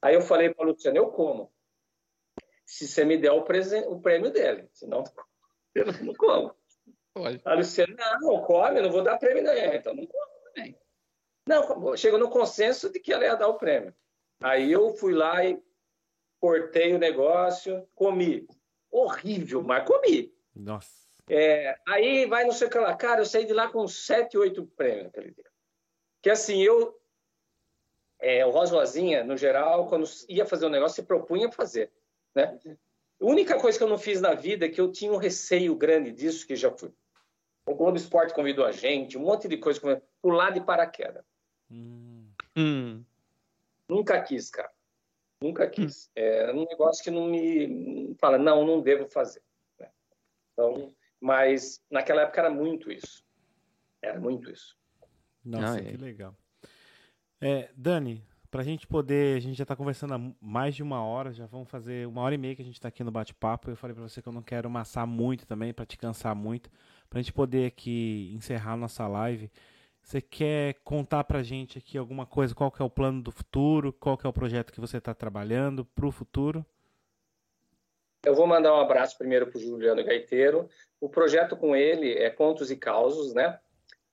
Aí 0.00 0.14
eu 0.14 0.20
falei 0.20 0.54
para 0.54 0.66
Luciano, 0.66 0.96
eu 0.96 1.10
como. 1.10 1.52
Se 2.64 2.86
você 2.86 3.04
me 3.04 3.16
der 3.18 3.32
o, 3.32 3.42
presen... 3.42 3.84
o 3.88 4.00
prêmio 4.00 4.30
dele. 4.30 4.68
Senão, 4.72 5.02
eu 5.74 5.86
não 6.02 6.14
como. 6.14 6.54
A 7.44 7.54
Luciana, 7.54 8.18
não, 8.20 8.42
come, 8.42 8.80
não 8.80 8.90
vou 8.90 9.02
dar 9.02 9.18
prêmio 9.18 9.42
nenhum. 9.42 9.72
Então 9.72 9.94
não 9.94 10.06
como 10.06 10.32
também. 10.44 10.78
Não, 11.48 11.96
chegou 11.96 12.18
no 12.18 12.30
consenso 12.30 12.90
de 12.90 13.00
que 13.00 13.12
ela 13.12 13.24
ia 13.24 13.34
dar 13.34 13.48
o 13.48 13.58
prêmio. 13.58 13.94
Aí 14.42 14.70
eu 14.70 14.94
fui 14.94 15.14
lá 15.14 15.44
e 15.44 15.60
exportei 16.34 16.94
o 16.94 16.98
negócio, 16.98 17.88
comi. 17.94 18.46
Horrível, 18.90 19.62
mas 19.62 19.86
comi. 19.86 20.32
Nossa. 20.54 21.06
É, 21.28 21.76
aí 21.88 22.26
vai 22.26 22.44
não 22.44 22.52
sei 22.52 22.68
o 22.68 22.70
que 22.70 22.78
lá. 22.78 22.94
Cara, 22.94 23.22
eu 23.22 23.26
saí 23.26 23.44
de 23.46 23.52
lá 23.52 23.68
com 23.68 23.88
7, 23.88 24.38
8 24.38 24.64
prêmios 24.76 25.06
aquele 25.06 25.32
dia. 25.32 25.55
Que 26.26 26.30
assim, 26.30 26.60
eu. 26.60 27.00
É, 28.18 28.44
o 28.44 28.50
Rosinha, 28.50 29.22
no 29.22 29.36
geral, 29.36 29.86
quando 29.86 30.08
ia 30.28 30.44
fazer 30.44 30.66
um 30.66 30.70
negócio, 30.70 30.96
se 30.96 31.06
propunha 31.06 31.46
a 31.46 31.52
fazer. 31.52 31.92
Né? 32.34 32.58
A 32.66 33.24
única 33.24 33.56
coisa 33.60 33.78
que 33.78 33.84
eu 33.84 33.88
não 33.88 33.96
fiz 33.96 34.20
na 34.20 34.34
vida 34.34 34.66
é 34.66 34.68
que 34.68 34.80
eu 34.80 34.90
tinha 34.90 35.12
um 35.12 35.18
receio 35.18 35.76
grande 35.76 36.10
disso, 36.10 36.44
que 36.44 36.56
já 36.56 36.68
fui. 36.72 36.92
O 37.64 37.76
Globo 37.76 37.96
Esporte 37.96 38.34
convidou 38.34 38.64
a 38.64 38.72
gente, 38.72 39.16
um 39.16 39.20
monte 39.20 39.46
de 39.46 39.56
coisa, 39.56 40.02
pular 40.20 40.50
de 40.50 40.60
paraquedas. 40.62 41.24
Hum. 41.70 42.28
Hum. 42.56 43.04
Nunca 43.88 44.20
quis, 44.20 44.50
cara. 44.50 44.72
Nunca 45.40 45.70
quis. 45.70 46.06
Hum. 46.06 46.10
É 46.16 46.52
um 46.52 46.64
negócio 46.64 47.04
que 47.04 47.10
não 47.12 47.28
me 47.28 48.16
fala, 48.18 48.36
não, 48.36 48.66
não 48.66 48.80
devo 48.80 49.06
fazer. 49.06 49.44
Né? 49.78 49.88
Então, 50.52 50.92
mas 51.20 51.80
naquela 51.88 52.22
época 52.22 52.40
era 52.40 52.50
muito 52.50 52.90
isso. 52.90 53.24
Era 54.02 54.18
muito 54.18 54.50
isso. 54.50 54.76
Nossa, 55.46 55.78
ah, 55.78 55.82
que 55.82 55.94
é. 55.94 55.96
legal. 55.96 56.34
É, 57.40 57.70
Dani, 57.76 58.24
para 58.50 58.62
a 58.62 58.64
gente 58.64 58.86
poder, 58.86 59.36
a 59.36 59.40
gente 59.40 59.56
já 59.56 59.62
está 59.62 59.76
conversando 59.76 60.14
há 60.14 60.20
mais 60.40 60.74
de 60.74 60.82
uma 60.82 61.04
hora, 61.04 61.32
já 61.32 61.46
vamos 61.46 61.68
fazer 61.70 62.06
uma 62.06 62.22
hora 62.22 62.34
e 62.34 62.38
meia 62.38 62.56
que 62.56 62.62
a 62.62 62.64
gente 62.64 62.74
está 62.74 62.88
aqui 62.88 63.04
no 63.04 63.10
bate-papo. 63.10 63.70
Eu 63.70 63.76
falei 63.76 63.94
para 63.94 64.02
você 64.02 64.20
que 64.20 64.28
eu 64.28 64.32
não 64.32 64.42
quero 64.42 64.68
amassar 64.68 65.06
muito 65.06 65.46
também, 65.46 65.72
para 65.72 65.86
te 65.86 65.96
cansar 65.96 66.34
muito, 66.34 66.70
para 67.08 67.18
a 67.18 67.22
gente 67.22 67.32
poder 67.32 67.66
aqui 67.66 68.32
encerrar 68.34 68.76
nossa 68.76 69.06
live. 69.06 69.50
Você 70.02 70.20
quer 70.20 70.74
contar 70.84 71.24
para 71.24 71.40
a 71.40 71.42
gente 71.42 71.78
aqui 71.78 71.98
alguma 71.98 72.24
coisa? 72.24 72.54
Qual 72.54 72.70
que 72.70 72.80
é 72.80 72.84
o 72.84 72.90
plano 72.90 73.22
do 73.22 73.32
futuro? 73.32 73.92
Qual 73.92 74.16
que 74.16 74.26
é 74.26 74.30
o 74.30 74.32
projeto 74.32 74.72
que 74.72 74.80
você 74.80 74.98
está 74.98 75.12
trabalhando 75.12 75.84
para 75.84 76.06
o 76.06 76.12
futuro? 76.12 76.64
Eu 78.24 78.34
vou 78.34 78.46
mandar 78.46 78.72
um 78.72 78.80
abraço 78.80 79.18
primeiro 79.18 79.46
para 79.48 79.58
o 79.58 79.60
Juliano 79.60 80.04
Gaiteiro. 80.04 80.68
O 81.00 81.08
projeto 81.08 81.56
com 81.56 81.76
ele 81.76 82.12
é 82.12 82.30
Contos 82.30 82.70
e 82.70 82.76
Causos, 82.76 83.34
né? 83.34 83.58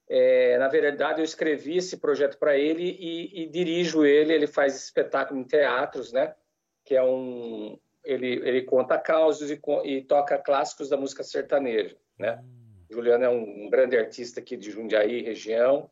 É, 0.08 0.58
na 0.58 0.68
verdade, 0.68 1.20
eu 1.20 1.24
escrevi 1.24 1.78
esse 1.78 1.96
projeto 1.96 2.38
para 2.38 2.56
ele 2.56 2.96
e, 3.00 3.42
e, 3.42 3.48
dirijo 3.48 4.04
ele. 4.04 4.32
Ele 4.32 4.46
faz 4.46 4.76
espetáculo 4.76 5.40
em 5.40 5.44
teatros, 5.44 6.12
né? 6.12 6.34
Que 6.84 6.94
é 6.94 7.02
um, 7.02 7.78
ele, 8.04 8.34
ele 8.46 8.62
conta 8.62 8.98
causos 8.98 9.50
e, 9.50 9.60
e 9.84 10.02
toca 10.02 10.38
clássicos 10.38 10.88
da 10.88 10.96
música 10.96 11.22
sertaneja, 11.22 11.96
né? 12.18 12.38
Hum. 12.42 12.64
Juliano 12.90 13.24
é 13.24 13.28
um 13.28 13.68
grande 13.70 13.96
artista 13.96 14.40
aqui 14.40 14.56
de 14.56 14.70
Jundiaí, 14.70 15.22
região, 15.22 15.90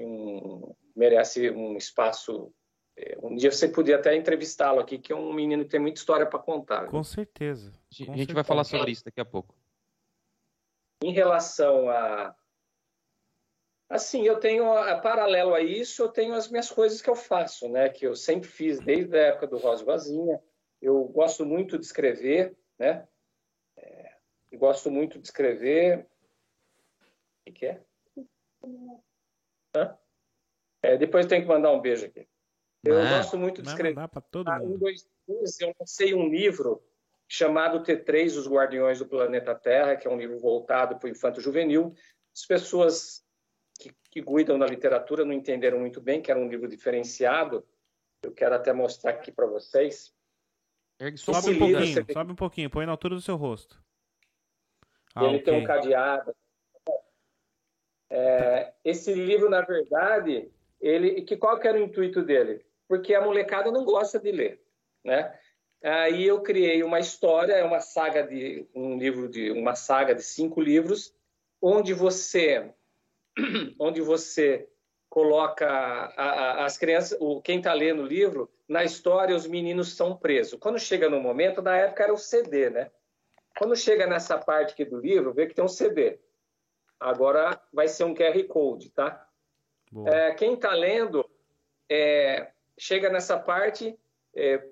um, 0.00 0.74
merece 0.96 1.50
um 1.50 1.76
espaço. 1.76 2.52
É, 2.96 3.18
um 3.22 3.34
dia 3.34 3.50
você 3.50 3.68
podia 3.68 3.96
até 3.96 4.16
entrevistá-lo 4.16 4.80
aqui, 4.80 4.98
que 4.98 5.12
é 5.12 5.16
um 5.16 5.32
menino 5.32 5.64
que 5.64 5.70
tem 5.70 5.80
muita 5.80 5.98
história 5.98 6.26
para 6.26 6.38
contar. 6.38 6.86
Com 6.86 7.02
certeza. 7.02 7.70
Com 7.70 7.76
a 7.76 8.06
gente 8.06 8.06
certeza. 8.06 8.34
vai 8.34 8.44
falar 8.44 8.64
sobre 8.64 8.92
isso 8.92 9.04
daqui 9.04 9.20
a 9.20 9.24
pouco. 9.24 9.54
Em 11.02 11.12
relação 11.12 11.88
a. 11.88 12.34
Assim, 13.88 14.22
eu 14.22 14.38
tenho, 14.38 14.70
a, 14.72 14.98
paralelo 14.98 15.54
a 15.54 15.60
isso, 15.60 16.02
eu 16.02 16.08
tenho 16.08 16.34
as 16.34 16.48
minhas 16.48 16.70
coisas 16.70 17.00
que 17.00 17.08
eu 17.08 17.16
faço, 17.16 17.68
né? 17.68 17.88
Que 17.88 18.06
eu 18.06 18.14
sempre 18.14 18.48
fiz 18.48 18.78
desde 18.80 19.16
a 19.16 19.28
época 19.28 19.46
do 19.46 19.56
Rosa 19.56 19.84
Vazinha. 19.84 20.40
Eu 20.80 21.04
gosto 21.04 21.46
muito 21.46 21.78
de 21.78 21.86
escrever, 21.86 22.56
né? 22.78 23.08
É, 23.78 24.12
gosto 24.54 24.90
muito 24.90 25.18
de 25.18 25.26
escrever 25.26 26.06
que, 27.48 27.52
que 27.52 27.66
é? 27.66 27.80
é? 30.82 30.96
Depois 30.96 31.26
tem 31.26 31.42
que 31.42 31.48
mandar 31.48 31.72
um 31.72 31.80
beijo 31.80 32.06
aqui. 32.06 32.28
Eu 32.84 32.98
ah, 32.98 33.18
gosto 33.18 33.36
muito 33.36 33.62
de 33.62 33.68
escrever. 33.68 34.08
Para 34.08 34.20
todo 34.20 34.50
mundo. 34.50 34.76
Em 34.76 34.78
2012, 34.78 35.64
eu 35.64 35.74
lancei 35.78 36.14
um 36.14 36.28
livro 36.28 36.82
chamado 37.26 37.82
T3, 37.82 38.36
Os 38.36 38.48
Guardiões 38.48 38.98
do 38.98 39.06
Planeta 39.06 39.54
Terra, 39.54 39.96
que 39.96 40.06
é 40.06 40.10
um 40.10 40.18
livro 40.18 40.38
voltado 40.38 40.98
para 40.98 41.06
o 41.06 41.10
infanto 41.10 41.40
juvenil. 41.40 41.94
As 42.34 42.46
pessoas 42.46 43.24
que, 43.78 43.94
que 44.10 44.22
cuidam 44.22 44.58
da 44.58 44.66
literatura 44.66 45.24
não 45.24 45.32
entenderam 45.32 45.78
muito 45.78 46.00
bem 46.00 46.20
que 46.20 46.30
era 46.30 46.40
um 46.40 46.48
livro 46.48 46.68
diferenciado. 46.68 47.64
Eu 48.22 48.32
quero 48.32 48.54
até 48.54 48.72
mostrar 48.72 49.12
aqui 49.12 49.30
para 49.30 49.46
vocês. 49.46 50.12
Sobe 51.16 51.50
um 51.54 51.58
pouquinho, 51.58 52.06
sobe 52.12 52.32
um 52.32 52.36
pouquinho, 52.36 52.70
põe 52.70 52.84
na 52.84 52.92
altura 52.92 53.14
do 53.14 53.20
seu 53.20 53.36
rosto. 53.36 53.80
Ah, 55.14 55.24
ele 55.24 55.36
okay. 55.36 55.44
tem 55.44 55.62
um 55.62 55.64
cadeado 55.64 56.34
é, 58.10 58.72
esse 58.84 59.12
livro, 59.12 59.50
na 59.50 59.60
verdade, 59.60 60.50
ele, 60.80 61.22
que 61.22 61.36
qual 61.36 61.58
que 61.58 61.68
era 61.68 61.78
o 61.78 61.82
intuito 61.82 62.22
dele? 62.22 62.64
Porque 62.86 63.14
a 63.14 63.20
molecada 63.20 63.70
não 63.70 63.84
gosta 63.84 64.18
de 64.18 64.32
ler, 64.32 64.62
né? 65.04 65.38
Aí 65.82 66.26
eu 66.26 66.40
criei 66.40 66.82
uma 66.82 66.98
história, 66.98 67.52
é 67.52 67.62
uma 67.62 67.80
saga 67.80 68.26
de 68.26 68.66
um 68.74 68.98
livro 68.98 69.28
de 69.28 69.50
uma 69.52 69.76
saga 69.76 70.14
de 70.14 70.22
cinco 70.22 70.60
livros, 70.60 71.14
onde 71.60 71.92
você, 71.92 72.72
onde 73.78 74.00
você 74.00 74.68
coloca 75.08 75.66
a, 75.66 76.22
a, 76.22 76.64
as 76.64 76.76
crianças, 76.76 77.16
o, 77.20 77.40
quem 77.40 77.58
está 77.58 77.72
lendo 77.72 78.02
o 78.02 78.06
livro, 78.06 78.50
na 78.68 78.84
história 78.84 79.34
os 79.34 79.46
meninos 79.46 79.96
são 79.96 80.16
presos. 80.16 80.58
Quando 80.60 80.78
chega 80.78 81.08
no 81.08 81.20
momento, 81.20 81.62
na 81.62 81.76
época 81.76 82.04
era 82.04 82.12
o 82.12 82.18
CD, 82.18 82.70
né? 82.70 82.90
Quando 83.56 83.74
chega 83.74 84.06
nessa 84.06 84.38
parte 84.38 84.72
aqui 84.72 84.84
do 84.84 85.00
livro, 85.00 85.32
vê 85.32 85.46
que 85.46 85.54
tem 85.54 85.64
um 85.64 85.68
CD. 85.68 86.18
Agora 87.00 87.60
vai 87.72 87.88
ser 87.88 88.04
um 88.04 88.14
QR 88.14 88.42
Code, 88.44 88.90
tá? 88.90 89.26
É, 90.06 90.34
quem 90.34 90.54
está 90.54 90.72
lendo 90.74 91.28
é, 91.88 92.50
chega 92.76 93.08
nessa 93.08 93.38
parte, 93.38 93.98
é, 94.34 94.62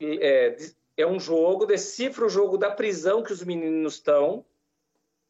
é, 0.00 0.56
é, 0.96 1.06
um 1.06 1.18
jogo, 1.18 1.66
decifra 1.66 2.24
o 2.24 2.28
jogo 2.28 2.56
da 2.56 2.70
prisão 2.70 3.22
que 3.22 3.32
os 3.32 3.42
meninos 3.42 3.94
estão, 3.94 4.44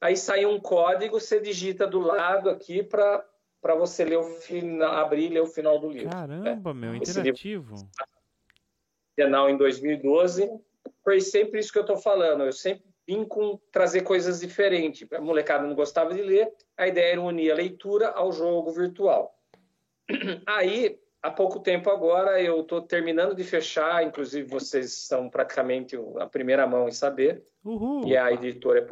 aí 0.01 0.17
sai 0.17 0.47
um 0.47 0.59
código, 0.61 1.19
você 1.21 1.41
digita 1.41 1.87
do 1.87 2.01
lado 2.01 2.51
aqui 2.51 2.83
para 2.83 3.25
para 3.61 3.75
você 3.75 4.05
ler 4.05 4.19
o 4.19 4.23
final, 4.23 4.93
abrir 4.95 5.27
e 5.27 5.29
ler 5.31 5.41
o 5.41 5.47
final 5.47 5.81
do 5.81 5.91
livro. 5.91 6.11
Caramba, 6.11 6.73
né? 6.73 6.81
meu, 6.81 6.95
interativo. 6.95 7.75
Livro, 7.75 9.49
em 9.49 9.57
2012, 9.57 10.49
foi 11.03 11.21
sempre 11.21 11.59
isso 11.59 11.73
que 11.73 11.79
eu 11.79 11.83
estou 11.83 11.97
falando. 11.97 12.45
Eu 12.45 12.53
sempre 12.53 12.85
vim 13.07 13.25
com 13.25 13.59
trazer 13.73 14.03
coisas 14.03 14.41
diferentes. 14.41 15.11
A 15.13 15.21
molecada 15.21 15.67
não 15.67 15.75
gostava 15.75 16.15
de 16.15 16.23
ler, 16.23 16.53
a 16.77 16.87
ideia 16.87 17.13
era 17.13 17.21
unir 17.21 17.51
a 17.51 17.55
leitura 17.55 18.11
ao 18.11 18.31
jogo 18.31 18.71
virtual. 18.71 19.35
Aí, 20.47 20.99
há 21.23 21.31
pouco 21.31 21.59
tempo 21.59 21.91
agora, 21.91 22.41
eu 22.41 22.61
estou 22.61 22.81
terminando 22.83 23.35
de 23.35 23.43
fechar, 23.45 24.05
inclusive 24.05 24.49
vocês 24.49 24.93
são 24.93 25.29
praticamente 25.29 25.99
a 26.19 26.27
primeira 26.27 26.67
mão 26.67 26.89
em 26.89 26.93
saber, 26.93 27.43
Uhul. 27.65 28.07
e 28.07 28.17
a 28.17 28.31
editora 28.31 28.79
é 28.79 28.83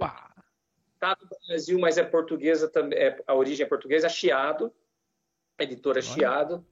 Está 0.96 1.16
no 1.20 1.28
Brasil, 1.46 1.78
mas 1.78 1.98
é 1.98 2.02
portuguesa 2.02 2.68
também, 2.68 2.98
é, 2.98 3.22
a 3.26 3.34
origem 3.34 3.64
é 3.64 3.68
portuguesa, 3.68 4.08
Chiado, 4.08 4.72
editora 5.58 5.98
Olha. 5.98 6.02
Chiado, 6.02 6.66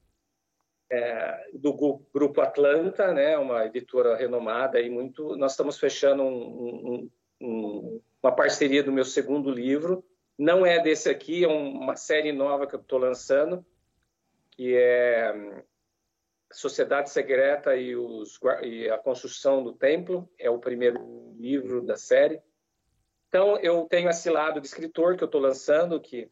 é, 0.91 1.51
do 1.53 1.73
grupo 2.13 2.41
Atlanta, 2.41 3.13
né, 3.13 3.37
uma 3.37 3.67
editora 3.67 4.17
renomada 4.17 4.81
e 4.81 4.89
muito. 4.89 5.37
Nós 5.37 5.53
estamos 5.53 5.79
fechando 5.79 6.23
um, 6.23 6.31
um, 6.31 7.11
um, 7.41 8.01
uma 8.23 8.33
parceria 8.33 8.83
do 8.83 8.93
meu 8.93 9.05
segundo 9.05 9.51
livro. 9.51 10.03
Não 10.39 10.65
é 10.65 10.81
desse 10.81 11.11
aqui, 11.11 11.45
é 11.45 11.49
uma 11.49 11.95
série 11.95 12.33
nova 12.33 12.67
que 12.67 12.75
eu 12.75 12.81
estou 12.81 12.99
lançando, 12.99 13.65
que 14.51 14.75
é 14.75 15.63
Sociedade 16.51 17.11
Secreta 17.11 17.77
e, 17.77 17.95
os, 17.95 18.41
e, 18.63 18.89
a 18.89 18.97
Construção 18.99 19.63
do 19.63 19.75
Templo. 19.75 20.29
É 20.39 20.49
o 20.49 20.59
primeiro 20.59 21.35
livro 21.37 21.83
da 21.83 21.97
série. 21.97 22.41
Então, 23.35 23.59
eu 23.59 23.85
tenho 23.91 24.09
esse 24.09 24.31
lado 24.31 24.61
de 24.61 24.67
escritor 24.69 25.17
que 25.17 25.25
eu 25.25 25.27
estou 25.27 25.41
lançando, 25.41 26.01
que 26.01 26.31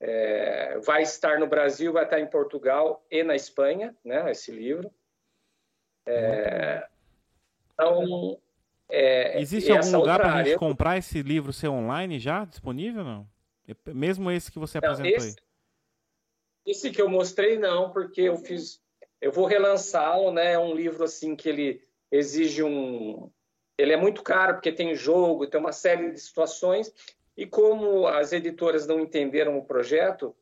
é, 0.00 0.80
vai 0.80 1.00
estar 1.02 1.38
no 1.38 1.46
Brasil, 1.46 1.92
vai 1.92 2.02
estar 2.02 2.18
em 2.18 2.26
Portugal 2.26 3.06
e 3.08 3.22
na 3.22 3.36
Espanha, 3.36 3.96
né, 4.04 4.28
esse 4.32 4.50
livro. 4.50 4.92
É, 6.04 6.88
então, 7.72 8.36
é, 8.88 9.40
Existe 9.40 9.70
algum 9.70 9.98
lugar 9.98 10.18
para 10.18 10.34
a 10.34 10.42
gente 10.42 10.58
comprar 10.58 10.98
esse 10.98 11.22
livro 11.22 11.52
ser 11.52 11.68
online 11.68 12.18
já 12.18 12.44
disponível 12.44 13.04
não? 13.04 13.28
Mesmo 13.86 14.28
esse 14.28 14.50
que 14.50 14.58
você 14.58 14.80
não, 14.80 14.90
apresentou 14.90 15.18
esse, 15.18 15.28
aí? 15.28 15.36
Esse 16.66 16.90
que 16.90 17.00
eu 17.00 17.08
mostrei 17.08 17.60
não, 17.60 17.92
porque 17.92 18.22
eu 18.22 18.36
fiz, 18.36 18.82
eu 19.20 19.30
vou 19.30 19.46
relançá-lo, 19.46 20.32
né? 20.32 20.54
É 20.54 20.58
um 20.58 20.74
livro 20.74 21.04
assim 21.04 21.36
que 21.36 21.48
ele 21.48 21.80
exige 22.10 22.64
um, 22.64 23.30
ele 23.80 23.92
é 23.92 23.96
muito 23.96 24.22
caro 24.22 24.54
porque 24.54 24.70
tem 24.70 24.94
jogo, 24.94 25.46
tem 25.46 25.58
uma 25.58 25.72
série 25.72 26.10
de 26.12 26.20
situações 26.20 26.92
e 27.36 27.46
como 27.46 28.06
as 28.06 28.32
editoras 28.32 28.86
não 28.86 29.00
entenderam 29.00 29.56
o 29.56 29.64
projeto, 29.64 30.36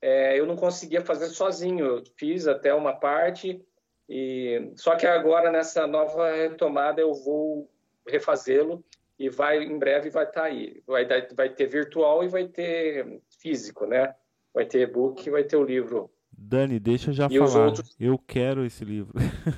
é, 0.00 0.38
eu 0.38 0.46
não 0.46 0.56
conseguia 0.56 1.02
fazer 1.02 1.26
sozinho. 1.26 1.84
Eu 1.84 2.02
fiz 2.16 2.48
até 2.48 2.72
uma 2.72 2.94
parte 2.94 3.60
e 4.08 4.72
só 4.76 4.96
que 4.96 5.06
agora 5.06 5.50
nessa 5.50 5.86
nova 5.86 6.32
retomada 6.32 7.00
eu 7.00 7.12
vou 7.12 7.70
refazê-lo 8.06 8.82
e 9.18 9.28
vai 9.28 9.62
em 9.62 9.78
breve 9.78 10.08
vai 10.08 10.24
estar 10.24 10.40
tá 10.40 10.46
aí. 10.46 10.82
Vai, 10.86 11.06
vai 11.34 11.50
ter 11.50 11.66
virtual 11.66 12.24
e 12.24 12.28
vai 12.28 12.48
ter 12.48 13.20
físico, 13.38 13.84
né? 13.84 14.14
Vai 14.54 14.64
ter 14.64 14.80
e-book 14.80 15.26
e 15.26 15.30
vai 15.30 15.44
ter 15.44 15.56
o 15.56 15.64
livro. 15.64 16.10
Dani, 16.32 16.80
deixa 16.80 17.10
eu 17.10 17.14
já 17.14 17.26
e 17.30 17.36
falar. 17.36 17.66
Outros... 17.66 17.94
Eu 18.00 18.16
quero 18.16 18.64
esse 18.64 18.84
livro. 18.84 19.12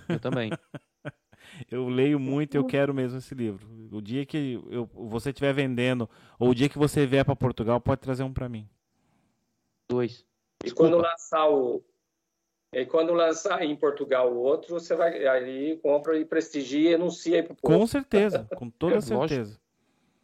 Eu 0.09 0.19
também. 0.19 0.51
eu 1.70 1.89
leio 1.89 2.19
muito 2.20 2.55
e 2.55 2.59
eu 2.59 2.65
quero 2.65 2.95
mesmo 2.95 3.19
esse 3.19 3.35
livro. 3.35 3.66
O 3.91 4.01
dia 4.01 4.24
que 4.24 4.62
eu, 4.70 4.89
você 4.95 5.31
estiver 5.31 5.53
vendendo, 5.53 6.09
ou 6.39 6.51
o 6.51 6.55
dia 6.55 6.69
que 6.69 6.78
você 6.78 7.07
vier 7.07 7.24
para 7.24 7.35
Portugal, 7.35 7.81
pode 7.81 8.01
trazer 8.01 8.23
um 8.23 8.32
para 8.32 8.49
mim. 8.49 8.69
Dois. 9.89 10.24
E 10.65 10.70
quando 10.70 10.97
lançar 10.97 11.49
o. 11.49 11.82
E 12.73 12.87
quando 12.87 13.12
lançar 13.12 13.62
em 13.65 13.74
Portugal 13.74 14.32
o 14.32 14.39
outro, 14.39 14.78
você 14.78 14.95
vai 14.95 15.27
aí 15.27 15.77
compra 15.78 16.16
e 16.16 16.24
prestigia 16.24 16.91
e 16.91 16.95
anuncia 16.95 17.37
aí 17.37 17.43
pro 17.43 17.57
povo. 17.57 17.78
Com 17.78 17.87
certeza, 17.87 18.49
com 18.55 18.70
toda 18.70 18.97
é, 18.99 19.01
certeza. 19.01 19.61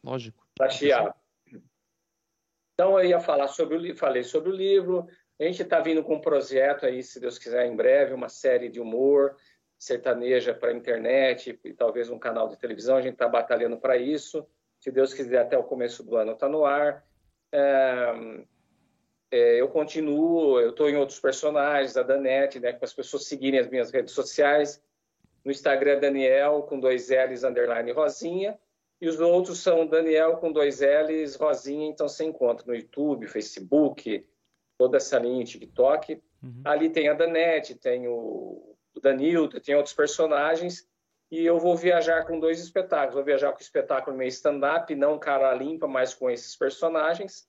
Lógico. 0.05 0.47
Tá 0.57 0.69
chiado. 0.69 1.13
Então 2.75 3.01
eu 3.01 3.09
ia 3.09 3.19
falar 3.19 3.49
sobre 3.49 3.91
o 3.91 3.97
falei 3.97 4.23
sobre 4.23 4.51
o 4.51 4.55
livro. 4.55 5.09
A 5.41 5.45
gente 5.45 5.63
está 5.63 5.81
vindo 5.81 6.03
com 6.05 6.15
um 6.15 6.21
projeto 6.21 6.87
aí, 6.87 7.03
se 7.03 7.19
Deus 7.19 7.39
quiser, 7.39 7.67
em 7.67 7.75
breve, 7.75 8.15
uma 8.15 8.29
série 8.29 8.69
de 8.69 8.81
humor 8.81 9.35
sertaneja 9.79 10.55
para 10.55 10.71
a 10.71 10.75
internet 10.75 11.59
e 11.65 11.73
talvez 11.73 12.09
um 12.11 12.19
canal 12.19 12.49
de 12.49 12.59
televisão. 12.59 12.97
A 12.97 13.03
gente 13.03 13.15
está 13.15 13.29
batalhando 13.29 13.77
para 13.77 13.97
isso. 13.97 14.47
Se 14.81 14.91
Deus 14.91 15.13
quiser, 15.13 15.39
até 15.39 15.57
o 15.57 15.65
começo 15.65 16.03
do 16.03 16.17
ano 16.17 16.33
está 16.33 16.49
no 16.49 16.65
ar. 16.65 17.05
É, 17.53 18.13
é, 19.31 19.61
eu 19.61 19.69
continuo, 19.69 20.61
eu 20.61 20.71
estou 20.71 20.89
em 20.89 20.97
outros 20.97 21.19
personagens, 21.19 21.97
a 21.97 22.03
Danete, 22.03 22.61
né, 22.61 22.73
para 22.73 22.85
as 22.85 22.95
pessoas 22.95 23.27
seguirem 23.27 23.61
as 23.61 23.69
minhas 23.69 23.91
redes 23.91 24.13
sociais. 24.13 24.83
No 25.45 25.51
Instagram, 25.51 25.93
é 25.93 26.01
Daniel, 26.01 26.63
com 26.63 26.81
dois 26.81 27.09
L's, 27.09 27.45
underline 27.45 27.93
Rosinha. 27.93 28.59
E 29.01 29.09
os 29.09 29.21
outros 29.21 29.59
são 29.61 29.87
Daniel, 29.87 30.39
com 30.39 30.51
dois 30.51 30.81
L's, 30.81 31.37
Rosinha. 31.37 31.89
Então, 31.89 32.09
você 32.09 32.25
encontra 32.25 32.67
no 32.67 32.75
YouTube, 32.75 33.29
Facebook, 33.29 34.27
toda 34.79 34.97
essa 34.97 35.19
linha, 35.19 35.45
TikTok. 35.45 36.21
Uhum. 36.43 36.63
Ali 36.65 36.91
tem 36.91 37.09
a 37.09 37.15
Danete, 37.15 37.75
tem 37.75 38.09
o, 38.09 38.76
o 38.97 39.01
Danilton, 39.01 39.61
tem 39.61 39.75
outros 39.75 39.95
personagens. 39.95 40.87
E 41.31 41.45
eu 41.45 41.59
vou 41.59 41.77
viajar 41.77 42.25
com 42.25 42.39
dois 42.39 42.61
espetáculos. 42.61 43.15
Vou 43.15 43.25
viajar 43.25 43.53
com 43.53 43.59
o 43.59 43.63
espetáculo 43.63 44.17
meio 44.17 44.29
stand-up, 44.29 44.95
não 44.95 45.19
cara 45.19 45.53
limpa, 45.55 45.87
mas 45.87 46.15
com 46.15 46.31
esses 46.31 46.57
personagens. 46.57 47.49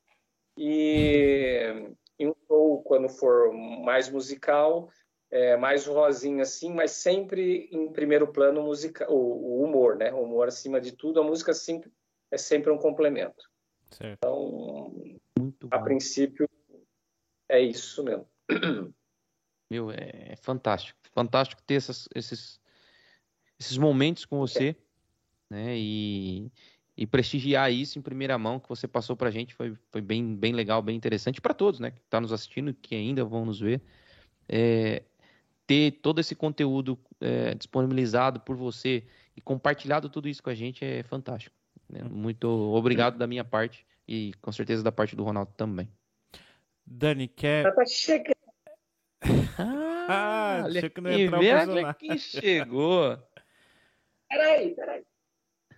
E 0.57 1.94
em 2.18 2.28
um 2.28 2.36
show, 2.48 2.82
quando 2.82 3.07
for 3.07 3.53
mais 3.53 4.10
musical, 4.10 4.90
é, 5.30 5.56
mais 5.56 5.86
rosinha 5.86 6.41
assim, 6.41 6.74
mas 6.74 6.91
sempre 6.91 7.69
em 7.72 7.91
primeiro 7.91 8.32
plano 8.32 8.64
musica, 8.64 9.10
o, 9.11 9.15
o, 9.15 9.64
humor, 9.64 9.95
né? 9.95 10.11
O 10.11 10.24
humor 10.24 10.48
acima 10.48 10.82
de 10.82 10.94
tudo, 10.94 11.19
a 11.19 11.24
música 11.24 11.53
sempre, 11.53 11.91
é 12.32 12.38
sempre 12.38 12.72
um 12.72 12.78
complemento. 12.78 13.45
Certo. 13.91 14.18
Então, 14.18 15.19
Muito 15.38 15.68
a 15.69 15.78
bom. 15.78 15.84
princípio, 15.84 16.49
é 17.48 17.60
isso 17.60 18.03
mesmo. 18.03 18.28
Meu, 19.69 19.91
é 19.91 20.35
fantástico. 20.41 20.98
Fantástico 21.14 21.61
ter 21.64 21.76
essas, 21.76 22.07
esses, 22.15 22.60
esses 23.60 23.77
momentos 23.77 24.26
com 24.26 24.39
você, 24.39 24.69
é. 24.69 24.76
né? 25.53 25.77
E, 25.77 26.52
e 26.95 27.06
prestigiar 27.06 27.72
isso 27.72 27.99
em 27.99 28.02
primeira 28.02 28.38
mão 28.38 28.60
que 28.60 28.69
você 28.69 28.88
passou 28.88 29.15
para 29.15 29.30
a 29.30 29.31
gente 29.31 29.53
foi, 29.53 29.76
foi 29.91 30.02
bem, 30.02 30.35
bem 30.35 30.53
legal, 30.53 30.81
bem 30.81 30.95
interessante 30.95 31.41
para 31.41 31.53
todos, 31.53 31.80
né? 31.80 31.91
Que 31.91 31.98
estão 31.98 32.18
tá 32.18 32.22
nos 32.22 32.31
assistindo, 32.31 32.73
que 32.73 32.95
ainda 32.95 33.23
vão 33.23 33.45
nos 33.45 33.60
ver. 33.60 33.81
É, 34.48 35.03
ter 35.68 35.99
todo 36.02 36.19
esse 36.19 36.34
conteúdo 36.34 36.98
é, 37.19 37.53
disponibilizado 37.53 38.39
por 38.39 38.56
você 38.56 39.03
e 39.35 39.41
compartilhado 39.41 40.10
tudo 40.10 40.30
isso 40.30 40.41
com 40.41 40.49
a 40.49 40.56
gente 40.56 40.85
é 40.85 41.03
fantástico. 41.03 41.56
Né? 41.89 42.02
Muito 42.03 42.48
obrigado 42.48 43.18
da 43.18 43.27
minha 43.27 43.44
parte 43.44 43.85
e 44.07 44.31
com 44.41 44.52
certeza 44.52 44.81
da 44.81 44.91
parte 44.91 45.15
do 45.15 45.23
Ronaldo 45.23 45.52
também. 45.57 45.89
Dani, 46.85 47.27
quer. 47.27 47.64
Olha 50.68 50.89
que 50.89 51.02
não 51.02 51.11
entrar 51.11 51.94
quem 51.95 52.18
chegou. 52.18 53.18
Peraí, 54.30 54.76
peraí. 54.76 55.06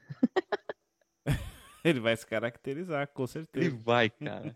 Ele 1.83 1.99
vai 1.99 2.15
se 2.15 2.25
caracterizar, 2.25 3.07
com 3.09 3.25
certeza. 3.25 3.65
Ele 3.65 3.75
vai, 3.75 4.09
cara. 4.09 4.55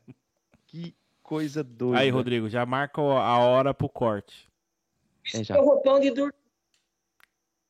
que 0.67 0.95
coisa 1.21 1.63
doida. 1.63 1.99
Aí, 1.99 2.09
Rodrigo, 2.09 2.49
já 2.49 2.65
marca 2.65 3.01
a 3.01 3.39
hora 3.39 3.73
pro 3.73 3.87
corte. 3.87 4.49
É, 5.33 5.43
já. 5.43 5.57
O 5.59 5.65
roupão 5.65 5.99
de 5.99 6.11
dormir. 6.11 6.33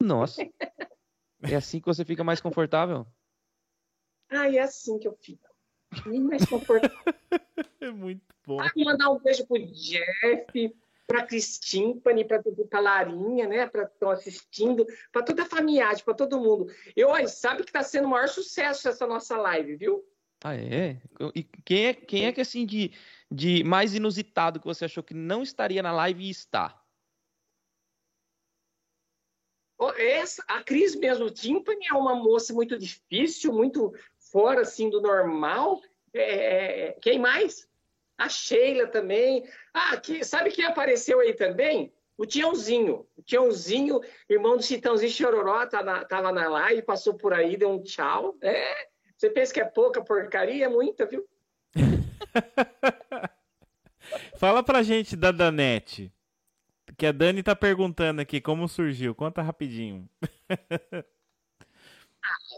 Nossa. 0.01 0.41
é 1.43 1.55
assim 1.55 1.79
que 1.79 1.85
você 1.85 2.03
fica 2.03 2.23
mais 2.23 2.41
confortável? 2.41 3.05
Ah, 4.29 4.51
é 4.51 4.59
assim 4.59 4.97
que 4.97 5.07
eu 5.07 5.13
fico. 5.21 5.47
Bem 6.05 6.21
mais 6.21 6.45
confortável. 6.45 6.97
é 7.79 7.91
muito 7.91 8.23
bom. 8.45 8.59
Ah, 8.59 8.71
mandar 8.75 9.11
um 9.11 9.19
beijo 9.19 9.45
pro 9.45 9.57
Jeff, 9.59 10.75
para 11.13 11.27
Cristimpani, 11.27 12.25
para 12.25 12.41
a 12.71 12.79
Larinha, 12.79 13.47
né? 13.47 13.67
Para 13.67 13.83
estão 13.83 14.09
assistindo, 14.09 14.83
para 15.11 15.21
toda 15.21 15.43
a 15.43 15.45
família, 15.45 15.87
para 16.03 16.15
todo 16.15 16.39
mundo. 16.39 16.65
Eu 16.95 17.09
olha, 17.09 17.27
sabe 17.27 17.61
que 17.61 17.69
está 17.69 17.83
sendo 17.83 18.05
o 18.05 18.09
maior 18.09 18.27
sucesso 18.27 18.89
essa 18.89 19.05
nossa 19.05 19.37
live, 19.37 19.75
viu? 19.75 20.03
Ah, 20.43 20.55
é? 20.55 20.99
E 21.35 21.43
quem 21.63 21.85
é, 21.85 21.93
quem 21.93 22.25
é 22.25 22.31
que 22.31 22.41
assim 22.41 22.65
de, 22.65 22.91
de 23.29 23.63
mais 23.63 23.93
inusitado 23.93 24.59
que 24.59 24.65
você 24.65 24.85
achou 24.85 25.03
que 25.03 25.13
não 25.13 25.43
estaria 25.43 25.83
na 25.83 25.91
live 25.91 26.23
e 26.23 26.31
está? 26.31 26.81
Essa, 29.95 30.43
a 30.47 30.63
Cris 30.63 30.95
mesmo, 30.95 31.29
Timpani 31.29 31.85
é 31.91 31.93
uma 31.93 32.15
moça 32.15 32.53
muito 32.53 32.75
difícil, 32.79 33.53
muito 33.53 33.93
fora 34.31 34.61
assim 34.61 34.89
do 34.89 34.99
normal. 34.99 35.79
É, 36.11 36.21
é, 36.21 36.87
é 36.87 36.91
quem 36.93 37.19
mais? 37.19 37.69
A 38.23 38.29
Sheila 38.29 38.87
também. 38.87 39.43
Ah, 39.73 39.97
que, 39.97 40.23
sabe 40.23 40.49
quem 40.49 40.63
apareceu 40.63 41.19
aí 41.19 41.33
também? 41.33 41.91
O 42.17 42.25
Tiãozinho. 42.25 43.05
O 43.17 43.21
Tiãozinho, 43.21 43.99
irmão 44.29 44.55
do 44.55 44.63
Citãozinho 44.63 45.11
Chororó, 45.11 45.65
tá 45.65 45.83
na, 45.83 46.05
tava 46.05 46.31
na 46.31 46.47
live, 46.47 46.83
passou 46.83 47.15
por 47.15 47.33
aí, 47.33 47.57
deu 47.57 47.69
um 47.69 47.83
tchau. 47.83 48.37
É, 48.41 48.87
você 49.17 49.29
pensa 49.29 49.53
que 49.53 49.59
é 49.59 49.65
pouca 49.65 50.01
porcaria? 50.01 50.63
É 50.65 50.69
muita, 50.69 51.05
viu? 51.05 51.27
Fala 54.39 54.63
pra 54.63 54.83
gente 54.83 55.17
da 55.17 55.33
Danete. 55.33 56.09
Que 56.97 57.07
a 57.07 57.11
Dani 57.11 57.43
tá 57.43 57.53
perguntando 57.53 58.21
aqui 58.21 58.39
como 58.39 58.69
surgiu. 58.69 59.13
Conta 59.13 59.41
rapidinho. 59.41 60.09
ah, 60.49 61.03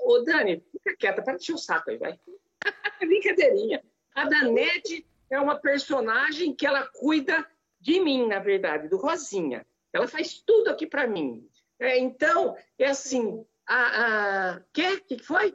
ô 0.03 0.19
Dani, 0.19 0.63
fica 0.71 0.95
quieta, 0.95 1.23
para 1.23 1.37
encher 1.37 1.55
o 1.55 1.57
saco 1.57 1.89
aí, 1.89 1.97
vai. 1.97 2.19
Brincadeirinha. 3.01 3.83
A 4.13 4.25
Danete 4.25 5.03
é 5.35 5.41
uma 5.41 5.59
personagem 5.59 6.53
que 6.53 6.65
ela 6.65 6.87
cuida 6.87 7.45
de 7.79 7.99
mim, 7.99 8.27
na 8.27 8.39
verdade, 8.39 8.87
do 8.87 8.97
Rosinha. 8.97 9.65
Ela 9.93 10.07
faz 10.07 10.39
tudo 10.39 10.69
aqui 10.69 10.87
para 10.87 11.07
mim. 11.07 11.47
É, 11.79 11.97
então, 11.97 12.55
é 12.79 12.87
assim, 12.87 13.45
a, 13.67 14.55
a... 14.55 14.61
que 14.73 15.01
que 15.01 15.19
foi? 15.19 15.53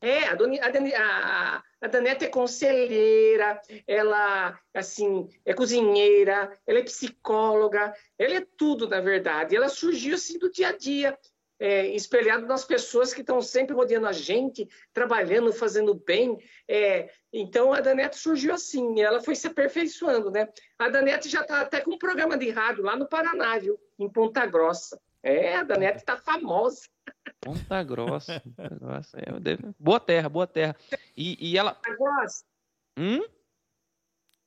É, 0.00 0.28
a, 0.28 0.34
Doni, 0.34 0.60
a, 0.60 0.68
a, 0.68 1.62
a 1.80 1.88
Daneta 1.88 2.26
é 2.26 2.28
conselheira, 2.28 3.58
ela, 3.86 4.60
assim, 4.74 5.30
é 5.46 5.54
cozinheira, 5.54 6.58
ela 6.66 6.78
é 6.78 6.82
psicóloga, 6.82 7.94
ela 8.18 8.34
é 8.34 8.46
tudo, 8.58 8.86
na 8.86 9.00
verdade. 9.00 9.56
Ela 9.56 9.70
surgiu, 9.70 10.14
assim, 10.14 10.38
do 10.38 10.50
dia 10.50 10.68
a 10.68 10.76
dia 10.76 11.18
é, 11.64 11.86
espelhado 11.86 12.44
nas 12.44 12.62
pessoas 12.62 13.14
que 13.14 13.22
estão 13.22 13.40
sempre 13.40 13.74
rodeando 13.74 14.06
a 14.06 14.12
gente, 14.12 14.68
trabalhando, 14.92 15.50
fazendo 15.50 15.94
bem. 15.94 16.38
É, 16.68 17.10
então 17.32 17.72
a 17.72 17.80
Danete 17.80 18.18
surgiu 18.18 18.52
assim, 18.52 19.00
ela 19.00 19.22
foi 19.22 19.34
se 19.34 19.46
aperfeiçoando, 19.46 20.30
né? 20.30 20.46
A 20.78 20.90
Danete 20.90 21.26
já 21.26 21.40
está 21.40 21.62
até 21.62 21.80
com 21.80 21.92
um 21.92 21.98
programa 21.98 22.36
de 22.36 22.50
rádio 22.50 22.84
lá 22.84 22.94
no 22.96 23.08
Paraná, 23.08 23.56
viu? 23.56 23.80
Em 23.98 24.10
Ponta 24.10 24.44
Grossa. 24.44 25.00
É, 25.22 25.56
a 25.56 25.62
Danete 25.62 26.00
está 26.00 26.18
famosa. 26.18 26.82
Ponta 27.40 27.82
Grossa. 27.82 28.42
Ponta 28.44 28.68
Grossa. 28.68 29.18
É, 29.18 29.72
boa 29.78 30.00
terra, 30.00 30.28
boa 30.28 30.46
terra. 30.46 30.76
E, 31.16 31.50
e 31.52 31.56
ela. 31.56 31.74
Ponta 31.76 31.96
Grossa. 31.96 32.44
Hum? 32.98 33.24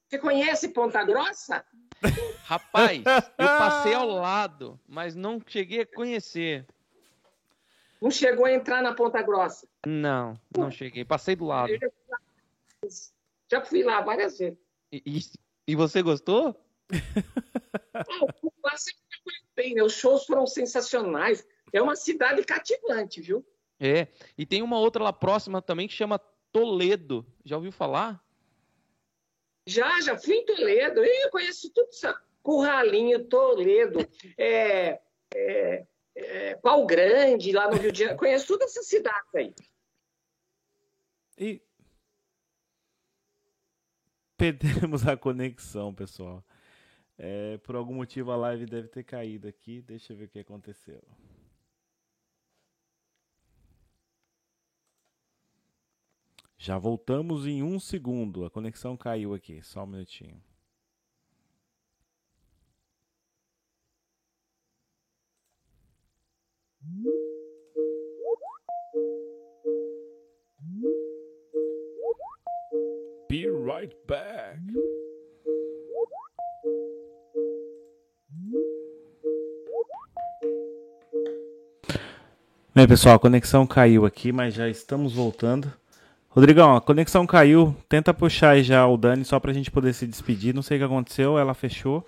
Você 0.08 0.20
conhece 0.20 0.68
Ponta 0.70 1.04
Grossa? 1.04 1.66
Rapaz, 2.44 3.04
eu 3.40 3.48
passei 3.48 3.96
ao 3.96 4.08
lado, 4.08 4.80
mas 4.88 5.16
não 5.16 5.42
cheguei 5.48 5.82
a 5.82 5.86
conhecer. 5.88 6.64
Não 8.02 8.12
chegou 8.12 8.46
a 8.46 8.54
entrar 8.54 8.82
na 8.82 8.94
Ponta 8.94 9.22
Grossa? 9.22 9.68
Não, 9.86 10.40
não 10.56 10.70
cheguei. 10.70 11.04
Passei 11.04 11.36
do 11.36 11.46
lado. 11.46 11.72
Já 13.50 13.62
fui 13.62 13.84
lá 13.84 14.02
várias 14.02 14.38
vezes. 14.38 14.60
E, 14.92 15.02
e, 15.06 15.20
e 15.68 15.76
você 15.76 16.02
gostou? 16.02 16.56
ah, 17.94 18.04
lá 18.64 18.78
sempre 18.78 19.02
bem, 19.56 19.74
né? 19.74 19.84
Os 19.84 19.94
shows 19.94 20.26
foram 20.26 20.46
sensacionais. 20.46 21.46
É 21.74 21.82
uma 21.82 21.96
cidade 21.96 22.44
cativante, 22.44 23.20
viu? 23.20 23.46
É. 23.80 24.08
E 24.38 24.46
tem 24.46 24.62
uma 24.62 24.80
outra 24.80 25.04
lá 25.04 25.12
próxima 25.12 25.62
também 25.62 25.88
que 25.88 25.94
chama 25.94 26.20
Toledo. 26.52 27.26
Já 27.44 27.58
ouviu 27.58 27.72
falar? 27.72 28.24
Já, 29.66 30.00
já 30.02 30.18
fui 30.18 30.36
em 30.36 30.46
Toledo. 30.46 31.04
Eu 31.04 31.30
conheço 31.30 31.70
tudo 31.74 31.90
isso. 31.90 32.08
Curralinho, 32.42 33.26
Toledo. 33.26 34.00
É, 34.38 35.02
é, 35.36 35.86
é, 36.18 36.56
Pau 36.56 36.86
Grande, 36.86 37.52
lá 37.52 37.70
no 37.70 37.78
Rio 37.78 37.92
de 37.92 38.00
Janeiro. 38.00 38.20
Conheço 38.20 38.48
todas 38.48 38.72
essas 38.72 38.88
cidades 38.88 39.36
aí. 39.36 39.54
E 41.38 41.62
perdemos 44.36 45.08
a 45.08 45.16
conexão, 45.16 45.94
pessoal. 45.94 46.44
É, 47.18 47.58
por 47.60 47.76
algum 47.76 47.96
motivo 47.96 48.32
a 48.32 48.36
live 48.36 48.66
deve 48.66 48.88
ter 48.88 49.04
caído 49.04 49.48
aqui. 49.48 49.82
Deixa 49.82 50.14
eu 50.14 50.18
ver 50.18 50.26
o 50.26 50.30
que 50.30 50.40
aconteceu. 50.40 51.04
Já 56.58 56.78
voltamos 56.78 57.46
em 57.46 57.64
um 57.64 57.80
segundo. 57.80 58.46
A 58.46 58.50
conexão 58.50 58.98
caiu 58.98 59.34
aqui. 59.34 59.62
Só 59.64 59.84
um 59.84 59.88
minutinho. 59.88 60.42
Be 73.30 73.46
right 73.46 73.94
back. 74.08 74.58
Bem, 82.74 82.88
pessoal, 82.88 83.16
a 83.16 83.20
conexão 83.20 83.68
caiu 83.68 84.06
aqui, 84.06 84.32
mas 84.32 84.54
já 84.54 84.70
estamos 84.70 85.14
voltando. 85.14 85.74
Rodrigão, 86.30 86.76
a 86.76 86.80
conexão 86.80 87.26
caiu. 87.28 87.76
Tenta 87.90 88.14
puxar 88.14 88.52
aí 88.52 88.64
já 88.64 88.88
o 88.88 88.96
Dani 88.96 89.26
só 89.26 89.40
pra 89.40 89.52
gente 89.52 89.72
poder 89.72 89.94
se 89.94 90.08
despedir. 90.08 90.54
Não 90.54 90.62
sei 90.62 90.78
o 90.78 90.80
que 90.80 90.86
aconteceu, 90.86 91.38
ela 91.38 91.54
fechou. 91.54 92.08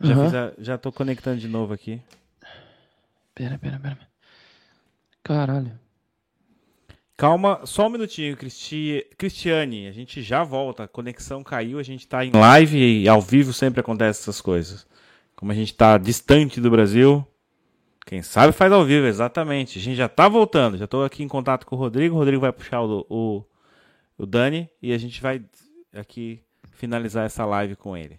Já, 0.00 0.16
uhum. 0.16 0.26
a, 0.26 0.52
já 0.58 0.76
tô 0.76 0.92
conectando 0.92 1.38
de 1.38 1.48
novo 1.48 1.72
aqui. 1.72 2.02
Pera, 3.34 3.56
pera, 3.56 3.78
pera. 3.78 3.98
Caralho. 5.22 5.72
Calma, 7.16 7.60
só 7.64 7.86
um 7.86 7.90
minutinho, 7.90 8.36
Cristi... 8.36 9.06
Cristiane. 9.16 9.86
A 9.86 9.92
gente 9.92 10.22
já 10.22 10.42
volta. 10.42 10.84
A 10.84 10.88
conexão 10.88 11.42
caiu, 11.42 11.78
a 11.78 11.82
gente 11.82 12.06
tá 12.06 12.24
em 12.24 12.32
live 12.32 13.02
e 13.02 13.08
ao 13.08 13.20
vivo 13.20 13.52
sempre 13.52 13.80
acontecem 13.80 14.22
essas 14.22 14.40
coisas. 14.40 14.86
Como 15.36 15.52
a 15.52 15.54
gente 15.54 15.74
tá 15.74 15.98
distante 15.98 16.60
do 16.60 16.70
Brasil, 16.70 17.26
quem 18.06 18.22
sabe 18.22 18.52
faz 18.52 18.72
ao 18.72 18.84
vivo, 18.84 19.06
exatamente. 19.06 19.78
A 19.78 19.82
gente 19.82 19.96
já 19.96 20.08
tá 20.08 20.28
voltando. 20.28 20.76
Já 20.76 20.86
tô 20.86 21.02
aqui 21.02 21.22
em 21.22 21.28
contato 21.28 21.66
com 21.66 21.76
o 21.76 21.78
Rodrigo. 21.78 22.14
O 22.14 22.18
Rodrigo 22.18 22.40
vai 22.40 22.52
puxar 22.52 22.82
o, 22.82 23.06
o, 23.08 23.44
o 24.18 24.26
Dani 24.26 24.68
e 24.80 24.92
a 24.92 24.98
gente 24.98 25.20
vai 25.20 25.42
aqui 25.94 26.42
finalizar 26.72 27.24
essa 27.26 27.44
live 27.44 27.76
com 27.76 27.96
ele. 27.96 28.18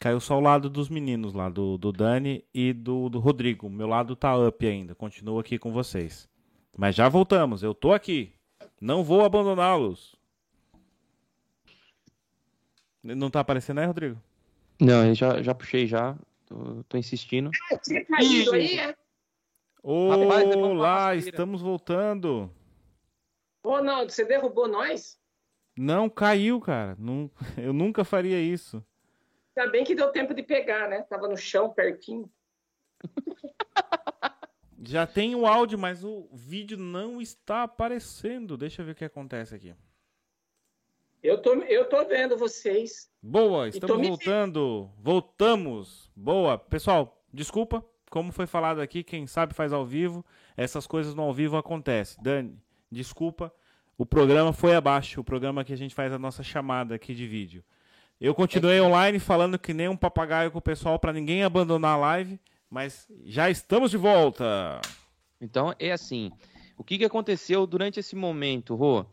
Caiu 0.00 0.18
só 0.18 0.38
o 0.38 0.40
lado 0.40 0.70
dos 0.70 0.88
meninos 0.88 1.34
lá, 1.34 1.50
do, 1.50 1.76
do 1.76 1.92
Dani 1.92 2.42
e 2.54 2.72
do, 2.72 3.10
do 3.10 3.18
Rodrigo. 3.18 3.68
Meu 3.68 3.86
lado 3.86 4.16
tá 4.16 4.34
up 4.34 4.66
ainda. 4.66 4.94
Continuo 4.94 5.38
aqui 5.38 5.58
com 5.58 5.70
vocês. 5.70 6.26
Mas 6.74 6.94
já 6.94 7.06
voltamos. 7.06 7.62
Eu 7.62 7.74
tô 7.74 7.92
aqui. 7.92 8.32
Não 8.80 9.04
vou 9.04 9.22
abandoná-los. 9.22 10.16
Não 13.02 13.28
tá 13.28 13.40
aparecendo 13.40 13.80
aí, 13.80 13.86
Rodrigo? 13.86 14.18
Não, 14.80 15.06
eu 15.06 15.14
já, 15.14 15.42
já 15.42 15.54
puxei 15.54 15.86
já. 15.86 16.16
Tô, 16.46 16.82
tô 16.88 16.96
insistindo. 16.96 17.50
Você 17.82 18.02
caiu 18.02 18.54
aí, 18.54 18.78
é? 18.78 18.96
Olá, 19.82 21.14
estamos 21.14 21.60
voltando. 21.60 22.50
Ô, 23.62 23.76
Ronaldo, 23.76 24.10
você 24.10 24.24
derrubou 24.24 24.66
nós? 24.66 25.18
Não, 25.76 26.08
caiu, 26.08 26.58
cara. 26.58 26.96
Não, 26.98 27.30
eu 27.58 27.74
nunca 27.74 28.02
faria 28.02 28.40
isso. 28.40 28.82
Ainda 29.60 29.70
bem 29.70 29.84
que 29.84 29.94
deu 29.94 30.10
tempo 30.10 30.32
de 30.32 30.42
pegar, 30.42 30.88
né? 30.88 31.02
Tava 31.02 31.28
no 31.28 31.36
chão, 31.36 31.68
pertinho. 31.68 32.30
Já 34.82 35.06
tem 35.06 35.34
o 35.34 35.46
áudio, 35.46 35.78
mas 35.78 36.02
o 36.02 36.26
vídeo 36.32 36.78
não 36.78 37.20
está 37.20 37.64
aparecendo. 37.64 38.56
Deixa 38.56 38.80
eu 38.80 38.86
ver 38.86 38.92
o 38.92 38.94
que 38.94 39.04
acontece 39.04 39.54
aqui. 39.54 39.74
Eu 41.22 41.42
tô, 41.42 41.52
eu 41.64 41.86
tô 41.86 42.02
vendo 42.06 42.38
vocês. 42.38 43.10
Boa, 43.22 43.68
estamos 43.68 44.08
voltando. 44.08 44.84
Vendo. 44.86 44.90
Voltamos. 44.98 46.10
Boa. 46.16 46.56
Pessoal, 46.56 47.22
desculpa. 47.30 47.84
Como 48.10 48.32
foi 48.32 48.46
falado 48.46 48.80
aqui, 48.80 49.04
quem 49.04 49.26
sabe 49.26 49.52
faz 49.52 49.74
ao 49.74 49.84
vivo. 49.84 50.24
Essas 50.56 50.86
coisas 50.86 51.14
no 51.14 51.22
ao 51.22 51.34
vivo 51.34 51.58
acontecem. 51.58 52.22
Dani, 52.22 52.58
desculpa. 52.90 53.52
O 53.98 54.06
programa 54.06 54.54
foi 54.54 54.74
abaixo. 54.74 55.20
O 55.20 55.24
programa 55.24 55.62
que 55.62 55.74
a 55.74 55.76
gente 55.76 55.94
faz 55.94 56.10
a 56.14 56.18
nossa 56.18 56.42
chamada 56.42 56.94
aqui 56.94 57.14
de 57.14 57.26
vídeo. 57.26 57.62
Eu 58.20 58.34
continuei 58.34 58.76
é 58.76 58.82
online 58.82 59.18
falando 59.18 59.58
que 59.58 59.72
nem 59.72 59.88
um 59.88 59.96
papagaio 59.96 60.50
com 60.50 60.58
o 60.58 60.62
pessoal 60.62 60.98
para 60.98 61.12
ninguém 61.12 61.42
abandonar 61.42 61.94
a 61.94 61.96
live. 61.96 62.38
Mas 62.68 63.08
já 63.24 63.48
estamos 63.48 63.90
de 63.90 63.96
volta. 63.96 64.80
Então 65.40 65.74
é 65.78 65.90
assim. 65.90 66.30
O 66.76 66.84
que, 66.84 66.98
que 66.98 67.04
aconteceu 67.04 67.66
durante 67.66 67.98
esse 67.98 68.14
momento, 68.14 68.74
Rô? 68.74 69.06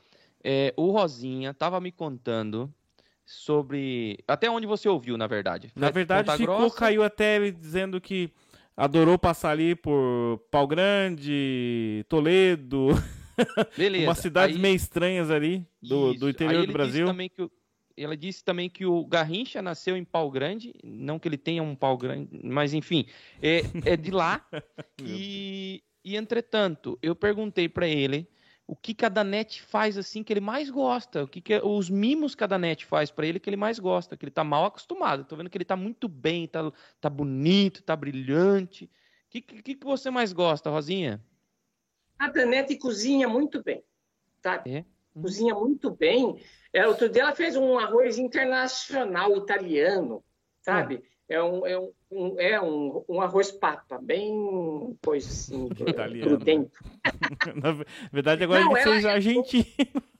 É, 0.44 0.74
o 0.76 0.92
Rosinha 0.92 1.52
estava 1.52 1.80
me 1.80 1.92
contando 1.92 2.72
sobre. 3.26 4.20
Até 4.28 4.50
onde 4.50 4.68
você 4.68 4.90
ouviu, 4.90 5.18
na 5.18 5.26
verdade. 5.26 5.72
Na 5.76 5.90
verdade, 5.90 6.26
Ponta 6.26 6.38
ficou, 6.38 6.58
Grossa... 6.58 6.76
caiu 6.78 7.02
até 7.02 7.38
ele 7.38 7.52
dizendo 7.52 8.02
que 8.02 8.32
adorou 8.76 9.18
passar 9.18 9.52
ali 9.52 9.74
por 9.74 10.40
Pau 10.52 10.68
Grande, 10.68 12.06
Toledo. 12.10 12.90
Beleza. 13.78 14.08
Umas 14.08 14.20
cidades 14.20 14.56
aí... 14.56 14.62
meio 14.62 14.76
estranhas 14.76 15.32
ali 15.32 15.66
do, 15.82 16.14
do 16.14 16.30
interior 16.30 16.66
do 16.66 16.74
Brasil. 16.74 17.08
também 17.08 17.30
que 17.30 17.42
o, 17.42 17.52
ela 17.98 18.16
disse 18.16 18.44
também 18.44 18.70
que 18.70 18.86
o 18.86 19.06
Garrincha 19.06 19.62
nasceu 19.62 19.98
em 19.98 20.06
pau 20.06 20.30
grande, 20.30 20.74
não 20.84 21.18
que 21.18 21.28
ele 21.28 21.38
tenha 21.38 21.64
um 21.64 21.76
pau 21.76 21.98
grande, 21.98 22.30
mas 22.44 22.74
enfim, 22.74 23.08
é, 23.42 23.64
é 23.86 23.98
de 23.98 24.12
lá. 24.12 24.46
e, 25.02 25.84
e, 26.04 26.16
entretanto, 26.16 26.98
eu 27.02 27.16
perguntei 27.16 27.68
para 27.68 27.88
ele 27.88 28.30
o 28.68 28.76
que 28.76 28.94
cada 28.94 29.24
net 29.24 29.62
faz 29.62 29.98
assim 29.98 30.24
que 30.24 30.32
ele 30.32 30.42
mais 30.42 30.70
gosta, 30.70 31.24
o 31.24 31.28
que, 31.28 31.42
que 31.42 31.58
os 31.64 31.90
mimos 31.90 32.36
que 32.36 32.40
cada 32.40 32.58
net 32.58 32.86
faz 32.86 33.10
para 33.10 33.26
ele 33.26 33.40
que 33.40 33.50
ele 33.50 33.58
mais 33.58 33.80
gosta, 33.80 34.16
que 34.16 34.26
ele 34.26 34.32
tá 34.32 34.44
mal 34.44 34.66
acostumado. 34.66 35.24
Tô 35.24 35.36
vendo 35.36 35.50
que 35.50 35.58
ele 35.58 35.66
tá 35.66 35.76
muito 35.76 36.08
bem, 36.08 36.48
tá, 36.48 36.72
tá 37.00 37.10
bonito, 37.10 37.82
tá 37.82 37.96
brilhante. 37.96 38.86
O 38.86 39.30
que, 39.30 39.42
que, 39.42 39.76
que 39.76 39.86
você 39.86 40.12
mais 40.12 40.34
gosta, 40.34 40.70
Rosinha? 40.70 41.24
A 42.20 42.30
Danete 42.30 42.76
cozinha 42.78 43.28
muito 43.28 43.64
bem, 43.64 43.84
tá? 44.42 44.64
É? 44.66 44.84
Cozinha 45.22 45.56
muito 45.56 45.90
bem. 45.92 46.42
É, 46.74 46.88
outro 46.88 47.10
dia 47.10 47.24
ela 47.24 47.36
fez 47.36 47.56
um 47.56 47.78
arroz 47.78 48.18
internacional 48.18 49.36
italiano, 49.38 50.24
sabe? 50.62 51.04
É, 51.30 51.36
é 51.36 51.44
um, 51.44 51.66
é 51.66 51.80
um, 51.80 52.40
é 52.40 52.62
um, 52.62 53.06
um 53.10 53.22
arroz 53.22 53.52
papa, 53.52 54.00
bem 54.00 54.98
coisa 55.04 55.28
assim, 55.30 55.68
italiano. 55.88 56.38
dentro. 56.38 56.84
Na 57.56 57.84
verdade, 58.12 58.44
agora 58.44 58.64
Não, 58.64 58.78
ele 58.78 58.84
fez 58.84 59.06
é 59.06 59.12
argentino. 59.12 59.66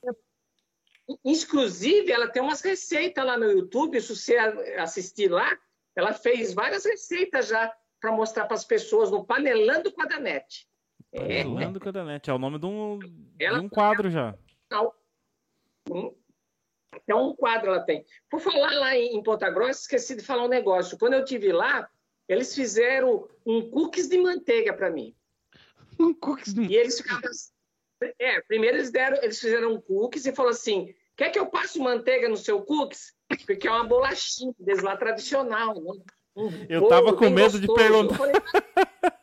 Inclusive, 1.24 2.12
ela 2.12 2.28
tem 2.28 2.42
umas 2.42 2.60
receitas 2.60 3.24
lá 3.24 3.38
no 3.38 3.50
YouTube, 3.50 3.98
se 4.00 4.14
você 4.14 4.36
assistir 4.76 5.30
lá, 5.30 5.56
ela 5.96 6.12
fez 6.12 6.52
várias 6.52 6.84
receitas 6.84 7.48
já 7.48 7.72
para 7.98 8.12
mostrar 8.12 8.44
para 8.44 8.54
as 8.54 8.64
pessoas 8.64 9.10
no 9.10 9.24
Panelando 9.24 9.90
com 9.90 10.02
a 10.02 10.06
Danete. 10.06 10.68
Panelando 11.10 11.78
é. 11.78 11.80
com 11.80 11.88
a 11.88 11.92
Danete, 11.92 12.28
é 12.28 12.34
o 12.34 12.38
nome 12.38 12.58
de 12.58 12.66
um, 12.66 12.98
de 12.98 13.50
um 13.52 13.68
quadro 13.68 14.10
já. 14.10 14.36
Um, 15.90 16.14
até 16.92 17.14
um 17.14 17.34
quadro 17.34 17.70
ela 17.70 17.80
tem. 17.80 18.04
Por 18.30 18.40
falar 18.40 18.72
lá 18.72 18.96
em 18.96 19.22
Ponta 19.22 19.50
Grossa, 19.50 19.80
esqueci 19.80 20.16
de 20.16 20.22
falar 20.22 20.44
um 20.44 20.48
negócio. 20.48 20.98
Quando 20.98 21.14
eu 21.14 21.24
tive 21.24 21.52
lá, 21.52 21.88
eles 22.28 22.54
fizeram 22.54 23.28
um 23.46 23.70
cookies 23.70 24.08
de 24.08 24.18
manteiga 24.18 24.72
para 24.72 24.90
mim. 24.90 25.14
Um 26.00 26.14
cookies 26.14 26.54
de 26.54 26.62
E 26.62 26.76
eles 26.76 26.98
ficavam. 26.98 27.28
É, 28.20 28.40
primeiro 28.42 28.76
eles 28.76 28.92
deram, 28.92 29.20
eles 29.20 29.40
fizeram 29.40 29.72
um 29.72 29.80
cookies 29.80 30.26
e 30.26 30.32
falou 30.32 30.52
assim: 30.52 30.94
quer 31.16 31.30
que 31.30 31.38
eu 31.38 31.46
passe 31.46 31.80
manteiga 31.80 32.28
no 32.28 32.36
seu 32.36 32.62
cookies? 32.62 33.16
Porque 33.44 33.66
é 33.66 33.70
uma 33.72 33.82
bolachinha 33.82 34.54
deles 34.60 34.84
lá 34.84 34.96
tradicional. 34.96 35.74
Né? 35.74 35.92
Um 36.36 36.50
eu 36.68 36.86
tava 36.86 37.16
com 37.16 37.28
medo 37.28 37.58
gostoso. 37.58 37.60
de 37.60 37.74
perguntar. 37.74 38.16
Falei, 38.16 38.34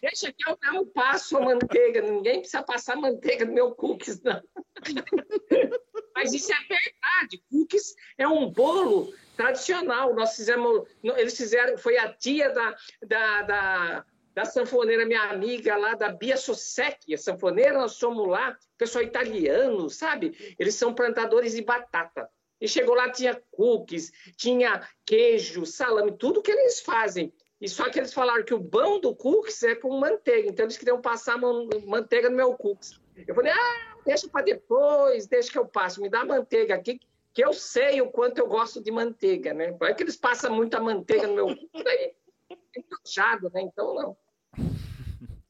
Deixa 0.00 0.32
que 0.32 0.48
eu, 0.48 0.58
eu 0.74 0.86
passo 0.86 1.36
a 1.36 1.40
manteiga. 1.40 2.00
Ninguém 2.00 2.40
precisa 2.40 2.62
passar 2.62 2.96
manteiga 2.96 3.44
no 3.44 3.52
meu 3.52 3.74
cookies, 3.74 4.22
não. 4.22 4.42
Mas 6.14 6.32
isso 6.32 6.52
é 6.52 6.56
verdade. 6.56 7.42
Cookies 7.50 7.94
é 8.16 8.26
um 8.26 8.50
bolo 8.50 9.12
tradicional. 9.36 10.14
Nós 10.14 10.36
fizemos, 10.36 10.88
eles 11.02 11.36
fizeram, 11.36 11.76
foi 11.76 11.98
a 11.98 12.12
tia 12.12 12.50
da, 12.50 12.76
da, 13.06 13.42
da, 13.42 14.04
da 14.34 14.44
sanfoneira, 14.44 15.04
minha 15.04 15.24
amiga 15.24 15.76
lá, 15.76 15.94
da 15.94 16.08
Bia 16.08 16.36
Sosek, 16.36 17.12
a 17.12 17.18
sanfoneira, 17.18 17.78
nós 17.78 17.92
somos 17.92 18.26
lá, 18.26 18.56
pessoal 18.78 19.04
italiano, 19.04 19.90
sabe? 19.90 20.56
Eles 20.58 20.74
são 20.74 20.94
plantadores 20.94 21.52
de 21.52 21.62
batata. 21.62 22.28
E 22.60 22.68
chegou 22.68 22.94
lá, 22.94 23.10
tinha 23.10 23.40
cookies, 23.50 24.12
tinha 24.36 24.86
queijo, 25.06 25.64
salame, 25.64 26.16
tudo 26.16 26.42
que 26.42 26.50
eles 26.50 26.80
fazem. 26.80 27.32
E 27.60 27.68
só 27.68 27.90
que 27.90 27.98
eles 27.98 28.12
falaram 28.12 28.42
que 28.42 28.54
o 28.54 28.58
bom 28.58 28.98
do 28.98 29.14
cookies 29.14 29.62
é 29.62 29.74
com 29.74 29.98
manteiga. 30.00 30.48
Então 30.48 30.64
eles 30.64 30.78
queriam 30.78 31.00
passar 31.00 31.38
manteiga 31.86 32.30
no 32.30 32.36
meu 32.36 32.54
cookies. 32.54 32.98
Eu 33.26 33.34
falei, 33.34 33.52
ah, 33.52 33.96
deixa 34.04 34.26
para 34.28 34.44
depois, 34.44 35.26
deixa 35.26 35.52
que 35.52 35.58
eu 35.58 35.66
passo, 35.66 36.00
me 36.00 36.08
dá 36.08 36.24
manteiga 36.24 36.74
aqui, 36.74 36.98
que 37.34 37.44
eu 37.44 37.52
sei 37.52 38.00
o 38.00 38.10
quanto 38.10 38.38
eu 38.38 38.46
gosto 38.46 38.82
de 38.82 38.90
manteiga, 38.90 39.52
né? 39.52 39.76
É 39.82 39.94
que 39.94 40.02
eles 40.02 40.16
passam 40.16 40.54
muita 40.54 40.80
manteiga 40.80 41.26
no 41.26 41.34
meu 41.34 41.48
aí 41.48 42.14
é 42.50 42.80
encaixado, 42.80 43.50
né? 43.52 43.60
Então 43.60 43.94
não. 43.94 44.16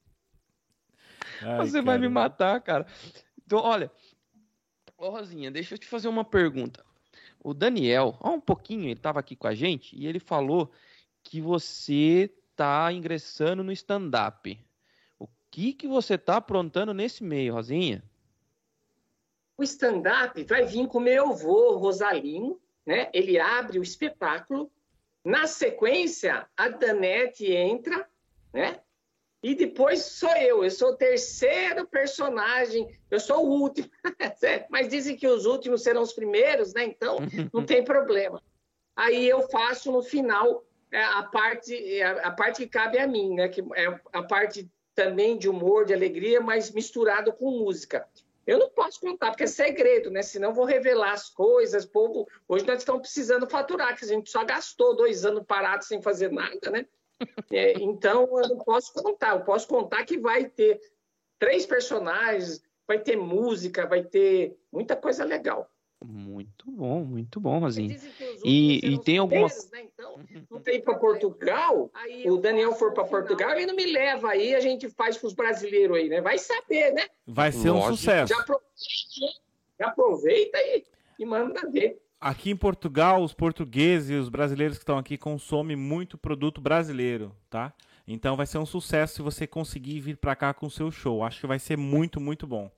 Ai, 1.41 1.65
Você 1.65 1.71
cara. 1.73 1.85
vai 1.85 1.97
me 1.97 2.09
matar, 2.09 2.59
cara. 2.61 2.85
Então, 3.45 3.59
olha, 3.59 3.89
ô 4.97 5.09
Rosinha, 5.09 5.49
deixa 5.49 5.75
eu 5.75 5.77
te 5.79 5.87
fazer 5.87 6.07
uma 6.07 6.25
pergunta. 6.25 6.83
o 7.43 7.53
Daniel, 7.53 8.17
há 8.19 8.29
um 8.29 8.39
pouquinho, 8.41 8.83
ele 8.83 8.93
estava 8.93 9.19
aqui 9.19 9.35
com 9.35 9.47
a 9.47 9.55
gente 9.55 9.95
e 9.97 10.05
ele 10.05 10.19
falou 10.19 10.71
que 11.23 11.41
você 11.41 12.31
está 12.51 12.91
ingressando 12.91 13.63
no 13.63 13.71
stand-up. 13.71 14.57
O 15.19 15.27
que, 15.49 15.73
que 15.73 15.87
você 15.87 16.15
está 16.15 16.37
aprontando 16.37 16.93
nesse 16.93 17.23
meio, 17.23 17.53
Rosinha? 17.53 18.03
O 19.57 19.63
stand-up 19.63 20.43
vai 20.43 20.65
vir 20.65 20.87
com 20.87 20.99
meu 20.99 21.29
avô, 21.29 21.77
Rosalino, 21.77 22.59
né? 22.85 23.09
Ele 23.13 23.39
abre 23.39 23.79
o 23.79 23.83
espetáculo. 23.83 24.71
Na 25.23 25.45
sequência, 25.45 26.47
a 26.57 26.67
Danete 26.67 27.51
entra, 27.51 28.09
né? 28.51 28.79
E 29.43 29.55
depois 29.55 30.03
sou 30.03 30.35
eu, 30.35 30.63
eu 30.63 30.69
sou 30.69 30.89
o 30.89 30.95
terceiro 30.95 31.87
personagem, 31.87 32.87
eu 33.09 33.19
sou 33.19 33.43
o 33.43 33.61
último. 33.61 33.89
Mas 34.69 34.87
dizem 34.87 35.15
que 35.15 35.27
os 35.27 35.45
últimos 35.45 35.81
serão 35.81 36.03
os 36.03 36.13
primeiros, 36.13 36.73
né? 36.73 36.83
Então 36.83 37.17
não 37.51 37.65
tem 37.65 37.83
problema. 37.83 38.41
Aí 38.95 39.27
eu 39.27 39.47
faço 39.49 39.91
no 39.91 40.03
final 40.03 40.63
é, 40.91 41.03
a 41.03 41.23
parte, 41.23 41.73
é, 41.75 42.03
a 42.03 42.31
parte 42.31 42.63
que 42.63 42.67
cabe 42.67 42.99
a 42.99 43.07
mim, 43.07 43.35
né? 43.35 43.47
Que 43.47 43.61
é 43.75 43.99
a 44.11 44.23
parte 44.23 44.69
também 44.93 45.37
de 45.37 45.47
humor, 45.49 45.85
de 45.85 45.93
alegria, 45.93 46.41
mas 46.41 46.71
misturado 46.71 47.31
com 47.31 47.51
música. 47.51 48.07
Eu 48.45 48.57
não 48.57 48.69
posso 48.69 48.99
contar, 48.99 49.29
porque 49.29 49.43
é 49.43 49.47
segredo, 49.47 50.09
né? 50.09 50.21
Senão 50.21 50.53
vou 50.53 50.65
revelar 50.65 51.13
as 51.13 51.29
coisas. 51.29 51.85
Povo, 51.85 52.27
hoje 52.47 52.65
nós 52.65 52.79
estamos 52.79 53.01
precisando 53.01 53.49
faturar, 53.49 53.97
que 53.97 54.03
a 54.03 54.07
gente 54.07 54.29
só 54.29 54.43
gastou 54.43 54.95
dois 54.95 55.25
anos 55.25 55.45
parados 55.45 55.87
sem 55.87 56.01
fazer 56.01 56.31
nada, 56.31 56.69
né? 56.69 56.85
É, 57.51 57.73
então, 57.73 58.27
eu 58.39 58.49
não 58.49 58.57
posso 58.57 58.91
contar. 58.93 59.35
Eu 59.35 59.43
posso 59.43 59.67
contar 59.67 60.03
que 60.05 60.17
vai 60.17 60.45
ter 60.45 60.81
três 61.37 61.67
personagens, 61.67 62.63
vai 62.87 62.97
ter 62.97 63.15
música, 63.15 63.85
vai 63.85 64.03
ter 64.03 64.57
muita 64.71 64.95
coisa 64.95 65.23
legal. 65.23 65.69
Muito 66.03 66.71
bom, 66.71 67.03
muito 67.03 67.39
bom, 67.39 67.59
Rosinha. 67.59 67.95
E, 68.43 68.93
e 68.93 68.99
tem 68.99 69.17
alguma. 69.17 69.47
Né? 69.47 69.83
Então, 69.93 70.19
não 70.49 70.59
tem 70.59 70.81
para 70.81 70.95
Portugal, 70.95 71.89
o 72.25 72.37
Daniel 72.37 72.73
for 72.73 72.93
para 72.93 73.03
Portugal, 73.03 73.51
ele 73.51 73.65
não 73.65 73.75
me 73.75 73.85
leva 73.85 74.29
aí, 74.29 74.55
a 74.55 74.59
gente 74.59 74.89
faz 74.89 75.17
com 75.17 75.27
os 75.27 75.33
brasileiros 75.33 75.97
aí, 75.97 76.09
né? 76.09 76.21
Vai 76.21 76.37
saber, 76.37 76.91
né? 76.93 77.07
Vai 77.25 77.51
ser 77.51 77.71
um 77.71 77.81
sucesso. 77.83 78.33
Já 78.33 78.39
aproveita, 78.41 79.41
já 79.79 79.87
aproveita 79.87 80.57
e, 80.59 80.83
e 81.19 81.25
manda 81.25 81.69
ver. 81.69 82.01
Aqui 82.19 82.51
em 82.51 82.55
Portugal, 82.55 83.23
os 83.23 83.33
portugueses 83.33 84.11
e 84.11 84.13
os 84.13 84.29
brasileiros 84.29 84.77
que 84.77 84.83
estão 84.83 84.97
aqui 84.97 85.17
consomem 85.17 85.75
muito 85.75 86.17
produto 86.17 86.61
brasileiro, 86.61 87.35
tá? 87.49 87.73
Então 88.07 88.35
vai 88.35 88.45
ser 88.45 88.57
um 88.57 88.65
sucesso 88.65 89.15
se 89.15 89.21
você 89.21 89.47
conseguir 89.47 89.99
vir 89.99 90.17
para 90.17 90.35
cá 90.35 90.53
com 90.53 90.67
o 90.67 90.71
seu 90.71 90.91
show. 90.91 91.23
Acho 91.23 91.41
que 91.41 91.47
vai 91.47 91.59
ser 91.59 91.77
muito, 91.77 92.19
muito 92.19 92.45
bom. 92.45 92.69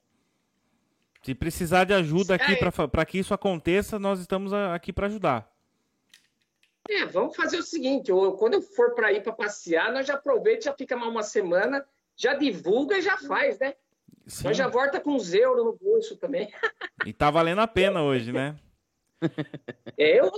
Se 1.23 1.33
precisar 1.33 1.85
de 1.85 1.93
ajuda 1.93 2.35
aqui 2.35 2.53
é. 2.53 2.87
para 2.87 3.05
que 3.05 3.17
isso 3.17 3.33
aconteça, 3.33 3.97
nós 3.97 4.19
estamos 4.19 4.51
aqui 4.51 4.91
para 4.91 5.07
ajudar. 5.07 5.52
É, 6.89 7.05
vamos 7.05 7.35
fazer 7.35 7.57
o 7.57 7.63
seguinte: 7.63 8.09
eu, 8.09 8.33
quando 8.33 8.55
eu 8.55 8.61
for 8.61 8.93
para 8.93 9.11
ir 9.11 9.23
para 9.23 9.33
passear, 9.33 9.91
nós 9.91 10.05
já 10.05 10.15
aproveita, 10.15 10.65
já 10.65 10.73
fica 10.73 10.95
mais 10.95 11.11
uma 11.11 11.23
semana, 11.23 11.85
já 12.15 12.33
divulga 12.33 12.97
e 12.97 13.01
já 13.01 13.17
faz, 13.17 13.57
né? 13.59 13.75
Sim. 14.27 14.45
Nós 14.45 14.57
já 14.57 14.67
volta 14.67 14.99
com 14.99 15.11
uns 15.11 15.33
euros 15.33 15.65
no 15.65 15.73
bolso 15.73 16.15
também. 16.15 16.51
E 17.05 17.11
tá 17.11 17.29
valendo 17.29 17.59
a 17.61 17.67
pena 17.67 18.01
hoje, 18.03 18.31
né? 18.31 18.57
É, 19.97 20.19
eu. 20.19 20.31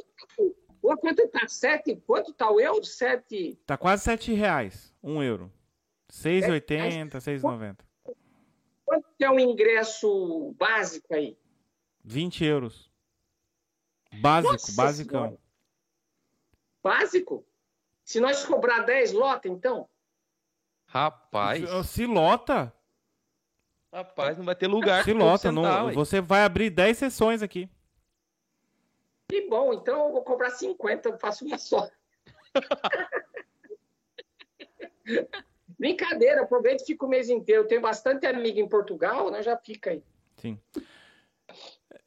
Pô, 0.82 0.96
quanto 0.98 1.28
tá? 1.30 1.48
Sete? 1.48 1.96
Quanto 2.06 2.32
tá 2.32 2.50
o 2.50 2.60
euro? 2.60 2.84
Sete. 2.86 3.60
Tá 3.66 3.76
quase 3.76 4.04
sete 4.04 4.32
reais. 4.34 4.94
Um 5.02 5.22
euro. 5.22 5.52
6,80, 6.12 7.18
6,90. 7.18 7.78
Quanto 8.86 9.08
é 9.20 9.30
o 9.30 9.40
ingresso 9.40 10.54
básico 10.58 11.14
aí? 11.14 11.36
20 12.04 12.46
euros. 12.46 12.92
Básico, 14.22 14.54
Nossa 14.54 14.76
basicão. 14.76 15.24
Senhora. 15.24 15.45
Básico? 16.86 17.44
Se 18.03 18.20
nós 18.20 18.45
cobrar 18.45 18.82
10 18.82 19.14
lota, 19.14 19.48
então? 19.48 19.90
Rapaz. 20.86 21.68
Se 21.88 22.06
lota. 22.06 22.72
Rapaz, 23.91 24.38
não 24.38 24.45
vai 24.45 24.56
ter 24.56 24.68
lugar. 24.68 25.03
Se 25.03 25.12
lota, 25.12 25.52
não, 25.52 25.91
você 25.91 26.22
vai 26.22 26.44
abrir 26.44 26.70
10 26.70 26.95
sessões 26.95 27.41
aqui. 27.41 27.68
Que 29.28 29.49
bom, 29.49 29.74
então 29.74 30.06
eu 30.06 30.12
vou 30.12 30.24
cobrar 30.24 30.52
50, 30.52 31.10
eu 31.10 31.18
faço 31.18 31.44
uma 31.44 31.57
só. 31.57 31.90
Brincadeira, 35.80 36.44
aproveita 36.44 36.84
e 36.84 36.86
fica 36.86 37.03
o 37.03 37.10
mês 37.10 37.32
inteiro. 37.32 37.64
Eu 37.64 37.68
tenho 37.68 37.82
bastante 37.82 38.28
amigo 38.28 38.60
em 38.60 38.70
Portugal, 38.70 39.32
né? 39.32 39.41
Já 39.41 39.57
fica 39.57 39.90
aí. 39.90 40.03
Sim. 40.38 40.60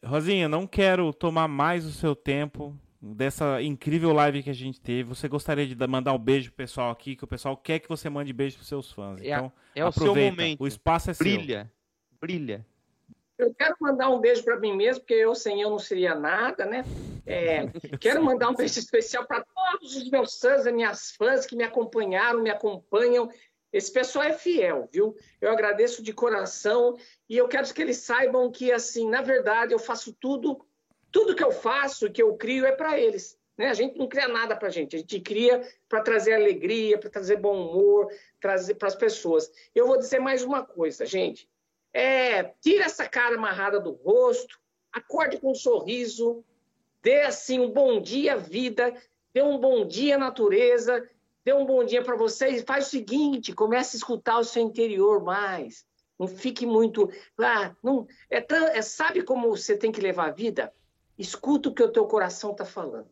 Rosinha, 0.05 0.49
não 0.49 0.69
quero 0.69 1.13
tomar 1.13 1.49
mais 1.49 1.85
o 1.85 1.91
seu 1.91 2.15
tempo 2.15 2.79
dessa 3.01 3.63
incrível 3.63 4.13
live 4.13 4.43
que 4.43 4.51
a 4.51 4.55
gente 4.55 4.81
teve. 4.81 5.05
Você 5.05 5.29
gostaria 5.29 5.67
de 5.67 5.87
mandar 5.87 6.13
um 6.13 6.19
beijo 6.19 6.51
pro 6.51 6.57
pessoal 6.57 6.91
aqui, 6.91 7.15
que 7.15 7.25
o 7.25 7.29
pessoal 7.29 7.57
quer 7.57 7.79
que 7.79 7.89
você 7.89 8.11
mande 8.11 8.33
beijo 8.33 8.57
pros 8.57 8.69
seus 8.69 8.91
fãs. 8.91 9.21
É 9.21 9.29
então, 9.29 9.53
é, 9.75 9.85
o 9.85 9.93
seu 9.93 10.15
momento. 10.15 10.61
O 10.61 10.67
espaço 10.67 11.11
é 11.11 11.15
brilha, 11.15 11.39
seu. 11.39 11.47
Brilha, 11.47 11.73
brilha. 12.21 12.67
Eu 13.39 13.55
quero 13.55 13.77
mandar 13.81 14.11
um 14.11 14.19
beijo 14.19 14.43
para 14.43 14.59
mim 14.59 14.77
mesmo, 14.77 15.01
porque 15.03 15.15
eu 15.15 15.33
sem 15.33 15.63
eu 15.63 15.71
não 15.71 15.79
seria 15.79 16.13
nada, 16.13 16.67
né? 16.67 16.85
É, 17.25 17.67
quero 18.01 18.23
mandar 18.25 18.51
um 18.51 18.55
beijo 18.55 18.81
especial 18.81 19.25
para 19.27 19.45
todos 19.45 19.95
os 19.95 20.11
meus 20.11 20.41
fãs 20.41 20.67
e 20.67 20.73
minhas 20.73 21.13
fãs 21.13 21.47
que 21.47 21.55
me 21.55 21.63
acompanharam, 21.63 22.43
me 22.43 22.51
acompanham. 22.51 23.31
Esse 23.73 23.93
pessoal 23.93 24.25
é 24.25 24.33
fiel, 24.33 24.89
viu? 24.91 25.15
Eu 25.41 25.53
agradeço 25.53 26.03
de 26.03 26.13
coração 26.13 26.97
e 27.29 27.37
eu 27.37 27.47
quero 27.47 27.73
que 27.73 27.83
eles 27.83 27.99
saibam 27.99 28.51
que, 28.51 28.73
assim, 28.73 29.09
na 29.09 29.23
verdade, 29.23 29.73
eu 29.73 29.79
faço 29.79 30.13
tudo, 30.19 30.65
tudo 31.11 31.35
que 31.35 31.45
eu 31.45 31.53
faço, 31.53 32.11
que 32.11 32.23
eu 32.23 32.37
crio, 32.37 32.67
é 32.67 32.73
para 32.73 32.99
eles. 32.99 33.39
Né? 33.57 33.69
A 33.69 33.75
gente 33.75 33.99
não 33.99 34.09
cria 34.09 34.29
nada 34.29 34.57
para 34.57 34.69
a 34.69 34.71
gente, 34.71 34.97
a 34.97 34.99
gente 34.99 35.21
cria 35.21 35.67
para 35.89 36.01
trazer 36.01 36.35
alegria, 36.35 36.99
para 36.99 37.11
trazer 37.11 37.37
bom 37.37 37.69
humor, 37.69 38.13
trazer 38.41 38.75
para 38.75 38.89
as 38.89 38.95
pessoas. 38.95 39.51
Eu 39.75 39.87
vou 39.87 39.99
dizer 39.99 40.21
mais 40.21 40.43
uma 40.43 40.65
coisa, 40.65 41.05
gente 41.05 41.49
é, 41.93 42.45
tira 42.61 42.85
essa 42.85 43.09
cara 43.09 43.37
amarrada 43.37 43.81
do 43.81 43.93
rosto, 43.93 44.59
acorde 44.93 45.39
com 45.39 45.53
um 45.53 45.55
sorriso, 45.55 46.45
dê 47.03 47.23
assim 47.23 47.59
um 47.59 47.71
bom 47.71 48.01
dia 48.01 48.37
vida, 48.37 48.95
dê 49.33 49.43
um 49.43 49.59
bom 49.59 49.87
dia 49.87 50.19
natureza, 50.19 51.09
dê 51.45 51.53
um 51.53 51.65
bom 51.65 51.85
dia 51.85 52.03
para 52.03 52.17
vocês. 52.17 52.63
Faz 52.63 52.87
o 52.87 52.91
seguinte, 52.91 53.53
comece 53.53 53.97
a 53.97 53.99
escutar 53.99 54.39
o 54.39 54.45
seu 54.45 54.63
interior 54.63 55.23
mais. 55.23 55.87
Não 56.19 56.27
fique 56.27 56.67
muito. 56.67 57.11
Ah, 57.39 57.75
não, 57.83 58.07
é, 58.31 58.45
é, 58.77 58.83
sabe 58.83 59.23
como 59.23 59.49
você 59.49 59.77
tem 59.77 59.93
que 59.93 60.01
levar 60.01 60.29
a 60.29 60.33
vida? 60.33 60.73
Escuta 61.19 61.69
o 61.69 61.75
que 61.75 61.83
o 61.83 61.91
teu 61.91 62.07
coração 62.07 62.53
está 62.53 62.65
falando. 62.65 63.09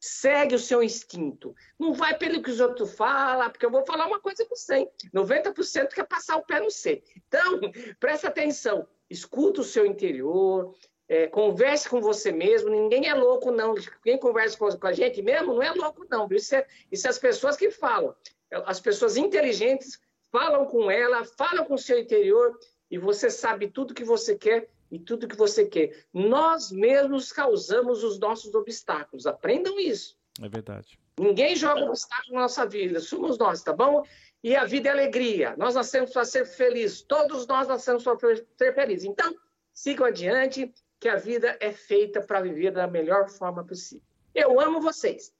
Segue 0.00 0.54
o 0.54 0.58
seu 0.58 0.82
instinto. 0.82 1.54
Não 1.78 1.94
vai 1.94 2.18
pelo 2.18 2.42
que 2.42 2.50
os 2.50 2.60
outros 2.60 2.94
falam, 2.94 3.48
porque 3.48 3.64
eu 3.64 3.70
vou 3.70 3.86
falar 3.86 4.06
uma 4.06 4.20
coisa 4.20 4.44
para 4.44 4.56
você. 4.56 4.90
90% 5.14 5.94
quer 5.94 6.06
passar 6.06 6.36
o 6.36 6.44
pé 6.44 6.60
no 6.60 6.70
C. 6.70 7.02
Então, 7.16 7.60
presta 8.00 8.28
atenção. 8.28 8.86
Escuta 9.08 9.60
o 9.60 9.64
seu 9.64 9.86
interior, 9.86 10.74
é, 11.08 11.26
converse 11.28 11.88
com 11.88 12.00
você 12.00 12.32
mesmo. 12.32 12.70
Ninguém 12.70 13.08
é 13.08 13.14
louco, 13.14 13.50
não. 13.50 13.74
Quem 14.02 14.18
conversa 14.18 14.58
com 14.58 14.86
a 14.86 14.92
gente 14.92 15.22
mesmo 15.22 15.54
não 15.54 15.62
é 15.62 15.72
louco, 15.72 16.04
não. 16.10 16.28
Isso 16.30 16.54
é, 16.56 16.66
isso 16.90 17.06
é 17.06 17.10
as 17.10 17.18
pessoas 17.18 17.56
que 17.56 17.70
falam. 17.70 18.14
As 18.50 18.80
pessoas 18.80 19.16
inteligentes 19.16 20.00
falam 20.30 20.66
com 20.66 20.90
ela, 20.90 21.24
falam 21.24 21.64
com 21.64 21.74
o 21.74 21.78
seu 21.78 21.98
interior 21.98 22.58
e 22.90 22.98
você 22.98 23.30
sabe 23.30 23.68
tudo 23.68 23.94
que 23.94 24.04
você 24.04 24.36
quer 24.36 24.68
e 24.94 24.98
tudo 25.00 25.26
que 25.26 25.36
você 25.36 25.66
quer. 25.66 26.06
Nós 26.12 26.70
mesmos 26.70 27.32
causamos 27.32 28.04
os 28.04 28.18
nossos 28.18 28.54
obstáculos. 28.54 29.26
Aprendam 29.26 29.78
isso. 29.80 30.16
É 30.40 30.48
verdade. 30.48 30.98
Ninguém 31.18 31.56
joga 31.56 31.84
obstáculo 31.84 32.34
na 32.34 32.42
nossa 32.42 32.64
vida, 32.64 33.00
somos 33.00 33.36
nós, 33.36 33.62
tá 33.62 33.72
bom? 33.72 34.04
E 34.42 34.54
a 34.54 34.64
vida 34.64 34.88
é 34.88 34.92
alegria. 34.92 35.54
Nós 35.56 35.74
nascemos 35.74 36.12
para 36.12 36.24
ser 36.24 36.44
felizes. 36.46 37.02
Todos 37.02 37.46
nós 37.46 37.66
nascemos 37.66 38.04
para 38.04 38.16
ser 38.56 38.74
felizes. 38.74 39.04
Então, 39.04 39.34
sigam 39.72 40.06
adiante, 40.06 40.72
que 41.00 41.08
a 41.08 41.16
vida 41.16 41.56
é 41.60 41.72
feita 41.72 42.20
para 42.20 42.40
viver 42.40 42.70
da 42.70 42.86
melhor 42.86 43.28
forma 43.28 43.64
possível. 43.64 44.04
Eu 44.34 44.60
amo 44.60 44.80
vocês. 44.80 45.32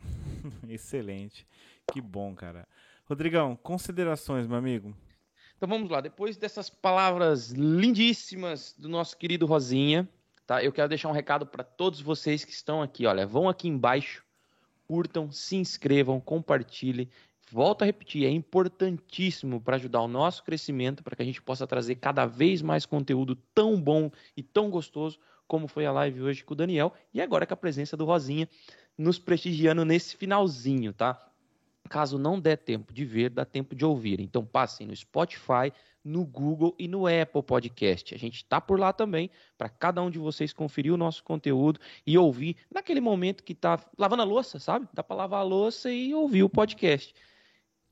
Excelente. 0.68 1.46
Que 1.92 2.00
bom, 2.00 2.34
cara. 2.34 2.68
Rodrigão, 3.04 3.56
considerações, 3.56 4.46
meu 4.46 4.56
amigo. 4.56 4.94
Então 5.58 5.68
vamos 5.68 5.90
lá, 5.90 6.00
depois 6.00 6.36
dessas 6.36 6.70
palavras 6.70 7.50
lindíssimas 7.50 8.76
do 8.78 8.88
nosso 8.88 9.16
querido 9.16 9.44
Rosinha, 9.44 10.08
tá? 10.46 10.62
Eu 10.62 10.70
quero 10.70 10.88
deixar 10.88 11.08
um 11.08 11.12
recado 11.12 11.44
para 11.44 11.64
todos 11.64 12.00
vocês 12.00 12.44
que 12.44 12.52
estão 12.52 12.80
aqui, 12.80 13.06
olha, 13.06 13.26
vão 13.26 13.48
aqui 13.48 13.66
embaixo, 13.66 14.22
curtam, 14.86 15.32
se 15.32 15.56
inscrevam, 15.56 16.20
compartilhem. 16.20 17.08
Volto 17.50 17.82
a 17.82 17.86
repetir, 17.86 18.24
é 18.24 18.30
importantíssimo 18.30 19.60
para 19.60 19.74
ajudar 19.74 20.00
o 20.00 20.06
nosso 20.06 20.44
crescimento, 20.44 21.02
para 21.02 21.16
que 21.16 21.22
a 21.22 21.24
gente 21.24 21.42
possa 21.42 21.66
trazer 21.66 21.96
cada 21.96 22.24
vez 22.24 22.62
mais 22.62 22.86
conteúdo 22.86 23.34
tão 23.52 23.80
bom 23.80 24.12
e 24.36 24.44
tão 24.44 24.70
gostoso 24.70 25.18
como 25.48 25.66
foi 25.66 25.84
a 25.86 25.90
live 25.90 26.22
hoje 26.22 26.44
com 26.44 26.54
o 26.54 26.56
Daniel 26.56 26.94
e 27.12 27.20
agora 27.20 27.44
com 27.44 27.54
a 27.54 27.56
presença 27.56 27.96
do 27.96 28.04
Rosinha 28.04 28.48
nos 28.96 29.18
prestigiando 29.18 29.84
nesse 29.84 30.16
finalzinho, 30.16 30.92
tá? 30.92 31.27
Caso 31.88 32.18
não 32.18 32.38
der 32.38 32.56
tempo 32.56 32.92
de 32.92 33.04
ver, 33.04 33.30
dá 33.30 33.44
tempo 33.44 33.74
de 33.74 33.84
ouvir. 33.84 34.20
Então 34.20 34.44
passem 34.44 34.86
no 34.86 34.94
Spotify, 34.94 35.72
no 36.04 36.24
Google 36.24 36.74
e 36.78 36.88
no 36.88 37.06
Apple 37.06 37.42
Podcast. 37.42 38.14
A 38.14 38.18
gente 38.18 38.36
está 38.36 38.60
por 38.60 38.78
lá 38.78 38.92
também 38.92 39.30
para 39.56 39.68
cada 39.68 40.02
um 40.02 40.10
de 40.10 40.18
vocês 40.18 40.52
conferir 40.52 40.92
o 40.92 40.96
nosso 40.96 41.22
conteúdo 41.22 41.80
e 42.06 42.16
ouvir 42.16 42.56
naquele 42.72 43.00
momento 43.00 43.44
que 43.44 43.52
está 43.52 43.78
lavando 43.96 44.22
a 44.22 44.24
louça, 44.24 44.58
sabe? 44.58 44.88
Dá 44.92 45.02
para 45.02 45.16
lavar 45.16 45.40
a 45.40 45.44
louça 45.44 45.90
e 45.90 46.14
ouvir 46.14 46.42
o 46.42 46.48
podcast. 46.48 47.14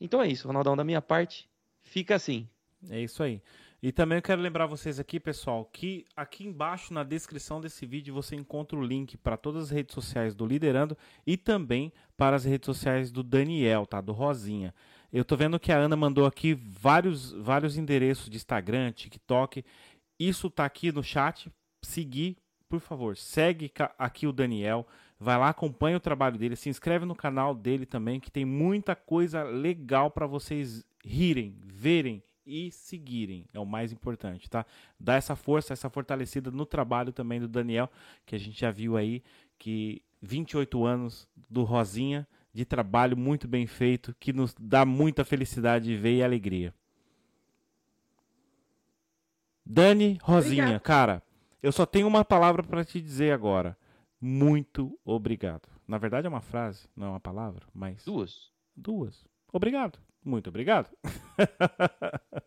Então 0.00 0.22
é 0.22 0.28
isso, 0.28 0.46
Ronaldão, 0.46 0.76
da 0.76 0.84
minha 0.84 1.02
parte, 1.02 1.48
fica 1.82 2.14
assim. 2.14 2.48
É 2.90 3.00
isso 3.00 3.22
aí. 3.22 3.42
E 3.86 3.92
também 3.92 4.18
eu 4.18 4.22
quero 4.22 4.42
lembrar 4.42 4.66
vocês 4.66 4.98
aqui, 4.98 5.20
pessoal, 5.20 5.64
que 5.64 6.04
aqui 6.16 6.44
embaixo 6.44 6.92
na 6.92 7.04
descrição 7.04 7.60
desse 7.60 7.86
vídeo 7.86 8.12
você 8.12 8.34
encontra 8.34 8.76
o 8.76 8.84
link 8.84 9.16
para 9.16 9.36
todas 9.36 9.62
as 9.62 9.70
redes 9.70 9.94
sociais 9.94 10.34
do 10.34 10.44
Liderando 10.44 10.98
e 11.24 11.36
também 11.36 11.92
para 12.16 12.34
as 12.34 12.44
redes 12.44 12.66
sociais 12.66 13.12
do 13.12 13.22
Daniel, 13.22 13.86
tá? 13.86 14.00
Do 14.00 14.12
Rosinha. 14.12 14.74
Eu 15.12 15.24
tô 15.24 15.36
vendo 15.36 15.60
que 15.60 15.70
a 15.70 15.76
Ana 15.76 15.94
mandou 15.94 16.26
aqui 16.26 16.52
vários, 16.52 17.30
vários 17.30 17.78
endereços 17.78 18.28
de 18.28 18.36
Instagram, 18.36 18.90
TikTok. 18.90 19.64
Isso 20.18 20.50
tá 20.50 20.64
aqui 20.64 20.90
no 20.90 21.04
chat. 21.04 21.48
Seguir, 21.80 22.38
por 22.68 22.80
favor, 22.80 23.16
segue 23.16 23.70
aqui 23.96 24.26
o 24.26 24.32
Daniel. 24.32 24.84
Vai 25.16 25.38
lá, 25.38 25.50
acompanha 25.50 25.96
o 25.96 26.00
trabalho 26.00 26.36
dele, 26.36 26.56
se 26.56 26.68
inscreve 26.68 27.04
no 27.04 27.14
canal 27.14 27.54
dele 27.54 27.86
também, 27.86 28.18
que 28.18 28.32
tem 28.32 28.44
muita 28.44 28.96
coisa 28.96 29.44
legal 29.44 30.10
para 30.10 30.26
vocês 30.26 30.84
rirem, 31.04 31.56
verem 31.64 32.20
e 32.46 32.70
seguirem. 32.70 33.46
É 33.52 33.58
o 33.58 33.66
mais 33.66 33.92
importante, 33.92 34.48
tá? 34.48 34.64
Dá 34.98 35.14
essa 35.14 35.34
força, 35.34 35.72
essa 35.72 35.90
fortalecida 35.90 36.50
no 36.50 36.64
trabalho 36.64 37.12
também 37.12 37.40
do 37.40 37.48
Daniel, 37.48 37.90
que 38.24 38.36
a 38.36 38.38
gente 38.38 38.58
já 38.58 38.70
viu 38.70 38.96
aí 38.96 39.22
que 39.58 40.02
28 40.22 40.84
anos 40.84 41.28
do 41.50 41.64
Rosinha 41.64 42.26
de 42.52 42.64
trabalho 42.64 43.16
muito 43.16 43.46
bem 43.46 43.66
feito, 43.66 44.16
que 44.18 44.32
nos 44.32 44.54
dá 44.58 44.86
muita 44.86 45.24
felicidade 45.24 45.84
de 45.86 45.96
ver 45.96 46.16
e 46.16 46.22
alegria. 46.22 46.74
Dani 49.64 50.16
Rosinha, 50.22 50.62
obrigado. 50.62 50.82
cara, 50.82 51.22
eu 51.62 51.72
só 51.72 51.84
tenho 51.84 52.06
uma 52.06 52.24
palavra 52.24 52.62
para 52.62 52.84
te 52.84 53.00
dizer 53.00 53.32
agora. 53.32 53.76
Muito 54.20 54.98
obrigado. 55.04 55.68
Na 55.86 55.98
verdade 55.98 56.26
é 56.26 56.30
uma 56.30 56.40
frase, 56.40 56.88
não 56.96 57.08
é 57.08 57.10
uma 57.10 57.20
palavra, 57.20 57.66
mas 57.74 58.04
duas. 58.04 58.50
Duas. 58.74 59.26
Obrigado. 59.52 59.98
Muito 60.26 60.48
obrigado. 60.48 60.90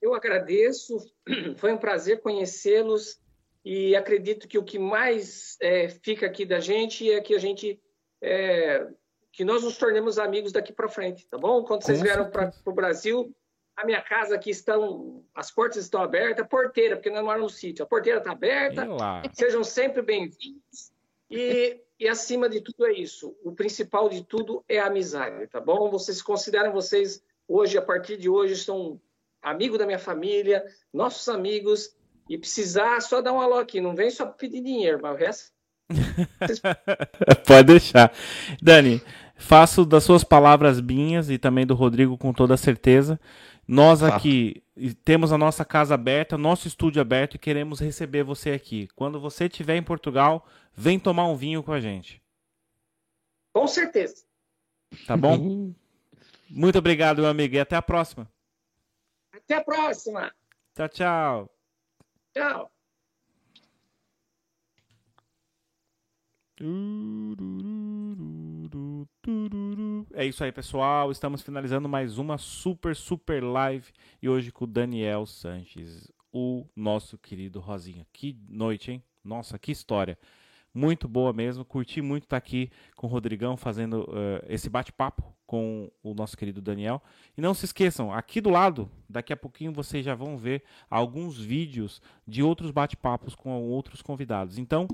eu 0.00 0.14
agradeço. 0.14 0.96
Foi 1.58 1.72
um 1.72 1.78
prazer 1.78 2.20
conhecê-los 2.20 3.20
e 3.64 3.96
acredito 3.96 4.46
que 4.46 4.56
o 4.56 4.62
que 4.62 4.78
mais 4.78 5.56
é, 5.60 5.88
fica 5.88 6.24
aqui 6.26 6.46
da 6.46 6.60
gente 6.60 7.10
é 7.10 7.20
que 7.20 7.34
a 7.34 7.38
gente 7.38 7.82
é, 8.22 8.86
que 9.32 9.44
nós 9.44 9.64
nos 9.64 9.76
tornemos 9.76 10.20
amigos 10.20 10.52
daqui 10.52 10.72
para 10.72 10.88
frente, 10.88 11.26
tá 11.26 11.36
bom? 11.36 11.64
Quando 11.64 11.82
vocês 11.82 12.00
vieram 12.00 12.30
para 12.30 12.52
o 12.64 12.72
Brasil, 12.72 13.34
a 13.76 13.84
minha 13.84 14.00
casa 14.00 14.36
aqui 14.36 14.50
estão, 14.50 15.24
as 15.34 15.50
portas 15.50 15.82
estão 15.82 16.00
abertas, 16.00 16.44
a 16.44 16.48
porteira, 16.48 16.96
porque 16.96 17.10
nós 17.10 17.24
moramos 17.24 17.52
no 17.52 17.58
sítio, 17.58 17.84
a 17.84 17.88
porteira 17.88 18.18
está 18.18 18.30
aberta. 18.30 18.86
Sejam 19.34 19.64
sempre 19.64 20.00
bem-vindos. 20.00 20.92
E, 21.28 21.82
e 21.98 22.08
acima 22.08 22.48
de 22.48 22.60
tudo 22.60 22.86
é 22.86 22.92
isso. 22.92 23.34
O 23.42 23.52
principal 23.52 24.08
de 24.08 24.22
tudo 24.22 24.64
é 24.68 24.78
a 24.78 24.86
amizade, 24.86 25.46
tá 25.46 25.60
bom? 25.60 25.90
Vocês 25.90 26.20
consideram 26.20 26.72
vocês 26.72 27.22
hoje, 27.48 27.78
a 27.78 27.82
partir 27.82 28.16
de 28.16 28.28
hoje, 28.28 28.56
são 28.56 29.00
amigos 29.42 29.78
da 29.78 29.86
minha 29.86 29.98
família, 29.98 30.64
nossos 30.92 31.28
amigos. 31.28 31.94
E 32.28 32.36
precisar, 32.36 33.00
só 33.02 33.22
dar 33.22 33.32
um 33.32 33.40
alô 33.40 33.54
aqui. 33.54 33.80
Não 33.80 33.94
vem 33.94 34.10
só 34.10 34.26
pedir 34.26 34.60
dinheiro, 34.60 34.98
mas 35.00 35.14
o 35.14 35.16
resto 35.16 35.56
Pode 37.46 37.66
deixar. 37.68 38.12
Dani, 38.60 39.00
faço 39.36 39.84
das 39.84 40.04
suas 40.04 40.24
palavras 40.24 40.80
minhas 40.80 41.30
e 41.30 41.38
também 41.38 41.66
do 41.66 41.74
Rodrigo 41.74 42.18
com 42.18 42.32
toda 42.32 42.56
certeza. 42.56 43.20
Nós 43.66 44.02
aqui 44.02 44.62
temos 45.04 45.32
a 45.32 45.38
nossa 45.38 45.64
casa 45.64 45.94
aberta, 45.94 46.38
nosso 46.38 46.68
estúdio 46.68 47.02
aberto 47.02 47.34
e 47.34 47.38
queremos 47.38 47.80
receber 47.80 48.22
você 48.22 48.50
aqui. 48.50 48.88
Quando 48.94 49.18
você 49.18 49.46
estiver 49.46 49.76
em 49.76 49.82
Portugal, 49.82 50.46
vem 50.72 50.98
tomar 50.98 51.26
um 51.26 51.34
vinho 51.34 51.62
com 51.62 51.72
a 51.72 51.80
gente. 51.80 52.22
Com 53.52 53.66
certeza. 53.66 54.24
Tá 55.06 55.16
bom? 55.16 55.72
Muito 56.48 56.78
obrigado, 56.78 57.22
meu 57.22 57.30
amigo, 57.30 57.56
e 57.56 57.60
até 57.60 57.74
a 57.74 57.82
próxima. 57.82 58.30
Até 59.32 59.56
a 59.56 59.64
próxima. 59.64 60.32
Tchau, 60.74 60.88
tchau. 60.88 61.50
Tchau. 62.32 62.70
É 70.14 70.24
isso 70.24 70.44
aí, 70.44 70.52
pessoal. 70.52 71.10
Estamos 71.10 71.42
finalizando 71.42 71.88
mais 71.88 72.16
uma 72.16 72.38
super, 72.38 72.94
super 72.94 73.42
live. 73.42 73.92
E 74.22 74.28
hoje 74.28 74.52
com 74.52 74.64
o 74.64 74.68
Daniel 74.68 75.26
Sanches, 75.26 76.12
o 76.32 76.64
nosso 76.76 77.18
querido 77.18 77.58
Rosinha. 77.58 78.06
Que 78.12 78.38
noite, 78.48 78.92
hein? 78.92 79.02
Nossa, 79.24 79.58
que 79.58 79.72
história. 79.72 80.16
Muito 80.72 81.08
boa 81.08 81.32
mesmo. 81.32 81.64
Curti 81.64 82.00
muito 82.00 82.24
estar 82.24 82.36
aqui 82.36 82.70
com 82.94 83.08
o 83.08 83.10
Rodrigão 83.10 83.56
fazendo 83.56 84.02
uh, 84.02 84.44
esse 84.48 84.70
bate-papo 84.70 85.24
com 85.44 85.90
o 86.04 86.14
nosso 86.14 86.36
querido 86.36 86.62
Daniel. 86.62 87.02
E 87.36 87.40
não 87.40 87.52
se 87.52 87.64
esqueçam, 87.64 88.12
aqui 88.12 88.40
do 88.40 88.50
lado, 88.50 88.88
daqui 89.08 89.32
a 89.32 89.36
pouquinho 89.36 89.72
vocês 89.72 90.04
já 90.04 90.14
vão 90.14 90.36
ver 90.36 90.62
alguns 90.88 91.38
vídeos 91.38 92.00
de 92.26 92.42
outros 92.42 92.70
bate-papos 92.70 93.34
com 93.34 93.50
outros 93.64 94.02
convidados. 94.02 94.58
Então, 94.58 94.86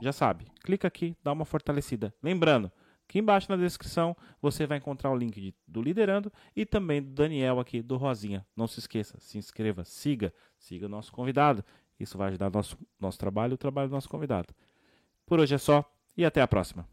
já 0.00 0.12
sabe, 0.12 0.46
clica 0.62 0.88
aqui, 0.88 1.16
dá 1.22 1.32
uma 1.32 1.44
fortalecida. 1.44 2.12
Lembrando, 2.22 2.70
aqui 3.08 3.18
embaixo 3.18 3.50
na 3.50 3.56
descrição 3.56 4.14
você 4.40 4.66
vai 4.66 4.76
encontrar 4.76 5.10
o 5.10 5.16
link 5.16 5.40
de, 5.40 5.54
do 5.66 5.80
Liderando 5.80 6.30
e 6.54 6.66
também 6.66 7.02
do 7.02 7.10
Daniel 7.10 7.58
aqui 7.58 7.80
do 7.80 7.96
Rosinha. 7.96 8.46
Não 8.54 8.66
se 8.66 8.78
esqueça, 8.78 9.18
se 9.18 9.38
inscreva, 9.38 9.82
siga, 9.84 10.32
siga 10.58 10.86
o 10.86 10.88
nosso 10.88 11.10
convidado. 11.10 11.64
Isso 11.98 12.18
vai 12.18 12.28
ajudar 12.28 12.50
nosso 12.50 12.78
nosso 13.00 13.18
trabalho 13.18 13.52
e 13.52 13.54
o 13.54 13.58
trabalho 13.58 13.88
do 13.88 13.92
nosso 13.92 14.08
convidado. 14.08 14.54
Por 15.26 15.40
hoje 15.40 15.54
é 15.54 15.58
só 15.58 15.84
e 16.16 16.24
até 16.24 16.42
a 16.42 16.46
próxima. 16.46 16.86